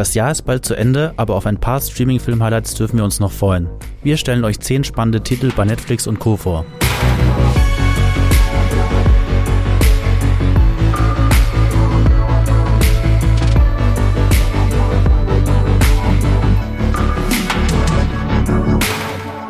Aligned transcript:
Das 0.00 0.14
Jahr 0.14 0.30
ist 0.30 0.46
bald 0.46 0.64
zu 0.64 0.74
Ende, 0.74 1.12
aber 1.18 1.34
auf 1.34 1.44
ein 1.44 1.60
paar 1.60 1.78
Streaming-Film-Highlights 1.78 2.72
dürfen 2.72 2.96
wir 2.96 3.04
uns 3.04 3.20
noch 3.20 3.30
freuen. 3.30 3.68
Wir 4.02 4.16
stellen 4.16 4.44
euch 4.44 4.58
10 4.58 4.84
spannende 4.84 5.20
Titel 5.20 5.52
bei 5.54 5.66
Netflix 5.66 6.06
und 6.06 6.18
Co. 6.18 6.38
vor. 6.38 6.64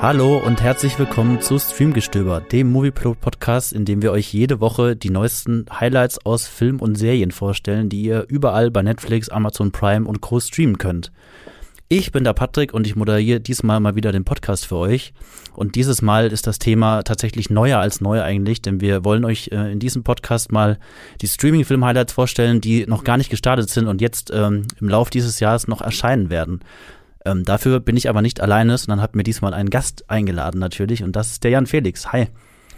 Hallo 0.03 0.39
und 0.39 0.63
herzlich 0.63 0.99
willkommen 0.99 1.43
zu 1.43 1.59
Streamgestöber, 1.59 2.41
dem 2.41 2.73
Movieplot-Podcast, 2.73 3.75
in 3.75 3.85
dem 3.85 4.01
wir 4.01 4.13
euch 4.13 4.33
jede 4.33 4.59
Woche 4.59 4.97
die 4.97 5.11
neuesten 5.11 5.67
Highlights 5.71 6.25
aus 6.25 6.47
Film 6.47 6.81
und 6.81 6.95
Serien 6.95 7.33
vorstellen, 7.33 7.91
die 7.91 8.01
ihr 8.01 8.25
überall 8.27 8.71
bei 8.71 8.81
Netflix, 8.81 9.29
Amazon 9.29 9.73
Prime 9.73 10.09
und 10.09 10.23
Co. 10.23 10.41
streamen 10.41 10.79
könnt. 10.79 11.13
Ich 11.91 12.13
bin 12.13 12.25
der 12.25 12.33
Patrick 12.33 12.73
und 12.73 12.87
ich 12.87 12.97
moderiere 12.97 13.41
diesmal 13.41 13.79
mal 13.79 13.95
wieder 13.95 14.11
den 14.11 14.25
Podcast 14.25 14.65
für 14.65 14.77
euch. 14.77 15.13
Und 15.55 15.75
dieses 15.75 16.01
Mal 16.01 16.29
ist 16.29 16.47
das 16.47 16.59
Thema 16.59 17.03
tatsächlich 17.03 17.51
neuer 17.51 17.79
als 17.79 18.01
neu 18.01 18.23
eigentlich, 18.23 18.63
denn 18.63 18.81
wir 18.81 19.05
wollen 19.05 19.27
euch 19.27 19.51
äh, 19.53 19.71
in 19.71 19.81
diesem 19.81 20.03
Podcast 20.03 20.51
mal 20.51 20.79
die 21.21 21.29
Streaming-Film-Highlights 21.29 22.15
vorstellen, 22.15 22.63
die 22.63 22.87
noch 22.87 23.05
gar 23.05 23.19
nicht 23.19 23.29
gestartet 23.29 23.69
sind 23.69 23.87
und 23.87 24.01
jetzt 24.01 24.31
ähm, 24.33 24.63
im 24.81 24.89
Lauf 24.89 25.11
dieses 25.11 25.41
Jahres 25.41 25.69
noch 25.69 25.83
erscheinen 25.83 26.31
werden. 26.31 26.61
Ähm, 27.25 27.45
dafür 27.45 27.81
bin 27.81 27.97
ich 27.97 28.09
aber 28.09 28.23
nicht 28.23 28.41
alleine, 28.41 28.79
sondern 28.79 29.03
habe 29.03 29.17
mir 29.17 29.25
diesmal 29.25 29.55
einen 29.55 29.71
Gast 29.71 30.09
eingeladen 30.09 30.59
natürlich 30.59 31.03
und 31.03 31.17
das 31.17 31.33
ist 31.33 31.45
der 31.45 31.51
Jan 31.51 31.67
Felix. 31.67 32.13
Hi. 32.13 32.29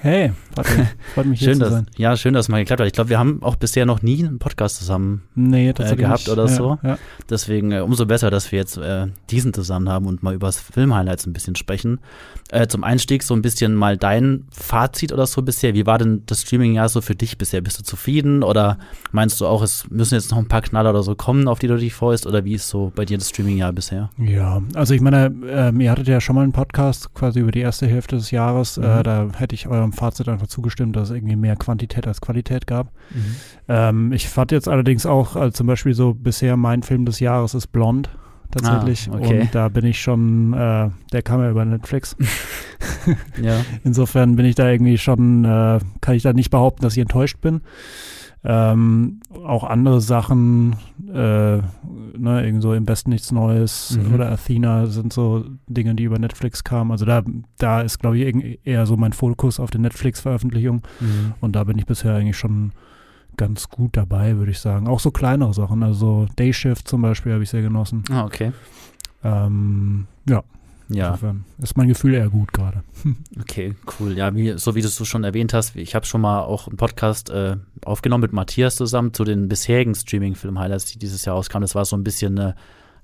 Hey, 0.05 0.33
warte, 0.57 0.89
freut 1.15 1.27
mich 1.27 1.39
schön, 1.39 1.51
hier 1.51 1.59
dass, 1.61 1.69
zu 1.69 1.75
sein. 1.75 1.87
Ja, 1.97 2.17
schön, 2.17 2.35
dass 2.35 2.47
es 2.47 2.49
mal 2.49 2.59
geklappt 2.59 2.81
hat. 2.81 2.89
Ich 2.89 2.93
glaube, 2.93 3.11
wir 3.11 3.21
haben 3.21 3.41
auch 3.41 3.55
bisher 3.55 3.87
noch 3.87 4.03
nie 4.03 4.19
einen 4.19 4.41
Podcast 4.41 4.79
zusammen 4.79 5.23
nee, 5.37 5.69
äh, 5.69 5.95
gehabt 5.95 6.29
oder 6.29 6.47
ja, 6.47 6.49
so. 6.49 6.79
Ja. 6.83 6.99
Deswegen 7.31 7.71
äh, 7.71 7.83
umso 7.83 8.05
besser, 8.05 8.29
dass 8.29 8.51
wir 8.51 8.59
jetzt 8.59 8.79
äh, 8.79 9.07
diesen 9.31 9.55
zusammen 9.55 9.89
haben 9.89 10.07
und 10.07 10.25
mal 10.25 10.35
über 10.35 10.49
das 10.49 10.59
Filmhighlights 10.59 11.25
ein 11.29 11.33
bisschen 11.33 11.55
sprechen. 11.55 12.01
Äh, 12.51 12.67
zum 12.67 12.83
Einstieg 12.83 13.23
so 13.23 13.33
ein 13.33 13.43
bisschen 13.43 13.77
mal 13.77 13.97
dein 13.97 14.45
Fazit 14.51 15.13
oder 15.13 15.25
so 15.25 15.41
bisher. 15.41 15.73
Wie 15.75 15.87
war 15.87 15.99
denn 15.99 16.25
das 16.27 16.43
Streaming-Jahr 16.43 16.89
so 16.89 17.01
für 17.01 17.15
dich 17.15 17.39
bisher? 17.39 17.61
Bist 17.61 17.79
du 17.79 17.85
zufrieden 17.85 18.43
oder 18.43 18.79
meinst 19.13 19.41
du 19.41 19.47
auch, 19.47 19.63
es 19.63 19.89
müssen 19.89 20.17
jetzt 20.17 20.33
noch 20.33 20.39
ein 20.39 20.49
paar 20.49 20.63
Knaller 20.63 20.91
oder 20.91 21.05
so 21.05 21.15
kommen, 21.15 21.47
auf 21.47 21.61
die 21.61 21.69
du 21.69 21.77
dich 21.77 21.95
freust? 21.95 22.27
Oder 22.27 22.45
wie 22.45 22.55
ist 22.55 22.69
so 22.69 22.91
bei 22.97 23.05
dir 23.05 23.19
das 23.19 23.29
Streaming-Jahr 23.29 23.73
bisher? 23.73 24.11
Ja, 24.19 24.63
also 24.75 24.95
ich 24.95 25.01
meine, 25.01 25.33
ähm, 25.49 25.81
ihr 25.81 25.93
hattet 25.93 26.09
ja 26.09 26.21
schon 26.21 26.35
mal 26.35 26.43
einen 26.43 26.51
Podcast 26.51 27.15
quasi 27.15 27.39
über 27.39 27.53
die 27.53 27.61
erste 27.61 27.87
Hälfte 27.87 28.17
des 28.17 28.33
Jahres. 28.33 28.79
Mhm. 28.79 28.85
Äh, 28.85 29.03
da 29.05 29.29
hätte 29.39 29.55
ich 29.55 29.69
eurem 29.93 29.99
Fazit 29.99 30.29
einfach 30.29 30.47
zugestimmt, 30.47 30.97
dass 30.97 31.11
es 31.11 31.17
irgendwie 31.17 31.37
mehr 31.37 31.57
Quantität 31.57 32.07
als 32.07 32.21
Qualität 32.21 32.67
gab. 32.67 32.93
Mhm. 33.11 33.37
Ähm, 33.69 34.13
ich 34.13 34.29
fand 34.29 34.53
jetzt 34.53 34.69
allerdings 34.69 35.07
auch, 35.07 35.37
also 35.37 35.51
zum 35.51 35.67
Beispiel 35.67 35.95
so 35.95 36.15
bisher 36.15 36.57
mein 36.57 36.83
Film 36.83 37.05
des 37.05 37.21
Jahres 37.21 37.55
ist 37.55 37.69
Blond 37.69 38.11
tatsächlich. 38.51 39.09
Ah, 39.11 39.17
okay. 39.17 39.41
Und 39.41 39.55
da 39.55 39.69
bin 39.69 39.87
ich 39.87 40.01
schon, 40.01 40.53
äh, 40.53 40.91
der 41.13 41.23
kam 41.23 41.41
ja 41.41 41.51
über 41.51 41.65
Netflix. 41.65 42.17
Ja. 43.41 43.65
Insofern 43.85 44.35
bin 44.35 44.45
ich 44.45 44.57
da 44.57 44.69
irgendwie 44.69 44.99
schon, 44.99 45.45
äh, 45.45 45.79
kann 46.01 46.15
ich 46.15 46.23
da 46.25 46.33
nicht 46.33 46.51
behaupten, 46.51 46.83
dass 46.83 46.95
ich 46.95 47.01
enttäuscht 47.01 47.41
bin. 47.41 47.61
Ähm, 48.45 49.21
auch 49.45 49.63
andere 49.63 50.01
Sachen, 50.01 50.75
äh, 51.09 51.59
ne, 51.59 52.45
irgend 52.45 52.61
so 52.63 52.75
im 52.75 52.85
Besten 52.85 53.11
nichts 53.11 53.31
Neues 53.31 53.97
Mhm. 53.97 54.15
oder 54.15 54.33
Athena 54.33 54.87
sind 54.87 55.13
so 55.13 55.45
Dinge, 55.69 55.95
die 55.95 56.03
über 56.05 56.19
Netflix 56.19 56.65
kamen. 56.65 56.91
Also 56.91 57.05
da, 57.05 57.23
da 57.59 57.83
ist, 57.83 58.01
glaube 58.01 58.19
ich, 58.19 58.59
eher 58.65 58.85
so 58.87 58.97
mein 58.97 59.13
Fokus 59.13 59.61
auf 59.61 59.71
den 59.71 59.83
Netflix-Veröffentlichungen. 59.83 60.83
Mhm. 61.01 61.35
Und 61.41 61.55
da 61.55 61.63
bin 61.65 61.79
ich 61.79 61.87
bisher 61.87 62.17
eigentlich 62.17 62.37
schon 62.37 62.73
ganz 63.37 63.69
gut 63.69 63.97
dabei, 63.97 64.37
würde 64.37 64.51
ich 64.51 64.59
sagen. 64.59 64.89
Auch 64.89 65.01
so 65.01 65.11
kleinere 65.13 65.55
Sachen, 65.55 65.83
also 65.85 66.27
Dayshift 66.37 66.89
zum 66.89 67.01
Beispiel 67.03 67.33
habe 67.33 67.45
ich 67.45 67.51
sehr 67.51 67.63
genossen. 67.63 68.03
Ah, 68.11 68.25
okay. 68.25 68.53
Ähm, 69.25 70.07
ja, 70.29 70.43
Ja. 70.95 71.09
insofern 71.09 71.45
ist 71.59 71.77
mein 71.77 71.89
Gefühl 71.89 72.15
eher 72.15 72.29
gut 72.29 72.53
gerade. 72.53 72.83
Okay, 73.41 73.75
cool. 73.99 74.17
Ja, 74.17 74.35
wie, 74.35 74.57
so 74.59 74.75
wie 74.75 74.81
du 74.83 74.87
es 74.87 75.07
schon 75.07 75.25
erwähnt 75.25 75.53
hast, 75.53 75.75
ich 75.77 75.95
habe 75.95 76.07
schon 76.07 76.21
mal 76.21 76.41
auch 76.41 76.69
einen 76.69 76.77
Podcast 76.77 77.31
äh, 77.31 77.57
aufgenommen 77.85 78.23
mit 78.23 78.33
Matthias 78.33 78.77
zusammen 78.77 79.13
zu 79.13 79.25
den 79.25 79.49
bisherigen 79.49 79.95
Streaming-Film-Highlights, 79.95 80.87
die 80.87 80.99
dieses 80.99 81.25
Jahr 81.25 81.37
rauskamen. 81.37 81.63
Das 81.63 81.75
war 81.75 81.85
so 81.85 81.97
ein 81.97 82.05
bisschen 82.05 82.39
eine 82.39 82.55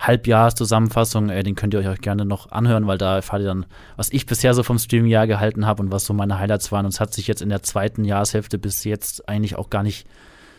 Halbjahreszusammenfassung. 0.01 1.31
Äh, 1.31 1.43
den 1.43 1.55
könnt 1.55 1.75
ihr 1.75 1.81
euch 1.81 1.89
auch 1.89 1.99
gerne 1.99 2.25
noch 2.25 2.51
anhören, 2.51 2.87
weil 2.87 2.99
da 2.99 3.17
erfahrt 3.17 3.43
ihr 3.43 3.49
dann, 3.49 3.67
was 3.97 4.11
ich 4.13 4.27
bisher 4.27 4.55
so 4.55 4.63
vom 4.63 4.79
Streaming-Jahr 4.79 5.27
gehalten 5.27 5.67
habe 5.67 5.83
und 5.83 5.91
was 5.91 6.05
so 6.05 6.15
meine 6.15 6.39
Highlights 6.39 6.71
waren. 6.73 6.85
Und 6.85 6.95
es 6.95 7.01
hat 7.01 7.13
sich 7.13 7.27
jetzt 7.27 7.43
in 7.43 7.49
der 7.49 7.63
zweiten 7.63 8.05
Jahreshälfte 8.05 8.59
bis 8.59 8.85
jetzt 8.85 9.29
eigentlich 9.29 9.57
auch 9.57 9.71
gar 9.71 9.83
nicht 9.83 10.07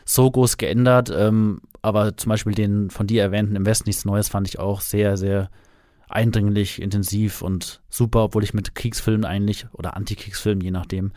so 0.06 0.29
groß 0.29 0.57
geändert. 0.57 1.11
Ähm, 1.16 1.61
aber 1.81 2.17
zum 2.17 2.29
Beispiel 2.29 2.53
den 2.53 2.90
von 2.90 3.07
dir 3.07 3.23
erwähnten 3.23 3.56
Im 3.56 3.66
Westen 3.66 3.88
nichts 3.90 4.06
Neues 4.06 4.29
fand 4.29 4.47
ich 4.47 4.59
auch 4.59 4.81
sehr, 4.81 5.17
sehr 5.17 5.50
eindringlich, 6.09 6.81
intensiv 6.81 7.42
und 7.42 7.81
super, 7.90 8.24
obwohl 8.25 8.44
ich 8.44 8.53
mit 8.53 8.75
Kriegsfilmen 8.75 9.25
eigentlich 9.25 9.68
oder 9.74 9.96
Antikriegsfilmen, 9.96 10.64
je 10.64 10.72
nachdem, 10.72 11.12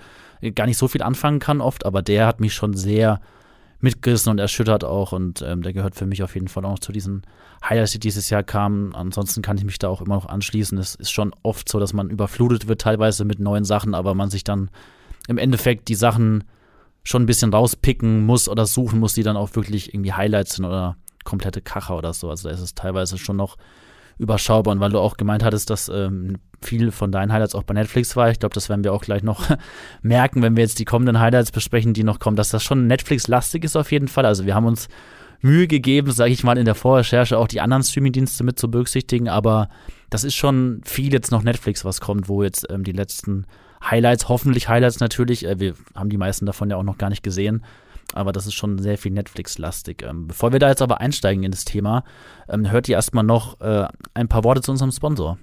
gar 0.54 0.66
nicht 0.66 0.78
so 0.78 0.88
viel 0.88 1.02
anfangen 1.02 1.38
kann 1.38 1.60
oft, 1.60 1.86
aber 1.86 2.02
der 2.02 2.26
hat 2.26 2.40
mich 2.40 2.54
schon 2.54 2.74
sehr 2.74 3.20
mitgerissen 3.80 4.30
und 4.30 4.38
erschüttert 4.38 4.84
auch 4.84 5.12
und 5.12 5.42
ähm, 5.42 5.62
der 5.62 5.72
gehört 5.72 5.96
für 5.96 6.06
mich 6.06 6.22
auf 6.22 6.34
jeden 6.34 6.48
Fall 6.48 6.64
auch 6.64 6.78
zu 6.78 6.92
diesen 6.92 7.22
Highlights, 7.68 7.92
die 7.92 7.98
dieses 7.98 8.30
Jahr 8.30 8.44
kamen. 8.44 8.94
Ansonsten 8.94 9.42
kann 9.42 9.58
ich 9.58 9.64
mich 9.64 9.78
da 9.78 9.88
auch 9.88 10.00
immer 10.00 10.14
noch 10.14 10.26
anschließen. 10.26 10.78
Es 10.78 10.94
ist 10.94 11.10
schon 11.10 11.34
oft 11.42 11.68
so, 11.68 11.80
dass 11.80 11.92
man 11.92 12.08
überflutet 12.08 12.68
wird 12.68 12.80
teilweise 12.80 13.24
mit 13.24 13.40
neuen 13.40 13.64
Sachen, 13.64 13.94
aber 13.94 14.14
man 14.14 14.30
sich 14.30 14.44
dann 14.44 14.70
im 15.26 15.38
Endeffekt 15.38 15.88
die 15.88 15.96
Sachen 15.96 16.44
schon 17.02 17.22
ein 17.22 17.26
bisschen 17.26 17.52
rauspicken 17.52 18.24
muss 18.24 18.48
oder 18.48 18.66
suchen 18.66 19.00
muss, 19.00 19.14
die 19.14 19.24
dann 19.24 19.36
auch 19.36 19.54
wirklich 19.56 19.92
irgendwie 19.92 20.12
Highlights 20.12 20.56
sind 20.56 20.64
oder 20.64 20.96
komplette 21.24 21.60
Kracher 21.60 21.96
oder 21.96 22.12
so. 22.12 22.30
Also 22.30 22.48
da 22.48 22.54
ist 22.54 22.60
es 22.60 22.74
teilweise 22.74 23.18
schon 23.18 23.36
noch 23.36 23.56
überschaubar. 24.18 24.72
Und 24.72 24.80
weil 24.80 24.90
du 24.90 24.98
auch 24.98 25.16
gemeint 25.16 25.44
hattest, 25.44 25.70
dass 25.70 25.88
ähm, 25.88 26.36
viel 26.60 26.90
von 26.90 27.12
deinen 27.12 27.32
Highlights 27.32 27.54
auch 27.54 27.64
bei 27.64 27.74
Netflix 27.74 28.16
war, 28.16 28.30
ich 28.30 28.38
glaube, 28.38 28.54
das 28.54 28.68
werden 28.68 28.84
wir 28.84 28.92
auch 28.92 29.02
gleich 29.02 29.22
noch 29.22 29.44
merken, 30.02 30.42
wenn 30.42 30.56
wir 30.56 30.62
jetzt 30.62 30.78
die 30.78 30.84
kommenden 30.84 31.20
Highlights 31.20 31.52
besprechen, 31.52 31.94
die 31.94 32.04
noch 32.04 32.18
kommen, 32.18 32.36
dass 32.36 32.50
das 32.50 32.62
schon 32.62 32.86
Netflix-lastig 32.86 33.64
ist 33.64 33.76
auf 33.76 33.92
jeden 33.92 34.08
Fall. 34.08 34.26
Also 34.26 34.46
wir 34.46 34.54
haben 34.54 34.66
uns 34.66 34.88
Mühe 35.40 35.66
gegeben, 35.66 36.12
sage 36.12 36.32
ich 36.32 36.44
mal, 36.44 36.56
in 36.56 36.64
der 36.64 36.76
Vorrecherche 36.76 37.36
auch 37.36 37.48
die 37.48 37.60
anderen 37.60 37.82
Streaming-Dienste 37.82 38.44
mit 38.44 38.58
zu 38.58 38.70
berücksichtigen, 38.70 39.28
aber 39.28 39.68
das 40.08 40.24
ist 40.24 40.36
schon 40.36 40.80
viel 40.84 41.12
jetzt 41.12 41.32
noch 41.32 41.42
Netflix, 41.42 41.84
was 41.84 42.00
kommt, 42.00 42.28
wo 42.28 42.42
jetzt 42.42 42.66
ähm, 42.70 42.84
die 42.84 42.92
letzten 42.92 43.46
Highlights, 43.84 44.28
hoffentlich 44.28 44.68
Highlights 44.68 45.00
natürlich, 45.00 45.44
äh, 45.44 45.58
wir 45.58 45.74
haben 45.96 46.10
die 46.10 46.16
meisten 46.16 46.46
davon 46.46 46.70
ja 46.70 46.76
auch 46.76 46.84
noch 46.84 46.98
gar 46.98 47.10
nicht 47.10 47.24
gesehen, 47.24 47.64
aber 48.14 48.32
das 48.32 48.46
ist 48.46 48.54
schon 48.54 48.78
sehr 48.78 48.98
viel 48.98 49.12
Netflix-lastig. 49.12 50.02
Ähm, 50.02 50.28
bevor 50.28 50.52
wir 50.52 50.58
da 50.58 50.68
jetzt 50.68 50.82
aber 50.82 51.00
einsteigen 51.00 51.44
in 51.44 51.50
das 51.50 51.64
Thema, 51.64 52.04
ähm, 52.48 52.70
hört 52.70 52.88
ihr 52.88 52.96
erstmal 52.96 53.24
noch 53.24 53.60
äh, 53.60 53.86
ein 54.14 54.28
paar 54.28 54.44
Worte 54.44 54.62
zu 54.62 54.70
unserem 54.70 54.92
Sponsor. 54.92 55.38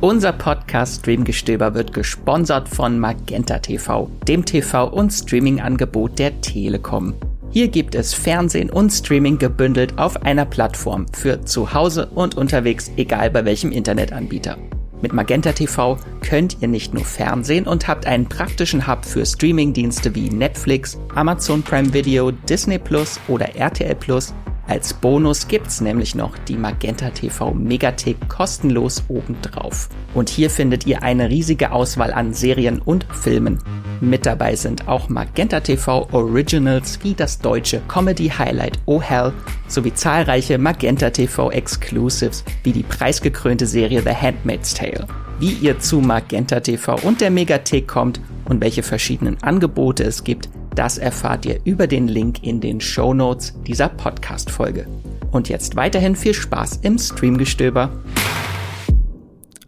Unser 0.00 0.32
Podcast 0.32 1.00
Streamgestöber 1.00 1.74
wird 1.74 1.94
gesponsert 1.94 2.68
von 2.68 2.98
Magenta 2.98 3.58
TV, 3.58 4.10
dem 4.28 4.44
TV- 4.44 4.90
und 4.90 5.10
Streaming-Angebot 5.10 6.18
der 6.18 6.40
Telekom. 6.42 7.14
Hier 7.50 7.68
gibt 7.68 7.94
es 7.94 8.12
Fernsehen 8.12 8.68
und 8.68 8.90
Streaming 8.90 9.38
gebündelt 9.38 9.96
auf 9.96 10.22
einer 10.22 10.44
Plattform 10.44 11.06
für 11.12 11.44
zu 11.44 11.72
Hause 11.72 12.06
und 12.14 12.36
unterwegs, 12.36 12.90
egal 12.96 13.30
bei 13.30 13.44
welchem 13.44 13.70
Internetanbieter. 13.70 14.58
Mit 15.04 15.12
Magenta 15.12 15.52
TV 15.52 15.98
könnt 16.22 16.62
ihr 16.62 16.68
nicht 16.68 16.94
nur 16.94 17.04
Fernsehen 17.04 17.66
und 17.66 17.86
habt 17.88 18.06
einen 18.06 18.26
praktischen 18.26 18.86
Hub 18.86 19.04
für 19.04 19.26
Streamingdienste 19.26 20.14
wie 20.14 20.30
Netflix, 20.30 20.98
Amazon 21.14 21.62
Prime 21.62 21.92
Video, 21.92 22.30
Disney 22.30 22.78
Plus 22.78 23.20
oder 23.28 23.54
RTL 23.54 23.96
Plus. 23.96 24.32
Als 24.66 24.94
Bonus 24.94 25.46
gibt's 25.46 25.82
nämlich 25.82 26.14
noch 26.14 26.38
die 26.38 26.56
Magenta 26.56 27.10
TV 27.10 27.52
Megathek 27.52 28.16
kostenlos 28.28 29.04
obendrauf. 29.08 29.90
Und 30.14 30.30
hier 30.30 30.48
findet 30.48 30.86
ihr 30.86 31.02
eine 31.02 31.28
riesige 31.28 31.70
Auswahl 31.70 32.12
an 32.12 32.32
Serien 32.32 32.78
und 32.78 33.06
Filmen. 33.12 33.58
Mit 34.00 34.24
dabei 34.24 34.56
sind 34.56 34.88
auch 34.88 35.08
Magenta 35.08 35.60
TV 35.60 36.08
Originals 36.12 36.98
wie 37.02 37.14
das 37.14 37.38
deutsche 37.38 37.82
Comedy 37.88 38.28
Highlight 38.28 38.78
Oh 38.86 39.02
Hell 39.02 39.32
sowie 39.68 39.92
zahlreiche 39.92 40.56
Magenta 40.56 41.10
TV 41.10 41.50
Exclusives 41.50 42.42
wie 42.62 42.72
die 42.72 42.82
preisgekrönte 42.82 43.66
Serie 43.66 44.02
The 44.02 44.14
Handmaid's 44.14 44.72
Tale. 44.72 45.06
Wie 45.40 45.52
ihr 45.52 45.78
zu 45.78 46.00
Magenta 46.00 46.60
TV 46.60 46.96
und 47.02 47.20
der 47.20 47.30
Megathek 47.30 47.86
kommt 47.86 48.20
und 48.46 48.62
welche 48.62 48.82
verschiedenen 48.82 49.42
Angebote 49.42 50.04
es 50.04 50.24
gibt, 50.24 50.48
das 50.74 50.98
erfahrt 50.98 51.46
ihr 51.46 51.60
über 51.64 51.86
den 51.86 52.08
Link 52.08 52.42
in 52.42 52.60
den 52.60 52.80
Show 52.80 53.14
Notes 53.14 53.54
dieser 53.66 53.88
Podcast-Folge. 53.88 54.86
Und 55.30 55.48
jetzt 55.48 55.76
weiterhin 55.76 56.16
viel 56.16 56.34
Spaß 56.34 56.80
im 56.82 56.98
Streamgestöber. 56.98 57.90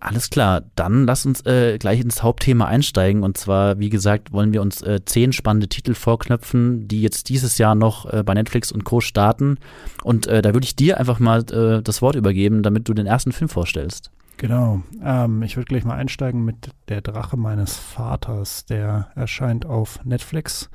Alles 0.01 0.31
klar, 0.31 0.63
dann 0.77 1.05
lass 1.05 1.27
uns 1.27 1.45
äh, 1.47 1.79
gleich 1.79 2.01
ins 2.01 2.23
Hauptthema 2.23 2.67
einsteigen. 2.67 3.23
Und 3.23 3.39
zwar, 3.39 3.79
wie 3.79 3.89
gesagt, 3.89 4.33
wollen 4.33 4.53
wir 4.53 4.63
uns 4.63 4.83
äh, 4.83 5.01
zehn 5.05 5.33
spannende 5.33 5.69
Titel 5.69 5.95
vorknöpfen, 5.95 6.87
die 6.87 7.03
jetzt 7.03 7.29
dieses 7.29 7.59
Jahr 7.59 7.75
noch 7.75 8.13
äh, 8.13 8.23
bei 8.23 8.35
Netflix 8.35 8.71
und 8.71 8.85
Co. 8.85 9.01
starten. 9.01 9.59
Und 10.05 10.27
äh, 10.29 10.43
da 10.43 10.55
würde 10.55 10.65
ich 10.65 10.77
dir 10.77 10.99
einfach 10.99 11.19
mal 11.19 11.41
äh, 11.51 11.83
das 11.83 12.03
Wort 12.03 12.15
übergeben, 12.15 12.63
damit 12.63 12.89
du 12.89 12.95
den 12.95 13.07
ersten 13.07 13.33
Film 13.33 13.49
vorstellst. 13.49 14.11
Genau. 14.37 14.83
Ähm, 15.03 15.43
ich 15.43 15.57
würde 15.57 15.67
gleich 15.67 15.85
mal 15.85 15.97
einsteigen 15.97 16.45
mit 16.45 16.71
Der 16.89 17.01
Drache 17.01 17.37
meines 17.37 17.77
Vaters. 17.77 18.67
Der 18.67 19.09
erscheint 19.15 19.67
auf 19.67 20.05
Netflix 20.05 20.71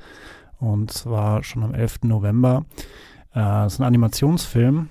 und 0.58 0.90
zwar 0.90 1.44
schon 1.44 1.62
am 1.62 1.74
11. 1.74 2.00
November. 2.04 2.64
Äh, 3.34 3.66
es 3.66 3.74
ist 3.74 3.80
ein 3.80 3.86
Animationsfilm 3.86 4.88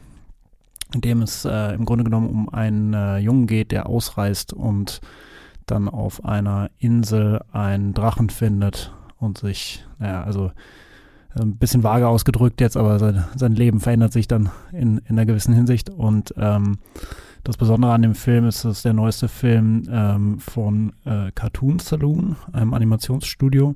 in 0.94 1.02
dem 1.02 1.22
es 1.22 1.46
äh, 1.46 1.74
im 1.74 1.86
Grunde 1.86 2.04
genommen 2.04 2.30
um 2.30 2.50
einen 2.50 2.94
äh, 2.94 3.18
Jungen 3.18 3.48
geht, 3.48 3.72
der 3.72 3.88
ausreist 3.88 4.54
und 4.54 5.02
dann 5.66 5.88
auf 5.88 6.26
einer 6.26 6.70
Insel 6.80 7.42
einen 7.52 7.94
Drachen 7.94 8.30
findet 8.30 8.94
und 9.18 9.38
sich, 9.38 9.86
naja, 10.00 10.24
also 10.24 10.52
ein 11.34 11.56
bisschen 11.56 11.84
vage 11.84 12.08
ausgedrückt 12.08 12.60
jetzt, 12.60 12.76
aber 12.76 13.00
sein, 13.00 13.24
sein 13.38 13.56
Leben 13.56 13.80
verändert 13.80 14.12
sich 14.12 14.28
dann 14.28 14.50
in, 14.74 14.98
in 14.98 15.18
einer 15.18 15.26
gewissen 15.26 15.54
Hinsicht. 15.54 15.90
Und 15.90 16.34
ähm, 16.36 16.80
das 17.44 17.58
Besondere 17.58 17.94
an 17.94 18.02
dem 18.02 18.16
Film 18.16 18.46
ist, 18.46 18.66
dass 18.66 18.84
der 18.84 18.94
neueste 18.94 19.28
Film 19.28 19.84
ähm, 19.90 20.40
von 20.40 20.94
äh, 21.06 21.32
Cartoon 21.34 21.80
Saloon, 21.80 22.36
einem 22.54 22.74
Animationsstudio, 22.74 23.76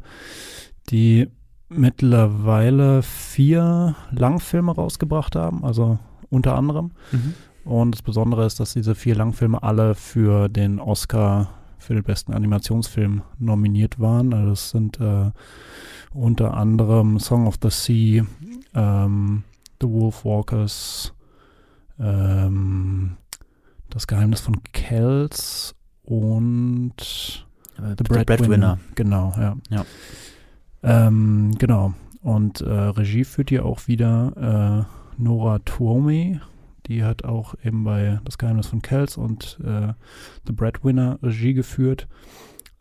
die 0.89 1.27
mittlerweile 1.69 3.01
vier 3.01 3.95
Langfilme 4.11 4.73
rausgebracht 4.73 5.35
haben, 5.35 5.65
also 5.65 5.97
unter 6.29 6.55
anderem. 6.55 6.91
Mhm. 7.11 7.33
Und 7.65 7.95
das 7.95 8.03
Besondere 8.03 8.45
ist, 8.45 8.59
dass 8.59 8.73
diese 8.73 8.93
vier 8.93 9.15
Langfilme 9.15 9.63
alle 9.63 9.95
für 9.95 10.47
den 10.49 10.79
Oscar 10.79 11.49
für 11.79 11.93
den 11.93 12.03
besten 12.03 12.33
Animationsfilm 12.33 13.21
nominiert 13.37 13.99
waren. 13.99 14.33
Also 14.33 14.49
das 14.49 14.69
sind 14.71 14.99
äh, 14.99 15.31
unter 16.11 16.55
anderem 16.55 17.19
Song 17.19 17.47
of 17.47 17.55
the 17.61 17.69
Sea, 17.69 18.25
ähm, 18.73 19.43
The 19.81 19.87
Wolfwalkers, 19.87 21.13
ähm, 21.99 23.17
Das 23.95 24.07
Geheimnis 24.07 24.41
von 24.41 24.61
Kells 24.73 25.73
und 26.03 26.95
The 27.77 28.03
Breadwinner. 28.03 28.77
Genau, 28.95 29.33
ja. 29.37 29.55
ja. 29.69 29.85
Ähm, 30.83 31.55
genau. 31.57 31.93
Und 32.21 32.59
äh, 32.59 32.69
Regie 32.69 33.23
führt 33.23 33.51
hier 33.51 33.63
auch 33.63 33.87
wieder 33.87 34.85
äh, 35.17 35.21
Nora 35.23 35.59
Tuomi. 35.59 36.41
Die 36.87 37.05
hat 37.05 37.23
auch 37.23 37.55
eben 37.63 37.85
bei 37.85 38.19
Das 38.25 38.37
Geheimnis 38.37 38.67
von 38.67 38.81
Kells 38.81 39.15
und 39.15 39.61
äh, 39.63 39.93
The 40.45 40.51
Breadwinner 40.51 41.17
Regie 41.23 41.53
geführt. 41.53 42.09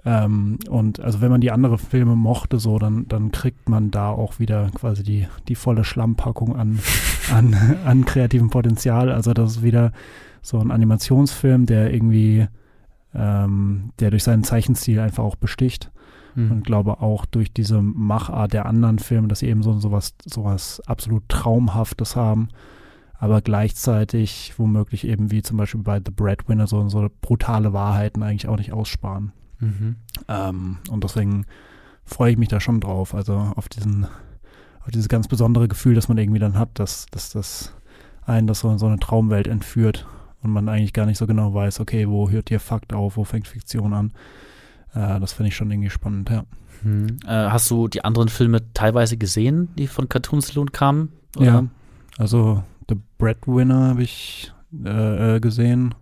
Ähm, 0.05 0.59
und 0.69 0.99
also 0.99 1.21
wenn 1.21 1.31
man 1.31 1.41
die 1.41 1.53
anderen 1.53 1.79
Filme 1.79 2.17
mochte, 2.17 2.59
so, 2.59 2.81
dann, 2.81 3.07
dann 3.07 3.31
kriegt 3.31 3.69
man 3.69 3.93
da 3.93 4.09
auch 4.09 4.41
wieder 4.41 4.69
quasi 4.75 5.05
die, 5.05 5.29
die 5.47 5.55
volle 5.55 5.85
Schlammpackung 5.85 6.57
an, 6.57 6.81
an, 7.33 7.55
an 7.85 8.05
kreativem 8.05 8.51
Potenzial. 8.51 9.13
Also 9.13 9.33
das 9.33 9.59
ist 9.59 9.63
wieder 9.63 9.93
so 10.44 10.58
ein 10.58 10.70
Animationsfilm, 10.70 11.64
der 11.64 11.93
irgendwie, 11.93 12.46
ähm, 13.14 13.91
der 13.99 14.11
durch 14.11 14.23
seinen 14.23 14.44
Zeichenstil 14.44 15.00
einfach 15.00 15.25
auch 15.25 15.37
besticht. 15.37 15.91
Mhm. 16.35 16.50
Und 16.52 16.64
glaube 16.64 17.00
auch 17.00 17.25
durch 17.25 17.52
diese 17.52 17.81
Machart 17.81 18.52
der 18.52 18.67
anderen 18.67 18.99
Filme, 18.99 19.29
dass 19.29 19.38
sie 19.38 19.49
eben 19.49 19.62
so 19.62 19.79
sowas, 19.81 20.14
sowas 20.25 20.82
absolut 20.87 21.29
Traumhaftes 21.29 22.14
haben, 22.14 22.49
aber 23.19 23.41
gleichzeitig 23.41 24.52
womöglich 24.58 25.06
eben 25.06 25.31
wie 25.31 25.43
zum 25.43 25.56
Beispiel 25.56 25.81
bei 25.81 25.99
The 26.05 26.12
Breadwinner 26.14 26.67
so, 26.67 26.87
so 26.91 27.08
brutale 27.23 27.73
Wahrheiten 27.73 28.23
eigentlich 28.23 28.49
auch 28.49 28.58
nicht 28.58 28.73
aussparen. 28.73 29.32
Mhm. 29.61 29.96
Ähm, 30.29 30.76
und 30.91 31.05
deswegen 31.05 31.46
freue 32.05 32.32
ich 32.32 32.38
mich 32.38 32.49
da 32.49 32.61
schon 32.61 32.81
drauf, 32.81 33.14
also 33.14 33.52
auf 33.56 33.70
diesen, 33.70 34.05
auf 34.82 34.91
dieses 34.93 35.08
ganz 35.08 35.26
besondere 35.26 35.69
Gefühl, 35.69 35.94
das 35.94 36.08
man 36.08 36.19
irgendwie 36.19 36.41
dann 36.41 36.58
hat, 36.58 36.69
dass, 36.75 37.06
dass 37.06 37.31
das 37.31 37.75
einen 38.26 38.46
das 38.46 38.61
so, 38.61 38.76
so 38.76 38.87
eine 38.87 38.99
Traumwelt 38.99 39.46
entführt 39.46 40.06
und 40.44 40.50
man 40.50 40.69
eigentlich 40.69 40.93
gar 40.93 41.06
nicht 41.06 41.19
so 41.19 41.26
genau 41.26 41.55
weiß, 41.55 41.81
okay, 41.81 42.08
wo 42.08 42.31
hört 42.31 42.50
hier 42.50 42.61
Fakt 42.61 42.93
auf, 42.93 43.17
wo 43.17 43.25
fängt 43.25 43.49
Fiktion 43.49 43.93
an. 43.94 44.12
Äh, 44.94 45.19
das 45.19 45.32
finde 45.32 45.49
ich 45.49 45.56
schon 45.56 45.70
irgendwie 45.70 45.91
spannend, 45.91 46.31
ja. 46.31 46.44
Hm. 46.82 47.17
Äh, 47.26 47.29
hast 47.29 47.70
du 47.70 47.88
die 47.88 48.05
anderen 48.05 48.29
Filme 48.29 48.61
teilweise 48.75 49.17
gesehen, 49.17 49.70
die 49.76 49.87
von 49.87 50.08
Cartoon 50.08 50.41
Saloon 50.41 50.70
kamen? 50.70 51.12
Oder? 51.37 51.46
Ja, 51.46 51.64
also 52.19 52.62
The 52.88 52.96
Breadwinner 53.19 53.88
habe 53.88 54.02
ich 54.02 54.52
äh, 54.85 55.37
äh 55.37 55.41
gesehen 55.41 55.94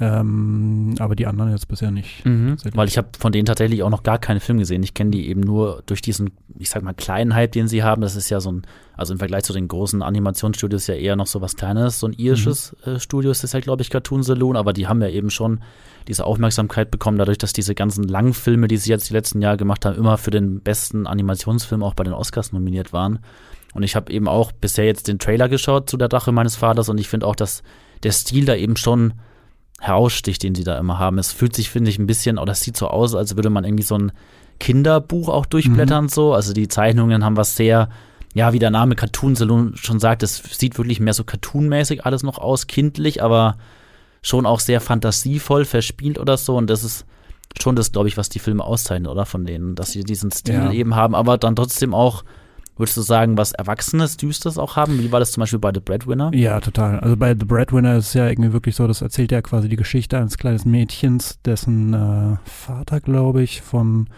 ähm, 0.00 0.96
aber 0.98 1.14
die 1.14 1.26
anderen 1.26 1.52
jetzt 1.52 1.68
bisher 1.68 1.92
nicht. 1.92 2.24
Mhm, 2.26 2.56
weil 2.72 2.88
ich 2.88 2.98
habe 2.98 3.08
von 3.16 3.30
denen 3.30 3.46
tatsächlich 3.46 3.84
auch 3.84 3.90
noch 3.90 4.02
gar 4.02 4.18
keinen 4.18 4.40
Film 4.40 4.58
gesehen. 4.58 4.82
Ich 4.82 4.92
kenne 4.92 5.12
die 5.12 5.28
eben 5.28 5.40
nur 5.40 5.84
durch 5.86 6.02
diesen, 6.02 6.32
ich 6.58 6.68
sag 6.70 6.82
mal, 6.82 6.94
kleinen 6.94 7.34
Hype, 7.34 7.52
den 7.52 7.68
sie 7.68 7.84
haben. 7.84 8.02
Das 8.02 8.16
ist 8.16 8.28
ja 8.28 8.40
so 8.40 8.50
ein, 8.50 8.62
also 8.96 9.12
im 9.12 9.20
Vergleich 9.20 9.44
zu 9.44 9.52
den 9.52 9.68
großen 9.68 10.02
Animationsstudios 10.02 10.88
ja 10.88 10.94
eher 10.96 11.14
noch 11.14 11.28
so 11.28 11.40
was 11.40 11.54
Kleines. 11.54 12.00
So 12.00 12.08
ein 12.08 12.12
irisches 12.12 12.74
mhm. 12.84 12.94
äh, 12.94 13.00
Studio 13.00 13.30
ist 13.30 13.44
das 13.44 13.52
ja, 13.52 13.60
glaube 13.60 13.82
ich, 13.82 13.90
Cartoon 13.90 14.24
Saloon, 14.24 14.56
aber 14.56 14.72
die 14.72 14.88
haben 14.88 15.00
ja 15.00 15.08
eben 15.08 15.30
schon 15.30 15.60
diese 16.08 16.24
Aufmerksamkeit 16.24 16.90
bekommen, 16.90 17.16
dadurch, 17.16 17.38
dass 17.38 17.52
diese 17.52 17.76
ganzen 17.76 18.02
Langfilme, 18.02 18.66
die 18.66 18.76
sie 18.78 18.90
jetzt 18.90 19.10
die 19.10 19.14
letzten 19.14 19.40
Jahre 19.42 19.58
gemacht 19.58 19.86
haben, 19.86 19.96
immer 19.96 20.18
für 20.18 20.32
den 20.32 20.60
besten 20.60 21.06
Animationsfilm 21.06 21.84
auch 21.84 21.94
bei 21.94 22.02
den 22.02 22.14
Oscars 22.14 22.52
nominiert 22.52 22.92
waren. 22.92 23.20
Und 23.74 23.84
ich 23.84 23.94
habe 23.94 24.12
eben 24.12 24.26
auch 24.26 24.50
bisher 24.50 24.86
jetzt 24.86 25.06
den 25.06 25.20
Trailer 25.20 25.48
geschaut 25.48 25.88
zu 25.88 25.96
der 25.96 26.08
Drache 26.08 26.32
meines 26.32 26.56
Vaters 26.56 26.88
und 26.88 26.98
ich 26.98 27.08
finde 27.08 27.26
auch, 27.26 27.36
dass 27.36 27.62
der 28.02 28.12
Stil 28.12 28.44
da 28.44 28.56
eben 28.56 28.76
schon 28.76 29.14
heraussticht, 29.80 30.42
den 30.42 30.54
sie 30.54 30.64
da 30.64 30.78
immer 30.78 30.98
haben. 30.98 31.18
Es 31.18 31.32
fühlt 31.32 31.54
sich, 31.54 31.70
finde 31.70 31.90
ich, 31.90 31.98
ein 31.98 32.06
bisschen, 32.06 32.38
oder 32.38 32.52
es 32.52 32.60
sieht 32.60 32.76
so 32.76 32.88
aus, 32.88 33.14
als 33.14 33.36
würde 33.36 33.50
man 33.50 33.64
irgendwie 33.64 33.84
so 33.84 33.96
ein 33.96 34.12
Kinderbuch 34.60 35.28
auch 35.28 35.46
durchblättern, 35.46 36.04
mhm. 36.04 36.08
so. 36.08 36.32
Also 36.32 36.52
die 36.52 36.68
Zeichnungen 36.68 37.24
haben 37.24 37.36
was 37.36 37.56
sehr, 37.56 37.88
ja, 38.34 38.52
wie 38.52 38.58
der 38.58 38.70
Name 38.70 38.94
Cartoon 38.94 39.36
Saloon 39.36 39.76
schon 39.76 40.00
sagt, 40.00 40.22
es 40.22 40.36
sieht 40.36 40.78
wirklich 40.78 41.00
mehr 41.00 41.14
so 41.14 41.24
cartoonmäßig 41.24 42.06
alles 42.06 42.22
noch 42.22 42.38
aus, 42.38 42.66
kindlich, 42.66 43.22
aber 43.22 43.56
schon 44.22 44.46
auch 44.46 44.60
sehr 44.60 44.80
fantasievoll 44.80 45.64
verspielt 45.64 46.18
oder 46.18 46.36
so. 46.36 46.56
Und 46.56 46.70
das 46.70 46.82
ist 46.82 47.04
schon 47.60 47.76
das, 47.76 47.92
glaube 47.92 48.08
ich, 48.08 48.16
was 48.16 48.28
die 48.28 48.38
Filme 48.38 48.64
auszeichnen, 48.64 49.10
oder? 49.10 49.26
Von 49.26 49.44
denen, 49.44 49.74
dass 49.74 49.92
sie 49.92 50.02
diesen 50.02 50.30
Stil 50.32 50.54
ja. 50.54 50.72
eben 50.72 50.94
haben, 50.94 51.14
aber 51.14 51.36
dann 51.36 51.56
trotzdem 51.56 51.94
auch 51.94 52.24
Würdest 52.76 52.96
du 52.96 53.02
sagen, 53.02 53.38
was 53.38 53.52
Erwachsenes, 53.52 54.16
Düsteres 54.16 54.58
auch 54.58 54.74
haben? 54.74 54.98
Wie 54.98 55.12
war 55.12 55.20
das 55.20 55.30
zum 55.30 55.42
Beispiel 55.42 55.60
bei 55.60 55.70
The 55.72 55.80
Breadwinner? 55.80 56.32
Ja, 56.34 56.58
total. 56.58 56.98
Also 56.98 57.16
bei 57.16 57.34
The 57.38 57.44
Breadwinner 57.44 57.96
ist 57.96 58.08
es 58.08 58.14
ja 58.14 58.28
irgendwie 58.28 58.52
wirklich 58.52 58.74
so, 58.74 58.88
das 58.88 59.00
erzählt 59.00 59.30
ja 59.30 59.42
quasi 59.42 59.68
die 59.68 59.76
Geschichte 59.76 60.18
eines 60.18 60.38
kleinen 60.38 60.58
Mädchens, 60.64 61.38
dessen 61.44 61.94
äh, 61.94 62.36
Vater, 62.44 63.00
glaube 63.00 63.44
ich, 63.44 63.62
von, 63.62 64.08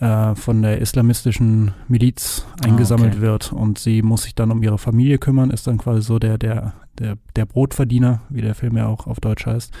äh, 0.00 0.34
von 0.34 0.60
der 0.62 0.80
islamistischen 0.80 1.72
Miliz 1.86 2.46
eingesammelt 2.64 3.12
ah, 3.12 3.18
okay. 3.18 3.22
wird 3.22 3.52
und 3.52 3.78
sie 3.78 4.02
muss 4.02 4.24
sich 4.24 4.34
dann 4.34 4.50
um 4.50 4.60
ihre 4.64 4.78
Familie 4.78 5.18
kümmern, 5.18 5.50
ist 5.50 5.68
dann 5.68 5.78
quasi 5.78 6.02
so 6.02 6.18
der, 6.18 6.36
der, 6.36 6.72
der, 6.98 7.16
der 7.36 7.46
Brotverdiener, 7.46 8.22
wie 8.28 8.42
der 8.42 8.56
Film 8.56 8.76
ja 8.76 8.88
auch 8.88 9.06
auf 9.06 9.20
Deutsch 9.20 9.46
heißt. 9.46 9.72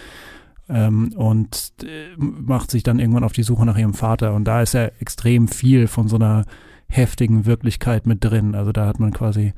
Ähm, 0.68 1.14
und 1.16 1.72
äh, 1.82 2.14
macht 2.16 2.70
sich 2.70 2.84
dann 2.84 3.00
irgendwann 3.00 3.24
auf 3.24 3.32
die 3.32 3.42
Suche 3.42 3.66
nach 3.66 3.78
ihrem 3.78 3.94
Vater. 3.94 4.34
Und 4.34 4.44
da 4.44 4.62
ist 4.62 4.74
ja 4.74 4.84
extrem 5.00 5.48
viel 5.48 5.88
von 5.88 6.06
so 6.06 6.14
einer 6.14 6.44
heftigen 6.88 7.46
Wirklichkeit 7.46 8.06
mit 8.06 8.24
drin. 8.24 8.54
Also 8.54 8.72
da 8.72 8.86
hat 8.86 8.98
man 8.98 9.12
quasi, 9.12 9.52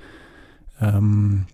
ähm, 0.81 1.47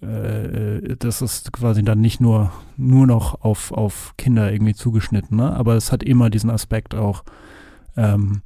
äh, 0.00 0.96
das 0.98 1.22
ist 1.22 1.52
quasi 1.52 1.82
dann 1.82 2.00
nicht 2.00 2.20
nur, 2.20 2.52
nur 2.76 3.06
noch 3.06 3.42
auf, 3.42 3.72
auf 3.72 4.14
Kinder 4.16 4.52
irgendwie 4.52 4.74
zugeschnitten, 4.74 5.36
ne? 5.36 5.54
aber 5.54 5.74
es 5.74 5.92
hat 5.92 6.02
immer 6.02 6.30
diesen 6.30 6.50
Aspekt 6.50 6.94
auch. 6.94 7.24
Ähm, 7.96 8.42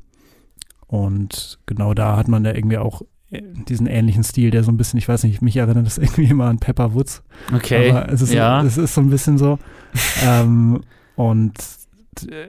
und 0.87 1.59
genau 1.67 1.95
da 1.95 2.17
hat 2.17 2.29
man 2.29 2.45
ja 2.45 2.55
irgendwie 2.55 2.79
auch 2.79 3.03
äh, 3.31 3.43
diesen 3.69 3.87
ähnlichen 3.87 4.25
Stil, 4.25 4.51
der 4.51 4.63
so 4.63 4.71
ein 4.71 4.77
bisschen, 4.77 4.99
ich 4.99 5.09
weiß 5.09 5.25
nicht, 5.25 5.41
mich 5.41 5.57
erinnert 5.57 5.87
das 5.87 5.99
irgendwie 5.99 6.27
immer 6.27 6.47
an 6.47 6.59
Pepper 6.59 6.95
Woods. 6.95 7.23
Okay. 7.55 7.91
Aber 7.91 8.11
es 8.13 8.21
ist, 8.21 8.33
ja. 8.33 8.63
es 8.63 8.77
ist 8.77 8.95
so 8.95 9.01
ein 9.01 9.11
bisschen 9.11 9.39
so. 9.39 9.59
ähm, 10.25 10.83
und 11.17 11.55
äh, 12.29 12.49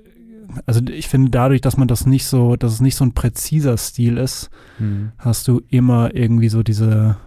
also 0.66 0.82
ich 0.88 1.08
finde 1.08 1.32
dadurch, 1.32 1.62
dass 1.62 1.78
man 1.78 1.88
das 1.88 2.06
nicht 2.06 2.26
so, 2.26 2.56
dass 2.56 2.74
es 2.74 2.82
nicht 2.82 2.96
so 2.96 3.06
ein 3.06 3.14
präziser 3.14 3.78
Stil 3.78 4.18
ist, 4.18 4.50
mhm. 4.80 5.12
hast 5.18 5.48
du 5.48 5.62
immer 5.70 6.14
irgendwie 6.16 6.50
so 6.50 6.64
diese, 6.64 7.18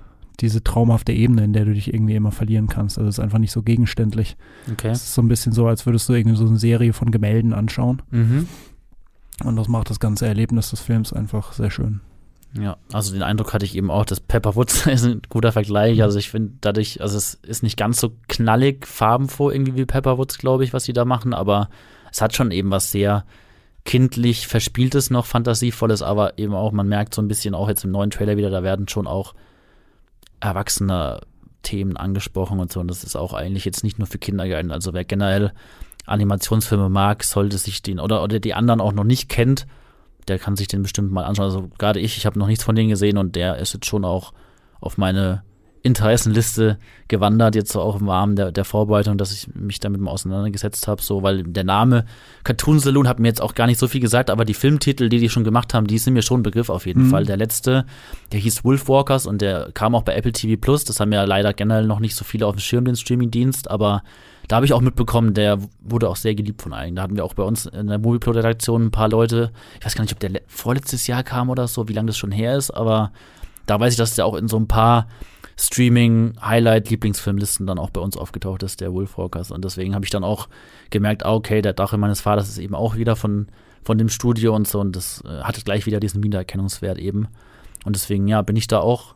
diese 0.40 0.62
traumhafte 0.62 1.12
Ebene, 1.12 1.44
in 1.44 1.52
der 1.52 1.64
du 1.64 1.75
dich 1.75 1.92
irgendwie 1.92 2.14
immer 2.14 2.32
verlieren 2.32 2.68
kannst. 2.68 2.99
Also 2.99 3.08
es 3.08 3.18
ist 3.18 3.25
einfach 3.25 3.38
nicht 3.38 3.52
so 3.52 3.62
gegenständlich. 3.62 4.37
Okay. 4.70 4.88
Es 4.88 5.02
ist 5.02 5.14
so 5.14 5.23
ein 5.23 5.28
bisschen 5.28 5.52
so, 5.52 5.66
als 5.66 5.87
würdest 5.87 6.08
du 6.08 6.14
irgendwie 6.14 6.37
so 6.37 6.46
eine 6.46 6.58
Serie 6.58 6.92
von 6.92 7.11
Gemälden 7.11 7.52
anschauen. 7.52 8.02
Mhm. 8.11 8.49
Und 9.44 9.56
das 9.56 9.68
macht 9.68 9.90
das 9.90 10.00
ganze 10.00 10.26
Erlebnis 10.26 10.70
des 10.70 10.80
Films 10.80 11.12
einfach 11.12 11.52
sehr 11.52 11.70
schön. 11.70 12.00
Ja, 12.58 12.78
also 12.92 13.12
den 13.12 13.23
Eindruck 13.23 13.52
hatte 13.52 13.66
ich 13.66 13.76
eben 13.76 13.90
auch, 13.90 14.04
dass 14.04 14.20
Pepperwoods 14.20 14.87
ist 14.87 15.04
ein 15.04 15.23
guter 15.28 15.52
Vergleich. 15.52 16.02
Also 16.02 16.18
ich 16.18 16.30
finde 16.30 16.52
dadurch, 16.61 17.00
also 17.00 17.16
es 17.16 17.35
ist 17.35 17.62
nicht 17.62 17.76
ganz 17.76 18.00
so 18.00 18.12
knallig 18.28 18.87
farbenfroh 18.87 19.50
irgendwie 19.50 19.76
wie 19.76 19.85
Pepperwoods, 19.85 20.38
glaube 20.38 20.64
ich, 20.64 20.73
was 20.73 20.85
sie 20.85 20.92
da 20.92 21.04
machen, 21.04 21.35
aber 21.35 21.68
es 22.16 22.23
hat 22.23 22.35
schon 22.35 22.50
eben 22.50 22.70
was 22.70 22.90
sehr 22.90 23.26
kindlich 23.85 24.49
verspieltes 24.49 25.11
noch, 25.11 25.26
fantasievolles, 25.26 26.00
aber 26.00 26.38
eben 26.38 26.54
auch, 26.54 26.73
man 26.73 26.88
merkt 26.88 27.14
so 27.14 27.20
ein 27.20 27.28
bisschen 27.28 27.54
auch 27.54 27.68
jetzt 27.68 27.85
im 27.85 27.90
neuen 27.90 28.11
Trailer 28.11 28.38
wieder, 28.38 28.49
da 28.49 28.62
werden 28.62 28.88
schon 28.88 29.06
auch 29.06 29.35
erwachsene 30.40 31.20
Themen 31.61 31.99
angesprochen 31.99 32.58
und 32.58 32.73
so. 32.73 32.80
Und 32.80 32.88
das 32.88 33.04
ist 33.04 33.16
auch 33.16 33.35
eigentlich 33.35 33.66
jetzt 33.66 33.85
nicht 33.85 33.99
nur 33.99 34.06
für 34.06 34.16
Kinder 34.16 34.49
geeignet. 34.49 34.73
Also 34.73 34.94
wer 34.94 35.04
generell 35.04 35.52
Animationsfilme 36.06 36.88
mag, 36.88 37.23
sollte 37.23 37.58
sich 37.58 37.82
den 37.82 38.00
oder, 38.00 38.23
oder 38.23 38.40
die 38.40 38.54
anderen 38.54 38.80
auch 38.80 38.92
noch 38.92 39.04
nicht 39.04 39.28
kennt, 39.28 39.66
der 40.26 40.38
kann 40.38 40.56
sich 40.56 40.68
den 40.68 40.82
bestimmt 40.82 41.12
mal 41.12 41.25
anschauen. 41.25 41.44
Also 41.44 41.70
gerade 41.76 42.00
ich, 42.00 42.16
ich 42.16 42.25
habe 42.25 42.38
noch 42.38 42.46
nichts 42.46 42.64
von 42.64 42.75
denen 42.75 42.88
gesehen 42.88 43.18
und 43.18 43.37
der 43.37 43.58
ist 43.58 43.75
jetzt 43.75 43.87
schon 43.87 44.06
auch 44.06 44.32
auf 44.80 44.96
meine 44.96 45.42
Interessenliste 45.87 46.78
gewandert, 47.09 47.55
jetzt 47.55 47.73
so 47.73 47.81
auch 47.81 48.00
im 48.00 48.09
Rahmen 48.09 48.37
der, 48.37 48.52
der 48.52 48.64
Vorbereitung, 48.64 49.16
dass 49.16 49.33
ich 49.33 49.55
mich 49.55 49.81
damit 49.81 50.00
mal 50.00 50.11
auseinandergesetzt 50.11 50.88
habe, 50.88 51.00
so, 51.00 51.23
weil 51.23 51.45
der 51.45 51.64
Name 51.64 52.05
Cartoon 52.45 52.81
Saloon 52.81 53.09
hat 53.09 53.21
mir 53.21 53.28
jetzt 53.28 53.40
auch 53.40 53.55
gar 53.55 53.66
nicht 53.66 53.78
so 53.78 53.87
viel 53.87 54.00
gesagt, 54.00 54.28
aber 54.28 54.45
die 54.45 54.55
Filmtitel, 54.55 55.09
die 55.09 55.19
die 55.19 55.28
schon 55.28 55.45
gemacht 55.45 55.73
haben, 55.73 55.87
die 55.87 55.99
sind 55.99 56.14
mir 56.14 56.23
schon 56.23 56.40
ein 56.40 56.43
Begriff 56.43 56.69
auf 56.69 56.87
jeden 56.87 57.05
mhm. 57.05 57.11
Fall. 57.11 57.25
Der 57.25 57.37
letzte, 57.37 57.87
der 58.33 58.40
hieß 58.40 58.64
Wolfwalkers 58.64 59.26
und 59.26 59.40
der 59.40 59.71
kam 59.73 59.95
auch 59.95 60.02
bei 60.02 60.14
Apple 60.14 60.33
TV 60.33 60.61
Plus, 60.61 60.85
das 60.85 61.00
haben 61.00 61.12
ja 61.12 61.25
leider 61.25 61.55
generell 61.55 61.87
noch 61.87 62.00
nicht 62.00 62.16
so 62.16 62.25
viele 62.25 62.47
auf 62.47 62.57
dem 62.57 62.61
Schirm, 62.61 62.85
den 62.85 62.97
Streamingdienst, 62.97 63.71
aber 63.71 64.02
da 64.49 64.57
habe 64.57 64.66
ich 64.66 64.73
auch 64.73 64.81
mitbekommen, 64.81 65.35
der 65.35 65.59
wurde 65.81 66.09
auch 66.09 66.16
sehr 66.16 66.35
geliebt 66.35 66.62
von 66.62 66.73
allen. 66.73 66.95
Da 66.95 67.02
hatten 67.02 67.16
wir 67.16 67.25
auch 67.25 67.35
bei 67.35 67.43
uns 67.43 67.66
in 67.66 67.88
der 67.88 67.99
Movieplot-Redaktion 67.99 68.87
ein 68.87 68.90
paar 68.90 69.09
Leute, 69.09 69.52
ich 69.78 69.87
weiß 69.87 69.95
gar 69.95 70.02
nicht, 70.02 70.12
ob 70.12 70.21
der 70.21 70.40
vorletztes 70.47 71.07
Jahr 71.07 71.23
kam 71.23 71.50
oder 71.50 71.69
so, 71.69 71.88
wie 71.88 71.93
lange 71.93 72.09
das 72.09 72.16
schon 72.16 72.33
her 72.33 72.57
ist, 72.57 72.71
aber 72.71 73.12
da 73.66 73.81
weiß 73.81 73.95
ich, 73.95 73.99
dass 73.99 74.14
der 74.14 74.26
auch 74.26 74.37
in 74.37 74.49
so 74.49 74.57
ein 74.57 74.69
paar 74.69 75.09
Streaming-Highlight-Lieblingsfilmlisten 75.58 77.66
dann 77.66 77.78
auch 77.78 77.90
bei 77.90 78.00
uns 78.00 78.16
aufgetaucht 78.16 78.62
ist, 78.62 78.80
der 78.80 78.92
Wolfwalkers. 78.92 79.50
Und 79.50 79.64
deswegen 79.64 79.94
habe 79.94 80.04
ich 80.04 80.10
dann 80.10 80.25
auch 80.25 80.48
gemerkt, 80.90 81.25
ah, 81.25 81.34
okay, 81.34 81.62
der 81.62 81.72
Dache 81.72 81.96
meines 81.96 82.20
Vaters 82.20 82.48
ist 82.48 82.58
eben 82.58 82.75
auch 82.75 82.96
wieder 82.96 83.16
von, 83.16 83.46
von 83.82 83.96
dem 83.96 84.10
Studio 84.10 84.54
und 84.54 84.68
so. 84.68 84.80
Und 84.80 84.96
das 84.96 85.25
äh, 85.25 85.42
hatte 85.42 85.62
gleich 85.62 85.86
wieder 85.86 86.00
diesen 86.00 86.22
Wiedererkennungswert 86.22 86.98
eben. 86.98 87.28
Und 87.84 87.96
deswegen, 87.96 88.28
ja, 88.28 88.42
bin 88.42 88.56
ich 88.56 88.66
da 88.66 88.80
auch 88.80 89.14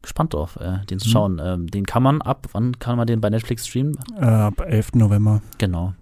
gespannt 0.00 0.32
drauf, 0.34 0.56
äh, 0.56 0.84
den 0.86 0.98
zu 0.98 1.08
mhm. 1.08 1.12
schauen. 1.12 1.40
Ähm, 1.42 1.66
den 1.66 1.84
kann 1.84 2.02
man 2.02 2.22
ab, 2.22 2.46
wann 2.52 2.78
kann 2.78 2.96
man 2.96 3.06
den 3.06 3.20
bei 3.20 3.28
Netflix 3.30 3.66
streamen? 3.66 3.98
Äh, 4.18 4.24
ab 4.24 4.60
11. 4.60 4.94
November. 4.94 5.42
Genau. 5.58 5.92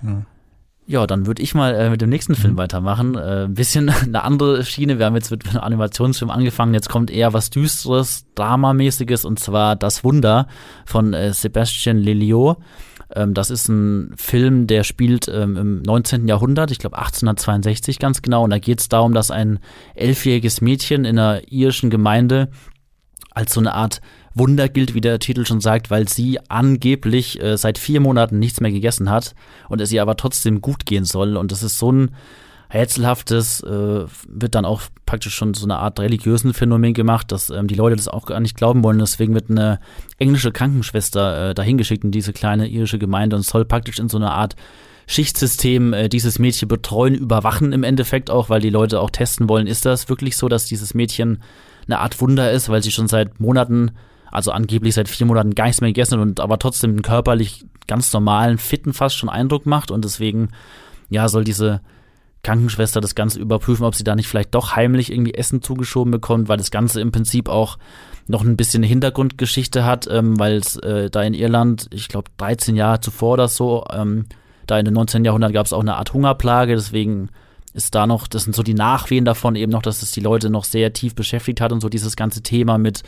Genau. 0.00 0.24
Ja, 0.86 1.06
dann 1.06 1.26
würde 1.26 1.42
ich 1.42 1.54
mal 1.54 1.74
äh, 1.74 1.88
mit 1.88 2.02
dem 2.02 2.10
nächsten 2.10 2.34
Film 2.34 2.54
mhm. 2.54 2.58
weitermachen. 2.58 3.14
Äh, 3.14 3.44
ein 3.44 3.54
bisschen 3.54 3.88
eine 4.02 4.22
andere 4.22 4.64
Schiene. 4.64 4.98
Wir 4.98 5.06
haben 5.06 5.14
jetzt 5.14 5.30
mit 5.30 5.48
einem 5.48 5.60
Animationsfilm 5.60 6.30
angefangen. 6.30 6.74
Jetzt 6.74 6.90
kommt 6.90 7.10
eher 7.10 7.32
was 7.32 7.50
Düsteres, 7.50 8.26
Dramamäßiges 8.34 9.24
und 9.24 9.38
zwar 9.38 9.76
Das 9.76 10.04
Wunder 10.04 10.46
von 10.84 11.14
äh, 11.14 11.32
Sebastian 11.32 11.96
Lelio. 11.96 12.58
Ähm, 13.14 13.32
das 13.32 13.50
ist 13.50 13.68
ein 13.68 14.12
Film, 14.16 14.66
der 14.66 14.84
spielt 14.84 15.26
ähm, 15.28 15.56
im 15.56 15.82
19. 15.82 16.28
Jahrhundert, 16.28 16.70
ich 16.70 16.78
glaube 16.78 16.98
1862 16.98 17.98
ganz 17.98 18.20
genau. 18.20 18.44
Und 18.44 18.50
da 18.50 18.58
geht 18.58 18.80
es 18.80 18.88
darum, 18.88 19.14
dass 19.14 19.30
ein 19.30 19.60
elfjähriges 19.94 20.60
Mädchen 20.60 21.06
in 21.06 21.18
einer 21.18 21.50
irischen 21.50 21.88
Gemeinde 21.88 22.50
als 23.30 23.54
so 23.54 23.60
eine 23.60 23.72
Art 23.72 24.00
Wunder 24.34 24.68
gilt, 24.68 24.94
wie 24.94 25.00
der 25.00 25.18
Titel 25.18 25.46
schon 25.46 25.60
sagt, 25.60 25.90
weil 25.90 26.08
sie 26.08 26.38
angeblich 26.48 27.40
äh, 27.42 27.56
seit 27.56 27.78
vier 27.78 28.00
Monaten 28.00 28.38
nichts 28.38 28.60
mehr 28.60 28.72
gegessen 28.72 29.10
hat 29.10 29.34
und 29.68 29.80
es 29.80 29.92
ihr 29.92 30.02
aber 30.02 30.16
trotzdem 30.16 30.60
gut 30.60 30.86
gehen 30.86 31.04
soll. 31.04 31.36
Und 31.36 31.52
das 31.52 31.62
ist 31.62 31.78
so 31.78 31.92
ein 31.92 32.10
rätselhaftes, 32.72 33.60
äh, 33.62 34.04
wird 34.28 34.54
dann 34.54 34.64
auch 34.64 34.82
praktisch 35.06 35.34
schon 35.34 35.54
so 35.54 35.64
eine 35.64 35.78
Art 35.78 36.00
religiösen 36.00 36.52
Phänomen 36.52 36.92
gemacht, 36.92 37.30
dass 37.30 37.50
ähm, 37.50 37.68
die 37.68 37.76
Leute 37.76 37.96
das 37.96 38.08
auch 38.08 38.26
gar 38.26 38.40
nicht 38.40 38.56
glauben 38.56 38.82
wollen. 38.82 38.98
Deswegen 38.98 39.34
wird 39.34 39.50
eine 39.50 39.78
englische 40.18 40.50
Krankenschwester 40.50 41.50
äh, 41.50 41.54
dahingeschickt 41.54 42.04
in 42.04 42.10
diese 42.10 42.32
kleine 42.32 42.66
irische 42.66 42.98
Gemeinde 42.98 43.36
und 43.36 43.42
soll 43.42 43.64
praktisch 43.64 44.00
in 44.00 44.08
so 44.08 44.16
eine 44.16 44.32
Art 44.32 44.56
Schichtsystem 45.06 45.92
äh, 45.92 46.08
dieses 46.08 46.38
Mädchen 46.38 46.68
betreuen, 46.68 47.14
überwachen 47.14 47.72
im 47.72 47.84
Endeffekt 47.84 48.30
auch, 48.30 48.48
weil 48.48 48.60
die 48.60 48.70
Leute 48.70 49.00
auch 49.00 49.10
testen 49.10 49.48
wollen, 49.48 49.66
ist 49.66 49.84
das 49.86 50.08
wirklich 50.08 50.36
so, 50.36 50.48
dass 50.48 50.66
dieses 50.66 50.94
Mädchen 50.94 51.42
eine 51.86 51.98
Art 51.98 52.20
Wunder 52.20 52.50
ist, 52.50 52.68
weil 52.70 52.82
sie 52.82 52.90
schon 52.90 53.08
seit 53.08 53.38
Monaten 53.38 53.92
also 54.34 54.50
angeblich 54.50 54.94
seit 54.94 55.08
vier 55.08 55.26
Monaten 55.26 55.54
gar 55.54 55.66
nichts 55.66 55.80
mehr 55.80 55.90
gegessen 55.90 56.18
und 56.18 56.40
aber 56.40 56.58
trotzdem 56.58 56.90
einen 56.90 57.02
körperlich 57.02 57.64
ganz 57.86 58.12
normalen, 58.12 58.58
fitten 58.58 58.92
fast 58.92 59.16
schon 59.16 59.28
Eindruck 59.28 59.64
macht 59.64 59.92
und 59.92 60.04
deswegen, 60.04 60.48
ja, 61.08 61.28
soll 61.28 61.44
diese 61.44 61.80
Krankenschwester 62.42 63.00
das 63.00 63.14
Ganze 63.14 63.38
überprüfen, 63.38 63.84
ob 63.84 63.94
sie 63.94 64.02
da 64.02 64.16
nicht 64.16 64.26
vielleicht 64.26 64.54
doch 64.54 64.74
heimlich 64.74 65.12
irgendwie 65.12 65.34
Essen 65.34 65.62
zugeschoben 65.62 66.10
bekommt, 66.10 66.48
weil 66.48 66.56
das 66.56 66.72
Ganze 66.72 67.00
im 67.00 67.12
Prinzip 67.12 67.48
auch 67.48 67.78
noch 68.26 68.42
ein 68.42 68.56
bisschen 68.56 68.80
eine 68.80 68.88
Hintergrundgeschichte 68.88 69.84
hat, 69.84 70.08
ähm, 70.10 70.36
weil 70.38 70.56
es 70.56 70.76
äh, 70.78 71.10
da 71.10 71.22
in 71.22 71.34
Irland, 71.34 71.86
ich 71.92 72.08
glaube 72.08 72.30
13 72.38 72.74
Jahre 72.74 72.98
zuvor 73.00 73.34
oder 73.34 73.46
so, 73.46 73.84
ähm, 73.92 74.26
da 74.66 74.80
in 74.80 74.84
den 74.84 74.94
19. 74.94 75.24
Jahrhundert 75.24 75.52
gab 75.52 75.66
es 75.66 75.72
auch 75.72 75.80
eine 75.80 75.94
Art 75.94 76.12
Hungerplage, 76.12 76.74
deswegen 76.74 77.28
ist 77.72 77.94
da 77.94 78.08
noch, 78.08 78.26
das 78.26 78.44
sind 78.44 78.56
so 78.56 78.64
die 78.64 78.74
Nachwehen 78.74 79.24
davon 79.24 79.54
eben 79.54 79.70
noch, 79.70 79.82
dass 79.82 80.02
es 80.02 80.10
die 80.10 80.20
Leute 80.20 80.50
noch 80.50 80.64
sehr 80.64 80.92
tief 80.92 81.14
beschäftigt 81.14 81.60
hat 81.60 81.72
und 81.72 81.80
so 81.80 81.88
dieses 81.88 82.16
ganze 82.16 82.42
Thema 82.42 82.78
mit 82.78 83.04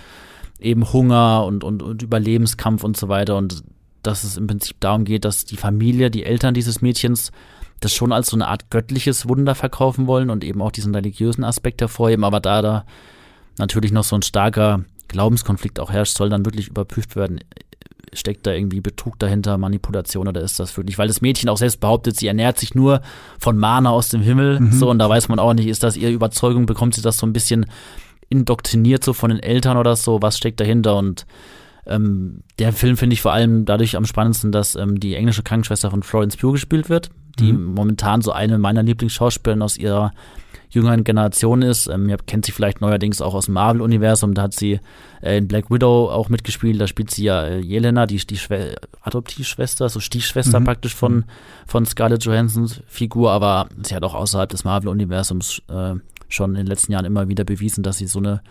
eben 0.60 0.92
Hunger 0.92 1.44
und, 1.44 1.64
und, 1.64 1.82
und 1.82 2.02
Überlebenskampf 2.02 2.84
und 2.84 2.96
so 2.96 3.08
weiter. 3.08 3.36
Und 3.36 3.62
dass 4.02 4.24
es 4.24 4.36
im 4.36 4.46
Prinzip 4.46 4.76
darum 4.80 5.04
geht, 5.04 5.24
dass 5.24 5.44
die 5.44 5.56
Familie, 5.56 6.10
die 6.10 6.24
Eltern 6.24 6.54
dieses 6.54 6.80
Mädchens 6.80 7.32
das 7.80 7.94
schon 7.94 8.12
als 8.12 8.28
so 8.28 8.36
eine 8.36 8.48
Art 8.48 8.70
göttliches 8.70 9.28
Wunder 9.28 9.54
verkaufen 9.54 10.06
wollen 10.06 10.30
und 10.30 10.44
eben 10.44 10.62
auch 10.62 10.72
diesen 10.72 10.94
religiösen 10.94 11.44
Aspekt 11.44 11.80
hervorheben. 11.80 12.24
Aber 12.24 12.40
da 12.40 12.62
da 12.62 12.86
natürlich 13.58 13.92
noch 13.92 14.04
so 14.04 14.16
ein 14.16 14.22
starker 14.22 14.84
Glaubenskonflikt 15.08 15.78
auch 15.78 15.92
herrscht, 15.92 16.16
soll 16.16 16.30
dann 16.30 16.44
wirklich 16.44 16.68
überprüft 16.68 17.16
werden, 17.16 17.40
steckt 18.12 18.46
da 18.46 18.52
irgendwie 18.52 18.80
Betrug 18.80 19.18
dahinter, 19.18 19.58
Manipulation 19.58 20.28
oder 20.28 20.40
ist 20.40 20.58
das 20.58 20.76
wirklich, 20.76 20.98
weil 20.98 21.08
das 21.08 21.20
Mädchen 21.20 21.48
auch 21.48 21.58
selbst 21.58 21.80
behauptet, 21.80 22.16
sie 22.16 22.26
ernährt 22.26 22.58
sich 22.58 22.74
nur 22.74 23.02
von 23.38 23.58
Mana 23.58 23.90
aus 23.90 24.08
dem 24.08 24.22
Himmel, 24.22 24.60
mhm. 24.60 24.72
so 24.72 24.90
und 24.90 24.98
da 24.98 25.08
weiß 25.08 25.28
man 25.28 25.38
auch 25.38 25.54
nicht, 25.54 25.66
ist 25.66 25.82
das 25.82 25.96
ihre 25.96 26.12
Überzeugung, 26.12 26.66
bekommt 26.66 26.94
sie 26.94 27.02
das 27.02 27.18
so 27.18 27.26
ein 27.26 27.32
bisschen 27.32 27.66
indoktriniert 28.28 29.04
so 29.04 29.12
von 29.12 29.30
den 29.30 29.40
Eltern 29.40 29.76
oder 29.76 29.96
so, 29.96 30.22
was 30.22 30.36
steckt 30.38 30.60
dahinter 30.60 30.96
und 30.96 31.26
ähm, 31.86 32.42
der 32.58 32.72
Film 32.72 32.96
finde 32.96 33.14
ich 33.14 33.22
vor 33.22 33.32
allem 33.32 33.64
dadurch 33.64 33.96
am 33.96 34.06
spannendsten, 34.06 34.50
dass 34.50 34.74
ähm, 34.74 34.98
die 34.98 35.14
englische 35.14 35.42
Krankenschwester 35.42 35.90
von 35.90 36.02
Florence 36.02 36.36
Pugh 36.36 36.52
gespielt 36.52 36.88
wird, 36.88 37.10
die 37.38 37.52
mhm. 37.52 37.74
momentan 37.74 38.22
so 38.22 38.32
eine 38.32 38.58
meiner 38.58 38.82
Lieblingsschauspielerinnen 38.82 39.62
aus 39.62 39.76
ihrer 39.76 40.12
jüngeren 40.68 41.04
Generation 41.04 41.62
ist. 41.62 41.86
Ähm, 41.86 42.08
ihr 42.08 42.16
kennt 42.18 42.44
sie 42.44 42.52
vielleicht 42.52 42.80
neuerdings 42.80 43.20
auch 43.20 43.34
aus 43.34 43.46
dem 43.46 43.54
Marvel-Universum. 43.54 44.34
Da 44.34 44.42
hat 44.42 44.54
sie 44.54 44.80
äh, 45.22 45.38
in 45.38 45.46
Black 45.46 45.70
Widow 45.70 46.10
auch 46.10 46.28
mitgespielt. 46.28 46.80
Da 46.80 46.88
spielt 46.88 47.12
sie 47.12 47.24
ja 47.24 47.44
äh, 47.44 47.60
Jelena, 47.60 48.06
die, 48.06 48.18
die 48.18 48.38
Adoptivschwester, 49.02 49.88
so 49.88 50.00
Stiefschwester 50.00 50.58
mhm. 50.58 50.64
praktisch 50.64 50.94
von, 50.94 51.24
von 51.66 51.86
Scarlett 51.86 52.24
Johansons 52.24 52.82
Figur. 52.88 53.30
Aber 53.30 53.68
sie 53.82 53.94
hat 53.94 54.02
auch 54.02 54.14
außerhalb 54.14 54.48
des 54.48 54.64
Marvel-Universums 54.64 55.62
äh, 55.68 55.94
schon 56.28 56.50
in 56.50 56.56
den 56.56 56.66
letzten 56.66 56.92
Jahren 56.92 57.04
immer 57.04 57.28
wieder 57.28 57.44
bewiesen, 57.44 57.82
dass 57.82 57.98
sie 57.98 58.06
so 58.06 58.18
eine 58.18 58.42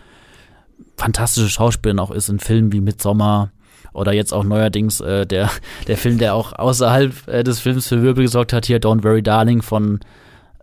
fantastische 0.98 1.50
Schauspielerin 1.50 2.00
auch 2.00 2.12
ist 2.12 2.29
in 2.29 2.39
Filmen 2.39 2.72
wie 2.72 2.82
Midsommar 2.82 3.51
oder 3.94 4.13
jetzt 4.13 4.34
auch 4.34 4.44
neuerdings 4.44 5.00
äh, 5.00 5.25
der, 5.25 5.50
der 5.88 5.98
Film, 5.98 6.17
der 6.17 6.36
auch 6.36 6.53
außerhalb 6.53 7.27
äh, 7.27 7.44
des 7.44 7.60
Films 7.60 7.88
für 7.88 8.01
Wirbel 8.01 8.25
gesorgt 8.25 8.53
hat, 8.53 8.65
hier 8.65 8.79
Don't 8.79 9.03
Worry 9.03 9.24
Darling 9.24 9.62
von 9.62 10.00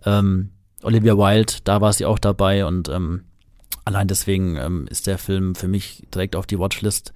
ähm, 0.05 0.51
Olivia 0.83 1.17
Wilde, 1.17 1.55
da 1.65 1.81
war 1.81 1.93
sie 1.93 2.05
auch 2.05 2.19
dabei 2.19 2.67
und 2.67 2.89
ähm, 2.89 3.23
allein 3.85 4.09
deswegen 4.09 4.57
ähm, 4.57 4.87
ist 4.91 5.07
der 5.07 5.19
Film 5.19 5.55
für 5.55 5.69
mich 5.69 6.07
direkt 6.15 6.37
auf 6.37 6.47
die 6.47 6.59
Watchlist 6.59 7.13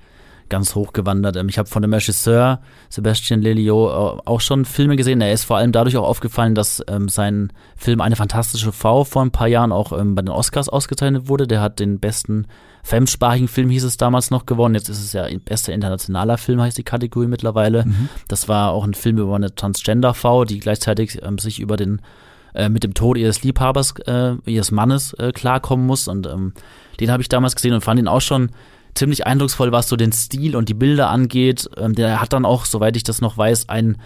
ganz 0.48 0.74
hoch 0.74 0.92
gewandert. 0.92 1.36
Ähm, 1.36 1.48
ich 1.48 1.58
habe 1.58 1.68
von 1.68 1.82
dem 1.82 1.92
Regisseur 1.92 2.60
Sebastian 2.88 3.40
Lelio 3.40 3.88
äh, 3.88 4.20
auch 4.24 4.40
schon 4.40 4.64
Filme 4.64 4.96
gesehen. 4.96 5.20
Er 5.20 5.32
ist 5.32 5.44
vor 5.44 5.56
allem 5.56 5.72
dadurch 5.72 5.96
auch 5.96 6.06
aufgefallen, 6.06 6.54
dass 6.54 6.82
ähm, 6.88 7.08
sein 7.08 7.52
Film 7.76 8.00
Eine 8.00 8.16
fantastische 8.16 8.72
Frau 8.72 9.04
vor 9.04 9.22
ein 9.22 9.30
paar 9.30 9.48
Jahren 9.48 9.72
auch 9.72 9.92
ähm, 9.92 10.14
bei 10.14 10.22
den 10.22 10.30
Oscars 10.30 10.68
ausgezeichnet 10.68 11.28
wurde. 11.28 11.46
Der 11.46 11.60
hat 11.60 11.78
den 11.78 11.98
besten 11.98 12.46
fremdsprachigen 12.82 13.48
Film, 13.48 13.70
hieß 13.70 13.84
es 13.84 13.96
damals 13.96 14.30
noch, 14.30 14.46
gewonnen. 14.46 14.74
Jetzt 14.74 14.88
ist 14.88 15.02
es 15.02 15.12
ja 15.12 15.26
bester 15.44 15.72
internationaler 15.72 16.38
Film, 16.38 16.60
heißt 16.60 16.78
die 16.78 16.84
Kategorie 16.84 17.26
mittlerweile. 17.26 17.84
Mhm. 17.84 18.08
Das 18.28 18.48
war 18.48 18.70
auch 18.70 18.84
ein 18.84 18.94
Film 18.94 19.18
über 19.18 19.34
eine 19.34 19.54
Transgender-Frau, 19.54 20.44
die 20.44 20.60
gleichzeitig 20.60 21.20
ähm, 21.22 21.38
sich 21.38 21.58
über 21.58 21.76
den 21.76 22.00
äh, 22.56 22.70
mit 22.70 22.84
dem 22.84 22.94
Tod 22.94 23.18
ihres 23.18 23.42
Liebhabers, 23.42 23.94
äh, 24.06 24.36
ihres 24.46 24.70
Mannes 24.70 25.12
äh, 25.14 25.32
klarkommen 25.32 25.86
muss. 25.86 26.08
Und 26.08 26.26
ähm, 26.26 26.54
den 26.98 27.10
habe 27.10 27.22
ich 27.22 27.28
damals 27.28 27.54
gesehen 27.54 27.74
und 27.74 27.82
fand 27.82 28.00
ihn 28.00 28.08
auch 28.08 28.22
schon 28.22 28.50
ziemlich 28.96 29.26
eindrucksvoll, 29.26 29.72
was 29.72 29.88
so 29.88 29.96
den 29.96 30.12
Stil 30.12 30.56
und 30.56 30.68
die 30.68 30.74
Bilder 30.74 31.10
angeht. 31.10 31.68
Ähm, 31.76 31.94
der 31.94 32.20
hat 32.20 32.32
dann 32.32 32.44
auch, 32.44 32.64
soweit 32.64 32.96
ich 32.96 33.04
das 33.04 33.20
noch 33.20 33.36
weiß, 33.38 33.68
ein 33.68 33.98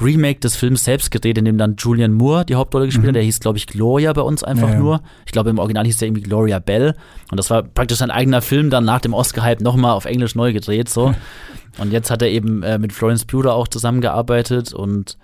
Remake 0.00 0.40
des 0.40 0.56
Films 0.56 0.84
selbst 0.84 1.10
gedreht, 1.10 1.38
in 1.38 1.44
dem 1.44 1.58
dann 1.58 1.76
Julian 1.76 2.12
Moore 2.12 2.44
die 2.44 2.54
Hauptrolle 2.54 2.86
gespielt 2.86 3.06
hat. 3.06 3.12
Mhm. 3.12 3.14
Der 3.14 3.22
hieß, 3.24 3.40
glaube 3.40 3.58
ich, 3.58 3.66
Gloria 3.66 4.12
bei 4.12 4.22
uns 4.22 4.44
einfach 4.44 4.68
ja, 4.68 4.74
ja. 4.74 4.80
nur. 4.80 5.00
Ich 5.26 5.32
glaube, 5.32 5.50
im 5.50 5.58
Original 5.58 5.84
hieß 5.84 5.98
der 5.98 6.08
irgendwie 6.08 6.22
Gloria 6.22 6.58
Bell. 6.60 6.94
Und 7.30 7.36
das 7.36 7.50
war 7.50 7.62
praktisch 7.62 7.98
sein 7.98 8.10
eigener 8.10 8.42
Film, 8.42 8.70
dann 8.70 8.84
nach 8.84 9.00
dem 9.00 9.12
Oscar-Hype 9.12 9.60
nochmal 9.60 9.92
auf 9.92 10.04
Englisch 10.04 10.34
neu 10.34 10.52
gedreht. 10.52 10.88
so. 10.88 11.14
Und 11.78 11.92
jetzt 11.92 12.10
hat 12.10 12.22
er 12.22 12.28
eben 12.28 12.62
äh, 12.62 12.78
mit 12.78 12.92
Florence 12.92 13.24
Pugh 13.24 13.52
auch 13.52 13.68
zusammengearbeitet 13.68 14.72
und 14.72 15.16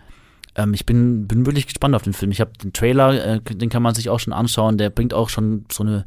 ähm, 0.54 0.72
ich 0.72 0.86
bin, 0.86 1.26
bin 1.26 1.46
wirklich 1.46 1.66
gespannt 1.66 1.96
auf 1.96 2.02
den 2.02 2.12
Film. 2.12 2.30
Ich 2.30 2.40
habe 2.40 2.52
den 2.62 2.72
Trailer, 2.72 3.34
äh, 3.34 3.40
den 3.40 3.68
kann 3.70 3.82
man 3.82 3.94
sich 3.94 4.08
auch 4.08 4.20
schon 4.20 4.32
anschauen. 4.32 4.78
Der 4.78 4.90
bringt 4.90 5.14
auch 5.14 5.28
schon 5.28 5.64
so 5.70 5.82
eine 5.82 6.06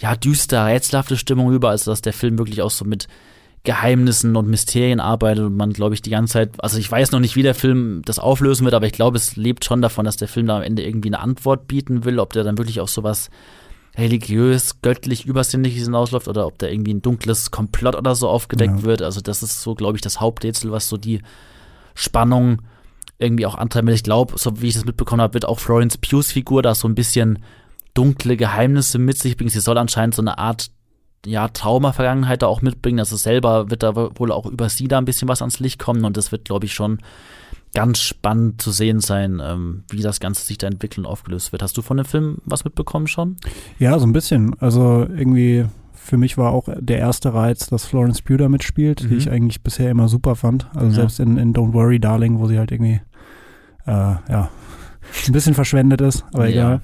ja, 0.00 0.16
düster, 0.16 0.66
rätselhafte 0.66 1.16
Stimmung 1.16 1.52
über, 1.52 1.70
also 1.70 1.90
dass 1.90 2.02
der 2.02 2.12
Film 2.12 2.38
wirklich 2.38 2.62
auch 2.62 2.70
so 2.70 2.84
mit 2.84 3.06
Geheimnissen 3.62 4.36
und 4.36 4.48
Mysterien 4.48 5.00
arbeitet 5.00 5.44
und 5.44 5.56
man, 5.56 5.74
glaube 5.74 5.94
ich, 5.94 6.00
die 6.00 6.10
ganze 6.10 6.32
Zeit, 6.32 6.52
also 6.58 6.78
ich 6.78 6.90
weiß 6.90 7.12
noch 7.12 7.20
nicht, 7.20 7.36
wie 7.36 7.42
der 7.42 7.54
Film 7.54 8.00
das 8.06 8.18
auflösen 8.18 8.64
wird, 8.64 8.74
aber 8.74 8.86
ich 8.86 8.94
glaube, 8.94 9.18
es 9.18 9.36
lebt 9.36 9.66
schon 9.66 9.82
davon, 9.82 10.06
dass 10.06 10.16
der 10.16 10.28
Film 10.28 10.46
da 10.46 10.56
am 10.56 10.62
Ende 10.62 10.82
irgendwie 10.82 11.10
eine 11.10 11.20
Antwort 11.20 11.68
bieten 11.68 12.04
will, 12.04 12.18
ob 12.18 12.32
der 12.32 12.42
dann 12.42 12.56
wirklich 12.56 12.80
auf 12.80 12.88
sowas 12.88 13.28
religiös, 13.98 14.80
göttlich, 14.80 15.26
übersinnliches 15.26 15.84
hinausläuft 15.84 16.28
oder 16.28 16.46
ob 16.46 16.58
da 16.58 16.68
irgendwie 16.68 16.94
ein 16.94 17.02
dunkles 17.02 17.50
Komplott 17.50 17.96
oder 17.96 18.14
so 18.14 18.28
aufgedeckt 18.28 18.78
ja. 18.78 18.82
wird. 18.84 19.02
Also 19.02 19.20
das 19.20 19.42
ist 19.42 19.60
so, 19.60 19.74
glaube 19.74 19.96
ich, 19.96 20.02
das 20.02 20.20
Haupträtsel, 20.20 20.72
was 20.72 20.88
so 20.88 20.96
die 20.96 21.20
Spannung 21.94 22.62
irgendwie 23.18 23.44
auch 23.44 23.56
antreibt. 23.56 23.90
Ich 23.90 24.02
glaube, 24.02 24.38
so 24.38 24.62
wie 24.62 24.68
ich 24.68 24.74
das 24.74 24.86
mitbekommen 24.86 25.20
habe, 25.20 25.34
wird 25.34 25.44
auch 25.44 25.58
Florence 25.58 25.98
Pughs 25.98 26.32
Figur 26.32 26.62
da 26.62 26.74
so 26.74 26.88
ein 26.88 26.94
bisschen 26.94 27.40
dunkle 27.94 28.36
Geheimnisse 28.36 28.98
mit 28.98 29.18
sich 29.18 29.36
bringt. 29.36 29.52
Sie 29.52 29.60
soll 29.60 29.78
anscheinend 29.78 30.14
so 30.14 30.22
eine 30.22 30.38
Art 30.38 30.70
ja, 31.26 31.48
Trauma-Vergangenheit 31.48 32.42
da 32.42 32.46
auch 32.46 32.62
mitbringen. 32.62 32.98
Also 32.98 33.16
selber 33.16 33.70
wird 33.70 33.82
da 33.82 33.94
wohl 33.94 34.32
auch 34.32 34.46
über 34.46 34.68
sie 34.68 34.88
da 34.88 34.98
ein 34.98 35.04
bisschen 35.04 35.28
was 35.28 35.42
ans 35.42 35.60
Licht 35.60 35.78
kommen 35.78 36.04
und 36.04 36.16
das 36.16 36.32
wird, 36.32 36.44
glaube 36.44 36.66
ich, 36.66 36.72
schon 36.72 36.98
ganz 37.74 38.00
spannend 38.00 38.60
zu 38.60 38.72
sehen 38.72 39.00
sein, 39.00 39.40
ähm, 39.42 39.84
wie 39.90 40.02
das 40.02 40.18
Ganze 40.18 40.44
sich 40.44 40.58
da 40.58 40.66
entwickelt 40.66 40.98
und 40.98 41.06
aufgelöst 41.06 41.52
wird. 41.52 41.62
Hast 41.62 41.76
du 41.76 41.82
von 41.82 41.98
dem 41.98 42.06
Film 42.06 42.38
was 42.44 42.64
mitbekommen 42.64 43.06
schon? 43.06 43.36
Ja, 43.78 43.98
so 43.98 44.06
ein 44.06 44.12
bisschen. 44.12 44.58
Also 44.60 45.06
irgendwie 45.08 45.66
für 45.92 46.16
mich 46.16 46.36
war 46.38 46.52
auch 46.52 46.68
der 46.76 46.98
erste 46.98 47.32
Reiz, 47.34 47.68
dass 47.68 47.84
Florence 47.84 48.22
Pugh 48.22 48.38
da 48.38 48.48
mitspielt, 48.48 49.04
mhm. 49.04 49.08
die 49.10 49.14
ich 49.16 49.30
eigentlich 49.30 49.62
bisher 49.62 49.90
immer 49.90 50.08
super 50.08 50.34
fand. 50.34 50.66
Also 50.74 50.88
ja. 50.88 50.92
selbst 50.92 51.20
in, 51.20 51.36
in 51.36 51.54
Don't 51.54 51.72
Worry 51.72 52.00
Darling, 52.00 52.38
wo 52.40 52.48
sie 52.48 52.58
halt 52.58 52.72
irgendwie 52.72 53.00
äh, 53.86 53.90
ja 53.90 54.50
ein 55.26 55.32
bisschen 55.32 55.54
verschwendet 55.54 56.00
ist, 56.00 56.24
aber 56.32 56.48
ja. 56.48 56.52
egal. 56.52 56.80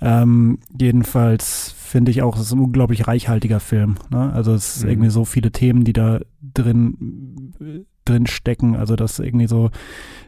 Ähm, 0.00 0.58
jedenfalls 0.78 1.74
finde 1.76 2.10
ich 2.10 2.22
auch, 2.22 2.36
es 2.36 2.42
ist 2.42 2.52
ein 2.52 2.60
unglaublich 2.60 3.08
reichhaltiger 3.08 3.60
Film. 3.60 3.96
Ne? 4.10 4.32
Also 4.32 4.54
es 4.54 4.76
ist 4.76 4.84
mhm. 4.84 4.90
irgendwie 4.90 5.10
so 5.10 5.24
viele 5.24 5.50
Themen, 5.50 5.84
die 5.84 5.92
da 5.92 6.20
drin 6.40 7.84
drin 8.04 8.26
stecken. 8.26 8.76
Also 8.76 8.96
dass 8.96 9.18
irgendwie 9.18 9.48
so 9.48 9.70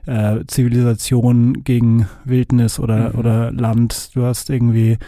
äh, 0.07 0.45
Zivilisation 0.47 1.65
gegen 1.65 2.09
Wildnis 2.25 2.79
oder, 2.79 3.13
mhm. 3.13 3.19
oder 3.19 3.53
Land. 3.53 4.15
Du 4.15 4.25
hast 4.25 4.51
irgendwie 4.51 4.99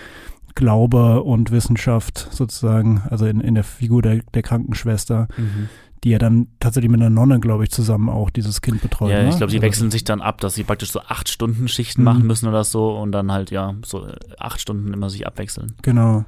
Glaube 0.54 1.22
und 1.22 1.50
Wissenschaft 1.50 2.28
sozusagen, 2.30 3.02
also 3.08 3.26
in, 3.26 3.40
in 3.40 3.54
der 3.54 3.64
Figur 3.64 4.02
der, 4.02 4.20
der 4.34 4.42
Krankenschwester. 4.42 5.28
Mhm 5.36 5.68
die 6.04 6.10
ja 6.10 6.18
dann 6.18 6.48
tatsächlich 6.58 6.90
mit 6.90 7.00
einer 7.00 7.10
Nonne, 7.10 7.38
glaube 7.38 7.64
ich, 7.64 7.70
zusammen 7.70 8.08
auch 8.08 8.30
dieses 8.30 8.60
Kind 8.60 8.82
betreuen. 8.82 9.12
Ja, 9.12 9.28
ich 9.28 9.36
glaube, 9.36 9.50
die 9.50 9.58
also 9.58 9.66
wechseln 9.66 9.90
sich 9.90 10.04
dann 10.04 10.20
ab, 10.20 10.40
dass 10.40 10.54
sie 10.54 10.64
praktisch 10.64 10.90
so 10.90 11.00
acht 11.00 11.28
Stunden 11.28 11.68
Schichten 11.68 12.00
mhm. 12.00 12.04
machen 12.04 12.26
müssen 12.26 12.48
oder 12.48 12.64
so 12.64 12.96
und 12.96 13.12
dann 13.12 13.30
halt, 13.30 13.50
ja, 13.50 13.74
so 13.84 14.08
acht 14.38 14.60
Stunden 14.60 14.92
immer 14.92 15.10
sich 15.10 15.26
abwechseln. 15.26 15.74
Genau. 15.82 16.24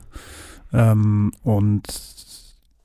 Ähm, 0.73 1.33
und 1.43 1.83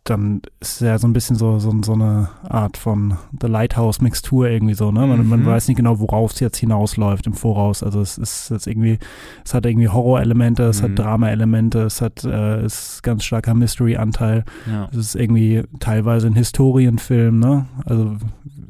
dann 0.04 0.42
ist 0.60 0.82
ja 0.82 0.98
so 0.98 1.08
ein 1.08 1.14
bisschen 1.14 1.36
so, 1.36 1.60
so, 1.60 1.72
so 1.84 1.94
eine 1.94 2.30
Art 2.44 2.78
von 2.78 3.18
The 3.40 3.48
Lighthouse-Mixtur 3.48 4.50
irgendwie 4.50 4.74
so, 4.74 4.92
ne? 4.92 5.06
Man, 5.06 5.22
mhm. 5.22 5.30
man 5.30 5.46
weiß 5.46 5.68
nicht 5.68 5.78
genau, 5.78 6.00
worauf 6.00 6.32
es 6.32 6.40
jetzt 6.40 6.58
hinausläuft 6.58 7.28
im 7.28 7.34
Voraus. 7.34 7.84
Also 7.84 8.02
es 8.02 8.18
ist 8.18 8.50
jetzt 8.50 8.66
irgendwie, 8.66 8.98
es 9.46 9.54
hat 9.54 9.66
irgendwie 9.66 9.90
Horror-Elemente, 9.90 10.64
es 10.64 10.82
mhm. 10.82 10.86
hat 10.86 11.00
Drama-Elemente, 11.00 11.82
es 11.84 12.02
hat, 12.02 12.24
äh, 12.24 12.66
ist 12.66 13.04
ganz 13.04 13.24
starker 13.24 13.54
Mystery-Anteil. 13.54 14.46
Ja. 14.68 14.90
Es 14.92 14.98
ist 14.98 15.16
irgendwie 15.16 15.64
teilweise 15.80 16.28
ein 16.28 16.36
Historienfilm, 16.36 17.40
ne? 17.40 17.66
Also, 17.86 18.18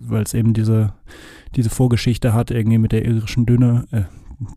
weil 0.02 0.24
es 0.24 0.34
eben 0.34 0.54
diese, 0.54 0.94
diese 1.56 1.70
Vorgeschichte 1.70 2.34
hat, 2.34 2.52
irgendwie 2.52 2.80
mit 2.80 2.92
der 2.92 3.06
irischen 3.06 3.46
Dünne, 3.46 3.86
äh, 3.92 4.02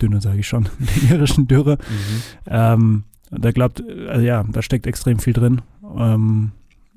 Dünne 0.01 0.21
sage 0.21 0.41
ich 0.41 0.49
schon, 0.49 0.69
mit 0.79 0.89
der 1.03 1.19
irischen 1.19 1.47
Dürre. 1.47 1.77
Mhm. 1.77 2.23
Ähm, 2.47 3.05
da 3.31 3.51
glaubt, 3.51 3.83
also 4.09 4.25
ja, 4.25 4.45
da 4.51 4.63
steckt 4.63 4.87
extrem 4.87 5.19
viel 5.19 5.33
drin. 5.33 5.63
Ähm, 5.97 6.53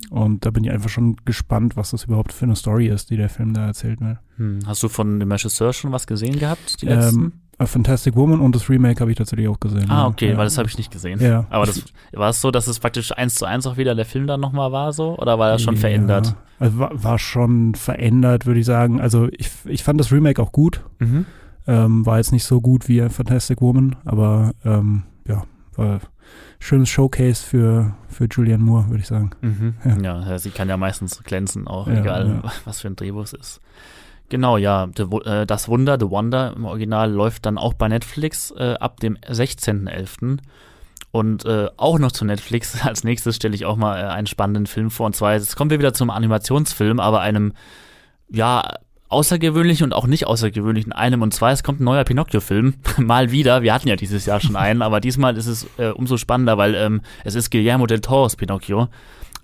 und 0.09 0.45
da 0.45 0.51
bin 0.51 0.63
ich 0.63 0.71
einfach 0.71 0.89
schon 0.89 1.15
gespannt, 1.25 1.75
was 1.75 1.91
das 1.91 2.05
überhaupt 2.05 2.33
für 2.33 2.45
eine 2.45 2.55
Story 2.55 2.87
ist, 2.87 3.09
die 3.09 3.17
der 3.17 3.29
Film 3.29 3.53
da 3.53 3.65
erzählt 3.65 4.01
will. 4.01 4.19
Hm. 4.37 4.59
Hast 4.65 4.83
du 4.83 4.89
von 4.89 5.19
dem 5.19 5.31
Regisseur 5.31 5.73
schon 5.73 5.91
was 5.91 6.07
gesehen 6.07 6.39
gehabt, 6.39 6.81
die 6.81 6.87
letzten? 6.87 7.23
Ähm, 7.23 7.33
A 7.57 7.65
Fantastic 7.67 8.15
Woman 8.15 8.41
und 8.41 8.53
das 8.53 8.69
Remake 8.69 8.99
habe 8.99 9.11
ich 9.11 9.17
tatsächlich 9.17 9.47
auch 9.47 9.59
gesehen. 9.59 9.89
Ah, 9.89 10.07
okay, 10.07 10.31
ja. 10.31 10.37
weil 10.37 10.43
das 10.45 10.57
habe 10.57 10.67
ich 10.67 10.77
nicht 10.77 10.91
gesehen. 10.91 11.21
Ja. 11.21 11.45
Aber 11.49 11.65
das, 11.65 11.83
war 12.11 12.29
es 12.29 12.41
so, 12.41 12.51
dass 12.51 12.67
es 12.67 12.79
praktisch 12.79 13.13
eins 13.13 13.35
zu 13.35 13.45
eins 13.45 13.65
auch 13.65 13.77
wieder 13.77 13.95
der 13.95 14.05
Film 14.05 14.27
dann 14.27 14.41
nochmal 14.41 14.73
war 14.73 14.91
so? 14.91 15.17
Oder 15.17 15.39
war 15.39 15.51
das 15.51 15.61
schon 15.61 15.75
ja. 15.75 15.81
verändert? 15.81 16.35
Also 16.59 16.79
war, 16.79 16.91
war, 17.03 17.17
schon 17.17 17.75
verändert, 17.75 18.45
würde 18.45 18.59
ich 18.59 18.65
sagen. 18.65 18.99
Also 18.99 19.29
ich, 19.31 19.49
ich 19.65 19.83
fand 19.83 19.99
das 20.01 20.11
Remake 20.11 20.41
auch 20.41 20.51
gut. 20.51 20.81
Mhm. 20.99 21.25
Ähm, 21.65 22.05
war 22.05 22.17
jetzt 22.17 22.33
nicht 22.33 22.43
so 22.43 22.59
gut 22.59 22.89
wie 22.89 23.01
A 23.01 23.09
Fantastic 23.09 23.61
Woman, 23.61 23.95
aber 24.03 24.51
ähm, 24.65 25.03
ja, 25.25 25.43
war 25.75 26.01
schönes 26.59 26.89
Showcase 26.89 27.45
für, 27.45 27.95
für 28.07 28.25
Julianne 28.25 28.63
Moore, 28.63 28.89
würde 28.89 29.01
ich 29.01 29.07
sagen. 29.07 29.31
Mhm. 29.41 29.75
Ja. 30.03 30.21
ja. 30.21 30.39
sie 30.39 30.49
kann 30.49 30.69
ja 30.69 30.77
meistens 30.77 31.23
glänzen, 31.23 31.67
auch 31.67 31.87
ja, 31.87 31.99
egal, 31.99 32.41
ja. 32.43 32.51
was 32.65 32.81
für 32.81 32.87
ein 32.87 32.95
Drehbuch 32.95 33.23
es 33.23 33.33
ist. 33.33 33.61
Genau, 34.29 34.57
ja, 34.57 34.89
äh, 35.25 35.45
das 35.45 35.67
Wunder, 35.67 35.97
The 35.99 36.09
Wonder 36.09 36.53
im 36.55 36.65
Original 36.65 37.11
läuft 37.11 37.45
dann 37.45 37.57
auch 37.57 37.73
bei 37.73 37.87
Netflix 37.87 38.51
äh, 38.51 38.75
ab 38.79 38.99
dem 38.99 39.17
16.11. 39.17 40.39
Und 41.11 41.45
äh, 41.45 41.69
auch 41.77 41.99
noch 41.99 42.11
zu 42.11 42.25
Netflix, 42.25 42.81
als 42.85 43.03
nächstes 43.03 43.35
stelle 43.35 43.55
ich 43.55 43.65
auch 43.65 43.77
mal 43.77 43.99
äh, 43.99 44.07
einen 44.07 44.27
spannenden 44.27 44.65
Film 44.65 44.89
vor. 44.89 45.05
Und 45.05 45.15
zwar, 45.15 45.33
jetzt 45.33 45.55
kommen 45.55 45.69
wir 45.69 45.79
wieder 45.79 45.93
zum 45.93 46.09
Animationsfilm, 46.09 46.99
aber 46.99 47.21
einem, 47.21 47.53
ja, 48.29 48.73
außergewöhnlich 49.09 49.83
und 49.83 49.93
auch 49.93 50.07
nicht 50.07 50.27
außergewöhnlich 50.27 50.85
in 50.85 50.91
einem. 50.91 51.21
Und 51.21 51.33
zwar, 51.33 51.51
es 51.51 51.63
kommt 51.63 51.79
ein 51.79 51.83
neuer 51.83 52.03
Pinocchio-Film. 52.03 52.75
Mal 52.97 53.31
wieder. 53.31 53.61
Wir 53.61 53.73
hatten 53.73 53.87
ja 53.87 53.95
dieses 53.95 54.25
Jahr 54.25 54.39
schon 54.39 54.55
einen, 54.55 54.81
aber 54.81 54.99
diesmal 54.99 55.37
ist 55.37 55.47
es 55.47 55.67
äh, 55.77 55.89
umso 55.89 56.17
spannender, 56.17 56.57
weil 56.57 56.75
ähm, 56.75 57.01
es 57.23 57.35
ist 57.35 57.51
Guillermo 57.51 57.85
del 57.85 58.01
Toro's 58.01 58.35
Pinocchio. 58.35 58.89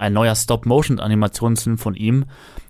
Ein 0.02 0.14
neuer 0.14 0.36
Stop-Motion-Animationsfilm 0.36 1.78
von 1.78 1.94
ihm, 1.94 2.26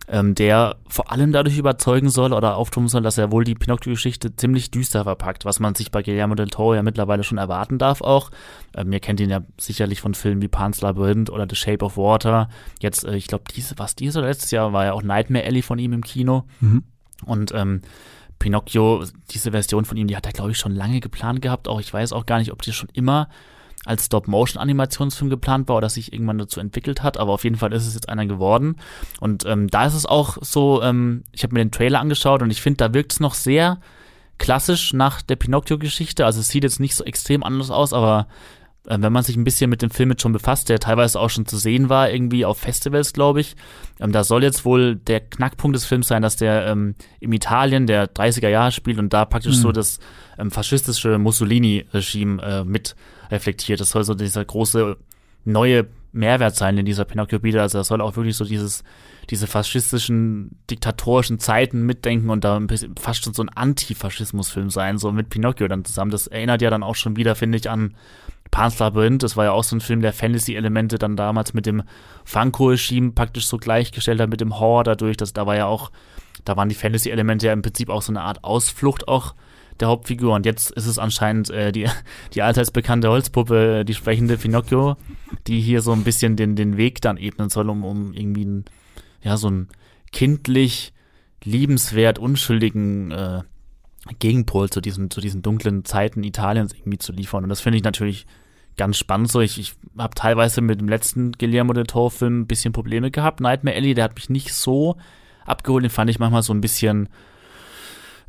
ähm, 0.10 0.36
der 0.36 0.76
vor 0.90 1.14
allem 1.14 1.32
dadurch 1.32 1.58
überzeugen 1.58 2.10
soll 2.10 2.34
oder 2.34 2.58
auftun 2.58 2.90
soll, 2.90 3.04
dass 3.04 3.18
er 3.18 3.32
wohl 3.32 3.46
die 3.46 3.56
Pinocchio-Geschichte 3.56 4.36
ziemlich 4.36 4.70
düster 4.70 5.06
verpackt, 5.06 5.46
was 5.46 5.62
man 5.62 5.74
sich 5.74 5.92
bei 5.92 6.04
Guillermo 6.04 6.36
del 6.36 6.50
Toro 6.50 6.76
ja 6.76 6.84
mittlerweile 6.84 7.24
schon 7.24 7.38
erwarten 7.38 7.78
darf 7.78 8.02
auch. 8.02 8.32
Ähm, 8.76 8.92
ihr 8.92 9.00
kennt 9.00 9.22
ihn 9.22 9.30
ja 9.30 9.44
sicherlich 9.58 10.02
von 10.02 10.14
Filmen 10.14 10.42
wie 10.42 10.50
Pan's 10.50 10.82
Labyrinth 10.82 11.30
oder 11.30 11.48
The 11.50 11.56
Shape 11.56 11.86
of 11.86 11.96
Water. 11.96 12.50
Jetzt, 12.82 13.06
äh, 13.06 13.16
ich 13.16 13.28
glaube, 13.28 13.46
diese, 13.56 13.80
was 13.80 13.96
dieses 13.96 14.18
oder 14.18 14.28
letztes 14.28 14.52
Jahr 14.52 14.74
war 14.74 14.84
ja 14.84 14.92
auch 14.92 15.02
Nightmare 15.02 15.46
Alley 15.46 15.62
von 15.62 15.80
ihm 15.80 15.94
im 15.94 16.04
Kino. 16.04 16.44
Mhm. 16.60 16.84
Und 17.26 17.54
ähm, 17.56 17.82
Pinocchio, 18.40 19.06
diese 19.30 19.52
Version 19.52 19.86
von 19.86 19.96
ihm, 19.96 20.08
die 20.08 20.18
hat 20.18 20.26
er, 20.26 20.34
glaube 20.34 20.52
ich, 20.52 20.58
schon 20.58 20.76
lange 20.76 21.00
geplant 21.00 21.42
gehabt. 21.42 21.70
Auch 21.70 21.80
ich 21.80 21.94
weiß 21.94 22.12
auch 22.12 22.26
gar 22.26 22.40
nicht, 22.40 22.52
ob 22.52 22.62
die 22.62 22.74
schon 22.74 22.90
immer 22.92 23.30
als 23.86 24.06
Stop-Motion-Animationsfilm 24.06 25.30
geplant 25.30 25.68
war 25.68 25.78
oder 25.78 25.90
sich 25.90 26.14
irgendwann 26.14 26.38
dazu 26.38 26.60
entwickelt 26.60 27.02
hat, 27.02 27.18
aber 27.18 27.34
auf 27.34 27.44
jeden 27.44 27.56
Fall 27.56 27.74
ist 27.74 27.88
es 27.88 27.96
jetzt 27.96 28.10
einer 28.10 28.26
geworden. 28.26 28.76
Und 29.20 29.46
ähm, 29.46 29.68
da 29.68 29.86
ist 29.86 29.96
es 29.96 30.06
auch 30.06 30.38
so, 30.42 30.82
ähm, 30.84 31.24
ich 31.32 31.44
habe 31.44 31.54
mir 31.54 31.60
den 31.60 31.72
Trailer 31.72 32.00
angeschaut 32.00 32.42
und 32.42 32.52
ich 32.52 32.62
finde, 32.62 32.78
da 32.78 32.94
wirkt 32.94 33.14
es 33.14 33.20
noch 33.20 33.34
sehr 33.34 33.80
klassisch 34.38 34.94
nach 34.94 35.22
der 35.22 35.36
Pinocchio-Geschichte. 35.36 36.26
Also 36.26 36.40
es 36.40 36.48
sieht 36.48 36.64
jetzt 36.64 36.80
nicht 36.80 36.96
so 36.96 37.04
extrem 37.04 37.44
anders 37.44 37.72
aus, 37.72 37.94
aber 37.94 38.28
äh, 38.88 38.98
wenn 39.00 39.14
man 39.14 39.24
sich 39.24 39.36
ein 39.36 39.44
bisschen 39.44 39.70
mit 39.70 39.82
dem 39.82 39.92
Film 39.92 40.12
jetzt 40.12 40.22
schon 40.22 40.34
befasst, 40.34 40.70
der 40.70 40.80
teilweise 40.80 41.20
auch 41.20 41.30
schon 41.30 41.46
zu 41.46 41.58
sehen 41.58 41.90
war, 41.90 42.10
irgendwie 42.10 42.46
auf 42.46 42.58
Festivals, 42.58 43.14
glaube 43.14 43.42
ich, 43.42 43.56
ähm, 44.00 44.12
da 44.12 44.24
soll 44.24 44.44
jetzt 44.44 44.66
wohl 44.66 44.96
der 44.96 45.20
Knackpunkt 45.20 45.76
des 45.76 45.86
Films 45.86 46.08
sein, 46.08 46.22
dass 46.22 46.36
der 46.36 46.66
ähm, 46.68 46.96
im 47.20 47.34
Italien 47.34 47.88
der 47.88 48.12
30er 48.12 48.50
Jahre 48.50 48.72
spielt 48.72 48.98
und 48.98 49.14
da 49.14 49.26
praktisch 49.26 49.58
mhm. 49.58 49.62
so 49.62 49.72
das 49.72 50.00
ähm, 50.38 50.52
faschistische 50.52 51.18
Mussolini-Regime 51.20 52.42
äh, 52.42 52.64
mit 52.64 52.96
reflektiert. 53.32 53.80
Das 53.80 53.90
soll 53.92 54.04
so 54.04 54.14
dieser 54.14 54.46
große 54.46 54.98
neue 55.46 55.88
Mehrwert 56.14 56.56
sein 56.56 56.78
in 56.78 56.86
dieser 56.86 57.06
Pinocchio 57.06 57.40
bietet. 57.40 57.62
Also 57.62 57.78
das 57.78 57.88
soll 57.88 58.02
auch 58.02 58.16
wirklich 58.16 58.36
so 58.36 58.46
dieses, 58.46 58.84
diese 59.30 59.48
faschistischen, 59.48 60.58
diktatorischen 60.70 61.40
Zeiten 61.40 61.86
mitdenken 61.86 62.30
und 62.30 62.44
da 62.44 62.60
fast 63.00 63.24
schon 63.24 63.34
so 63.34 63.44
ein 63.44 63.50
Antifaschismusfilm 63.50 64.70
sein, 64.70 64.98
so 64.98 65.12
mit 65.12 65.30
Pinocchio 65.30 65.68
dann 65.68 65.86
zusammen. 65.86 66.12
Das 66.12 66.28
erinnert 66.28 66.62
ja 66.62 66.70
dann 66.70 66.84
auch 66.84 66.96
schon 66.96 67.16
wieder, 67.16 67.36
finde 67.36 67.58
ich, 67.58 67.70
an 67.70 67.96
Pan's 68.52 68.80
Labyrinth, 68.80 69.24
das 69.24 69.38
war 69.38 69.46
ja 69.46 69.52
auch 69.54 69.64
so 69.64 69.78
ein 69.78 69.82
Film, 69.82 70.02
der 70.02 70.12
Fantasy-Elemente 70.12 71.00
dann 71.00 71.16
damals 71.16 71.54
mit 71.54 71.66
dem 71.66 71.84
Franco-Regime 72.26 73.14
praktisch 73.14 73.48
so 73.48 73.58
gleichgestellt 73.58 74.20
hat 74.20 74.30
mit 74.30 74.42
dem 74.42 74.60
Horror 74.60 74.84
dadurch, 74.84 75.16
dass 75.16 75.32
da 75.32 75.48
war 75.48 75.56
ja 75.56 75.68
auch, 75.68 75.90
da 76.44 76.58
waren 76.58 76.68
die 76.68 76.76
Fantasy-Elemente 76.76 77.48
ja 77.48 77.54
im 77.54 77.62
Prinzip 77.62 77.90
auch 77.90 78.02
so 78.02 78.12
eine 78.12 78.22
Art 78.22 78.44
Ausflucht 78.44 79.08
auch 79.08 79.36
der 79.80 79.88
Hauptfigur 79.88 80.36
und 80.36 80.46
jetzt 80.46 80.72
ist 80.72 80.86
es 80.86 81.00
anscheinend 81.00 81.50
äh, 81.50 81.72
die, 81.72 81.88
die 82.34 82.42
allseits 82.42 82.72
bekannte 82.72 83.10
Holzpuppe, 83.10 83.86
die 83.86 83.94
sprechende 83.94 84.38
Pinocchio, 84.38 84.98
die 85.48 85.60
hier 85.60 85.82
so 85.82 85.92
ein 85.92 86.04
bisschen 86.04 86.36
den, 86.36 86.56
den 86.56 86.78
Weg 86.78 87.02
dann 87.02 87.18
ebnen 87.18 87.50
soll, 87.50 87.70
um, 87.70 87.84
um 87.84 88.14
irgendwie 88.14 88.46
ein, 88.46 88.66
ja, 89.22 89.38
so 89.38 89.50
ein 89.50 89.68
kindlich, 90.12 90.94
liebenswert, 91.44 92.20
unschuldigen 92.20 93.12
äh, 93.12 93.42
Gegenpol 94.20 94.70
zu 94.70 94.82
diesen, 94.82 95.10
zu 95.10 95.22
diesen 95.22 95.42
dunklen 95.42 95.86
Zeiten 95.86 96.24
Italiens 96.24 96.74
irgendwie 96.74 96.98
zu 96.98 97.12
liefern. 97.12 97.44
Und 97.44 97.50
das 97.50 97.62
finde 97.62 97.78
ich 97.78 97.84
natürlich 97.84 98.26
ganz 98.78 98.98
spannend. 98.98 99.32
So, 99.32 99.42
ich, 99.42 99.60
ich 99.60 99.74
habe 99.98 100.16
teilweise 100.16 100.62
mit 100.62 100.80
dem 100.80 100.90
letzten 100.90 101.34
Guillermo 101.34 101.74
del 101.74 101.86
Toro-Film 101.86 102.42
ein 102.42 102.48
bisschen 102.48 102.74
Probleme 102.74 103.12
gehabt. 103.12 103.40
Nightmare 103.40 103.76
Alley, 103.76 103.94
der 103.94 104.06
hat 104.06 104.16
mich 104.16 104.30
nicht 104.30 104.54
so 104.54 104.98
abgeholt. 105.46 105.84
Den 105.84 105.92
fand 105.92 106.10
ich 106.10 106.20
manchmal 106.20 106.44
so 106.44 106.54
ein 106.54 106.62
bisschen, 106.62 107.10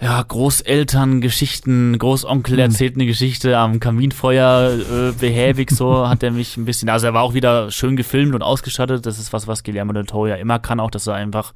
ja, 0.03 0.21
Großelterngeschichten, 0.21 1.97
Großonkel 1.97 2.55
mhm. 2.55 2.61
erzählt 2.61 2.97
eine 2.97 3.07
Geschichte 3.07 3.57
am 3.57 3.79
Kaminfeuer, 3.79 4.73
äh, 4.73 5.13
behäbig 5.13 5.71
so, 5.71 6.09
hat 6.09 6.25
er 6.25 6.33
mich 6.33 6.57
ein 6.57 6.65
bisschen, 6.65 6.89
also 6.89 7.07
er 7.07 7.15
war 7.15 7.23
auch 7.23 7.35
wieder 7.35 7.71
schön 7.71 7.95
gefilmt 7.95 8.35
und 8.35 8.43
ausgestattet. 8.43 9.07
Das 9.07 9.21
ist 9.21 9.33
was, 9.33 9.47
was 9.47 9.63
Guillermo 9.63 9.93
del 9.93 10.05
Toro 10.05 10.27
ja 10.27 10.35
immer 10.35 10.59
kann, 10.59 10.81
auch, 10.81 10.91
dass 10.91 11.07
er 11.07 11.15
einfach 11.15 11.53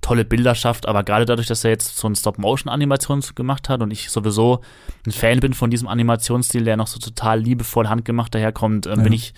tolle 0.00 0.24
Bilder 0.24 0.56
schafft, 0.56 0.88
aber 0.88 1.04
gerade 1.04 1.26
dadurch, 1.26 1.46
dass 1.46 1.62
er 1.62 1.70
jetzt 1.70 1.96
so 1.96 2.08
einen 2.08 2.16
Stop-Motion-Animation 2.16 3.22
gemacht 3.36 3.68
hat 3.68 3.80
und 3.82 3.92
ich 3.92 4.10
sowieso 4.10 4.62
ein 5.06 5.12
Fan 5.12 5.38
bin 5.38 5.54
von 5.54 5.70
diesem 5.70 5.86
Animationsstil, 5.86 6.64
der 6.64 6.76
noch 6.76 6.88
so 6.88 6.98
total 6.98 7.38
liebevoll 7.38 7.88
handgemacht 7.88 8.34
daherkommt, 8.34 8.86
ähm, 8.86 8.98
ja. 8.98 9.02
bin 9.04 9.12
ich 9.12 9.32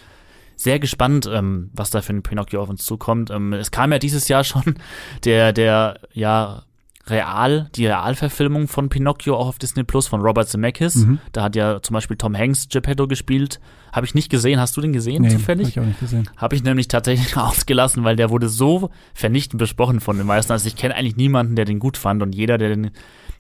sehr 0.57 0.79
gespannt, 0.79 1.29
ähm, 1.31 1.71
was 1.75 1.91
da 1.91 2.01
für 2.01 2.15
ein 2.15 2.23
Pinocchio 2.23 2.63
auf 2.63 2.71
uns 2.71 2.85
zukommt. 2.85 3.31
Ähm, 3.31 3.53
es 3.53 3.71
kam 3.71 3.93
ja 3.93 3.99
dieses 3.99 4.27
Jahr 4.29 4.43
schon 4.43 4.77
der, 5.25 5.53
der, 5.53 6.01
ja, 6.13 6.63
Real, 7.11 7.69
die 7.75 7.87
Realverfilmung 7.87 8.69
von 8.69 8.89
Pinocchio 8.89 9.37
auch 9.37 9.49
auf 9.49 9.59
Disney 9.59 9.85
Plus 9.85 10.07
von 10.07 10.21
Robert 10.21 10.49
Zemeckis. 10.49 10.97
Mhm. 10.97 11.19
Da 11.33 11.43
hat 11.43 11.57
ja 11.57 11.81
zum 11.83 11.95
Beispiel 11.95 12.17
Tom 12.17 12.37
Hanks 12.37 12.69
Geppetto 12.69 13.07
gespielt. 13.07 13.61
Habe 13.93 14.07
ich 14.07 14.15
nicht 14.15 14.31
gesehen. 14.31 14.61
Hast 14.61 14.77
du 14.77 14.81
den 14.81 14.93
gesehen 14.93 15.23
Nee, 15.23 15.31
zufällig? 15.31 15.69
Hab 15.69 15.71
ich 15.73 15.81
auch 15.81 15.87
nicht 15.87 16.01
gesehen. 16.01 16.31
Habe 16.37 16.57
ich 16.57 16.63
nämlich 16.63 16.89
tatsächlich 16.89 17.37
ausgelassen, 17.37 18.05
weil 18.05 18.17
der 18.17 18.31
wurde 18.31 18.49
so 18.49 18.91
vernichtend 19.15 19.59
besprochen 19.59 20.01
von 20.01 20.19
den 20.19 20.27
meisten. 20.27 20.53
Also 20.53 20.67
ich 20.67 20.77
kenne 20.77 20.95
eigentlich 20.95 21.17
niemanden, 21.17 21.57
der 21.57 21.65
den 21.65 21.79
gut 21.79 21.97
fand 21.97 22.23
und 22.23 22.35
jeder, 22.35 22.59
der 22.59 22.69
den 22.69 22.91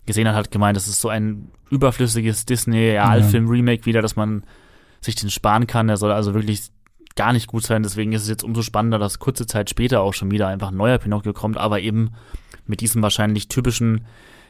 gesehen 0.06 0.26
hat, 0.26 0.34
hat 0.34 0.50
gemeint, 0.50 0.76
das 0.76 0.88
ist 0.88 1.00
so 1.00 1.08
ein 1.08 1.50
überflüssiges 1.70 2.46
Disney-Realfilm-Remake 2.46 3.84
wieder, 3.84 4.00
dass 4.02 4.16
man 4.16 4.42
sich 5.00 5.14
den 5.14 5.30
sparen 5.30 5.66
kann. 5.66 5.88
Der 5.88 5.96
soll 5.96 6.12
also 6.12 6.34
wirklich 6.34 6.70
gar 7.14 7.32
nicht 7.32 7.46
gut 7.48 7.64
sein. 7.64 7.82
Deswegen 7.82 8.12
ist 8.12 8.22
es 8.22 8.28
jetzt 8.28 8.44
umso 8.44 8.62
spannender, 8.62 8.98
dass 8.98 9.18
kurze 9.18 9.46
Zeit 9.46 9.68
später 9.68 10.00
auch 10.00 10.14
schon 10.14 10.30
wieder 10.30 10.48
einfach 10.48 10.68
ein 10.68 10.76
neuer 10.76 10.98
Pinocchio 10.98 11.32
kommt, 11.32 11.58
aber 11.58 11.80
eben 11.80 12.12
mit 12.68 12.80
diesem 12.80 13.02
wahrscheinlich 13.02 13.48
typischen 13.48 14.06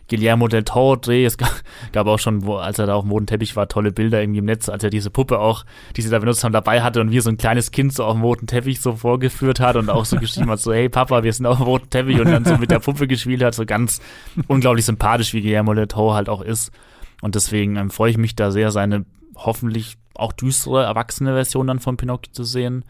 Guillermo 0.09 0.48
del 0.48 0.64
Toro 0.64 0.96
Dreh. 0.96 1.24
Es 1.24 1.38
gab, 1.38 1.52
gab 1.92 2.07
auch 2.07 2.18
schon, 2.18 2.44
wo, 2.44 2.57
als 2.57 2.78
er 2.78 2.87
da 2.87 2.94
auf 2.94 3.04
dem 3.04 3.12
roten 3.12 3.26
Teppich 3.26 3.57
war, 3.57 3.68
tolle 3.68 3.92
Bilder 3.92 4.20
irgendwie 4.20 4.40
im 4.40 4.46
Netz, 4.46 4.68
als 4.68 4.83
er 4.83 4.90
diese 4.90 5.11
Puppe 5.11 5.38
auch, 5.38 5.64
die 5.96 6.02
sie 6.02 6.11
da 6.11 6.18
benutzt 6.18 6.44
haben, 6.44 6.52
dabei 6.52 6.83
hatte 6.83 7.00
und 7.00 7.11
wie 7.11 7.20
so 7.20 7.31
ein 7.31 7.37
kleines 7.37 7.70
Kind 7.70 7.92
so 7.92 8.04
auf 8.04 8.14
dem 8.14 8.22
roten 8.22 8.46
Teppich 8.46 8.81
so 8.81 8.94
vorgeführt 8.94 9.61
hat 9.61 9.76
und 9.76 9.90
auch 9.90 10.04
so 10.04 10.16
geschrieben 10.16 10.50
hat, 10.50 10.61
so, 10.61 10.72
hey 10.72 10.88
Papa, 10.88 11.22
wir 11.22 11.33
sind 11.33 11.46
auf 11.46 11.59
dem 11.59 11.66
roten 11.66 11.90
Teppich 11.90 12.20
und 12.20 12.31
dann 12.31 12.44
so 12.44 12.57
mit 12.57 12.70
der 12.70 12.81
Puppe 12.81 13.07
gespielt 13.07 13.42
hat, 13.42 13.54
so 13.54 13.66
ganz 13.66 14.00
unglaublich 14.46 14.85
sympathisch, 14.85 15.35
wie 15.35 15.42
Guillermo 15.42 15.74
del 15.74 15.87
Toro 15.87 16.14
halt 16.14 16.28
auch 16.28 16.42
ist. 16.42 16.72
Und 17.20 17.35
deswegen 17.35 17.76
ähm, 17.76 17.90
freue 17.90 18.11
ich 18.11 18.18
mich 18.18 18.37
da 18.37 18.50
sehr, 18.50 18.70
seine 18.70 19.04
hoffentlich 19.37 19.96
auch 20.14 20.33
düstere, 20.33 20.85
erwachsene 20.85 21.33
Version 21.33 21.66
dann 21.66 21.78
von 21.78 21.96
Pinocchio 21.96 22.33
zu 22.33 22.44
sehen 22.44 22.85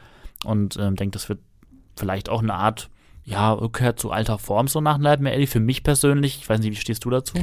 und 0.44 0.76
ähm, 0.76 0.96
denke, 0.96 1.12
das 1.12 1.28
wird 1.28 1.40
vielleicht 1.96 2.28
auch 2.28 2.42
eine 2.42 2.54
Art 2.54 2.90
ja, 3.28 3.52
Rückkehr 3.52 3.96
zu 3.96 4.10
alter 4.10 4.38
Form 4.38 4.68
so 4.68 4.80
nach 4.80 4.98
Nightmare 4.98 5.34
Alley. 5.34 5.46
Für 5.46 5.60
mich 5.60 5.82
persönlich, 5.82 6.38
ich 6.40 6.48
weiß 6.48 6.60
nicht, 6.60 6.70
wie 6.70 6.76
stehst 6.76 7.04
du 7.04 7.10
dazu? 7.10 7.34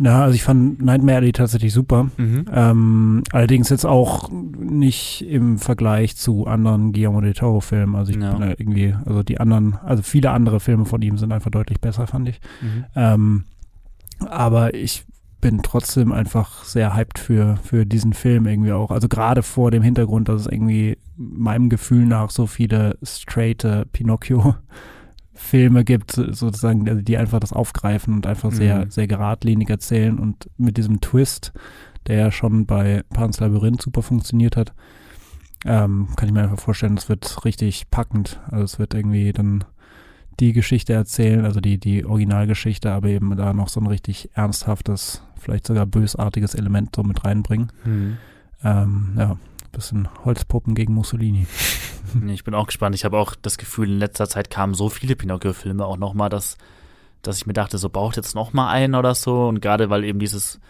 Ja, 0.00 0.22
also 0.24 0.34
ich 0.34 0.42
fand 0.42 0.82
Nightmare 0.82 1.18
Alley 1.18 1.30
tatsächlich 1.32 1.72
super. 1.72 2.10
Mhm. 2.16 2.46
Ähm, 2.52 3.22
allerdings 3.30 3.68
jetzt 3.68 3.86
auch 3.86 4.28
nicht 4.30 5.24
im 5.28 5.58
Vergleich 5.58 6.16
zu 6.16 6.46
anderen 6.48 6.92
Guillermo 6.92 7.20
del 7.20 7.32
Toro 7.34 7.60
Filmen. 7.60 7.94
Also 7.94 8.10
ich 8.10 8.18
Ja. 8.18 8.32
bin 8.32 8.40
da 8.40 8.48
irgendwie, 8.58 8.94
also 9.06 9.22
die 9.22 9.38
anderen, 9.38 9.76
also 9.84 10.02
viele 10.02 10.32
andere 10.32 10.58
Filme 10.58 10.84
von 10.84 11.00
ihm 11.00 11.16
sind 11.16 11.32
einfach 11.32 11.50
deutlich 11.52 11.80
besser, 11.80 12.08
fand 12.08 12.28
ich. 12.28 12.40
Mhm. 12.60 12.84
Ähm, 12.96 13.44
aber 14.28 14.74
ich 14.74 15.04
bin 15.40 15.62
trotzdem 15.62 16.10
einfach 16.10 16.64
sehr 16.64 16.96
hyped 16.96 17.18
für, 17.18 17.58
für 17.62 17.84
diesen 17.86 18.14
Film 18.14 18.46
irgendwie 18.46 18.72
auch. 18.72 18.90
Also 18.90 19.08
gerade 19.08 19.42
vor 19.42 19.70
dem 19.70 19.82
Hintergrund, 19.82 20.28
dass 20.28 20.40
es 20.40 20.46
irgendwie 20.48 20.96
meinem 21.16 21.68
Gefühl 21.68 22.06
nach 22.06 22.30
so 22.30 22.46
viele 22.46 22.98
straighte 23.02 23.86
Pinocchio-Filme 25.34 25.84
gibt, 25.84 26.12
sozusagen, 26.12 26.88
also 26.88 27.02
die 27.02 27.16
einfach 27.18 27.40
das 27.40 27.52
aufgreifen 27.52 28.14
und 28.14 28.26
einfach 28.26 28.52
sehr, 28.52 28.86
Mhm. 28.86 28.90
sehr 28.90 29.06
geradlinig 29.06 29.68
erzählen 29.70 30.18
und 30.18 30.48
mit 30.56 30.76
diesem 30.76 31.00
Twist, 31.00 31.52
der 32.06 32.18
ja 32.18 32.30
schon 32.32 32.66
bei 32.66 33.02
Pans 33.10 33.40
Labyrinth 33.40 33.82
super 33.82 34.02
funktioniert 34.02 34.56
hat, 34.56 34.72
ähm, 35.64 36.08
kann 36.16 36.28
ich 36.28 36.34
mir 36.34 36.42
einfach 36.42 36.60
vorstellen, 36.60 36.96
das 36.96 37.08
wird 37.08 37.44
richtig 37.44 37.90
packend. 37.90 38.40
Also 38.50 38.64
es 38.64 38.78
wird 38.78 38.94
irgendwie 38.94 39.32
dann 39.32 39.64
die 40.40 40.52
Geschichte 40.52 40.92
erzählen, 40.92 41.44
also 41.44 41.60
die, 41.60 41.78
die 41.78 42.04
Originalgeschichte, 42.04 42.90
aber 42.92 43.08
eben 43.08 43.34
da 43.36 43.52
noch 43.54 43.68
so 43.68 43.80
ein 43.80 43.86
richtig 43.86 44.30
ernsthaftes, 44.34 45.22
vielleicht 45.38 45.66
sogar 45.66 45.86
bösartiges 45.86 46.54
Element 46.54 46.94
so 46.96 47.02
mit 47.02 47.24
reinbringen. 47.24 47.72
Mhm. 47.84 48.16
Ähm, 48.62 49.14
ja, 49.16 49.36
bisschen 49.74 50.08
Holzpuppen 50.24 50.74
gegen 50.74 50.94
Mussolini. 50.94 51.46
Ich 52.28 52.44
bin 52.44 52.54
auch 52.54 52.66
gespannt. 52.66 52.94
Ich 52.94 53.04
habe 53.04 53.18
auch 53.18 53.34
das 53.34 53.58
Gefühl, 53.58 53.90
in 53.90 53.98
letzter 53.98 54.28
Zeit 54.28 54.48
kamen 54.48 54.74
so 54.74 54.88
viele 54.88 55.16
Pinocchio-Filme 55.16 55.84
auch 55.84 55.96
nochmal, 55.96 56.28
dass, 56.28 56.58
dass 57.22 57.38
ich 57.38 57.46
mir 57.46 57.54
dachte, 57.54 57.76
so 57.76 57.88
braucht 57.88 58.16
jetzt 58.16 58.36
noch 58.36 58.52
mal 58.52 58.68
einen 58.70 58.94
oder 58.94 59.16
so. 59.16 59.48
Und 59.48 59.60
gerade 59.60 59.90
weil 59.90 60.04
eben 60.04 60.20
dieses, 60.20 60.60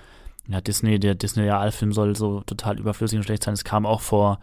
ja, 0.49 0.63
Disney, 0.63 0.99
der 0.99 1.15
Disney-Realfilm 1.17 1.93
soll 1.93 2.17
so 2.17 2.41
total 2.47 2.79
überflüssig 2.79 3.19
und 3.19 3.25
schlecht 3.25 3.43
sein. 3.43 3.53
Es 3.53 3.65
kam 3.65 3.85
auch 3.85 4.01
vor 4.01 4.39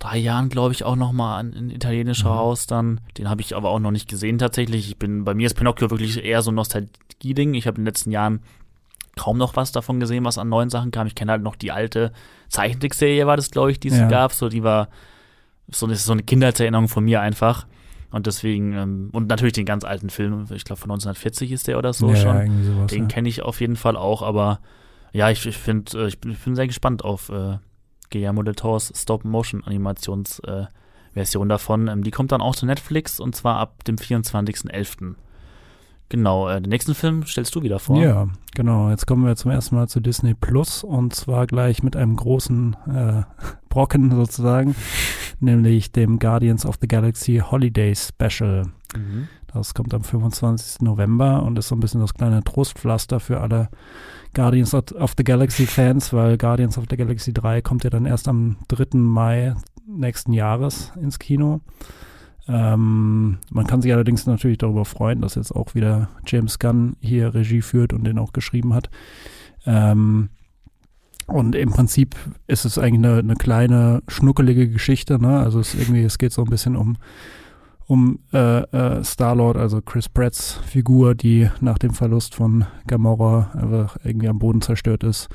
drei 0.00 0.18
Jahren, 0.18 0.48
glaube 0.48 0.72
ich, 0.72 0.82
auch 0.82 0.96
noch 0.96 1.12
mal 1.12 1.38
ein, 1.38 1.54
ein 1.54 1.70
italienischer 1.70 2.30
Mhm. 2.32 2.36
raus 2.38 2.66
dann. 2.66 3.00
Den 3.18 3.30
habe 3.30 3.42
ich 3.42 3.54
aber 3.54 3.68
auch 3.68 3.78
noch 3.78 3.92
nicht 3.92 4.08
gesehen 4.08 4.38
tatsächlich. 4.38 4.88
Ich 4.88 4.96
bin, 4.98 5.22
bei 5.24 5.34
mir 5.34 5.46
ist 5.46 5.54
Pinocchio 5.54 5.90
wirklich 5.90 6.24
eher 6.24 6.42
so 6.42 6.50
ein 6.50 6.56
Nostalgie-Ding. 6.56 7.54
Ich 7.54 7.68
habe 7.68 7.76
in 7.76 7.82
den 7.82 7.86
letzten 7.86 8.10
Jahren 8.10 8.40
kaum 9.16 9.38
noch 9.38 9.56
was 9.56 9.72
davon 9.72 9.98
gesehen, 9.98 10.24
was 10.24 10.38
an 10.38 10.48
neuen 10.48 10.70
Sachen 10.70 10.90
kam. 10.90 11.06
Ich 11.06 11.14
kenne 11.14 11.32
halt 11.32 11.42
noch 11.42 11.56
die 11.56 11.72
alte 11.72 12.12
Zeichentrickserie, 12.48 13.26
war 13.26 13.36
das, 13.36 13.50
glaube 13.50 13.70
ich, 13.72 13.80
die 13.80 13.88
es 13.88 13.98
Ja. 13.98 14.08
gab. 14.08 14.32
So, 14.32 14.48
die 14.48 14.62
war 14.62 14.88
so, 15.68 15.92
so 15.92 16.12
eine 16.12 16.22
Kindheitserinnerung 16.22 16.88
von 16.88 17.04
mir 17.04 17.20
einfach. 17.20 17.66
Und 18.12 18.26
deswegen, 18.26 18.72
ähm, 18.74 19.08
und 19.12 19.26
natürlich 19.26 19.54
den 19.54 19.66
ganz 19.66 19.84
alten 19.84 20.10
Film, 20.10 20.46
ich 20.54 20.64
glaube 20.64 20.80
von 20.80 20.90
1940 20.90 21.50
ist 21.50 21.66
der 21.66 21.78
oder 21.78 21.92
so 21.92 22.10
ja, 22.10 22.16
schon. 22.16 22.36
Ja, 22.36 22.64
sowas, 22.64 22.86
Den 22.92 23.08
kenne 23.08 23.28
ich 23.28 23.42
auf 23.42 23.60
jeden 23.60 23.76
Fall 23.76 23.96
auch, 23.96 24.22
aber 24.22 24.60
ja, 25.12 25.30
ich, 25.30 25.44
ich 25.44 25.56
finde, 25.56 26.04
äh, 26.04 26.06
ich, 26.08 26.20
bin, 26.20 26.30
ich 26.32 26.38
bin 26.38 26.54
sehr 26.54 26.66
gespannt 26.66 27.04
auf 27.04 27.30
äh, 27.30 27.58
Guillermo 28.10 28.42
del 28.42 28.54
Toro's 28.54 28.92
Stop-Motion-Animations-Version 28.94 30.64
äh, 30.64 30.66
Version 31.14 31.48
davon. 31.48 31.88
Ähm, 31.88 32.04
die 32.04 32.10
kommt 32.10 32.30
dann 32.32 32.42
auch 32.42 32.54
zu 32.54 32.66
Netflix 32.66 33.18
und 33.18 33.34
zwar 33.34 33.56
ab 33.56 33.82
dem 33.84 33.96
24.11. 33.96 35.14
Genau, 36.08 36.48
äh, 36.48 36.60
den 36.60 36.70
nächsten 36.70 36.94
Film 36.94 37.24
stellst 37.26 37.54
du 37.54 37.62
wieder 37.62 37.78
vor. 37.78 38.00
Ja, 38.00 38.28
genau. 38.54 38.90
Jetzt 38.90 39.06
kommen 39.06 39.26
wir 39.26 39.34
zum 39.34 39.50
ersten 39.50 39.74
Mal 39.74 39.88
zu 39.88 40.00
Disney 40.00 40.34
Plus 40.34 40.84
und 40.84 41.14
zwar 41.14 41.46
gleich 41.46 41.82
mit 41.82 41.96
einem 41.96 42.16
großen 42.16 42.76
äh, 42.88 43.22
Brocken 43.68 44.10
sozusagen, 44.12 44.76
nämlich 45.40 45.90
dem 45.92 46.18
Guardians 46.18 46.64
of 46.64 46.76
the 46.80 46.86
Galaxy 46.86 47.42
Holiday 47.44 47.94
Special. 47.94 48.66
Mhm. 48.94 49.28
Das 49.52 49.74
kommt 49.74 49.94
am 49.94 50.04
25. 50.04 50.82
November 50.82 51.42
und 51.42 51.58
ist 51.58 51.68
so 51.68 51.74
ein 51.74 51.80
bisschen 51.80 52.02
das 52.02 52.14
kleine 52.14 52.44
Trostpflaster 52.44 53.20
für 53.20 53.40
alle 53.40 53.68
Guardians 54.34 54.74
of 54.74 54.92
of 54.92 55.14
the 55.16 55.24
Galaxy 55.24 55.66
Fans, 55.66 56.12
weil 56.12 56.36
Guardians 56.36 56.78
of 56.78 56.84
the 56.90 56.96
Galaxy 56.96 57.32
3 57.32 57.62
kommt 57.62 57.82
ja 57.82 57.90
dann 57.90 58.06
erst 58.06 58.28
am 58.28 58.58
3. 58.68 58.98
Mai 58.98 59.54
nächsten 59.86 60.32
Jahres 60.32 60.92
ins 61.00 61.18
Kino. 61.18 61.60
Ähm, 62.48 63.38
man 63.50 63.66
kann 63.66 63.82
sich 63.82 63.92
allerdings 63.92 64.26
natürlich 64.26 64.58
darüber 64.58 64.84
freuen, 64.84 65.20
dass 65.20 65.34
jetzt 65.34 65.52
auch 65.52 65.74
wieder 65.74 66.08
James 66.26 66.58
Gunn 66.58 66.96
hier 67.00 67.34
Regie 67.34 67.62
führt 67.62 67.92
und 67.92 68.04
den 68.04 68.18
auch 68.18 68.32
geschrieben 68.32 68.72
hat. 68.74 68.88
Ähm, 69.64 70.28
und 71.26 71.56
im 71.56 71.70
Prinzip 71.70 72.14
ist 72.46 72.64
es 72.64 72.78
eigentlich 72.78 73.04
eine, 73.04 73.18
eine 73.18 73.34
kleine, 73.34 74.02
schnuckelige 74.06 74.68
Geschichte. 74.68 75.20
Ne? 75.20 75.40
Also 75.40 75.58
es, 75.58 75.74
irgendwie, 75.74 76.04
es 76.04 76.18
geht 76.18 76.32
so 76.32 76.42
ein 76.42 76.50
bisschen 76.50 76.76
um, 76.76 76.96
um 77.86 78.20
äh, 78.32 78.60
äh, 78.60 79.02
Star-Lord, 79.02 79.56
also 79.56 79.80
Chris 79.82 80.08
Pratts 80.08 80.60
Figur, 80.66 81.16
die 81.16 81.50
nach 81.60 81.78
dem 81.78 81.94
Verlust 81.94 82.36
von 82.36 82.64
Gamora 82.86 83.50
einfach 83.54 83.96
irgendwie 84.04 84.28
am 84.28 84.38
Boden 84.38 84.60
zerstört 84.60 85.02
ist. 85.02 85.28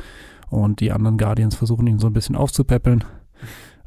Und 0.49 0.79
die 0.79 0.91
anderen 0.91 1.17
Guardians 1.17 1.55
versuchen 1.55 1.87
ihn 1.87 1.99
so 1.99 2.07
ein 2.07 2.13
bisschen 2.13 2.35
aufzupäppeln. 2.35 3.03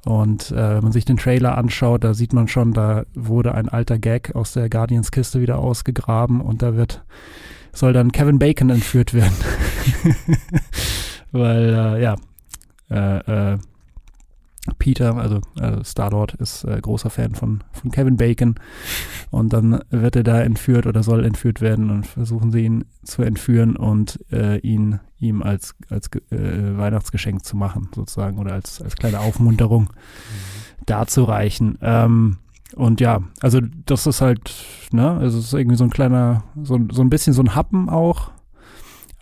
Und 0.05 0.51
äh, 0.51 0.77
wenn 0.77 0.83
man 0.83 0.93
sich 0.93 1.05
den 1.05 1.17
Trailer 1.17 1.57
anschaut, 1.57 2.05
da 2.05 2.13
sieht 2.13 2.33
man 2.33 2.49
schon, 2.49 2.73
da 2.73 3.05
wurde 3.15 3.55
ein 3.55 3.69
alter 3.69 3.99
Gag 3.99 4.35
aus 4.35 4.53
der 4.53 4.69
Guardians-Kiste 4.69 5.41
wieder 5.41 5.59
ausgegraben 5.59 6.41
und 6.41 6.63
da 6.63 6.77
wird, 6.77 7.05
soll 7.73 7.93
dann 7.93 8.13
Kevin 8.13 8.39
Bacon 8.39 8.71
entführt 8.71 9.15
werden. 9.15 9.37
Weil, 11.33 11.75
äh, 11.75 12.03
ja, 12.03 12.17
äh, 12.91 13.53
äh, 13.55 13.59
Peter, 14.79 15.17
also 15.17 15.41
äh, 15.61 15.85
Star-Lord, 15.85 16.35
ist 16.35 16.65
äh, 16.65 16.81
großer 16.81 17.11
Fan 17.11 17.35
von, 17.35 17.63
von 17.73 17.91
Kevin 17.91 18.17
Bacon. 18.17 18.55
Und 19.31 19.53
dann 19.53 19.81
wird 19.91 20.17
er 20.17 20.23
da 20.23 20.41
entführt 20.41 20.87
oder 20.87 21.03
soll 21.03 21.25
entführt 21.25 21.61
werden 21.61 21.91
und 21.91 22.07
versuchen 22.07 22.51
sie 22.51 22.65
ihn 22.65 22.85
zu 23.03 23.23
entführen 23.23 23.77
und 23.77 24.21
äh, 24.33 24.59
ihn 24.59 25.01
ihm 25.19 25.43
als, 25.43 25.75
als 25.91 26.09
äh, 26.31 26.77
Weihnachtsgeschenk 26.77 27.45
zu 27.45 27.57
machen, 27.57 27.89
sozusagen, 27.95 28.39
oder 28.39 28.53
als, 28.53 28.81
als 28.83 28.97
kleine 28.97 29.21
Aufmunterung 29.21 29.91
darzureichen. 30.87 31.79
Ähm, 31.81 32.39
und 32.77 33.01
ja, 33.01 33.23
also 33.41 33.61
das 33.87 34.07
ist 34.07 34.21
halt, 34.21 34.55
ne, 34.91 35.11
also 35.19 35.39
es 35.39 35.47
ist 35.47 35.55
irgendwie 35.55 35.77
so 35.77 35.85
ein 35.85 35.91
kleiner, 35.91 36.45
so, 36.63 36.79
so 36.91 37.03
ein 37.03 37.11
bisschen 37.11 37.33
so 37.33 37.43
ein 37.43 37.55
Happen 37.55 37.89
auch. 37.89 38.33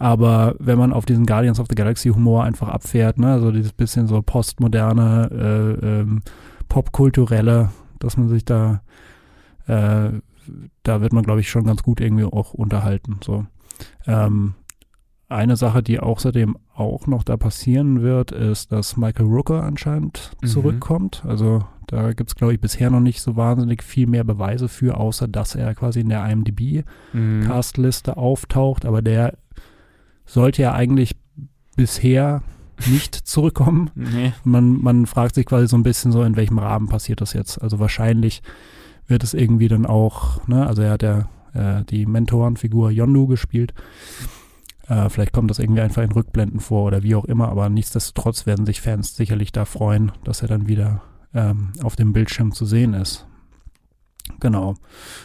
Aber 0.03 0.57
wenn 0.59 0.79
man 0.79 0.93
auf 0.93 1.05
diesen 1.07 1.27
Guardians 1.27 1.61
of 1.61 1.69
the 1.71 1.77
Galaxy 1.77 2.09
Humor 2.09 2.43
einfach 2.43 2.69
abfährt, 2.69 3.19
ne, 3.19 3.33
also 3.33 3.53
dieses 3.53 3.73
bisschen 3.73 4.09
so 4.09 4.21
postmoderne, 4.21 5.31
äh, 5.81 5.87
ähm, 6.01 6.23
popkulturelle, 6.69 7.71
dass 8.01 8.17
man 8.17 8.29
sich 8.29 8.45
da, 8.45 8.83
äh, 9.69 10.11
da 10.83 11.01
wird 11.01 11.13
man, 11.13 11.23
glaube 11.23 11.39
ich, 11.41 11.49
schon 11.51 11.63
ganz 11.65 11.85
gut 11.85 12.01
irgendwie 12.01 12.25
auch 12.25 12.53
unterhalten. 12.53 13.21
So. 13.23 13.47
Ähm, 14.07 14.55
eine 15.29 15.57
Sache, 15.57 15.83
die 15.85 16.01
außerdem 16.01 16.57
auch 16.75 17.07
noch 17.07 17.23
da 17.23 17.37
passieren 17.37 18.03
wird, 18.03 18.33
ist, 18.33 18.73
dass 18.73 18.97
Michael 18.97 19.27
Rooker 19.27 19.63
anscheinend 19.63 20.33
Mhm. 20.43 20.47
zurückkommt. 20.49 21.23
Also 21.27 21.65
da 21.87 22.13
gibt 22.13 22.31
es, 22.31 22.35
glaube 22.35 22.55
ich, 22.55 22.61
bisher 22.61 22.91
noch 22.91 23.01
nicht 23.01 23.21
so 23.23 23.37
wahnsinnig 23.37 23.83
viel 23.85 24.07
mehr 24.09 24.25
Beweise 24.25 24.69
für, 24.69 24.97
außer 24.99 25.29
dass 25.29 25.55
er 25.55 25.75
quasi 25.75 26.01
in 26.01 26.09
der 26.09 26.29
IMDb 26.29 26.85
Mhm. 27.13 27.49
Auftaucht, 27.51 28.85
aber 28.85 29.01
der 29.01 29.35
sollte 30.25 30.63
ja 30.63 30.73
eigentlich 30.73 31.17
bisher 31.77 32.43
nicht 32.87 33.15
zurückkommen. 33.27 33.91
Nee. 33.95 34.33
Man, 34.45 34.81
man 34.83 35.07
fragt 35.07 35.35
sich 35.35 35.47
quasi 35.47 35.67
so 35.69 35.77
ein 35.77 35.83
bisschen 35.83 36.13
so, 36.13 36.23
in 36.23 36.37
welchem 36.37 36.59
Rahmen 36.59 36.89
passiert 36.89 37.21
das 37.21 37.33
jetzt. 37.33 37.61
Also 37.61 37.79
wahrscheinlich 37.79 38.43
wird 39.07 39.25
es 39.25 39.35
irgendwie 39.35 39.69
dann 39.69 39.87
auch, 39.87 40.47
ne, 40.47 40.67
also 40.67 40.83
er 40.83 40.93
hat 40.93 41.03
ja 41.03 41.29
äh, 41.55 41.85
die 41.85 42.07
Mentorenfigur 42.07 42.91
Yondu 42.91 43.27
gespielt. 43.27 43.75
Äh, 44.89 45.09
vielleicht 45.09 45.33
kommt 45.33 45.51
das 45.51 45.59
irgendwie 45.59 45.81
einfach 45.81 46.03
in 46.03 46.13
Rückblenden 46.13 46.61
vor 46.61 46.85
oder 46.85 47.03
wie 47.03 47.15
auch 47.15 47.25
immer, 47.25 47.49
aber 47.49 47.69
nichtsdestotrotz 47.69 48.47
werden 48.47 48.67
sich 48.67 48.81
Fans 48.81 49.17
sicherlich 49.17 49.53
da 49.53 49.65
freuen, 49.65 50.13
dass 50.25 50.43
er 50.43 50.49
dann 50.49 50.67
wieder 50.67 51.03
ähm, 51.35 51.73
auf 51.83 51.97
dem 51.97 52.13
Bildschirm 52.13 52.53
zu 52.53 52.65
sehen 52.65 52.95
ist. 52.95 53.27
Genau. 54.41 54.75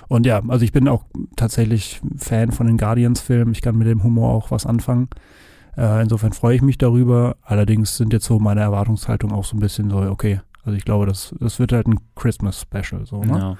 Und 0.08 0.26
ja, 0.26 0.42
also 0.48 0.64
ich 0.64 0.72
bin 0.72 0.88
auch 0.88 1.04
tatsächlich 1.36 2.02
Fan 2.18 2.52
von 2.52 2.68
den 2.68 2.78
Guardians-Filmen. 2.78 3.54
Ich 3.54 3.62
kann 3.62 3.78
mit 3.78 3.88
dem 3.88 4.04
Humor 4.04 4.34
auch 4.34 4.52
was 4.52 4.66
anfangen. 4.66 5.10
Äh, 5.78 6.02
insofern 6.02 6.34
freue 6.34 6.56
ich 6.56 6.62
mich 6.62 6.78
darüber. 6.78 7.38
Allerdings 7.44 7.98
sind 7.98 8.14
jetzt 8.14 8.26
so 8.26 8.40
meine 8.40 8.62
Erwartungshaltung 8.62 9.32
auch 9.32 9.46
so 9.46 9.56
ein 9.56 9.60
bisschen 9.60 9.90
so, 9.90 9.98
okay, 9.98 10.42
also 10.64 10.76
ich 10.76 10.86
glaube, 10.86 11.06
das, 11.06 11.34
das 11.40 11.60
wird 11.60 11.72
halt 11.72 11.88
ein 11.88 12.00
Christmas-Special. 12.16 13.06
So, 13.06 13.24
ne? 13.24 13.58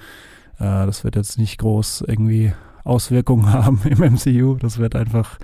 Ja. 0.58 0.82
Äh, 0.82 0.86
das 0.86 1.04
wird 1.04 1.16
jetzt 1.16 1.38
nicht 1.38 1.58
groß 1.58 2.04
irgendwie 2.06 2.52
Auswirkungen 2.84 3.52
haben 3.52 3.80
im 3.84 4.14
MCU. 4.14 4.56
Das 4.56 4.78
wird 4.78 4.96
einfach 4.96 5.38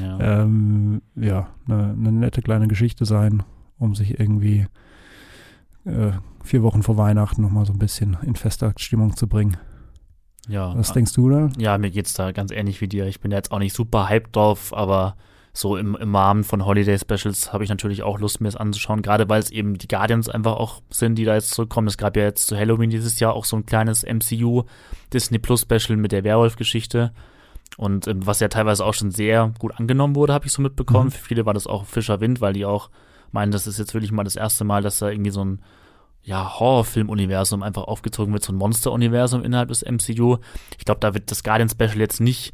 ja, 0.00 0.42
ähm, 0.42 1.02
ja 1.16 1.48
eine, 1.66 1.94
eine 1.98 2.12
nette 2.12 2.42
kleine 2.42 2.68
Geschichte 2.68 3.04
sein, 3.04 3.42
um 3.78 3.94
sich 3.94 4.20
irgendwie 4.20 4.66
äh, 5.84 6.12
vier 6.42 6.62
Wochen 6.62 6.82
vor 6.82 6.96
Weihnachten 6.96 7.42
nochmal 7.42 7.66
so 7.66 7.72
ein 7.72 7.78
bisschen 7.78 8.16
in 8.22 8.36
Festtagsstimmung 8.36 9.16
zu 9.16 9.26
bringen. 9.26 9.56
Ja. 10.48 10.76
Was 10.76 10.92
denkst 10.92 11.12
du 11.12 11.30
da? 11.30 11.50
Ja, 11.58 11.78
mir 11.78 11.90
geht's 11.90 12.14
da 12.14 12.32
ganz 12.32 12.50
ähnlich 12.50 12.80
wie 12.80 12.88
dir. 12.88 13.06
Ich 13.06 13.20
bin 13.20 13.30
jetzt 13.30 13.52
auch 13.52 13.58
nicht 13.58 13.74
super 13.74 14.08
hyped 14.08 14.34
drauf, 14.34 14.74
aber 14.74 15.16
so 15.52 15.76
im, 15.76 15.96
im 15.96 16.14
Rahmen 16.14 16.44
von 16.44 16.64
Holiday 16.64 16.98
Specials 16.98 17.52
habe 17.52 17.64
ich 17.64 17.70
natürlich 17.70 18.02
auch 18.02 18.18
Lust, 18.20 18.40
mir 18.40 18.48
das 18.48 18.56
anzuschauen, 18.56 19.02
gerade 19.02 19.28
weil 19.28 19.40
es 19.40 19.50
eben 19.50 19.78
die 19.78 19.88
Guardians 19.88 20.28
einfach 20.28 20.54
auch 20.54 20.80
sind, 20.90 21.16
die 21.16 21.24
da 21.24 21.34
jetzt 21.34 21.50
zurückkommen. 21.50 21.88
Es 21.88 21.98
gab 21.98 22.16
ja 22.16 22.22
jetzt 22.22 22.46
zu 22.46 22.56
Halloween 22.56 22.90
dieses 22.90 23.18
Jahr 23.20 23.34
auch 23.34 23.44
so 23.44 23.56
ein 23.56 23.66
kleines 23.66 24.04
MCU 24.04 24.64
Disney 25.12 25.38
Plus 25.38 25.62
Special 25.62 25.96
mit 25.96 26.12
der 26.12 26.24
Werwolf-Geschichte. 26.24 27.12
Und 27.76 28.06
ähm, 28.06 28.26
was 28.26 28.40
ja 28.40 28.48
teilweise 28.48 28.84
auch 28.84 28.94
schon 28.94 29.10
sehr 29.10 29.52
gut 29.58 29.74
angenommen 29.76 30.14
wurde, 30.14 30.32
habe 30.32 30.46
ich 30.46 30.52
so 30.52 30.62
mitbekommen. 30.62 31.06
Mhm. 31.06 31.12
Für 31.12 31.24
viele 31.24 31.46
war 31.46 31.54
das 31.54 31.66
auch 31.66 31.84
Fischer 31.84 32.20
Wind, 32.20 32.40
weil 32.40 32.52
die 32.52 32.64
auch 32.64 32.90
meinen, 33.32 33.52
das 33.52 33.66
ist 33.66 33.78
jetzt 33.78 33.94
wirklich 33.94 34.12
mal 34.12 34.24
das 34.24 34.36
erste 34.36 34.64
Mal, 34.64 34.82
dass 34.82 34.98
da 34.98 35.08
irgendwie 35.08 35.30
so 35.30 35.44
ein 35.44 35.60
ja, 36.22 36.58
Horrorfilm-Universum 36.58 37.62
einfach 37.62 37.84
aufgezogen 37.84 38.32
wird, 38.32 38.44
so 38.44 38.52
ein 38.52 38.56
Monster-Universum 38.56 39.42
innerhalb 39.42 39.68
des 39.68 39.82
MCU. 39.82 40.38
Ich 40.78 40.84
glaube, 40.84 41.00
da 41.00 41.14
wird 41.14 41.30
das 41.30 41.42
Guardian 41.42 41.68
Special 41.68 41.98
jetzt 41.98 42.20
nicht 42.20 42.52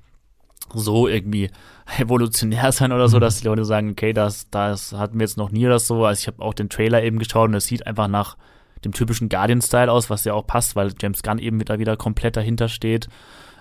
so 0.75 1.09
irgendwie 1.09 1.51
evolutionär 1.99 2.73
sein 2.73 2.93
oder 2.93 3.09
so, 3.09 3.17
mhm. 3.17 3.23
dass 3.23 3.41
die 3.41 3.47
Leute 3.47 3.65
sagen, 3.65 3.91
okay, 3.91 4.13
das, 4.13 4.49
das 4.51 4.93
hatten 4.93 5.19
wir 5.19 5.27
jetzt 5.27 5.37
noch 5.37 5.51
nie 5.51 5.67
oder 5.67 5.79
so. 5.79 6.05
Also 6.05 6.21
ich 6.21 6.27
habe 6.27 6.43
auch 6.43 6.55
den 6.55 6.69
Trailer 6.69 7.03
eben 7.03 7.19
geschaut 7.19 7.49
und 7.49 7.55
es 7.55 7.67
sieht 7.67 7.87
einfach 7.87 8.09
nach 8.09 8.37
dem 8.85 8.93
typischen 8.93 9.29
Guardian-Style 9.29 9.91
aus, 9.91 10.11
was 10.11 10.25
ja 10.25 10.35
auch 10.35 10.47
passt, 10.47 10.77
weil 10.77 10.93
James 11.01 11.23
Gunn 11.23 11.39
eben 11.39 11.59
wieder, 11.61 11.79
wieder 11.79 11.97
komplett 11.97 12.37
dahinter 12.37 12.69
steht. 12.69 13.09